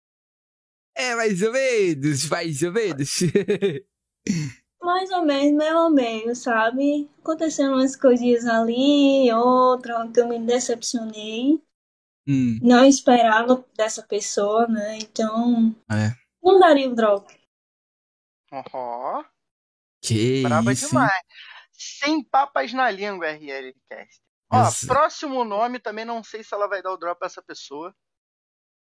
É, 0.95 1.15
mais 1.15 1.41
ou 1.41 1.51
menos, 1.51 2.29
mais 2.29 2.63
ou 2.63 2.71
menos. 2.71 3.19
Mais 4.87 5.11
ou 5.11 5.25
menos, 5.25 5.53
meu 5.57 5.89
meio, 5.89 6.33
sabe? 6.33 7.09
Aconteceram 7.19 7.73
umas 7.73 7.93
coisinhas 7.97 8.45
ali, 8.45 9.29
outra 9.33 10.09
que 10.13 10.21
eu 10.21 10.29
me 10.29 10.39
decepcionei. 10.39 11.61
hum, 12.25 12.57
Não 12.61 12.85
esperava 12.85 13.65
dessa 13.75 14.01
pessoa, 14.01 14.65
né? 14.67 14.97
Então, 14.99 15.75
é. 15.91 16.15
não 16.41 16.57
daria 16.57 16.87
o 16.89 16.95
drop. 16.95 17.27
Ó, 18.73 19.23
Que 20.01 20.43
braba 20.43 20.71
isso. 20.71 20.85
hein? 20.85 20.89
demais. 20.91 21.21
Sem 21.73 22.23
papas 22.23 22.71
na 22.71 22.89
língua, 22.89 23.27
RL 23.27 23.73
Cast. 23.89 24.21
Ó, 24.49 24.57
Nossa. 24.59 24.87
próximo 24.87 25.43
nome, 25.43 25.79
também 25.79 26.05
não 26.05 26.23
sei 26.23 26.45
se 26.45 26.53
ela 26.55 26.67
vai 26.69 26.81
dar 26.81 26.93
o 26.93 26.97
drop 26.97 27.19
pra 27.19 27.25
essa 27.27 27.41
pessoa. 27.43 27.93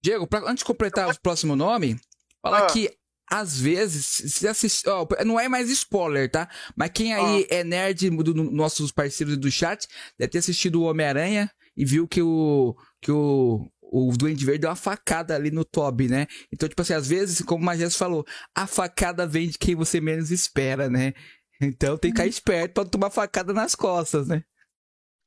Diego, 0.03 0.27
pra- 0.27 0.41
antes 0.41 0.57
de 0.59 0.65
completar 0.65 1.09
o 1.09 1.19
próximo 1.21 1.55
nome, 1.55 1.99
fala 2.39 2.65
Ah. 2.65 2.67
que 2.67 2.95
às 3.29 3.59
vezes, 3.59 4.05
se 4.33 4.47
assiste, 4.47 4.87
ó, 4.89 5.05
não 5.25 5.39
é 5.39 5.47
mais 5.49 5.69
spoiler, 5.69 6.29
tá? 6.31 6.49
Mas 6.75 6.91
quem 6.91 7.13
aí 7.13 7.47
Ah. 7.51 7.55
é 7.55 7.63
nerd 7.63 8.09
do, 8.09 8.23
do- 8.33 8.51
nossos 8.51 8.91
parceiros 8.91 9.37
do 9.37 9.51
chat 9.51 9.87
deve 10.17 10.31
ter 10.31 10.37
assistido 10.39 10.81
o 10.81 10.85
Homem-Aranha 10.85 11.51
e 11.75 11.83
viu 11.85 12.07
que 12.07 12.21
o 12.21 12.75
que 13.01 13.11
o 13.11 13.69
o 13.89 14.11
Duende 14.17 14.43
Verde 14.45 14.59
deu 14.61 14.69
uma 14.69 14.75
facada 14.75 15.33
ali 15.33 15.49
no 15.49 15.63
Toby, 15.63 16.09
né? 16.09 16.27
Então, 16.51 16.67
tipo 16.67 16.81
assim, 16.81 16.93
às 16.93 17.07
vezes, 17.07 17.41
como 17.41 17.61
o 17.63 17.65
Magés 17.65 17.95
falou, 17.95 18.25
a 18.53 18.67
facada 18.67 19.25
vem 19.25 19.47
de 19.47 19.57
quem 19.57 19.75
você 19.75 20.01
menos 20.01 20.29
espera, 20.29 20.89
né? 20.89 21.13
Então 21.61 21.97
tem 21.97 22.11
que 22.11 22.17
ficar 22.17 22.27
esperto 22.27 22.73
pra 22.73 22.83
não 22.83 22.91
tomar 22.91 23.09
facada 23.09 23.53
nas 23.53 23.75
costas, 23.75 24.27
né? 24.27 24.43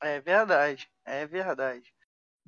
É 0.03 0.21
verdade, 0.21 0.87
é 1.07 1.27
verdade. 1.27 1.85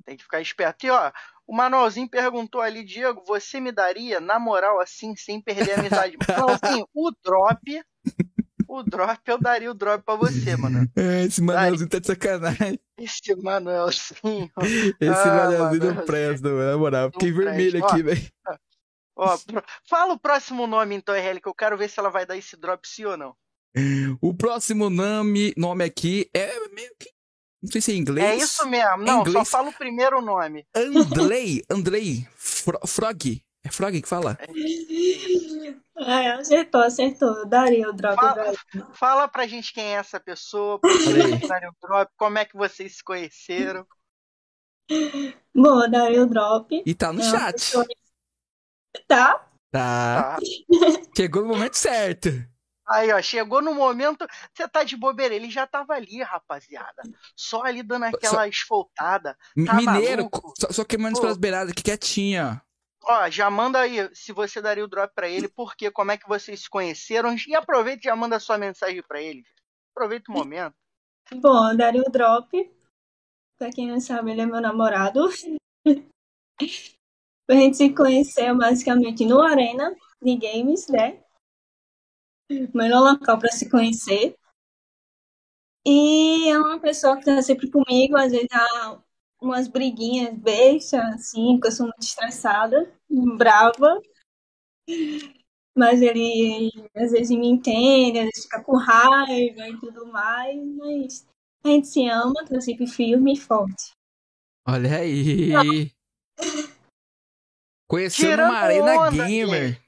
Tem 0.05 0.15
que 0.15 0.23
ficar 0.23 0.39
esperto. 0.41 0.85
E 0.85 0.89
ó, 0.91 1.11
o 1.47 1.55
Manuelzinho 1.55 2.09
perguntou 2.09 2.61
ali, 2.61 2.83
Diego, 2.83 3.23
você 3.25 3.59
me 3.59 3.71
daria, 3.71 4.19
na 4.19 4.39
moral, 4.39 4.79
assim, 4.79 5.15
sem 5.15 5.41
perder 5.41 5.73
a 5.73 5.79
amizade? 5.79 6.17
Manuelzinho, 6.27 6.87
o 6.93 7.11
drop, 7.23 7.83
o 8.67 8.83
drop, 8.83 9.19
eu 9.27 9.37
daria 9.37 9.69
o 9.69 9.73
drop 9.73 10.03
pra 10.03 10.15
você, 10.15 10.55
mano. 10.55 10.87
É, 10.95 11.23
Esse 11.25 11.41
Manuelzinho 11.41 11.89
tá 11.89 11.99
de 11.99 12.07
sacanagem. 12.07 12.79
Esse 12.97 13.35
Manuelzinho. 13.35 14.49
Esse 14.99 15.27
Ah, 15.29 15.35
Manuelzinho 15.35 15.93
não 15.93 16.05
presta, 16.05 16.49
mano, 16.49 16.71
na 16.71 16.77
moral. 16.77 17.11
Fiquei 17.11 17.31
vermelho 17.31 17.71
presta. 17.71 17.87
aqui, 17.87 18.03
velho. 18.03 18.31
Ó, 19.15 19.37
pro- 19.37 19.63
fala 19.87 20.13
o 20.13 20.19
próximo 20.19 20.65
nome 20.65 20.95
então, 20.95 21.13
RL, 21.13 21.39
que 21.39 21.47
eu 21.47 21.53
quero 21.53 21.77
ver 21.77 21.87
se 21.89 21.99
ela 21.99 22.09
vai 22.09 22.25
dar 22.25 22.35
esse 22.35 22.57
drop 22.57 22.87
sim 22.87 23.05
ou 23.05 23.15
não. 23.17 23.35
O 24.21 24.33
próximo 24.35 24.89
nome, 24.89 25.53
nome 25.57 25.83
aqui 25.83 26.29
é 26.33 26.47
meio 26.69 26.91
que. 26.99 27.09
Não 27.63 27.71
sei 27.71 27.79
se 27.81 27.91
é 27.93 27.95
em 27.95 27.99
inglês. 27.99 28.41
É 28.41 28.43
isso 28.43 28.67
mesmo. 28.67 28.97
Não, 28.97 29.23
só 29.23 29.29
inglês? 29.29 29.49
fala 29.49 29.69
o 29.69 29.73
primeiro 29.73 30.21
nome. 30.21 30.67
Andrei, 30.75 31.63
Andrei. 31.69 32.27
Fro- 32.35 32.85
Frog. 32.85 33.41
É 33.65 33.69
Frog 33.71 34.01
que 34.01 34.07
fala? 34.09 34.37
É, 35.97 36.31
acertou, 36.33 36.81
acertou. 36.81 37.47
Daria 37.47 37.89
o 37.89 37.93
drop. 37.93 38.15
Fala- 38.15 38.33
daria. 38.33 38.59
Fala 38.93 39.27
pra 39.29 39.47
gente 39.47 39.71
quem 39.71 39.85
é 39.85 39.91
essa 39.93 40.19
pessoa, 40.19 40.77
por 40.79 40.91
que 40.91 41.07
o 41.69 41.75
drop, 41.87 42.11
como 42.17 42.37
é 42.37 42.43
que 42.45 42.57
vocês 42.57 42.97
se 42.97 43.03
conheceram. 43.03 43.87
Bom, 45.55 45.89
daria 45.89 46.21
o 46.23 46.25
drop. 46.27 46.83
E 46.85 46.93
tá 46.93 47.13
no 47.13 47.21
É 47.21 47.23
chat. 47.23 47.53
pessoa- 47.53 47.85
Tá? 49.07 49.35
Tá. 49.71 50.37
Tá? 50.37 50.37
Chegou 51.15 51.43
no 51.43 51.47
momento 51.49 51.75
certo. 51.75 52.29
Aí, 52.87 53.11
ó, 53.11 53.21
chegou 53.21 53.61
no 53.61 53.73
momento, 53.73 54.27
você 54.53 54.67
tá 54.67 54.83
de 54.83 54.97
bobeira, 54.97 55.33
ele 55.33 55.49
já 55.49 55.65
tava 55.65 55.93
ali, 55.93 56.21
rapaziada. 56.21 57.01
Só 57.35 57.63
ali 57.63 57.81
dando 57.81 58.03
aquela 58.05 58.47
esfoltada. 58.47 59.37
Tá 59.65 59.73
Mineiro, 59.75 60.23
maluco? 60.23 60.53
só, 60.59 60.71
só 60.71 60.83
queimando 60.83 61.19
pelas 61.19 61.37
beiradas 61.37 61.71
aqui 61.71 61.81
quietinha. 61.81 62.61
Ó, 63.05 63.29
já 63.29 63.49
manda 63.49 63.79
aí 63.79 64.09
se 64.13 64.31
você 64.31 64.61
daria 64.61 64.83
o 64.83 64.87
drop 64.87 65.13
pra 65.13 65.27
ele, 65.27 65.47
porque 65.47 65.91
como 65.91 66.11
é 66.11 66.17
que 66.17 66.27
vocês 66.27 66.61
se 66.61 66.69
conheceram. 66.69 67.35
E 67.47 67.55
aproveita 67.55 68.01
e 68.01 68.09
já 68.09 68.15
manda 68.15 68.39
sua 68.39 68.57
mensagem 68.57 69.01
pra 69.03 69.21
ele. 69.21 69.43
Aproveita 69.93 70.31
o 70.31 70.33
momento. 70.33 70.75
Bom, 71.35 71.69
eu 71.69 71.77
daria 71.77 72.01
o 72.01 72.11
drop. 72.11 72.71
Pra 73.57 73.69
quem 73.71 73.87
não 73.87 73.99
sabe, 73.99 74.31
ele 74.31 74.41
é 74.41 74.45
meu 74.45 74.61
namorado. 74.61 75.29
A 77.49 77.53
gente 77.53 77.75
se 77.77 77.93
conheceu 77.93 78.57
basicamente 78.57 79.25
no 79.25 79.41
Arena 79.41 79.93
de 80.21 80.37
Games, 80.37 80.87
né? 80.87 81.22
Melhor 82.73 83.01
local 83.01 83.39
pra 83.39 83.51
se 83.51 83.69
conhecer. 83.69 84.35
E 85.85 86.49
é 86.49 86.57
uma 86.57 86.79
pessoa 86.79 87.17
que 87.17 87.25
tá 87.25 87.41
sempre 87.41 87.69
comigo, 87.69 88.15
às 88.15 88.31
vezes 88.31 88.47
há 88.51 89.01
umas 89.41 89.67
briguinhas 89.67 90.33
bestas, 90.37 91.01
assim, 91.13 91.53
porque 91.53 91.67
eu 91.67 91.71
sou 91.71 91.85
muito 91.87 92.03
estressada, 92.03 92.91
brava. 93.37 94.01
Mas 95.75 96.01
ele 96.01 96.71
às 96.95 97.11
vezes 97.11 97.31
me 97.31 97.47
entende, 97.47 98.19
às 98.19 98.25
vezes 98.25 98.43
fica 98.43 98.63
com 98.63 98.77
raiva 98.77 99.67
e 99.67 99.79
tudo 99.79 100.05
mais, 100.07 100.55
mas 100.77 101.27
a 101.65 101.69
gente 101.69 101.87
se 101.87 102.07
ama, 102.07 102.45
tá 102.45 102.61
sempre 102.61 102.87
firme 102.87 103.33
e 103.33 103.39
forte. 103.39 103.91
Olha 104.65 104.97
aí! 104.99 105.51
Conhecendo 107.89 108.29
Tirando 108.29 108.49
uma 108.49 108.59
arena 108.59 109.01
onda, 109.01 109.27
gamer. 109.27 109.81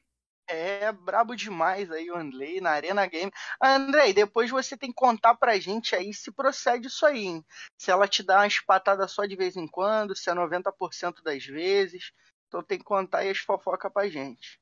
É 0.47 0.91
brabo 0.91 1.35
demais 1.35 1.89
aí 1.91 2.09
o 2.11 2.15
Andrei 2.15 2.61
na 2.61 2.71
Arena 2.71 3.05
Game. 3.07 3.31
Andrei, 3.61 4.13
depois 4.13 4.51
você 4.51 4.77
tem 4.77 4.89
que 4.89 4.95
contar 4.95 5.35
pra 5.35 5.59
gente 5.59 5.95
aí 5.95 6.13
se 6.13 6.31
procede 6.31 6.87
isso 6.87 7.05
aí, 7.05 7.25
hein? 7.25 7.45
Se 7.77 7.89
ela 7.91 8.07
te 8.07 8.21
dá 8.23 8.41
umas 8.41 8.59
patadas 8.59 9.11
só 9.11 9.25
de 9.25 9.35
vez 9.35 9.55
em 9.55 9.67
quando, 9.67 10.15
se 10.15 10.29
é 10.29 10.33
90% 10.33 11.23
das 11.23 11.43
vezes. 11.45 12.11
Então 12.47 12.61
tem 12.63 12.77
que 12.77 12.83
contar 12.83 13.19
aí 13.19 13.29
as 13.31 13.39
fofocas 13.39 13.91
pra 13.91 14.07
gente. 14.07 14.59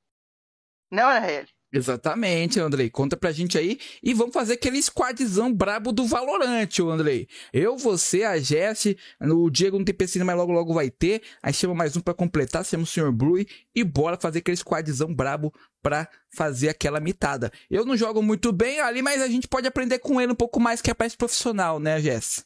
Né, 0.91 1.01
Ariel? 1.03 1.47
Exatamente, 1.73 2.59
Andrei. 2.59 2.87
Conta 2.87 3.17
pra 3.17 3.31
gente 3.31 3.57
aí. 3.57 3.79
E 4.03 4.13
vamos 4.13 4.31
fazer 4.31 4.53
aquele 4.53 4.81
squadzão 4.81 5.51
brabo 5.51 5.91
do 5.91 6.05
Valorante, 6.05 6.83
Andrei. 6.83 7.27
Eu, 7.51 7.75
você, 7.75 8.23
a 8.23 8.37
Jess, 8.37 8.95
o 9.19 9.49
Diego 9.49 9.79
não 9.79 9.83
tem 9.83 9.95
PC, 9.95 10.23
mas 10.23 10.37
logo 10.37 10.51
logo 10.51 10.71
vai 10.71 10.91
ter. 10.91 11.23
Aí 11.41 11.51
chama 11.51 11.73
mais 11.73 11.97
um 11.97 11.99
pra 11.99 12.13
completar, 12.13 12.63
chama 12.63 12.83
o 12.83 12.85
Sr. 12.85 13.11
Blue 13.11 13.43
e 13.75 13.83
bora 13.83 14.19
fazer 14.21 14.39
aquele 14.39 14.55
squadzão 14.55 15.11
brabo 15.11 15.51
pra 15.81 16.07
fazer 16.29 16.69
aquela 16.69 16.99
mitada. 16.99 17.51
Eu 17.71 17.83
não 17.85 17.97
jogo 17.97 18.21
muito 18.21 18.51
bem 18.51 18.79
ali, 18.79 19.01
mas 19.01 19.19
a 19.19 19.27
gente 19.27 19.47
pode 19.47 19.67
aprender 19.67 19.97
com 19.97 20.21
ele 20.21 20.31
um 20.31 20.35
pouco 20.35 20.59
mais 20.59 20.79
que 20.79 20.91
é 20.91 20.95
mais 20.97 21.15
profissional, 21.15 21.79
né, 21.79 21.99
Jess? 21.99 22.45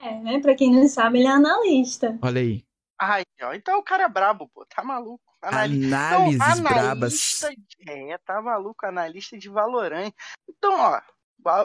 É, 0.00 0.18
né? 0.20 0.38
Pra 0.40 0.54
quem 0.54 0.72
não 0.72 0.86
sabe, 0.86 1.18
ele 1.18 1.26
é 1.26 1.30
analista. 1.30 2.16
Olha 2.22 2.40
aí. 2.40 2.62
Ai, 3.00 3.22
ó, 3.42 3.54
então 3.54 3.78
o 3.78 3.82
cara 3.82 4.04
é 4.04 4.08
brabo, 4.08 4.48
pô, 4.52 4.66
tá 4.66 4.84
maluco. 4.84 5.24
Anali- 5.40 5.86
Análises 5.86 6.36
Então, 6.36 6.62
brabas. 6.62 6.78
analista 6.84 7.50
de- 7.56 7.90
É, 7.90 8.18
tá 8.18 8.42
maluco, 8.42 8.84
analista 8.84 9.38
de 9.38 9.48
Valorant. 9.48 10.12
Então, 10.46 10.74
ó, 10.78 11.00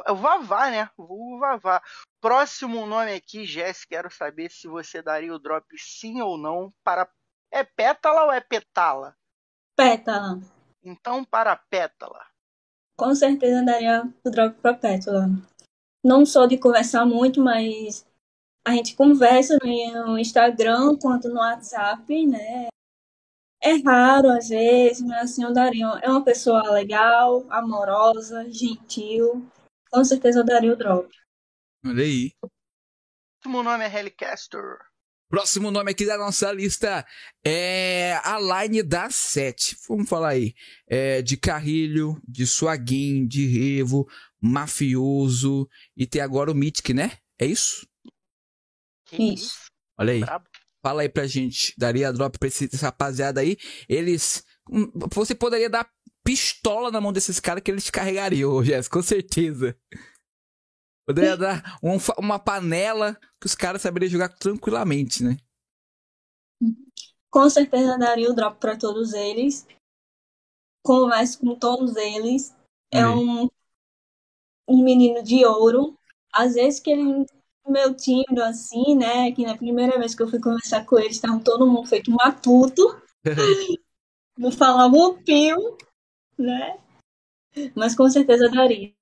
é 0.07 0.11
o 0.11 0.15
Vavá, 0.15 0.71
né? 0.71 0.89
O 0.97 1.37
Vavá. 1.39 1.81
Próximo 2.21 2.85
nome 2.85 3.13
aqui, 3.13 3.45
Jess, 3.45 3.83
quero 3.83 4.09
saber 4.09 4.49
se 4.49 4.65
você 4.67 5.01
daria 5.01 5.33
o 5.33 5.39
drop 5.39 5.65
sim 5.77 6.21
ou 6.21 6.37
não 6.37 6.71
para. 6.85 7.05
É 7.51 7.65
Pétala 7.65 8.23
ou 8.23 8.31
é 8.31 8.39
Petala? 8.39 9.13
Pétala. 9.75 10.39
Então, 10.81 11.25
para 11.25 11.55
Pétala. 11.57 12.25
Com 12.97 13.13
certeza 13.13 13.61
daria 13.61 14.03
o 14.23 14.29
drop 14.29 14.57
pra 14.61 14.73
Pétala. 14.73 15.27
Não 16.01 16.25
sou 16.25 16.47
de 16.47 16.57
conversar 16.57 17.05
muito, 17.05 17.41
mas 17.43 18.07
a 18.65 18.71
gente 18.71 18.95
conversa 18.95 19.57
no 19.61 20.17
Instagram 20.17 20.97
quanto 20.97 21.29
no 21.29 21.35
WhatsApp, 21.35 22.25
né? 22.25 22.67
É 23.61 23.75
raro 23.77 24.29
às 24.29 24.49
vezes, 24.49 25.01
mas 25.01 25.31
assim 25.31 25.43
eu 25.43 25.53
daria. 25.53 25.85
É 26.01 26.09
uma 26.09 26.23
pessoa 26.23 26.71
legal, 26.71 27.45
amorosa, 27.49 28.49
gentil. 28.51 29.47
Com 29.91 30.03
certeza 30.03 30.39
eu 30.39 30.45
daria 30.45 30.73
o 30.73 30.75
drop. 30.75 31.07
Olha 31.85 32.03
aí. 32.03 32.31
Próximo 33.41 33.63
nome 33.63 33.85
é 33.85 33.99
Helicaster. 33.99 34.77
Próximo 35.29 35.71
nome 35.71 35.91
aqui 35.91 36.05
da 36.05 36.17
nossa 36.17 36.51
lista 36.51 37.05
é 37.43 38.19
a 38.23 38.39
line 38.39 38.81
da 38.81 39.09
sete. 39.09 39.75
Vamos 39.87 40.09
falar 40.09 40.29
aí. 40.29 40.53
É 40.87 41.21
de 41.21 41.37
Carrilho, 41.37 42.19
de 42.27 42.45
Suaguin, 42.45 43.27
de 43.27 43.45
Revo, 43.45 44.07
Mafioso 44.41 45.67
e 45.95 46.05
tem 46.05 46.21
agora 46.21 46.51
o 46.51 46.55
Mythic, 46.55 46.93
né? 46.93 47.17
É 47.39 47.45
isso? 47.45 47.87
Que 49.15 49.33
Isso. 49.33 49.65
Olha 49.99 50.13
aí. 50.13 50.19
Brabo. 50.21 50.45
Fala 50.83 51.01
aí 51.01 51.09
pra 51.09 51.25
gente. 51.25 51.73
Daria 51.77 52.13
drop 52.13 52.37
pra 52.37 52.47
esse, 52.47 52.65
essa 52.71 52.87
rapaziada 52.87 53.41
aí. 53.41 53.57
Eles. 53.89 54.43
hum, 54.69 54.91
Você 55.13 55.33
poderia 55.33 55.69
dar 55.69 55.89
pistola 56.23 56.91
na 56.91 56.99
mão 56.99 57.13
desses 57.13 57.39
caras 57.39 57.61
que 57.63 57.71
eles 57.71 57.89
carregariam, 57.89 58.63
Jéssica, 58.63 58.97
com 58.97 59.03
certeza. 59.03 59.77
Poderia 61.07 61.37
dar 61.37 61.77
um 61.83 61.97
uma 62.17 62.39
panela 62.39 63.15
que 63.39 63.45
os 63.45 63.53
caras 63.53 63.81
saberiam 63.81 64.09
jogar 64.09 64.29
tranquilamente, 64.29 65.23
né? 65.23 65.37
Com 67.31 67.49
certeza 67.49 67.97
daria 67.97 68.29
o 68.29 68.33
drop 68.33 68.59
para 68.59 68.77
todos 68.77 69.13
eles. 69.13 69.67
Converso 70.83 71.39
com 71.39 71.57
todos 71.59 71.95
eles. 71.95 72.55
É 72.91 73.07
um, 73.07 73.47
um 74.67 74.83
menino 74.83 75.21
de 75.21 75.45
ouro. 75.45 75.97
Às 76.33 76.55
vezes 76.55 76.79
que 76.79 76.89
ele 76.89 77.25
meio 77.71 77.93
tímido 77.93 78.41
assim, 78.43 78.95
né? 78.95 79.31
Que 79.31 79.45
na 79.45 79.57
primeira 79.57 79.97
vez 79.99 80.13
que 80.15 80.21
eu 80.23 80.27
fui 80.27 80.39
conversar 80.39 80.85
com 80.85 80.97
eles, 80.99 81.13
estavam 81.15 81.39
todo 81.39 81.67
mundo 81.67 81.87
feito 81.87 82.11
um 82.11 82.15
matuto. 82.15 82.81
Não 84.37 84.51
falava 84.51 84.95
um 84.95 85.21
pio, 85.23 85.77
né? 86.37 86.77
Mas 87.75 87.95
com 87.95 88.09
certeza 88.09 88.49
daria. 88.49 88.93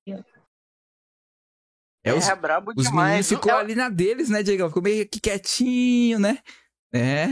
É, 2.05 2.13
os, 2.13 2.27
É 2.27 2.35
brabo 2.35 2.71
os 2.75 2.85
demais. 2.85 3.07
meninos 3.09 3.29
ficou 3.29 3.51
É- 3.51 3.55
ali 3.55 3.75
na 3.75 3.89
deles, 3.89 4.29
né, 4.29 4.43
Diego? 4.43 4.67
Ficou 4.67 4.83
meio 4.83 5.07
que 5.07 5.19
quietinho, 5.19 6.19
né? 6.19 6.39
É. 6.93 7.27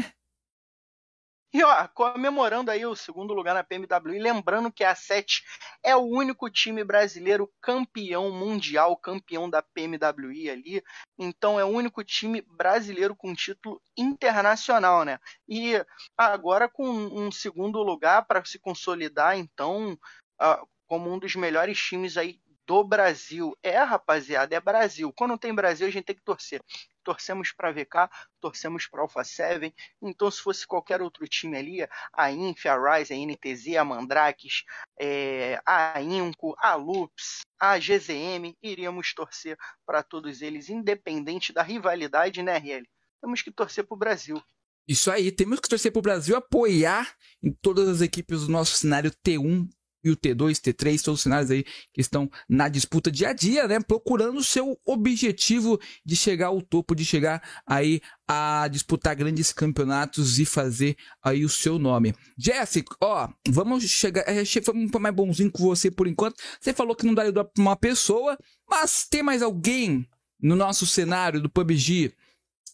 E 1.53 1.61
ó, 1.64 1.88
comemorando 1.90 2.72
aí 2.72 2.86
o 2.86 2.95
segundo 2.95 3.34
lugar 3.34 3.53
na 3.53 3.64
PMW, 3.64 4.15
e 4.15 4.19
lembrando 4.19 4.72
que 4.72 4.86
a 4.86 4.95
7 4.95 5.44
é 5.84 5.94
o 5.95 5.99
único 5.99 6.49
time 6.49 6.82
brasileiro 6.84 7.52
campeão 7.61 8.32
mundial, 8.32 8.95
campeão 8.95 9.49
da 9.49 9.61
PMWI 9.61 10.49
ali. 10.49 10.84
Então 11.19 11.60
é 11.60 11.65
o 11.65 11.68
único 11.68 12.03
time 12.06 12.41
brasileiro 12.41 13.15
com 13.15 13.34
título 13.34 13.82
internacional, 13.98 15.03
né? 15.03 15.19
E 15.48 15.73
agora 16.18 16.69
com 16.69 16.88
um 16.88 17.30
segundo 17.32 17.84
lugar 17.84 18.26
para 18.26 18.45
se 18.45 18.57
consolidar, 18.57 19.38
então, 19.38 19.98
ah, 20.40 20.64
como 20.88 21.11
um 21.11 21.19
dos 21.19 21.36
melhores 21.36 21.78
times 21.78 22.15
aí 22.15 22.40
do 22.65 22.84
Brasil. 22.84 23.57
É, 23.61 23.78
rapaziada, 23.80 24.56
é 24.56 24.60
Brasil. 24.61 25.11
Quando 25.14 25.38
tem 25.38 25.53
Brasil, 25.53 25.88
a 25.88 25.90
gente 25.90 26.06
tem 26.06 26.15
que 26.15 26.23
torcer. 26.23 26.61
Torcemos 27.03 27.52
para 27.52 27.72
VK, 27.72 28.10
torcemos 28.40 28.88
para 28.88 29.02
Alpha 29.02 29.23
7, 29.23 29.73
então, 30.02 30.30
se 30.30 30.41
fosse 30.41 30.65
qualquer 30.65 31.02
outro 31.02 31.28
time 31.28 31.57
ali, 31.57 31.88
a 32.14 32.32
Inf, 32.32 32.65
a 32.65 32.98
Rise, 32.98 33.14
a 33.14 33.18
NTZ, 33.18 33.76
a 33.78 33.86
Mandrakes, 33.86 34.64
é, 34.99 35.61
a 35.65 36.02
Inco, 36.02 36.56
a 36.57 36.76
Loops, 36.76 37.41
a 37.60 37.78
GZM, 37.78 38.56
iríamos 38.61 39.14
torcer 39.14 39.57
para 39.86 40.03
todos 40.03 40.41
eles, 40.41 40.69
independente 40.69 41.53
da 41.53 41.61
rivalidade, 41.61 42.41
né, 42.41 42.57
RL? 42.57 42.88
Temos 43.22 43.41
que 43.41 43.52
torcer 43.52 43.86
para 43.86 43.95
o 43.95 43.99
Brasil. 43.99 44.41
Isso 44.88 45.11
aí, 45.11 45.32
temos 45.32 45.60
que 45.60 45.69
torcer 45.69 45.91
pro 45.91 46.02
Brasil 46.02 46.36
apoiar 46.36 47.15
em 47.41 47.52
todas 47.52 47.88
as 47.88 48.02
equipes 48.02 48.41
do 48.41 48.52
nosso 48.52 48.76
cenário 48.76 49.11
T1 49.11 49.69
e 50.03 50.10
o 50.10 50.18
T2, 50.18 50.60
T3, 50.60 51.02
todos 51.03 51.19
os 51.19 51.23
cenários 51.23 51.52
aí 51.52 51.64
que 51.94 52.02
estão 52.02 52.30
na 52.49 52.68
disputa 52.68 53.11
dia 53.11 53.30
a 53.30 53.34
dia, 53.34 53.68
né? 53.68 53.80
Procurando 53.80 54.38
o 54.40 54.44
seu 54.44 54.80
objetivo 54.86 55.80
de 56.06 56.15
chegar 56.15 56.48
ao 56.48 56.61
topo, 56.61 56.95
de 56.95 57.06
chegar 57.06 57.41
aí 57.65 58.02
a 58.28 58.68
disputar 58.69 59.15
grandes 59.15 59.52
campeonatos 59.53 60.40
e 60.40 60.45
fazer 60.45 60.95
aí 61.23 61.44
o 61.45 61.49
seu 61.49 61.78
nome. 61.78 62.14
Jéssica, 62.38 62.95
ó, 63.02 63.30
vamos 63.49 63.84
chegar, 63.84 64.23
che- 64.45 64.61
vamos 64.61 64.90
mais 64.91 65.14
bonzinho 65.15 65.52
com 65.52 65.64
você 65.64 65.91
por 65.91 66.07
enquanto. 66.07 66.41
Você 66.60 66.73
falou 66.73 66.95
que 66.95 67.06
não 67.06 67.14
daria 67.14 67.32
drop 67.32 67.52
pra 67.53 67.61
uma 67.61 67.76
pessoa, 67.76 68.38
mas 68.69 69.07
tem 69.07 69.22
mais 69.22 69.41
alguém 69.41 70.07
no 70.40 70.56
nosso 70.56 70.88
cenário 70.88 71.40
do 71.41 71.49
PUBG 71.49 72.14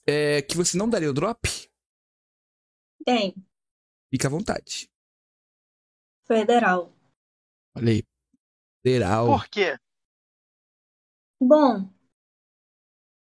é, 0.05 0.41
que 0.41 0.55
você 0.55 0.77
não 0.77 0.87
daria 0.89 1.09
o 1.09 1.13
drop? 1.13 1.49
Tem. 3.05 3.35
Fica 4.09 4.27
à 4.27 4.31
vontade. 4.31 4.89
Federal. 6.25 6.93
Olha 7.77 7.91
aí. 7.91 8.03
Federal. 8.83 9.27
Por 9.27 9.47
quê? 9.49 9.77
Bom, 11.39 11.87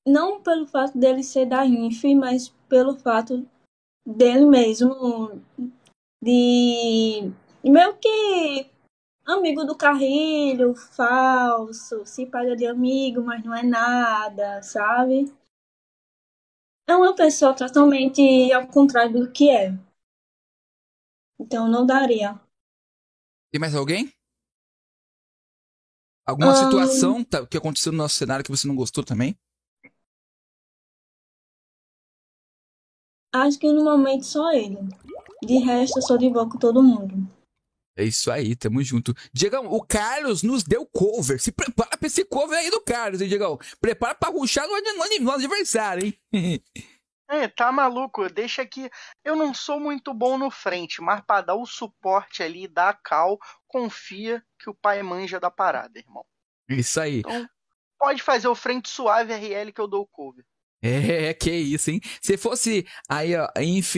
não 0.07 0.41
pelo 0.41 0.67
fato 0.67 0.97
dele 0.97 1.23
ser 1.23 1.47
da 1.47 1.65
INF, 1.65 2.13
mas 2.13 2.49
pelo 2.69 2.95
fato 2.95 3.47
dele 4.05 4.45
mesmo 4.45 5.41
de 6.22 7.31
meio 7.63 7.97
que 7.97 8.69
amigo 9.26 9.63
do 9.63 9.76
Carrilho, 9.76 10.76
falso, 10.76 12.05
se 12.05 12.27
paga 12.27 12.55
de 12.55 12.67
amigo, 12.67 13.23
mas 13.23 13.43
não 13.43 13.55
é 13.55 13.63
nada, 13.63 14.61
sabe? 14.61 15.26
É 16.88 16.95
uma 16.95 17.15
pessoa 17.15 17.55
totalmente 17.55 18.53
ao 18.53 18.67
contrário 18.67 19.13
do 19.13 19.31
que 19.31 19.49
é. 19.49 19.72
Então 21.39 21.67
não 21.67 21.84
daria. 21.84 22.39
Tem 23.51 23.59
mais 23.59 23.73
alguém? 23.73 24.13
Alguma 26.26 26.52
Ahn. 26.52 26.64
situação 26.64 27.23
que 27.49 27.57
aconteceu 27.57 27.91
no 27.91 27.99
nosso 27.99 28.15
cenário 28.15 28.43
que 28.43 28.52
você 28.52 28.68
não 28.68 28.76
gostou 28.76 29.03
também? 29.03 29.38
Acho 33.34 33.60
que 33.60 33.72
no 33.72 33.84
momento 33.84 34.26
só 34.26 34.52
ele. 34.53 34.77
De 35.43 35.57
resto, 35.57 35.99
eu 35.99 36.02
sou 36.02 36.18
de 36.18 36.30
boa 36.30 36.49
com 36.49 36.57
todo 36.57 36.81
mundo. 36.81 37.30
É 37.97 38.03
isso 38.03 38.31
aí, 38.31 38.56
tamo 38.56 38.84
junto. 38.84 39.14
Diegão, 39.31 39.68
o 39.72 39.81
Carlos 39.81 40.41
nos 40.43 40.64
deu 40.64 40.85
cover. 40.85 41.41
Se 41.41 41.52
prepara 41.52 41.97
pra 41.97 42.07
esse 42.07 42.26
cover 42.26 42.57
aí 42.57 42.69
do 42.69 42.81
Carlos, 42.81 43.22
hein, 43.22 43.27
Diegão? 43.27 43.57
Prepara 43.80 44.15
pra 44.15 44.30
ruxar 44.30 44.68
no, 44.68 44.73
no, 44.73 45.19
no 45.26 45.31
aniversário, 45.31 46.14
hein? 46.34 46.61
É, 47.27 47.47
tá 47.47 47.72
maluco? 47.72 48.30
Deixa 48.30 48.65
que 48.65 48.89
eu 49.23 49.35
não 49.35 49.53
sou 49.53 49.80
muito 49.80 50.14
bom 50.14 50.38
no 50.38 50.52
frente, 50.52 51.02
mas 51.02 51.22
pra 51.22 51.41
dar 51.41 51.56
o 51.56 51.65
suporte 51.65 52.43
ali, 52.43 52.68
dar 52.68 52.89
a 52.89 52.93
cal, 52.93 53.39
confia 53.68 54.43
que 54.60 54.69
o 54.69 54.76
pai 54.76 55.02
manja 55.02 55.39
da 55.39 55.49
parada, 55.49 55.97
irmão. 55.97 56.26
Isso 56.69 56.99
aí. 56.99 57.19
Então, 57.19 57.47
pode 57.97 58.22
fazer 58.22 58.47
o 58.47 58.56
frente 58.56 58.89
suave 58.89 59.34
RL 59.34 59.73
que 59.73 59.81
eu 59.81 59.88
dou 59.88 60.03
o 60.03 60.07
cover. 60.07 60.45
É, 60.81 61.34
que 61.34 61.52
isso, 61.52 61.89
hein? 61.89 61.99
Se 62.22 62.38
fosse 62.38 62.85
aí, 63.10 63.35
ó, 63.35 63.47
Inf 63.60 63.95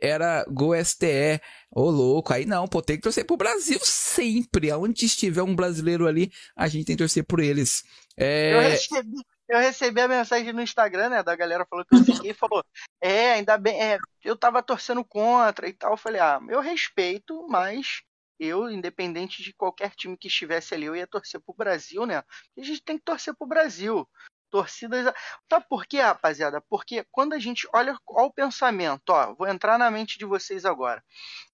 era 0.00 0.44
Go 0.50 0.72
STE, 0.84 1.40
ô 1.70 1.88
louco, 1.90 2.34
aí 2.34 2.44
não, 2.44 2.68
pô, 2.68 2.82
tem 2.82 2.96
que 2.96 3.02
torcer 3.02 3.24
pro 3.24 3.36
Brasil 3.36 3.80
sempre. 3.82 4.70
Aonde 4.70 5.06
estiver 5.06 5.42
um 5.42 5.56
brasileiro 5.56 6.06
ali, 6.06 6.30
a 6.54 6.68
gente 6.68 6.84
tem 6.84 6.96
que 6.96 7.02
torcer 7.02 7.24
por 7.24 7.40
eles. 7.40 7.82
É... 8.16 8.54
Eu, 8.54 8.60
recebi, 8.60 9.24
eu 9.48 9.58
recebi 9.58 10.00
a 10.00 10.08
mensagem 10.08 10.52
no 10.52 10.62
Instagram, 10.62 11.08
né, 11.10 11.22
da 11.22 11.36
galera 11.36 11.66
falou 11.68 11.84
que 11.84 11.94
eu 11.94 12.04
fiquei 12.04 12.30
e 12.30 12.34
falou: 12.34 12.64
É, 13.00 13.32
ainda 13.34 13.58
bem, 13.58 13.80
é, 13.80 13.98
eu 14.24 14.36
tava 14.36 14.62
torcendo 14.62 15.04
contra 15.04 15.68
e 15.68 15.72
tal. 15.72 15.92
Eu 15.92 15.96
falei: 15.96 16.20
Ah, 16.20 16.40
eu 16.48 16.60
respeito, 16.60 17.46
mas 17.48 18.02
eu, 18.38 18.70
independente 18.70 19.42
de 19.42 19.52
qualquer 19.52 19.94
time 19.94 20.16
que 20.16 20.28
estivesse 20.28 20.74
ali, 20.74 20.86
eu 20.86 20.96
ia 20.96 21.06
torcer 21.06 21.40
pro 21.40 21.54
Brasil, 21.54 22.04
né? 22.06 22.18
a 22.18 22.62
gente 22.62 22.82
tem 22.82 22.98
que 22.98 23.04
torcer 23.04 23.34
pro 23.36 23.46
Brasil 23.46 24.08
torcidas. 24.52 25.12
Sabe 25.50 25.66
por 25.68 25.86
quê, 25.86 25.98
rapaziada? 26.00 26.60
Porque 26.68 27.04
quando 27.10 27.32
a 27.32 27.38
gente 27.38 27.66
olha, 27.74 27.96
olha 28.06 28.26
o 28.26 28.32
pensamento, 28.32 29.08
ó, 29.08 29.34
vou 29.34 29.48
entrar 29.48 29.78
na 29.78 29.90
mente 29.90 30.18
de 30.18 30.26
vocês 30.26 30.64
agora. 30.64 31.02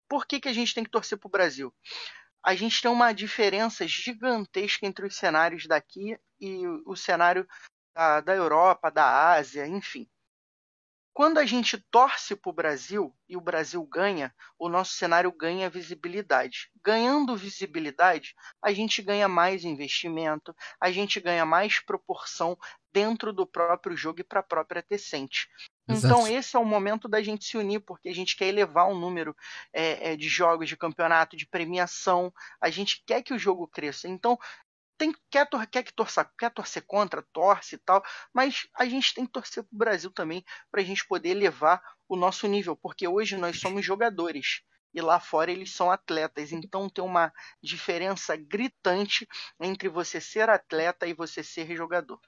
Por 0.08 0.26
que, 0.26 0.40
que 0.40 0.48
a 0.48 0.52
gente 0.52 0.74
tem 0.74 0.84
que 0.84 0.90
torcer 0.90 1.16
pro 1.16 1.30
Brasil? 1.30 1.72
A 2.44 2.54
gente 2.54 2.82
tem 2.82 2.90
uma 2.90 3.12
diferença 3.12 3.86
gigantesca 3.86 4.86
entre 4.86 5.06
os 5.06 5.16
cenários 5.16 5.66
daqui 5.66 6.18
e 6.40 6.66
o 6.86 6.96
cenário 6.96 7.46
da, 7.98 8.20
da 8.20 8.32
Europa, 8.32 8.92
da 8.92 9.32
Ásia, 9.32 9.66
enfim. 9.66 10.08
Quando 11.12 11.38
a 11.38 11.44
gente 11.44 11.76
torce 11.90 12.36
para 12.36 12.50
o 12.50 12.52
Brasil 12.52 13.12
e 13.28 13.36
o 13.36 13.40
Brasil 13.40 13.84
ganha, 13.84 14.32
o 14.56 14.68
nosso 14.68 14.92
cenário 14.92 15.32
ganha 15.32 15.68
visibilidade. 15.68 16.70
Ganhando 16.80 17.36
visibilidade, 17.36 18.36
a 18.62 18.72
gente 18.72 19.02
ganha 19.02 19.26
mais 19.26 19.64
investimento, 19.64 20.54
a 20.80 20.92
gente 20.92 21.18
ganha 21.18 21.44
mais 21.44 21.80
proporção 21.80 22.56
dentro 22.92 23.32
do 23.32 23.44
próprio 23.44 23.96
jogo 23.96 24.20
e 24.20 24.24
para 24.24 24.38
a 24.38 24.44
própria 24.44 24.80
Tecente. 24.80 25.48
Então 25.88 26.28
esse 26.28 26.54
é 26.54 26.58
o 26.58 26.64
momento 26.64 27.08
da 27.08 27.20
gente 27.20 27.46
se 27.46 27.56
unir, 27.56 27.80
porque 27.80 28.08
a 28.08 28.14
gente 28.14 28.36
quer 28.36 28.46
elevar 28.46 28.88
o 28.88 28.98
número 28.98 29.34
é, 29.72 30.12
é, 30.12 30.16
de 30.16 30.28
jogos, 30.28 30.68
de 30.68 30.76
campeonato, 30.76 31.36
de 31.36 31.46
premiação. 31.46 32.32
A 32.60 32.70
gente 32.70 33.02
quer 33.04 33.22
que 33.22 33.34
o 33.34 33.38
jogo 33.38 33.66
cresça. 33.66 34.06
Então 34.06 34.38
tem, 34.98 35.14
quer, 35.30 35.48
quer 35.70 35.82
que 35.84 35.94
torça, 35.94 36.28
quer 36.38 36.50
torcer 36.50 36.82
contra, 36.86 37.24
torce 37.32 37.76
e 37.76 37.78
tal, 37.78 38.02
mas 38.34 38.66
a 38.74 38.84
gente 38.84 39.14
tem 39.14 39.24
que 39.24 39.32
torcer 39.32 39.62
para 39.62 39.74
o 39.74 39.78
Brasil 39.78 40.10
também 40.10 40.44
para 40.70 40.80
a 40.80 40.84
gente 40.84 41.06
poder 41.06 41.30
elevar 41.30 41.80
o 42.08 42.16
nosso 42.16 42.46
nível, 42.46 42.76
porque 42.76 43.06
hoje 43.06 43.36
nós 43.36 43.60
somos 43.60 43.84
jogadores 43.84 44.62
e 44.94 45.00
lá 45.00 45.20
fora 45.20 45.52
eles 45.52 45.72
são 45.72 45.90
atletas, 45.90 46.50
então 46.50 46.88
tem 46.88 47.04
uma 47.04 47.32
diferença 47.62 48.36
gritante 48.36 49.28
entre 49.60 49.88
você 49.88 50.20
ser 50.20 50.50
atleta 50.50 51.06
e 51.06 51.14
você 51.14 51.42
ser 51.42 51.76
jogador. 51.76 52.18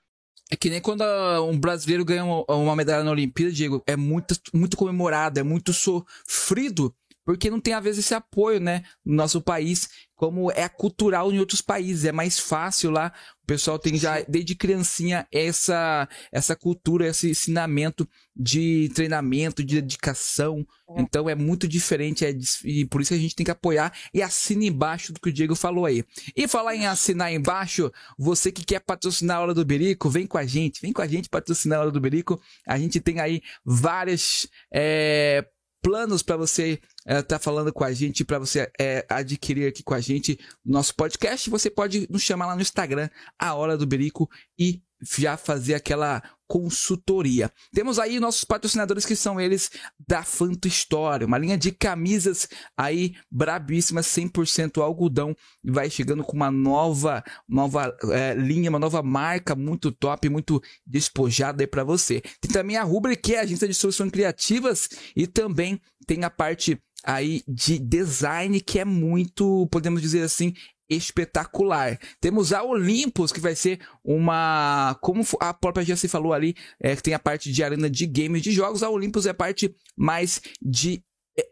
É 0.51 0.57
que 0.57 0.69
nem 0.69 0.81
quando 0.81 1.05
um 1.45 1.59
brasileiro 1.59 2.05
ganha 2.05 2.25
uma 2.25 2.75
medalha 2.75 3.05
na 3.05 3.13
Olimpíada, 3.13 3.53
Diego, 3.53 3.83
é 3.87 3.97
muito, 3.97 4.35
muito 4.53 4.77
comemorado, 4.77 5.39
é 5.39 5.45
muito 5.45 5.73
sofrido 5.73 6.95
porque 7.25 7.51
não 7.51 7.61
tem 7.61 7.75
às 7.75 7.83
vezes 7.83 8.05
esse 8.05 8.15
apoio, 8.15 8.61
né, 8.61 8.83
no 9.05 9.15
nosso 9.15 9.41
país, 9.41 9.89
como 10.15 10.51
é 10.53 10.69
cultural 10.69 11.33
em 11.33 11.39
outros 11.39 11.63
países, 11.63 12.05
é 12.05 12.13
mais 12.13 12.39
fácil 12.39 12.91
lá, 12.91 13.11
o 13.43 13.47
pessoal 13.47 13.79
tem 13.79 13.97
já 13.97 14.21
desde 14.29 14.55
criancinha 14.55 15.27
essa 15.33 16.07
essa 16.31 16.55
cultura, 16.55 17.09
esse 17.09 17.31
ensinamento 17.31 18.07
de 18.37 18.91
treinamento, 18.95 19.65
de 19.65 19.81
dedicação, 19.81 20.67
é. 20.91 21.01
então 21.01 21.29
é 21.29 21.35
muito 21.35 21.67
diferente, 21.67 22.25
é, 22.25 22.37
e 22.65 22.85
por 22.85 23.01
isso 23.01 23.15
a 23.15 23.17
gente 23.17 23.35
tem 23.35 23.45
que 23.45 23.51
apoiar 23.51 23.93
e 24.13 24.21
assina 24.21 24.65
embaixo 24.65 25.13
do 25.13 25.21
que 25.21 25.31
o 25.31 25.33
Diego 25.33 25.55
falou 25.55 25.87
aí. 25.87 26.05
E 26.37 26.47
falar 26.47 26.77
em 26.77 26.87
assinar 26.87 27.33
embaixo, 27.33 27.91
você 28.19 28.53
que 28.53 28.65
quer 28.65 28.81
patrocinar 28.81 29.39
a 29.39 29.41
Hora 29.41 29.55
do 29.55 29.65
Berico, 29.65 30.11
vem 30.11 30.27
com 30.27 30.37
a 30.37 30.45
gente, 30.45 30.83
vem 30.83 30.93
com 30.93 31.01
a 31.01 31.07
gente 31.07 31.29
patrocinar 31.29 31.79
a 31.79 31.83
Hora 31.83 31.91
do 31.91 32.01
Berico, 32.01 32.41
a 32.67 32.79
gente 32.79 33.01
tem 33.01 33.21
aí 33.21 33.41
várias 33.65 34.47
é, 34.71 35.47
planos 35.83 36.23
para 36.23 36.37
você 36.37 36.81
estar 37.01 37.19
é, 37.19 37.23
tá 37.23 37.39
falando 37.39 37.73
com 37.73 37.85
a 37.85 37.93
gente, 37.93 38.25
para 38.25 38.39
você 38.39 38.71
é, 38.79 39.05
adquirir 39.09 39.69
aqui 39.69 39.83
com 39.83 39.95
a 39.95 40.01
gente 40.01 40.39
nosso 40.65 40.95
podcast, 40.95 41.49
você 41.49 41.71
pode 41.71 42.07
nos 42.11 42.23
chamar 42.23 42.47
lá 42.47 42.55
no 42.55 42.63
Instagram, 42.63 43.09
a 43.39 43.55
Hora 43.55 43.77
do 43.77 43.87
Berico, 43.87 44.29
e 44.59 44.83
já 45.03 45.37
fazer 45.37 45.75
aquela 45.75 46.23
consultoria. 46.51 47.49
Temos 47.73 48.01
aí 48.01 48.19
nossos 48.19 48.43
patrocinadores 48.43 49.07
que 49.07 49.15
são 49.15 49.41
eles 49.41 49.71
da 50.09 50.25
Fanto 50.25 50.67
História, 50.67 51.25
uma 51.25 51.39
linha 51.39 51.57
de 51.57 51.71
camisas 51.71 52.49
aí 52.77 53.15
brabíssimas, 53.31 54.09
100% 54.09 54.83
algodão, 54.83 55.35
e 55.63 55.71
vai 55.71 55.89
chegando 55.89 56.25
com 56.25 56.35
uma 56.35 56.51
nova 56.51 57.23
nova 57.49 57.97
é, 58.11 58.35
linha, 58.35 58.69
uma 58.69 58.81
nova 58.81 59.01
marca 59.01 59.55
muito 59.55 59.93
top, 59.93 60.29
muito 60.29 60.61
despojada 60.85 61.63
aí 61.63 61.69
para 61.69 61.85
você. 61.85 62.21
Tem 62.41 62.51
também 62.51 62.77
a 62.77 62.83
Rubrik, 62.83 63.23
que 63.23 63.35
é 63.35 63.39
a 63.39 63.43
agência 63.43 63.69
de 63.69 63.75
soluções 63.75 64.11
criativas 64.11 64.89
e 65.15 65.29
também 65.29 65.81
tem 66.05 66.25
a 66.25 66.31
parte 66.31 66.83
aí 67.05 67.43
de 67.47 67.79
design 67.79 68.61
que 68.61 68.81
é 68.81 68.85
muito, 68.85 69.69
podemos 69.71 70.03
dizer 70.03 70.23
assim, 70.23 70.53
espetacular. 70.91 71.99
Temos 72.21 72.53
a 72.53 72.63
Olympus, 72.63 73.33
que 73.33 73.41
vai 73.41 73.55
ser 73.55 73.81
uma. 74.05 74.99
Como 75.01 75.25
a 75.41 75.55
própria 75.55 75.85
Jessie 75.85 76.09
falou 76.09 76.33
ali, 76.33 76.55
é, 76.81 76.97
que 76.97 77.03
tem 77.03 77.15
a 77.15 77.19
parte 77.19 77.53
de 77.53 77.63
arena 77.63 77.89
de 77.89 78.07
games 78.07 78.43
de 78.43 78.51
jogos. 78.51 78.83
A 78.83 78.91
Olympus 78.91 79.25
é 79.27 79.31
a 79.31 79.35
parte 79.35 79.75
mais 79.97 80.43
de 80.61 81.03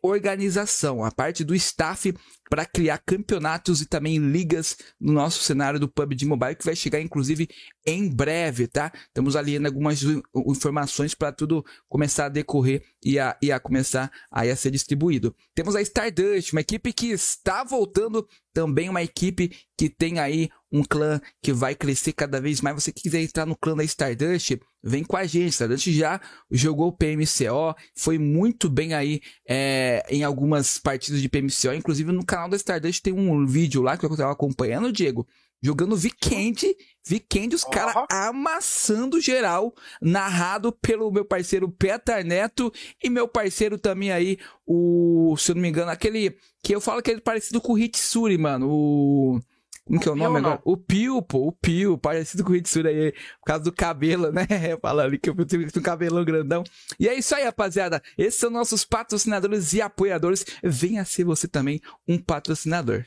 organização, 0.03 1.05
a 1.05 1.11
parte 1.11 1.45
do 1.45 1.55
staff 1.55 2.15
para 2.49 2.65
criar 2.65 2.99
campeonatos 2.99 3.81
e 3.81 3.87
também 3.87 4.19
ligas 4.19 4.77
no 4.99 5.13
nosso 5.13 5.43
cenário 5.43 5.79
do 5.79 5.89
PUBG 5.89 6.25
Mobile, 6.25 6.57
que 6.57 6.65
vai 6.65 6.75
chegar 6.75 7.01
inclusive 7.01 7.49
em 7.87 8.09
breve, 8.09 8.67
tá? 8.67 8.91
Estamos 9.07 9.37
ali 9.37 9.57
algumas 9.65 10.03
informações 10.47 11.15
para 11.15 11.33
tudo 11.33 11.65
começar 11.89 12.27
a 12.27 12.31
decorrer 12.31 12.83
e 13.05 13.19
a, 13.19 13.37
e 13.43 13.53
a 13.53 13.61
começar 13.61 14.11
a, 14.31 14.43
a 14.43 14.57
ser 14.57 14.71
distribuído. 14.71 15.35
Temos 15.55 15.77
a 15.77 15.83
Stardust, 15.83 16.53
uma 16.53 16.61
equipe 16.61 16.93
que 16.93 17.09
está 17.09 17.63
voltando, 17.63 18.27
também 18.53 18.89
uma 18.89 19.03
equipe 19.03 19.51
que 19.77 19.89
tem 19.89 20.19
aí 20.19 20.49
um 20.73 20.83
clã 20.83 21.21
que 21.43 21.53
vai 21.53 21.75
crescer 21.75 22.13
cada 22.13 22.41
vez 22.41 22.61
mais. 22.61 22.83
Você 22.83 22.93
que 22.93 23.03
quiser 23.03 23.23
entrar 23.23 23.47
no 23.47 23.57
clã 23.57 23.77
da 23.77 23.85
Stardust, 23.85 24.59
vem 24.83 25.05
com 25.05 25.17
a 25.17 25.25
gente. 25.25 25.51
Stardust 25.51 25.93
já 25.93 26.21
jogou 26.51 26.93
PMCO, 26.93 27.75
foi 27.97 28.19
muito 28.19 28.69
bem 28.69 28.95
aí 28.95 29.21
é, 29.49 30.05
em 30.09 30.23
algumas 30.25 30.79
partidas 30.79 31.21
de 31.21 31.29
PMCO, 31.29 31.75
inclusive 31.75 32.13
no 32.13 32.25
canal 32.25 32.49
da 32.49 32.57
Stardust 32.57 33.03
tem 33.03 33.13
um 33.13 33.47
vídeo 33.47 33.83
lá 33.83 33.97
que 33.97 34.05
eu 34.05 34.11
estava 34.11 34.33
acompanhando, 34.33 34.93
Diego, 34.93 35.27
jogando 35.63 35.97
Weekend, 35.97 36.67
Weekend, 37.11 37.55
os 37.55 37.65
caras 37.65 37.95
amassando 38.11 39.21
geral, 39.21 39.75
narrado 40.01 40.73
pelo 40.73 41.11
meu 41.11 41.25
parceiro 41.25 41.71
Petar 41.71 42.25
Neto 42.25 42.73
e 43.03 43.11
meu 43.11 43.27
parceiro 43.27 43.79
também 43.79 44.13
aí, 44.13 44.39
o, 44.67 45.35
se 45.37 45.51
eu 45.51 45.55
não 45.55 45.63
me 45.63 45.69
engano, 45.69 45.91
aquele 45.91 46.37
que 46.63 46.75
eu 46.75 46.81
falo 46.81 47.03
que 47.03 47.11
é 47.11 47.21
parecido 47.21 47.61
com 47.61 47.73
o 47.73 47.79
Hitsuri, 47.79 48.39
mano, 48.39 48.69
o... 48.71 49.41
Como 49.89 49.99
que 49.99 50.07
é 50.07 50.13
o 50.13 50.15
nome 50.15 50.39
agora? 50.39 50.61
O 50.65 50.77
Pio, 50.77 51.23
pô, 51.23 51.49
o 51.49 51.53
Pio, 51.53 51.97
parecido 51.97 52.45
com 52.45 52.53
o 52.53 52.57
Hitsuri 52.57 52.89
aí, 52.89 53.13
por 53.13 53.47
causa 53.47 53.65
do 53.65 53.73
cabelo, 53.73 54.31
né? 54.31 54.47
Falando 54.83 55.07
ali 55.07 55.19
que 55.19 55.31
eu 55.31 55.47
tenho 55.47 55.67
um 55.67 55.83
cabelão 55.83 56.23
grandão. 56.27 56.63
E 57.01 57.09
é 57.09 57.15
isso 57.15 57.35
aí, 57.35 57.45
rapaziada. 57.45 58.03
Esses 58.19 58.39
são 58.39 58.51
nossos 58.51 58.85
patrocinadores 58.85 59.73
e 59.73 59.81
apoiadores. 59.81 60.45
Venha 60.63 61.07
ser 61.07 61.25
você 61.25 61.49
também 61.49 61.81
um 62.07 62.23
patrocinador. 62.23 63.07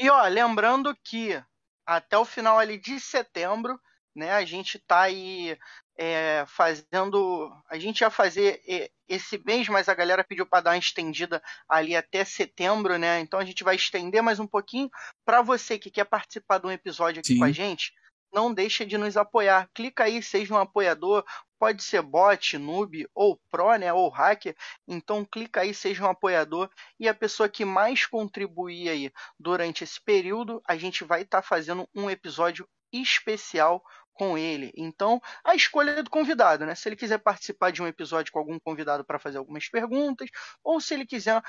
E 0.00 0.08
ó, 0.08 0.26
lembrando 0.28 0.96
que 1.04 1.38
até 1.86 2.16
o 2.16 2.24
final 2.24 2.58
ali 2.58 2.78
de 2.80 2.98
setembro, 2.98 3.78
né, 4.16 4.32
a 4.32 4.46
gente 4.46 4.78
tá 4.78 5.02
aí 5.02 5.58
é, 5.98 6.44
fazendo. 6.46 7.52
A 7.68 7.76
gente 7.76 8.00
ia 8.00 8.10
fazer 8.10 8.62
esse 9.08 9.42
mês, 9.44 9.68
mas 9.68 9.88
a 9.88 9.94
galera 9.94 10.22
pediu 10.22 10.46
para 10.46 10.62
dar 10.62 10.70
uma 10.70 10.78
estendida 10.78 11.42
ali 11.68 11.96
até 11.96 12.24
setembro, 12.24 12.96
né? 12.96 13.18
Então 13.18 13.40
a 13.40 13.44
gente 13.44 13.64
vai 13.64 13.74
estender 13.74 14.22
mais 14.22 14.38
um 14.38 14.46
pouquinho. 14.46 14.88
Para 15.24 15.42
você 15.42 15.78
que 15.78 15.90
quer 15.90 16.04
participar 16.04 16.58
de 16.58 16.66
um 16.66 16.70
episódio 16.70 17.18
aqui 17.18 17.32
Sim. 17.32 17.38
com 17.38 17.44
a 17.44 17.50
gente, 17.50 17.92
não 18.32 18.54
deixa 18.54 18.86
de 18.86 18.96
nos 18.96 19.16
apoiar. 19.16 19.68
Clica 19.74 20.04
aí, 20.04 20.22
seja 20.22 20.54
um 20.54 20.58
apoiador. 20.58 21.24
Pode 21.58 21.82
ser 21.82 22.02
bot, 22.02 22.56
noob 22.56 23.08
ou 23.12 23.40
pro, 23.50 23.74
né? 23.76 23.92
Ou 23.92 24.08
hacker. 24.08 24.54
Então 24.86 25.24
clica 25.24 25.62
aí, 25.62 25.74
seja 25.74 26.04
um 26.04 26.10
apoiador. 26.10 26.70
E 27.00 27.08
a 27.08 27.14
pessoa 27.14 27.48
que 27.48 27.64
mais 27.64 28.06
contribuir 28.06 28.88
aí 28.88 29.12
durante 29.36 29.82
esse 29.82 30.00
período, 30.00 30.62
a 30.64 30.76
gente 30.76 31.02
vai 31.02 31.22
estar 31.22 31.42
tá 31.42 31.48
fazendo 31.48 31.88
um 31.92 32.08
episódio 32.08 32.68
especial 32.92 33.82
com 34.18 34.36
ele. 34.36 34.72
Então, 34.76 35.22
a 35.44 35.54
escolha 35.54 35.92
é 35.92 36.02
do 36.02 36.10
convidado, 36.10 36.66
né? 36.66 36.74
Se 36.74 36.88
ele 36.88 36.96
quiser 36.96 37.18
participar 37.18 37.70
de 37.70 37.80
um 37.80 37.86
episódio 37.86 38.32
com 38.32 38.40
algum 38.40 38.58
convidado 38.58 39.04
para 39.04 39.18
fazer 39.18 39.38
algumas 39.38 39.68
perguntas, 39.68 40.28
ou 40.62 40.80
se 40.80 40.92
ele 40.92 41.06
quiser, 41.06 41.40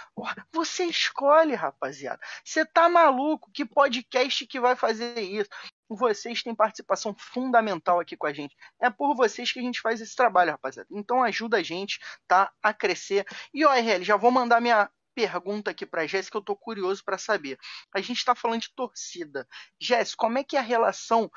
você 0.54 0.86
escolhe, 0.86 1.56
rapaziada. 1.56 2.20
Você 2.46 2.64
tá 2.64 2.88
maluco? 2.88 3.50
Que 3.52 3.66
podcast 3.66 4.46
que 4.46 4.60
vai 4.60 4.76
fazer 4.76 5.20
isso? 5.20 5.50
Vocês 5.90 6.44
têm 6.44 6.54
participação 6.54 7.16
fundamental 7.18 8.00
aqui 8.00 8.16
com 8.16 8.28
a 8.28 8.34
gente. 8.34 8.56
É 8.80 8.91
por 8.91 9.16
vocês 9.16 9.52
que 9.52 9.58
a 9.58 9.64
gente 9.64 9.82
faz 9.82 10.00
esse 10.00 10.16
trabalho, 10.16 10.52
rapaziada. 10.52 10.88
Então 10.91 11.24
ajuda 11.24 11.58
a 11.58 11.64
gente, 11.64 12.00
tá, 12.28 12.52
a 12.62 12.72
crescer. 12.72 13.26
E 13.52 13.66
ó, 13.66 13.74
RL, 13.74 14.04
já 14.04 14.16
vou 14.16 14.30
mandar 14.30 14.62
minha 14.62 14.88
pergunta 15.16 15.72
aqui 15.72 15.86
para 15.86 16.06
Jéssica, 16.06 16.38
eu 16.38 16.41
tô 16.41 16.56
curioso 16.56 17.04
para 17.04 17.18
saber. 17.18 17.58
A 17.94 18.00
gente 18.00 18.20
está 18.20 18.36
falando 18.36 18.62
de 18.62 18.74
torcida. 18.76 19.48
Jéssica, 19.82 20.18
como 20.18 20.38
é 20.38 20.44
que 20.44 20.56
é 20.56 20.60
a 20.60 20.64
relação 20.64 21.30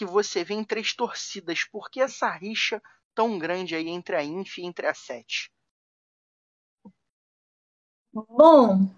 que 0.00 0.06
você 0.06 0.42
vê 0.42 0.54
entre 0.54 0.80
as 0.80 0.94
torcidas. 0.94 1.62
Por 1.64 1.90
que 1.90 2.00
essa 2.00 2.30
rixa 2.30 2.82
tão 3.14 3.38
grande 3.38 3.74
aí 3.74 3.86
entre 3.86 4.16
a 4.16 4.24
Inf 4.24 4.56
e 4.56 4.64
entre 4.64 4.86
a 4.86 4.94
Sete? 4.94 5.52
Bom, 8.10 8.88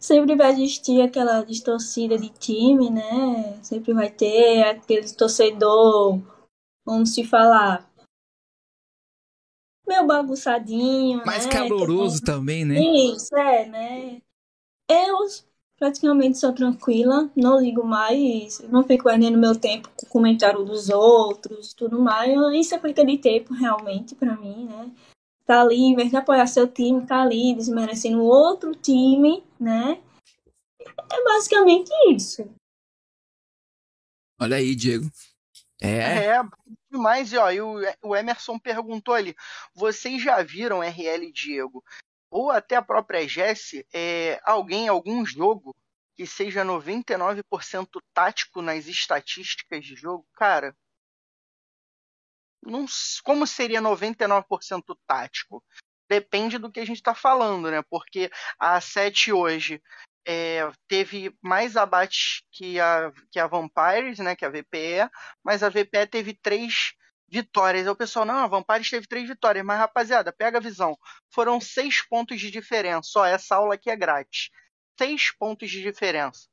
sempre 0.00 0.34
vai 0.34 0.50
existir 0.50 1.00
aquela 1.00 1.44
distorcida 1.44 2.18
de 2.18 2.28
time, 2.28 2.90
né? 2.90 3.62
Sempre 3.62 3.94
vai 3.94 4.10
ter 4.10 4.64
aquele 4.64 5.08
torcedor, 5.14 6.20
vamos 6.84 7.14
se 7.14 7.22
falar, 7.22 7.88
meio 9.86 10.04
bagunçadinho, 10.08 11.24
Mais 11.24 11.46
né? 11.46 11.52
caloroso 11.52 12.20
também, 12.20 12.64
né? 12.64 12.80
Isso, 12.80 13.32
é, 13.36 13.68
né? 13.68 14.22
Eu 14.90 15.18
praticamente 15.82 16.38
sou 16.38 16.52
tranquila, 16.52 17.28
não 17.34 17.60
ligo 17.60 17.82
mais, 17.82 18.60
não 18.68 18.84
fico 18.84 19.02
perdendo 19.02 19.36
meu 19.36 19.58
tempo 19.58 19.90
com 19.96 20.06
o 20.06 20.08
comentário 20.08 20.64
dos 20.64 20.88
outros, 20.88 21.74
tudo 21.74 22.00
mais. 22.00 22.30
Isso 22.54 22.76
é 22.76 22.78
perda 22.78 23.04
de 23.04 23.18
tempo, 23.18 23.52
realmente, 23.52 24.14
para 24.14 24.36
mim, 24.36 24.66
né? 24.66 24.92
Tá 25.44 25.60
ali, 25.60 25.80
em 25.80 25.96
vez 25.96 26.10
de 26.10 26.16
apoiar 26.16 26.46
seu 26.46 26.68
time, 26.68 27.04
tá 27.04 27.22
ali 27.22 27.52
desmerecendo 27.56 28.22
outro 28.22 28.76
time, 28.76 29.42
né? 29.58 30.00
É 30.80 31.24
basicamente 31.24 31.90
isso. 32.14 32.48
Olha 34.40 34.58
aí, 34.58 34.76
Diego. 34.76 35.10
É. 35.80 36.26
É, 36.26 36.42
demais. 36.92 37.32
E, 37.32 37.36
ó, 37.38 37.50
e 37.50 37.60
o, 37.60 37.74
o 38.04 38.14
Emerson 38.14 38.56
perguntou 38.56 39.14
ali: 39.14 39.34
vocês 39.74 40.22
já 40.22 40.44
viram 40.44 40.80
RL 40.80 41.32
Diego 41.32 41.82
ou 42.32 42.50
até 42.50 42.76
a 42.76 42.82
própria 42.82 43.28
Jesse, 43.28 43.86
é, 43.92 44.40
alguém, 44.42 44.88
algum 44.88 45.24
jogo 45.24 45.76
que 46.16 46.26
seja 46.26 46.64
99% 46.64 48.00
tático 48.14 48.62
nas 48.62 48.86
estatísticas 48.86 49.84
de 49.84 49.94
jogo, 49.94 50.26
cara, 50.34 50.74
não, 52.62 52.86
como 53.22 53.46
seria 53.46 53.82
99% 53.82 54.96
tático? 55.06 55.62
Depende 56.08 56.56
do 56.56 56.72
que 56.72 56.80
a 56.80 56.86
gente 56.86 56.96
está 56.96 57.14
falando, 57.14 57.70
né? 57.70 57.82
Porque 57.90 58.30
a 58.58 58.80
7 58.80 59.30
hoje 59.32 59.82
é, 60.26 60.60
teve 60.88 61.36
mais 61.42 61.76
abates 61.76 62.42
que 62.50 62.80
a, 62.80 63.12
que 63.30 63.38
a 63.38 63.46
Vampires, 63.46 64.18
né? 64.20 64.34
Que 64.34 64.44
a 64.46 64.50
VPE, 64.50 65.10
mas 65.44 65.62
a 65.62 65.68
VPE 65.68 66.06
teve 66.10 66.34
três 66.34 66.94
vitórias. 67.32 67.86
O 67.86 67.96
pessoal, 67.96 68.26
não, 68.26 68.36
a 68.36 68.46
Vampires 68.46 68.90
teve 68.90 69.06
três 69.06 69.26
vitórias, 69.26 69.64
mas 69.64 69.78
rapaziada, 69.78 70.32
pega 70.32 70.58
a 70.58 70.60
visão. 70.60 70.96
Foram 71.30 71.60
seis 71.60 72.02
pontos 72.06 72.38
de 72.38 72.50
diferença. 72.50 73.08
Só 73.10 73.24
essa 73.24 73.56
aula 73.56 73.74
aqui 73.74 73.90
é 73.90 73.96
grátis. 73.96 74.50
Seis 74.98 75.32
pontos 75.36 75.70
de 75.70 75.80
diferença. 75.80 76.46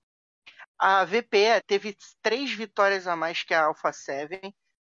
A 0.78 1.04
VPE 1.04 1.62
teve 1.68 1.98
três 2.22 2.52
vitórias 2.54 3.06
a 3.06 3.16
mais 3.16 3.44
que 3.44 3.54
a 3.54 3.66
Alpha 3.66 3.92
7, 3.92 4.40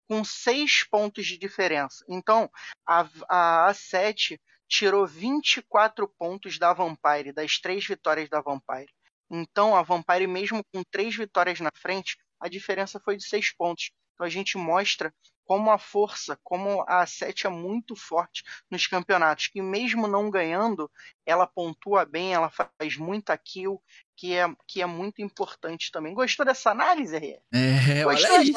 com 0.09 0.25
seis 0.25 0.85
pontos 0.89 1.27
de 1.27 1.37
diferença. 1.37 2.05
Então, 2.09 2.49
a, 2.87 3.01
a 3.29 3.73
A7 3.73 4.39
tirou 4.69 5.05
24 5.05 6.09
pontos 6.17 6.59
da 6.59 6.73
Vampire, 6.73 7.33
das 7.33 7.59
três 7.59 7.85
vitórias 7.85 8.29
da 8.29 8.41
Vampire. 8.41 8.93
Então, 9.29 9.75
a 9.75 9.83
Vampire, 9.83 10.29
mesmo 10.29 10.63
com 10.73 10.85
três 10.89 11.17
vitórias 11.17 11.59
na 11.59 11.71
frente, 11.75 12.17
a 12.39 12.49
diferença 12.49 13.01
foi 13.05 13.17
de 13.17 13.25
seis 13.25 13.53
pontos. 13.53 13.91
Então, 14.15 14.25
a 14.25 14.31
gente 14.31 14.57
mostra 14.57 15.13
como 15.49 15.71
a 15.71 15.79
força, 15.79 16.39
como 16.45 16.85
a 16.87 17.07
Sete 17.07 17.47
é 17.47 17.51
muito 17.51 17.97
forte 17.97 18.45
nos 18.71 18.87
campeonatos, 18.87 19.47
que 19.47 19.63
mesmo 19.63 20.07
não 20.07 20.29
ganhando, 20.29 20.91
ela 21.25 21.47
pontua 21.47 22.05
bem, 22.05 22.35
ela 22.35 22.51
faz 22.51 22.99
muita 22.99 23.37
kill, 23.39 23.83
que 24.15 24.35
é, 24.35 24.47
que 24.67 24.83
é 24.83 24.87
muito 24.87 25.23
importante 25.23 25.91
também. 25.91 26.13
Gostou 26.13 26.45
dessa 26.45 26.71
análise, 26.71 27.17
Rê? 27.17 27.41
É, 27.51 28.05
Gostou, 28.05 28.31
olha 28.31 28.41
aí. 28.41 28.53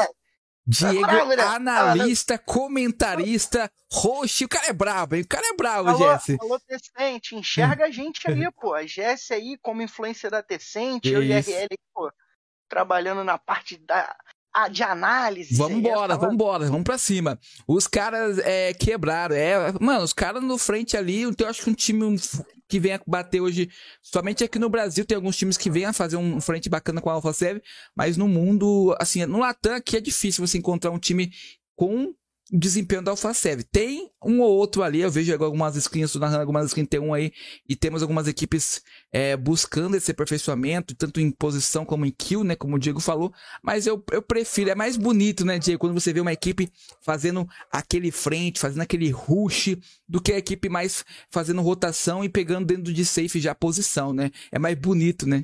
Diego, 0.68 1.02
bravo, 1.02 1.42
analista, 1.56 2.38
comentarista, 2.38 3.72
host, 3.90 4.44
o 4.44 4.50
cara 4.50 4.68
é 4.68 4.74
brabo, 4.74 5.16
hein? 5.16 5.22
O 5.22 5.28
cara 5.28 5.48
é 5.48 5.56
brabo, 5.56 5.98
Jesse. 5.98 6.38
Alô, 6.42 6.60
Tecente, 6.60 7.36
enxerga 7.36 7.86
a 7.86 7.90
gente 7.90 8.30
ali, 8.30 8.52
pô. 8.52 8.74
A 8.74 8.86
Jesse 8.86 9.34
aí, 9.34 9.58
como 9.62 9.82
influência 9.82 10.30
da 10.30 10.44
Tecente, 10.44 11.10
eu 11.10 11.24
e 11.24 11.34
a 11.34 11.40
RL, 11.40 11.70
pô, 11.94 12.12
trabalhando 12.68 13.24
na 13.24 13.38
parte 13.38 13.78
da, 13.78 14.14
de 14.72 14.84
análise. 14.84 15.56
Vamos 15.56 15.78
embora, 15.78 16.18
vamos 16.18 16.34
embora, 16.36 16.66
vamos 16.66 16.84
pra 16.84 16.98
cima. 16.98 17.40
Os 17.68 17.88
caras 17.88 18.38
é, 18.40 18.74
quebraram. 18.74 19.36
É, 19.36 19.74
mano, 19.80 20.04
os 20.04 20.14
caras 20.14 20.44
no 20.44 20.58
frente 20.58 20.98
ali, 20.98 21.22
eu 21.22 21.48
acho 21.48 21.64
que 21.64 21.70
um 21.70 21.74
time 21.74 22.20
que 22.68 22.80
vem 22.80 22.94
a 22.94 23.02
bater 23.06 23.42
hoje, 23.42 23.70
somente 24.02 24.44
aqui 24.44 24.58
no 24.58 24.70
Brasil 24.70 25.06
tem 25.06 25.16
alguns 25.16 25.36
times 25.36 25.58
que 25.58 25.70
vêm 25.70 25.86
a 25.86 25.94
fazer 25.94 26.16
um 26.16 26.40
frente 26.40 26.70
bacana 26.70 27.02
com 27.02 27.10
a 27.10 27.14
Alpha 27.14 27.34
7, 27.34 27.62
mas 27.94 28.16
no 28.16 28.30
mundo, 28.30 28.96
assim, 28.98 29.26
no 29.26 29.40
Latam 29.40 29.76
aqui 29.76 29.98
é 29.98 30.02
difícil 30.02 30.46
você 30.46 30.58
encontrar 30.58 30.90
um 30.92 31.00
time 31.00 31.32
com 31.76 32.14
desempenho 32.58 33.02
da 33.02 33.12
Alpha 33.12 33.34
7. 33.34 33.64
Tem 33.64 34.12
um 34.24 34.42
ou 34.42 34.52
outro 34.52 34.84
ali, 34.84 35.02
eu 35.02 35.10
vejo 35.10 35.34
algumas 35.44 35.76
skins, 35.76 36.06
estou 36.06 36.20
narrando 36.20 36.42
algumas 36.42 36.68
skins, 36.68 36.88
tem 36.88 37.00
um 37.00 37.14
aí, 37.14 37.32
e 37.68 37.76
temos 37.76 38.02
algumas 38.02 38.28
equipes 38.28 38.82
é, 39.12 39.38
buscando 39.38 39.96
esse 39.96 40.12
aperfeiçoamento, 40.12 40.94
tanto 40.94 41.20
em 41.20 41.32
posição 41.32 41.86
como 41.86 42.06
em 42.06 42.12
kill, 42.12 42.44
né, 42.44 42.56
como 42.56 42.76
o 42.76 42.80
Diego 42.80 43.00
falou, 43.00 43.34
mas 43.64 43.88
eu, 43.88 44.04
eu 44.12 44.22
prefiro, 44.22 44.70
é 44.70 44.76
mais 44.76 44.98
bonito, 44.98 45.46
né, 45.46 45.58
Diego, 45.58 45.80
quando 45.80 45.94
você 45.94 46.12
vê 46.12 46.20
uma 46.20 46.34
equipe 46.34 46.70
fazendo 47.02 47.48
aquele 47.72 48.12
frente, 48.12 48.60
fazendo 48.60 48.82
aquele 48.82 49.10
rush, 49.10 49.78
do 50.08 50.22
que 50.22 50.34
a 50.34 50.38
equipe 50.38 50.68
mais 50.68 51.06
fazendo 51.30 51.62
rotação 51.62 52.24
e 52.24 52.30
pegando 52.30 52.66
dentro 52.66 52.94
de 52.94 53.06
safe 53.06 53.40
já 53.40 53.52
a 53.52 53.56
posição, 53.56 54.14
né, 54.14 54.30
é 54.52 54.60
mais 54.60 54.78
bonito, 54.78 55.26
né. 55.26 55.44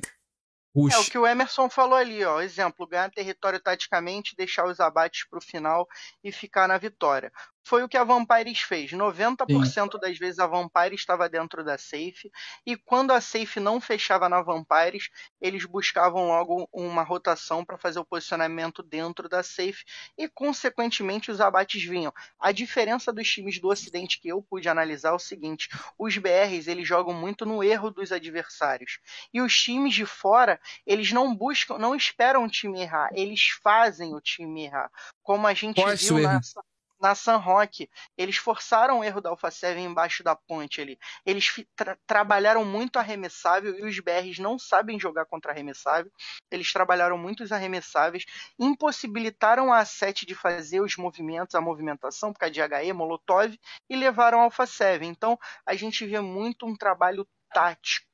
Puxa. 0.74 0.96
É 0.96 1.00
o 1.00 1.04
que 1.04 1.18
o 1.18 1.26
Emerson 1.26 1.68
falou 1.68 1.96
ali, 1.96 2.24
ó. 2.24 2.40
Exemplo, 2.40 2.86
ganhar 2.86 3.10
território 3.10 3.60
taticamente, 3.60 4.36
deixar 4.36 4.66
os 4.66 4.80
abates 4.80 5.26
para 5.28 5.38
o 5.38 5.42
final 5.42 5.86
e 6.22 6.30
ficar 6.30 6.68
na 6.68 6.78
vitória 6.78 7.32
foi 7.64 7.82
o 7.82 7.88
que 7.88 7.96
a 7.96 8.04
Vampires 8.04 8.60
fez. 8.60 8.92
90% 8.92 9.92
Sim. 9.92 9.98
das 10.00 10.18
vezes 10.18 10.38
a 10.38 10.46
Vampires 10.46 11.00
estava 11.00 11.28
dentro 11.28 11.62
da 11.64 11.76
safe, 11.76 12.30
e 12.66 12.76
quando 12.76 13.12
a 13.12 13.20
safe 13.20 13.60
não 13.60 13.80
fechava 13.80 14.28
na 14.28 14.40
Vampires, 14.40 15.10
eles 15.40 15.64
buscavam 15.64 16.28
logo 16.28 16.68
uma 16.72 17.02
rotação 17.02 17.64
para 17.64 17.78
fazer 17.78 17.98
o 17.98 18.04
posicionamento 18.04 18.82
dentro 18.82 19.28
da 19.28 19.42
safe, 19.42 19.84
e 20.16 20.28
consequentemente 20.28 21.30
os 21.30 21.40
abates 21.40 21.82
vinham. 21.82 22.12
A 22.40 22.52
diferença 22.52 23.12
dos 23.12 23.28
times 23.28 23.60
do 23.60 23.68
Ocidente 23.68 24.20
que 24.20 24.28
eu 24.28 24.42
pude 24.42 24.68
analisar 24.68 25.10
é 25.10 25.12
o 25.12 25.18
seguinte: 25.18 25.68
os 25.98 26.16
BRs 26.16 26.68
eles 26.68 26.88
jogam 26.88 27.14
muito 27.14 27.44
no 27.44 27.62
erro 27.62 27.90
dos 27.90 28.12
adversários, 28.12 28.98
e 29.32 29.40
os 29.40 29.54
times 29.54 29.94
de 29.94 30.06
fora 30.06 30.60
eles 30.86 31.12
não 31.12 31.34
buscam, 31.34 31.78
não 31.78 31.94
esperam 31.94 32.44
o 32.44 32.48
time 32.48 32.80
errar, 32.80 33.10
eles 33.12 33.48
fazem 33.62 34.14
o 34.14 34.20
time 34.20 34.64
errar, 34.64 34.90
como 35.22 35.46
a 35.46 35.54
gente 35.54 35.84
viu 35.96 36.18
nessa 36.18 36.62
na 37.00 37.14
San 37.14 37.36
Roque, 37.36 37.88
eles 38.16 38.36
forçaram 38.36 39.00
o 39.00 39.04
erro 39.04 39.20
da 39.20 39.30
Alpha 39.30 39.50
7 39.50 39.78
embaixo 39.80 40.22
da 40.22 40.34
ponte 40.34 40.80
ali. 40.80 40.98
Eles 41.24 41.64
tra 41.76 41.96
trabalharam 42.06 42.64
muito 42.64 42.98
arremessável 42.98 43.78
e 43.78 43.84
os 43.84 43.98
BRs 44.00 44.38
não 44.38 44.58
sabem 44.58 44.98
jogar 44.98 45.26
contra 45.26 45.52
arremessável. 45.52 46.10
Eles 46.50 46.72
trabalharam 46.72 47.16
muito 47.16 47.42
os 47.42 47.52
arremessáveis, 47.52 48.24
impossibilitaram 48.58 49.72
a 49.72 49.84
7 49.84 50.26
de 50.26 50.34
fazer 50.34 50.80
os 50.80 50.96
movimentos, 50.96 51.54
a 51.54 51.60
movimentação, 51.60 52.32
por 52.32 52.40
causa 52.40 52.52
de 52.52 52.60
HE, 52.60 52.92
Molotov, 52.92 53.58
e 53.88 53.96
levaram 53.96 54.40
a 54.40 54.44
Alpha 54.44 54.66
7. 54.66 55.04
Então, 55.04 55.38
a 55.64 55.74
gente 55.74 56.04
vê 56.06 56.20
muito 56.20 56.66
um 56.66 56.76
trabalho 56.76 57.26
tático. 57.52 58.06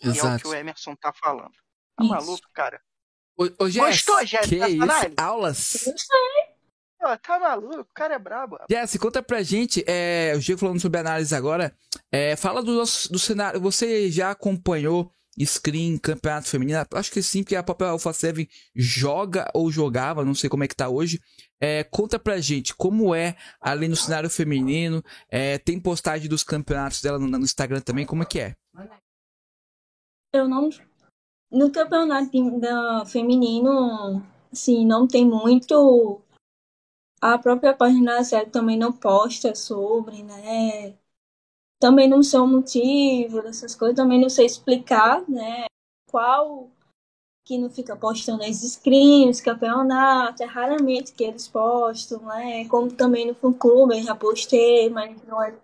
Exato. 0.00 0.20
Que 0.20 0.26
é 0.26 0.34
o 0.34 0.38
que 0.38 0.48
o 0.48 0.54
Emerson 0.54 0.94
tá 0.96 1.12
falando. 1.12 1.54
Tá 1.96 2.04
Isso. 2.04 2.12
maluco, 2.12 2.48
cara? 2.52 2.80
Ô, 3.36 3.44
ô 3.64 3.68
Jess, 3.68 4.04
Gostou? 4.04 4.18
Que 4.18 4.56
isso? 4.56 4.84
Tá 7.22 7.38
maluco, 7.38 7.80
o 7.80 7.86
cara 7.94 8.14
é 8.14 8.18
brabo. 8.18 8.56
Jesse, 8.70 8.98
conta 8.98 9.22
pra 9.22 9.42
gente, 9.42 9.84
é, 9.86 10.32
o 10.34 10.40
Diego 10.40 10.60
falando 10.60 10.80
sobre 10.80 11.00
análise 11.00 11.34
agora, 11.34 11.76
é, 12.10 12.34
fala 12.34 12.62
do, 12.62 12.72
nosso, 12.72 13.12
do 13.12 13.18
cenário, 13.18 13.60
você 13.60 14.10
já 14.10 14.30
acompanhou 14.30 15.12
screen, 15.38 15.98
campeonato 15.98 16.48
feminino? 16.48 16.78
Acho 16.94 17.10
que 17.10 17.22
sim, 17.22 17.42
porque 17.42 17.56
a 17.56 17.62
própria 17.62 17.90
Alpha 17.90 18.12
7 18.12 18.48
joga 18.74 19.50
ou 19.52 19.70
jogava, 19.70 20.24
não 20.24 20.34
sei 20.34 20.48
como 20.48 20.64
é 20.64 20.68
que 20.68 20.76
tá 20.76 20.88
hoje. 20.88 21.20
É, 21.60 21.84
conta 21.84 22.18
pra 22.18 22.40
gente 22.40 22.74
como 22.74 23.14
é 23.14 23.36
ali 23.60 23.88
no 23.88 23.96
cenário 23.96 24.30
feminino, 24.30 25.02
é, 25.28 25.58
tem 25.58 25.80
postagem 25.80 26.28
dos 26.28 26.42
campeonatos 26.42 27.00
dela 27.02 27.18
no, 27.18 27.26
no 27.26 27.38
Instagram 27.38 27.80
também, 27.80 28.06
como 28.06 28.22
é 28.22 28.26
que 28.26 28.40
é? 28.40 28.54
Eu 30.32 30.48
não... 30.48 30.68
No 31.50 31.70
campeonato 31.70 32.30
feminino, 33.06 34.20
assim, 34.52 34.84
não 34.84 35.06
tem 35.06 35.24
muito 35.24 36.23
A 37.24 37.38
própria 37.38 37.72
página 37.74 38.16
da 38.16 38.22
série 38.22 38.50
também 38.50 38.76
não 38.78 38.92
posta 38.92 39.54
sobre, 39.54 40.22
né? 40.22 40.94
Também 41.80 42.08
não 42.08 42.22
sei 42.22 42.40
o 42.40 42.46
motivo 42.46 43.42
dessas 43.42 43.74
coisas, 43.74 43.96
também 43.96 44.20
não 44.20 44.28
sei 44.28 44.46
explicar, 44.46 45.22
né? 45.28 45.66
Qual 46.10 46.70
que 47.44 47.58
não 47.58 47.70
fica 47.70 47.96
postando 47.96 48.44
as 48.44 48.58
screens, 48.58 49.40
campeonato, 49.40 50.42
é 50.42 50.46
raramente 50.46 51.14
que 51.14 51.24
eles 51.24 51.48
postam, 51.48 52.20
né? 52.26 52.68
Como 52.68 52.92
também 52.92 53.26
no 53.26 53.34
fã 53.34 53.52
clube, 53.52 53.98
eu 53.98 54.02
já 54.04 54.14
postei, 54.14 54.90
mas 54.90 55.22
não 55.24 55.42
é 55.42 55.54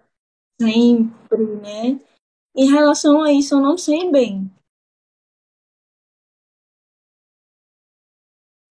sempre, 0.61 1.47
né? 1.63 2.01
Em 2.57 2.71
relação 2.71 3.23
a 3.23 3.33
isso, 3.33 3.55
eu 3.55 3.61
não 3.61 3.79
sei 3.79 4.11
bem. 4.11 4.51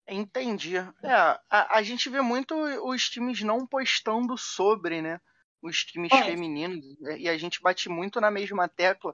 Entendi. 0.09 0.77
É, 0.77 1.13
a, 1.49 1.77
a 1.77 1.83
gente 1.83 2.09
vê 2.09 2.21
muito 2.21 2.55
os 2.55 3.09
times 3.09 3.41
não 3.41 3.65
postando 3.65 4.37
sobre, 4.37 5.01
né? 5.01 5.19
Os 5.61 5.83
times 5.83 6.11
É. 6.13 6.23
femininos. 6.23 6.83
E 7.17 7.29
a 7.29 7.37
gente 7.37 7.61
bate 7.61 7.89
muito 7.89 8.19
na 8.19 8.31
mesma 8.31 8.67
tecla. 8.67 9.13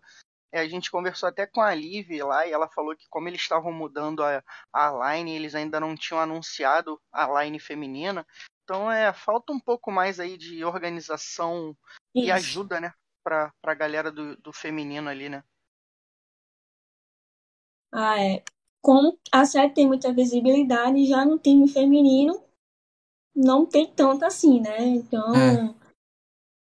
É, 0.51 0.59
a 0.61 0.67
gente 0.67 0.89
conversou 0.89 1.27
até 1.27 1.45
com 1.45 1.61
a 1.61 1.73
Liv 1.75 2.09
lá 2.23 2.47
e 2.47 2.51
ela 2.51 2.69
falou 2.69 2.95
que 2.95 3.07
como 3.09 3.27
eles 3.27 3.41
estavam 3.41 3.73
mudando 3.73 4.23
a, 4.23 4.41
a 4.71 5.15
line, 5.15 5.35
eles 5.35 5.53
ainda 5.53 5.79
não 5.79 5.95
tinham 5.95 6.19
anunciado 6.21 7.01
a 7.11 7.43
line 7.43 7.59
feminina. 7.59 8.25
Então 8.63 8.89
é, 8.89 9.11
falta 9.11 9.51
um 9.51 9.59
pouco 9.59 9.91
mais 9.91 10.19
aí 10.19 10.37
de 10.37 10.63
organização 10.63 11.75
e 12.15 12.31
Isso. 12.31 12.33
ajuda, 12.33 12.79
né? 12.79 12.93
Pra, 13.23 13.51
pra 13.61 13.73
galera 13.73 14.11
do, 14.11 14.37
do 14.37 14.53
feminino 14.53 15.09
ali, 15.09 15.27
né? 15.27 15.43
Ah, 17.91 18.21
é. 18.21 18.43
Como 18.85 19.17
a 19.31 19.45
série 19.45 19.73
tem 19.73 19.87
muita 19.87 20.13
visibilidade, 20.13 21.07
já 21.07 21.25
no 21.25 21.39
time 21.39 21.67
feminino 21.67 22.39
não 23.35 23.65
tem 23.65 23.91
tanto 23.91 24.23
assim, 24.23 24.61
né? 24.61 24.77
Então, 24.79 25.35
É. 25.35 25.73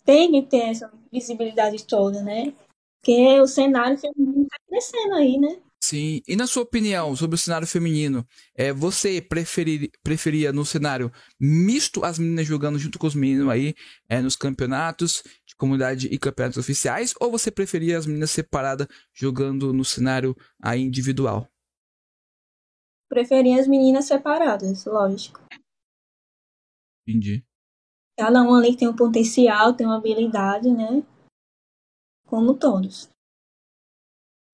tem 0.06 0.32
que 0.32 0.48
ter 0.48 0.70
essa 0.70 0.90
visibilidade 1.12 1.84
toda, 1.84 2.22
né? 2.22 2.54
Porque 2.98 3.38
o 3.42 3.46
cenário 3.46 3.98
feminino 3.98 4.46
tá 4.48 4.56
crescendo 4.66 5.14
aí, 5.16 5.36
né? 5.36 5.60
Sim. 5.82 6.22
E 6.26 6.34
na 6.34 6.46
sua 6.46 6.62
opinião 6.62 7.14
sobre 7.14 7.34
o 7.34 7.38
cenário 7.38 7.66
feminino, 7.66 8.26
é, 8.56 8.72
você 8.72 9.20
preferir, 9.20 9.90
preferia 10.02 10.50
no 10.50 10.64
cenário 10.64 11.12
misto 11.38 12.06
as 12.06 12.18
meninas 12.18 12.46
jogando 12.46 12.78
junto 12.78 12.98
com 12.98 13.06
os 13.06 13.14
meninos 13.14 13.50
aí 13.50 13.74
é, 14.08 14.22
nos 14.22 14.34
campeonatos 14.34 15.22
de 15.46 15.54
comunidade 15.56 16.08
e 16.10 16.18
campeonatos 16.18 16.56
oficiais, 16.56 17.12
ou 17.20 17.30
você 17.30 17.50
preferia 17.50 17.98
as 17.98 18.06
meninas 18.06 18.30
separadas 18.30 18.86
jogando 19.12 19.74
no 19.74 19.84
cenário 19.84 20.34
aí 20.62 20.80
individual? 20.80 21.46
Preferia 23.08 23.60
as 23.60 23.68
meninas 23.68 24.06
separadas, 24.06 24.84
lógico. 24.84 25.40
Entendi. 27.06 27.44
Cada 28.18 28.42
uma 28.42 28.58
ali 28.58 28.76
tem 28.76 28.88
um 28.88 28.96
potencial, 28.96 29.74
tem 29.74 29.86
uma 29.86 29.98
habilidade, 29.98 30.70
né? 30.70 31.02
Como 32.26 32.54
todos. 32.54 33.10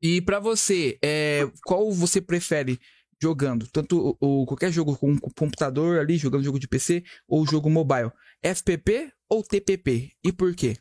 E 0.02 0.22
pra 0.22 0.40
você, 0.40 0.98
é, 1.02 1.42
qual 1.64 1.92
você 1.92 2.20
prefere 2.20 2.80
jogando? 3.20 3.68
Tanto 3.70 4.16
o, 4.18 4.46
qualquer 4.46 4.72
jogo 4.72 4.96
com 4.96 5.18
com 5.18 5.30
computador 5.30 6.00
ali, 6.00 6.16
jogando 6.16 6.42
jogo 6.42 6.58
de 6.58 6.66
PC, 6.66 7.04
ou 7.28 7.46
jogo 7.46 7.68
mobile? 7.68 8.10
FPP 8.42 9.12
ou 9.28 9.42
TPP? 9.42 10.12
E 10.24 10.32
por 10.32 10.54
quê? 10.56 10.76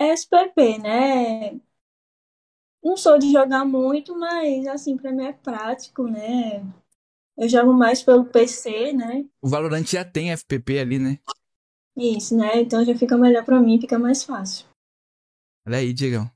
SPP, 0.00 0.78
né? 0.78 1.60
Não 2.82 2.96
sou 2.96 3.18
de 3.18 3.30
jogar 3.30 3.64
muito, 3.64 4.18
mas 4.18 4.66
assim, 4.66 4.96
pra 4.96 5.12
mim 5.12 5.24
é 5.24 5.32
prático, 5.32 6.08
né? 6.08 6.64
Eu 7.38 7.48
jogo 7.48 7.72
mais 7.72 8.02
pelo 8.02 8.24
PC, 8.24 8.92
né? 8.92 9.24
O 9.40 9.48
Valorant 9.48 9.84
já 9.86 10.04
tem 10.04 10.32
FPP 10.32 10.78
ali, 10.80 10.98
né? 10.98 11.18
Isso, 11.96 12.36
né? 12.36 12.60
Então 12.60 12.84
já 12.84 12.96
fica 12.96 13.16
melhor 13.16 13.44
pra 13.44 13.60
mim, 13.60 13.80
fica 13.80 13.98
mais 13.98 14.24
fácil. 14.24 14.66
Olha 15.66 15.78
aí, 15.78 15.92
Diegão. 15.92 16.28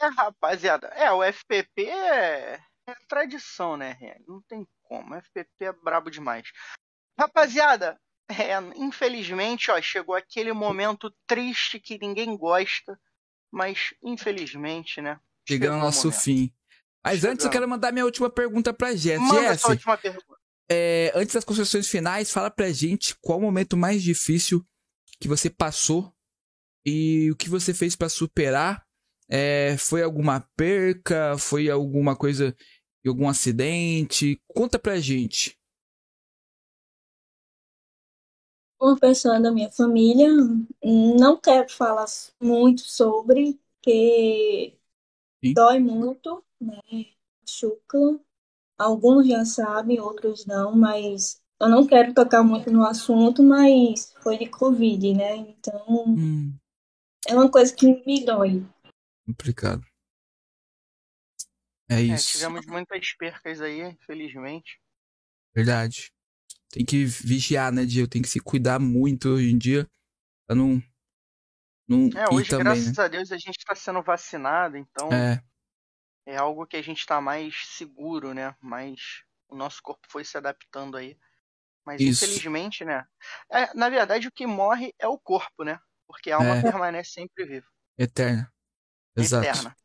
É, 0.00 0.06
rapaziada, 0.06 0.88
é, 0.88 1.12
o 1.12 1.22
FPP 1.22 1.84
é, 1.84 2.54
é 2.86 2.94
tradição, 3.06 3.76
né? 3.76 3.96
Não 4.26 4.40
tem 4.42 4.66
como, 4.82 5.14
o 5.14 5.18
FPP 5.18 5.66
é 5.66 5.72
brabo 5.72 6.10
demais. 6.10 6.50
Rapaziada, 7.18 8.00
é, 8.28 8.58
infelizmente, 8.76 9.70
ó, 9.70 9.80
chegou 9.80 10.14
aquele 10.14 10.52
momento 10.52 11.14
triste 11.26 11.78
que 11.78 11.98
ninguém 11.98 12.36
gosta, 12.36 12.98
mas 13.52 13.94
infelizmente, 14.02 15.00
né? 15.00 15.20
Chegando 15.46 15.74
ao 15.74 15.80
nosso 15.80 16.06
momento. 16.08 16.20
fim. 16.20 16.52
Mas 17.04 17.24
antes 17.24 17.44
eu 17.44 17.50
quero 17.50 17.68
mandar 17.68 17.92
minha 17.92 18.04
última 18.04 18.30
pergunta 18.30 18.72
pra 18.72 18.94
Jess. 18.94 19.20
Manda 19.20 19.40
Jess, 19.42 19.60
sua 19.60 19.70
última 19.70 19.98
pergunta. 19.98 20.38
é, 20.70 21.12
antes 21.14 21.34
das 21.34 21.44
construções 21.44 21.86
finais, 21.86 22.32
fala 22.32 22.50
pra 22.50 22.72
gente 22.72 23.14
qual 23.20 23.38
o 23.38 23.42
momento 23.42 23.76
mais 23.76 24.02
difícil 24.02 24.64
que 25.20 25.28
você 25.28 25.50
passou 25.50 26.12
e 26.84 27.30
o 27.30 27.36
que 27.36 27.48
você 27.48 27.74
fez 27.74 27.94
pra 27.94 28.08
superar. 28.08 28.84
É, 29.28 29.76
foi 29.78 30.02
alguma 30.02 30.40
perca? 30.56 31.36
Foi 31.38 31.70
alguma 31.70 32.16
coisa, 32.16 32.56
algum 33.06 33.28
acidente? 33.28 34.40
Conta 34.48 34.78
pra 34.78 34.98
gente. 34.98 35.58
Uma 38.80 38.98
pessoa 38.98 39.40
da 39.40 39.50
minha 39.50 39.70
família, 39.70 40.28
não 40.82 41.38
quero 41.38 41.70
falar 41.70 42.04
muito 42.40 42.82
sobre, 42.82 43.58
porque 43.82 44.76
Sim. 45.44 45.54
dói 45.54 45.78
muito, 45.80 46.44
né? 46.60 46.78
Machuca. 47.42 48.20
Alguns 48.78 49.28
já 49.28 49.44
sabem, 49.44 50.00
outros 50.00 50.46
não, 50.46 50.76
mas 50.76 51.40
eu 51.60 51.68
não 51.68 51.86
quero 51.86 52.14
tocar 52.14 52.42
muito 52.44 52.70
no 52.72 52.84
assunto, 52.84 53.42
mas 53.42 54.14
foi 54.22 54.38
de 54.38 54.46
Covid, 54.48 55.14
né? 55.14 55.36
Então 55.36 56.16
Hum, 56.16 56.58
é 57.28 57.34
uma 57.34 57.50
coisa 57.50 57.74
que 57.74 57.86
me 58.06 58.24
dói. 58.24 58.64
complicado. 59.26 59.84
É 61.88 62.00
É, 62.08 62.14
isso. 62.14 62.32
tivemos 62.32 62.64
muitas 62.66 63.12
percas 63.14 63.60
aí, 63.60 63.80
infelizmente. 63.82 64.80
Verdade. 65.54 66.10
Tem 66.70 66.84
que 66.84 67.04
vigiar, 67.04 67.72
né, 67.72 67.84
Diego? 67.86 68.08
Tem 68.08 68.22
que 68.22 68.28
se 68.28 68.40
cuidar 68.40 68.80
muito 68.80 69.30
hoje 69.30 69.50
em 69.50 69.58
dia 69.58 69.88
pra 70.46 70.56
não. 70.56 70.82
Não 71.88 72.08
É, 72.18 72.32
hoje, 72.32 72.48
também, 72.50 72.64
graças 72.64 72.96
né? 72.96 73.04
a 73.04 73.08
Deus, 73.08 73.32
a 73.32 73.36
gente 73.38 73.58
está 73.58 73.74
sendo 73.74 74.02
vacinado, 74.02 74.76
então 74.76 75.08
É, 75.12 75.42
é 76.26 76.36
algo 76.36 76.66
que 76.66 76.76
a 76.76 76.82
gente 76.82 76.98
está 76.98 77.20
mais 77.20 77.54
seguro, 77.66 78.32
né? 78.34 78.54
Mas 78.60 79.22
o 79.48 79.56
nosso 79.56 79.80
corpo 79.82 80.06
foi 80.08 80.24
se 80.24 80.36
adaptando 80.36 80.96
aí. 80.96 81.16
Mas 81.84 82.00
Isso. 82.00 82.24
infelizmente, 82.24 82.84
né? 82.84 83.04
É, 83.52 83.74
na 83.74 83.88
verdade, 83.90 84.26
o 84.28 84.32
que 84.32 84.46
morre 84.46 84.94
é 84.98 85.06
o 85.06 85.18
corpo, 85.18 85.64
né? 85.64 85.78
Porque 86.06 86.30
a 86.30 86.36
alma 86.36 86.56
É. 86.56 86.62
permanece 86.62 87.10
sempre 87.12 87.44
viva, 87.44 87.66
eterna. 87.98 88.50
Exato. 89.16 89.46
eterna. 89.46 89.76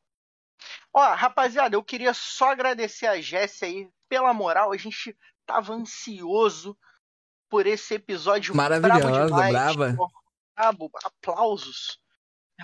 Ó, 0.93 1.13
rapaziada, 1.13 1.76
eu 1.76 1.84
queria 1.84 2.13
só 2.13 2.51
agradecer 2.51 3.05
a 3.07 3.21
Jéssica 3.21 3.65
aí 3.65 3.89
pela 4.09 4.34
moral. 4.34 4.71
A 4.71 4.77
gente 4.77 5.15
tava 5.45 5.73
ansioso 5.73 6.77
por 7.49 7.67
esse 7.67 7.95
episódio 7.95 8.53
demais. 9.31 9.51
brava. 9.51 9.97
Brabo, 10.60 10.91
aplausos. 11.06 11.98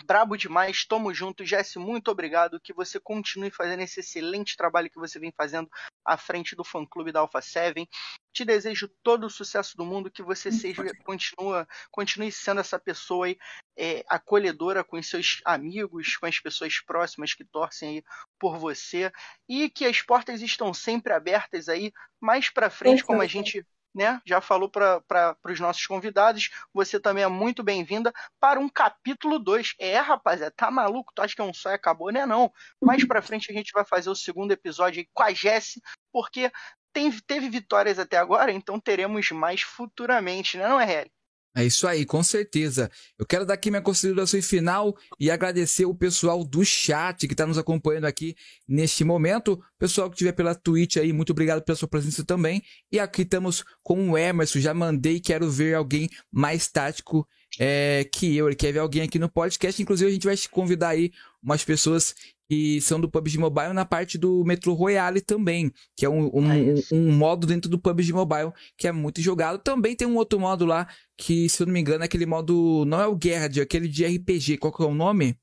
Brabo 0.06 0.36
demais, 0.36 0.84
tamo 0.84 1.14
junto. 1.14 1.46
Jesse, 1.46 1.80
muito 1.80 2.12
obrigado. 2.12 2.60
Que 2.60 2.74
você 2.74 3.00
continue 3.00 3.50
fazendo 3.50 3.80
esse 3.84 4.02
excelente 4.02 4.58
trabalho 4.58 4.90
que 4.90 5.00
você 5.00 5.18
vem 5.18 5.32
fazendo 5.32 5.70
à 6.04 6.18
frente 6.18 6.58
do 6.58 6.64
fã 6.66 6.86
clube 6.86 7.14
da 7.14 7.22
Alpha 7.22 7.42
7. 7.42 7.88
Te 8.34 8.44
desejo 8.44 8.90
todo 9.02 9.28
o 9.28 9.30
sucesso 9.30 9.78
do 9.78 9.86
mundo, 9.86 10.12
que 10.12 10.22
você 10.22 10.52
seja, 10.52 10.84
continua, 11.06 11.66
continue 11.90 12.34
sendo 12.34 12.60
essa 12.60 12.78
pessoa 12.78 13.28
aí, 13.28 13.38
é, 13.78 14.04
acolhedora 14.10 14.84
com 14.84 14.98
os 14.98 15.08
seus 15.08 15.40
amigos, 15.46 16.18
com 16.18 16.26
as 16.26 16.38
pessoas 16.38 16.82
próximas 16.82 17.34
que 17.34 17.46
torcem 17.46 17.90
aí 17.90 18.04
por 18.38 18.58
você. 18.58 19.10
E 19.48 19.70
que 19.70 19.86
as 19.86 20.02
portas 20.02 20.42
estão 20.42 20.74
sempre 20.74 21.14
abertas 21.14 21.70
aí, 21.70 21.94
mais 22.20 22.50
pra 22.50 22.70
frente, 22.70 23.06
como 23.06 23.22
a 23.22 23.28
gente 23.28 23.66
né, 23.96 24.22
já 24.26 24.42
falou 24.42 24.70
para 24.70 25.38
os 25.46 25.60
nossos 25.60 25.88
convidados. 25.88 26.50
Você 26.74 27.00
também 27.00 27.24
é 27.24 27.28
muito 27.28 27.64
bem-vinda 27.64 28.14
para 28.40 28.60
um 28.60 28.68
capítulo 28.68 29.40
2. 29.40 29.76
É, 29.80 29.98
rapaziada, 29.98 30.54
tá 30.56 30.70
maluco? 30.70 31.14
Tu 31.16 31.22
acha 31.22 31.36
que 31.36 31.42
é 31.42 31.46
um 31.46 31.54
só 31.54 31.72
e 31.72 31.74
acabou? 31.74 32.12
Né, 32.12 32.26
não. 32.26 32.52
Mais 32.82 33.08
pra 33.08 33.22
frente 33.22 33.52
a 33.52 33.56
gente 33.56 33.72
vai 33.74 33.86
fazer 33.86 34.10
o 34.10 34.16
segundo 34.16 34.52
episódio 34.52 35.06
com 35.14 35.24
a 35.24 35.32
Jessie, 35.32 35.82
porque 36.12 36.52
tem, 36.92 37.12
teve 37.12 37.50
vitórias 37.50 37.98
até 37.98 38.18
agora, 38.18 38.52
então 38.52 38.80
teremos 38.80 39.32
mais 39.32 39.62
futuramente, 39.62 40.58
né, 40.58 40.68
não 40.68 40.80
é, 40.80 40.86
Harry? 40.86 41.12
É 41.57 41.64
isso 41.64 41.88
aí, 41.88 42.06
com 42.06 42.22
certeza. 42.22 42.91
Eu 43.18 43.26
quero 43.26 43.45
dar 43.45 43.53
aqui 43.53 43.72
minha 43.72 43.82
consideração 43.82 44.41
final 44.41 44.94
e 45.18 45.32
agradecer 45.32 45.86
o 45.86 45.95
pessoal 45.95 46.44
do 46.44 46.65
chat 46.65 47.26
que 47.27 47.34
está 47.34 47.48
nos 47.48 47.57
acompanhando 47.57 48.03
aqui 48.03 48.36
neste 48.68 49.06
momento. 49.06 49.57
Pessoal 49.80 50.10
que 50.10 50.15
estiver 50.15 50.34
pela 50.34 50.53
Twitch 50.53 50.98
aí, 50.98 51.14
muito 51.14 51.32
obrigado 51.32 51.64
pela 51.64 51.77
sua 51.77 51.88
presença 51.88 52.26
também. 52.26 52.61
E 52.91 52.99
aqui 52.99 53.22
estamos 53.22 53.64
com 53.82 54.11
o 54.11 54.18
Emerson. 54.18 54.60
Já 54.60 54.73
mandei, 54.73 55.22
quero 55.22 55.49
ver 55.49 55.76
alguém 55.76 56.10
mais 56.30 56.68
tático 56.68 57.26
é, 57.60 58.03
que 58.11 58.36
eu, 58.36 58.48
ele 58.48 58.56
quer 58.56 58.72
ver 58.72 58.80
alguém 58.80 59.03
aqui 59.03 59.19
no 59.19 59.30
podcast. 59.30 59.82
Inclusive, 59.82 60.10
a 60.10 60.14
gente 60.14 60.26
vai 60.26 60.36
convidar 60.52 60.90
aí 60.90 61.11
umas 61.41 61.64
pessoas 61.64 62.14
que 62.48 62.80
são 62.82 62.99
do 62.99 63.10
PUBG 63.10 63.38
Mobile 63.40 63.73
na 63.73 63.86
parte 63.86 64.18
do 64.18 64.44
Metro 64.44 64.73
Royale 64.73 65.19
também, 65.19 65.72
que 65.98 66.06
é 66.06 66.10
um, 66.10 66.27
um, 66.27 66.76
um, 66.91 67.11
modo 67.11 67.48
dentro 67.48 67.69
do 67.69 67.80
PUBG 67.80 68.14
Mobile 68.14 68.52
que 68.77 68.88
é 68.88 68.91
muito 68.91 69.22
jogado. 69.22 69.57
Também 69.60 69.95
tem 69.95 70.07
um 70.07 70.15
outro 70.15 70.40
modo 70.40 70.65
lá 70.65 70.88
que, 71.18 71.49
se 71.49 71.64
eu 71.64 71.68
não 71.68 71.73
me 71.73 71.80
engano, 71.80 72.03
é 72.03 72.06
aquele 72.06 72.26
modo. 72.26 72.86
Não 72.86 73.02
é 73.02 73.07
o 73.07 73.15
Guerra, 73.15 73.49
é 73.56 73.61
aquele 73.61 73.88
de 73.88 74.06
RPG. 74.06 74.57
Qual 74.57 74.72
que 74.72 74.84
é 74.84 74.86
o 74.86 74.94
nome? 74.94 75.38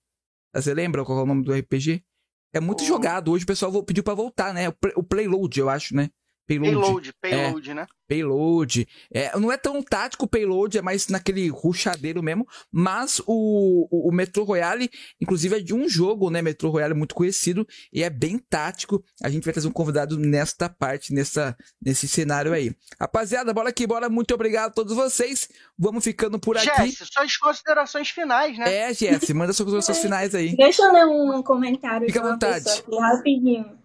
Você 0.54 0.74
lembra 0.74 1.04
qual 1.04 1.18
é 1.18 1.22
o 1.22 1.26
nome 1.26 1.42
do 1.42 1.52
RPG? 1.52 2.04
É 2.54 2.60
muito 2.60 2.82
O- 2.82 2.86
jogado. 2.86 3.32
Hoje 3.32 3.44
o 3.44 3.46
pessoal 3.46 3.82
pediu 3.82 4.04
pra 4.04 4.14
voltar, 4.14 4.52
né? 4.52 4.68
O, 4.68 4.72
play, 4.72 4.92
o 4.96 5.02
Playload, 5.02 5.58
eu 5.58 5.68
acho, 5.68 5.96
né? 5.96 6.10
Payload. 6.46 6.74
Payload, 6.74 7.12
payload, 7.20 7.74
né? 7.74 7.86
Payload. 8.08 8.88
É, 9.12 9.38
não 9.38 9.50
é 9.50 9.56
tão 9.56 9.82
tático 9.82 10.24
o 10.24 10.28
payload, 10.28 10.76
é 10.76 10.82
mais 10.82 11.08
naquele 11.08 11.48
ruxadeiro 11.48 12.22
mesmo. 12.22 12.46
Mas 12.70 13.20
o, 13.26 13.88
o, 13.90 14.08
o 14.08 14.12
Metro 14.12 14.42
Royale, 14.44 14.90
inclusive, 15.20 15.56
é 15.56 15.60
de 15.60 15.74
um 15.74 15.88
jogo, 15.88 16.30
né? 16.30 16.42
Metro 16.42 16.68
Royale 16.68 16.94
muito 16.94 17.14
conhecido 17.14 17.66
e 17.92 18.02
é 18.02 18.10
bem 18.10 18.38
tático. 18.38 19.02
A 19.22 19.30
gente 19.30 19.44
vai 19.44 19.52
trazer 19.52 19.68
um 19.68 19.72
convidado 19.72 20.18
nesta 20.18 20.68
parte, 20.68 21.14
nessa, 21.14 21.56
nesse 21.80 22.08
cenário 22.08 22.52
aí. 22.52 22.74
Rapaziada, 23.00 23.52
bora 23.54 23.68
aqui, 23.68 23.86
bora. 23.86 24.08
Muito 24.08 24.34
obrigado 24.34 24.70
a 24.70 24.74
todos 24.74 24.94
vocês. 24.94 25.48
Vamos 25.78 26.04
ficando 26.04 26.38
por 26.38 26.56
aqui. 26.56 26.66
Jesse, 26.66 27.06
suas 27.06 27.36
considerações 27.36 28.10
finais, 28.10 28.58
né? 28.58 28.72
É, 28.72 28.94
Jesse, 28.94 29.32
manda 29.32 29.52
suas 29.52 29.66
considerações 29.70 29.98
finais 30.02 30.34
aí. 30.34 30.56
Deixa 30.56 30.82
eu 30.82 30.92
ler 30.92 31.06
um 31.06 31.42
comentário 31.42 32.06
Fica 32.06 32.20
à 32.20 32.32
vontade. 32.32 32.68
aqui 32.68 32.96
rapidinho. 32.98 33.81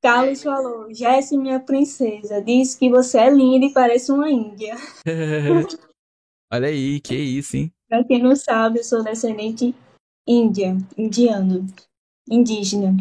Carlos 0.00 0.42
falou, 0.42 0.92
Jesse, 0.94 1.36
minha 1.36 1.58
princesa, 1.58 2.40
diz 2.40 2.74
que 2.74 2.88
você 2.88 3.18
é 3.18 3.30
linda 3.30 3.66
e 3.66 3.72
parece 3.72 4.12
uma 4.12 4.30
índia. 4.30 4.76
Olha 6.52 6.68
aí, 6.68 7.00
que 7.00 7.14
isso, 7.14 7.56
hein? 7.56 7.72
Pra 7.88 8.04
quem 8.04 8.22
não 8.22 8.36
sabe, 8.36 8.78
eu 8.78 8.84
sou 8.84 9.02
descendente 9.02 9.74
índia, 10.26 10.76
indiano, 10.96 11.66
indígena. 12.30 12.96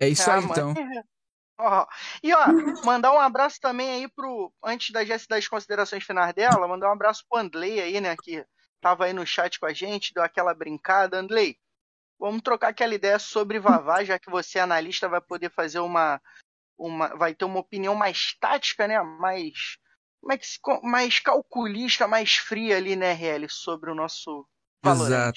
É 0.00 0.08
isso 0.08 0.30
Ah, 0.30 0.36
aí, 0.36 0.44
então. 0.44 0.74
mano. 0.74 1.04
Ó, 1.62 1.86
E 2.22 2.32
ó, 2.32 2.46
mandar 2.86 3.12
um 3.12 3.20
abraço 3.20 3.60
também 3.60 3.90
aí 3.90 4.08
pro. 4.08 4.50
Antes 4.64 4.92
da 4.92 5.04
Jess 5.04 5.26
dar 5.28 5.36
as 5.36 5.46
considerações 5.46 6.02
finais 6.02 6.32
dela, 6.32 6.66
mandar 6.66 6.88
um 6.88 6.92
abraço 6.92 7.22
pro 7.28 7.38
Andley 7.38 7.78
aí, 7.78 8.00
né? 8.00 8.16
Que 8.16 8.46
tava 8.80 9.04
aí 9.04 9.12
no 9.12 9.26
chat 9.26 9.60
com 9.60 9.66
a 9.66 9.72
gente, 9.74 10.14
deu 10.14 10.22
aquela 10.22 10.54
brincada. 10.54 11.18
Andley, 11.18 11.58
vamos 12.20 12.42
trocar 12.42 12.68
aquela 12.68 12.94
ideia 12.94 13.18
sobre 13.18 13.58
Vavá, 13.58 14.04
já 14.04 14.18
que 14.18 14.30
você, 14.30 14.58
analista, 14.60 15.08
vai 15.08 15.20
poder 15.20 15.50
fazer 15.50 15.80
uma. 15.80 16.20
uma 16.78 17.08
vai 17.16 17.34
ter 17.34 17.44
uma 17.46 17.58
opinião 17.60 17.94
mais 17.94 18.36
tática, 18.38 18.86
né? 18.86 19.00
Mais. 19.02 19.78
Como 20.20 20.32
é 20.34 20.38
que 20.38 20.46
se, 20.46 20.58
co- 20.60 20.80
mais 20.82 21.18
calculista, 21.18 22.06
mais 22.06 22.34
fria 22.36 22.76
ali, 22.76 22.94
né, 22.94 23.12
RL, 23.14 23.46
sobre 23.48 23.90
o 23.90 23.94
nosso 23.94 24.46
Valorant. 24.84 25.32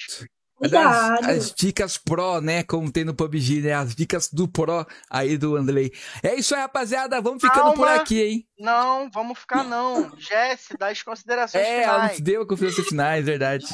Exato. 0.62 1.26
As, 1.26 1.30
as 1.30 1.54
dicas 1.54 1.98
pro, 1.98 2.40
né? 2.40 2.64
Como 2.64 2.90
tem 2.92 3.04
no 3.04 3.14
PUBG, 3.14 3.62
né? 3.62 3.74
As 3.74 3.94
dicas 3.96 4.30
do 4.30 4.48
pro 4.48 4.86
aí 5.10 5.38
do 5.38 5.56
Andrei. 5.58 5.92
É 6.22 6.36
isso 6.36 6.54
aí, 6.56 6.62
rapaziada. 6.62 7.20
Vamos 7.20 7.42
ficando 7.42 7.74
por 7.74 7.86
Calma. 7.88 8.02
aqui, 8.02 8.22
hein? 8.22 8.48
Não, 8.60 9.10
vamos 9.12 9.40
ficar 9.40 9.64
não. 9.64 10.10
Jesse, 10.20 10.78
dá 10.78 10.88
as 10.88 11.02
considerações 11.04 11.66
É, 11.66 11.82
finais. 11.82 12.12
nos 12.12 12.20
deu 12.22 12.42
a 12.44 12.48
confiança 12.48 12.84
finais, 12.84 13.26
verdade. 13.26 13.66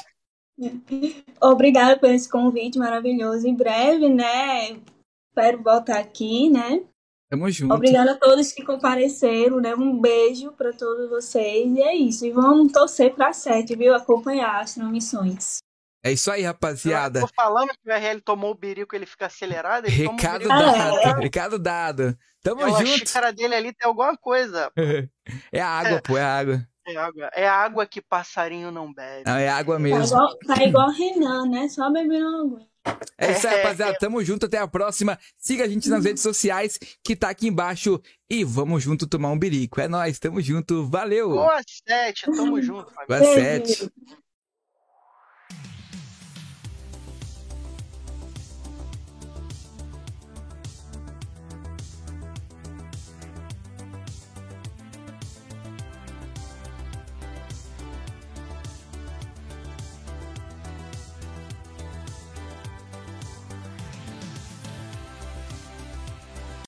Obrigada 1.42 1.98
por 1.98 2.10
esse 2.10 2.30
convite 2.30 2.78
maravilhoso. 2.78 3.48
Em 3.48 3.56
breve, 3.56 4.10
né? 4.10 4.78
Espero 5.30 5.62
voltar 5.64 6.00
aqui, 6.00 6.50
né? 6.50 6.82
Tamo 7.30 7.50
junto. 7.52 7.74
Obrigada 7.74 8.14
a 8.14 8.18
todos 8.18 8.52
que 8.52 8.64
compareceram, 8.64 9.60
né? 9.62 9.76
Um 9.76 10.00
beijo 10.00 10.52
para 10.54 10.74
todos 10.74 11.10
vocês. 11.10 11.72
E 11.78 11.82
é 11.82 11.96
isso. 11.96 12.26
E 12.26 12.32
vamos 12.32 12.72
torcer 12.72 13.14
para 13.14 13.32
sete, 13.32 13.76
viu? 13.76 13.94
Acompanhar 13.94 14.62
as 14.62 14.74
transmissões. 14.74 15.60
É 16.04 16.12
isso 16.12 16.32
aí, 16.32 16.44
rapaziada. 16.44 17.20
Eu 17.20 17.28
tô 17.28 17.34
falando 17.36 17.70
que 17.70 17.90
o 17.90 17.94
RL 17.94 18.22
tomou 18.22 18.52
o 18.52 18.56
birico 18.56 18.96
ele 18.96 19.06
fica 19.06 19.26
acelerado, 19.26 19.86
ele 19.86 19.96
Recado 19.96 20.48
toma 20.48 20.56
o 20.56 20.72
birico. 20.72 20.80
Ah, 20.80 21.02
dado. 21.04 21.22
Recado 21.22 21.60
dado. 21.60 22.18
Tamo 22.42 22.62
Pela 22.62 22.80
junto. 22.80 22.88
xícara 22.88 23.34
dele 23.34 23.54
ali 23.54 23.74
tem 23.74 23.88
alguma 23.88 24.18
coisa. 24.18 24.72
É 25.52 25.62
água, 25.62 26.02
pô, 26.02 26.18
é 26.18 26.24
água. 26.24 26.68
É 26.92 26.98
água, 26.98 27.30
é 27.34 27.48
água 27.48 27.86
que 27.86 28.02
passarinho 28.02 28.72
não 28.72 28.94
bebe. 28.94 29.24
Não, 29.26 29.38
é 29.38 29.48
água 29.50 29.76
Tá 29.76 29.80
mesmo. 29.80 30.06
igual, 30.06 30.38
tá 30.40 30.64
igual 30.64 30.90
Renan, 30.92 31.46
né? 31.50 31.68
Só 31.70 31.92
bebendo 31.92 32.28
água. 32.28 32.70
É 33.18 33.32
isso 33.34 33.48
aí, 33.48 33.58
rapaziada. 33.62 33.98
Tamo 34.00 34.24
junto. 34.24 34.46
Até 34.46 34.58
a 34.58 34.68
próxima. 34.68 35.20
Siga 35.38 35.66
a 35.66 35.68
gente 35.68 35.90
nas 35.90 36.04
redes 36.06 36.24
sociais, 36.24 36.80
que 37.04 37.16
tá 37.16 37.30
aqui 37.30 37.48
embaixo. 37.48 38.02
E 38.30 38.44
vamos 38.44 38.82
junto 38.82 39.06
tomar 39.06 39.30
um 39.32 39.38
birico. 39.38 39.80
É 39.82 39.88
nóis, 39.88 40.18
tamo 40.18 40.42
junto. 40.42 40.86
Valeu. 40.88 41.30
Boa 41.30 41.62
sete, 41.88 42.26
tamo 42.26 42.62
junto, 42.62 42.92
família. 42.94 43.20
Boa 43.20 43.34
sete. 43.34 43.92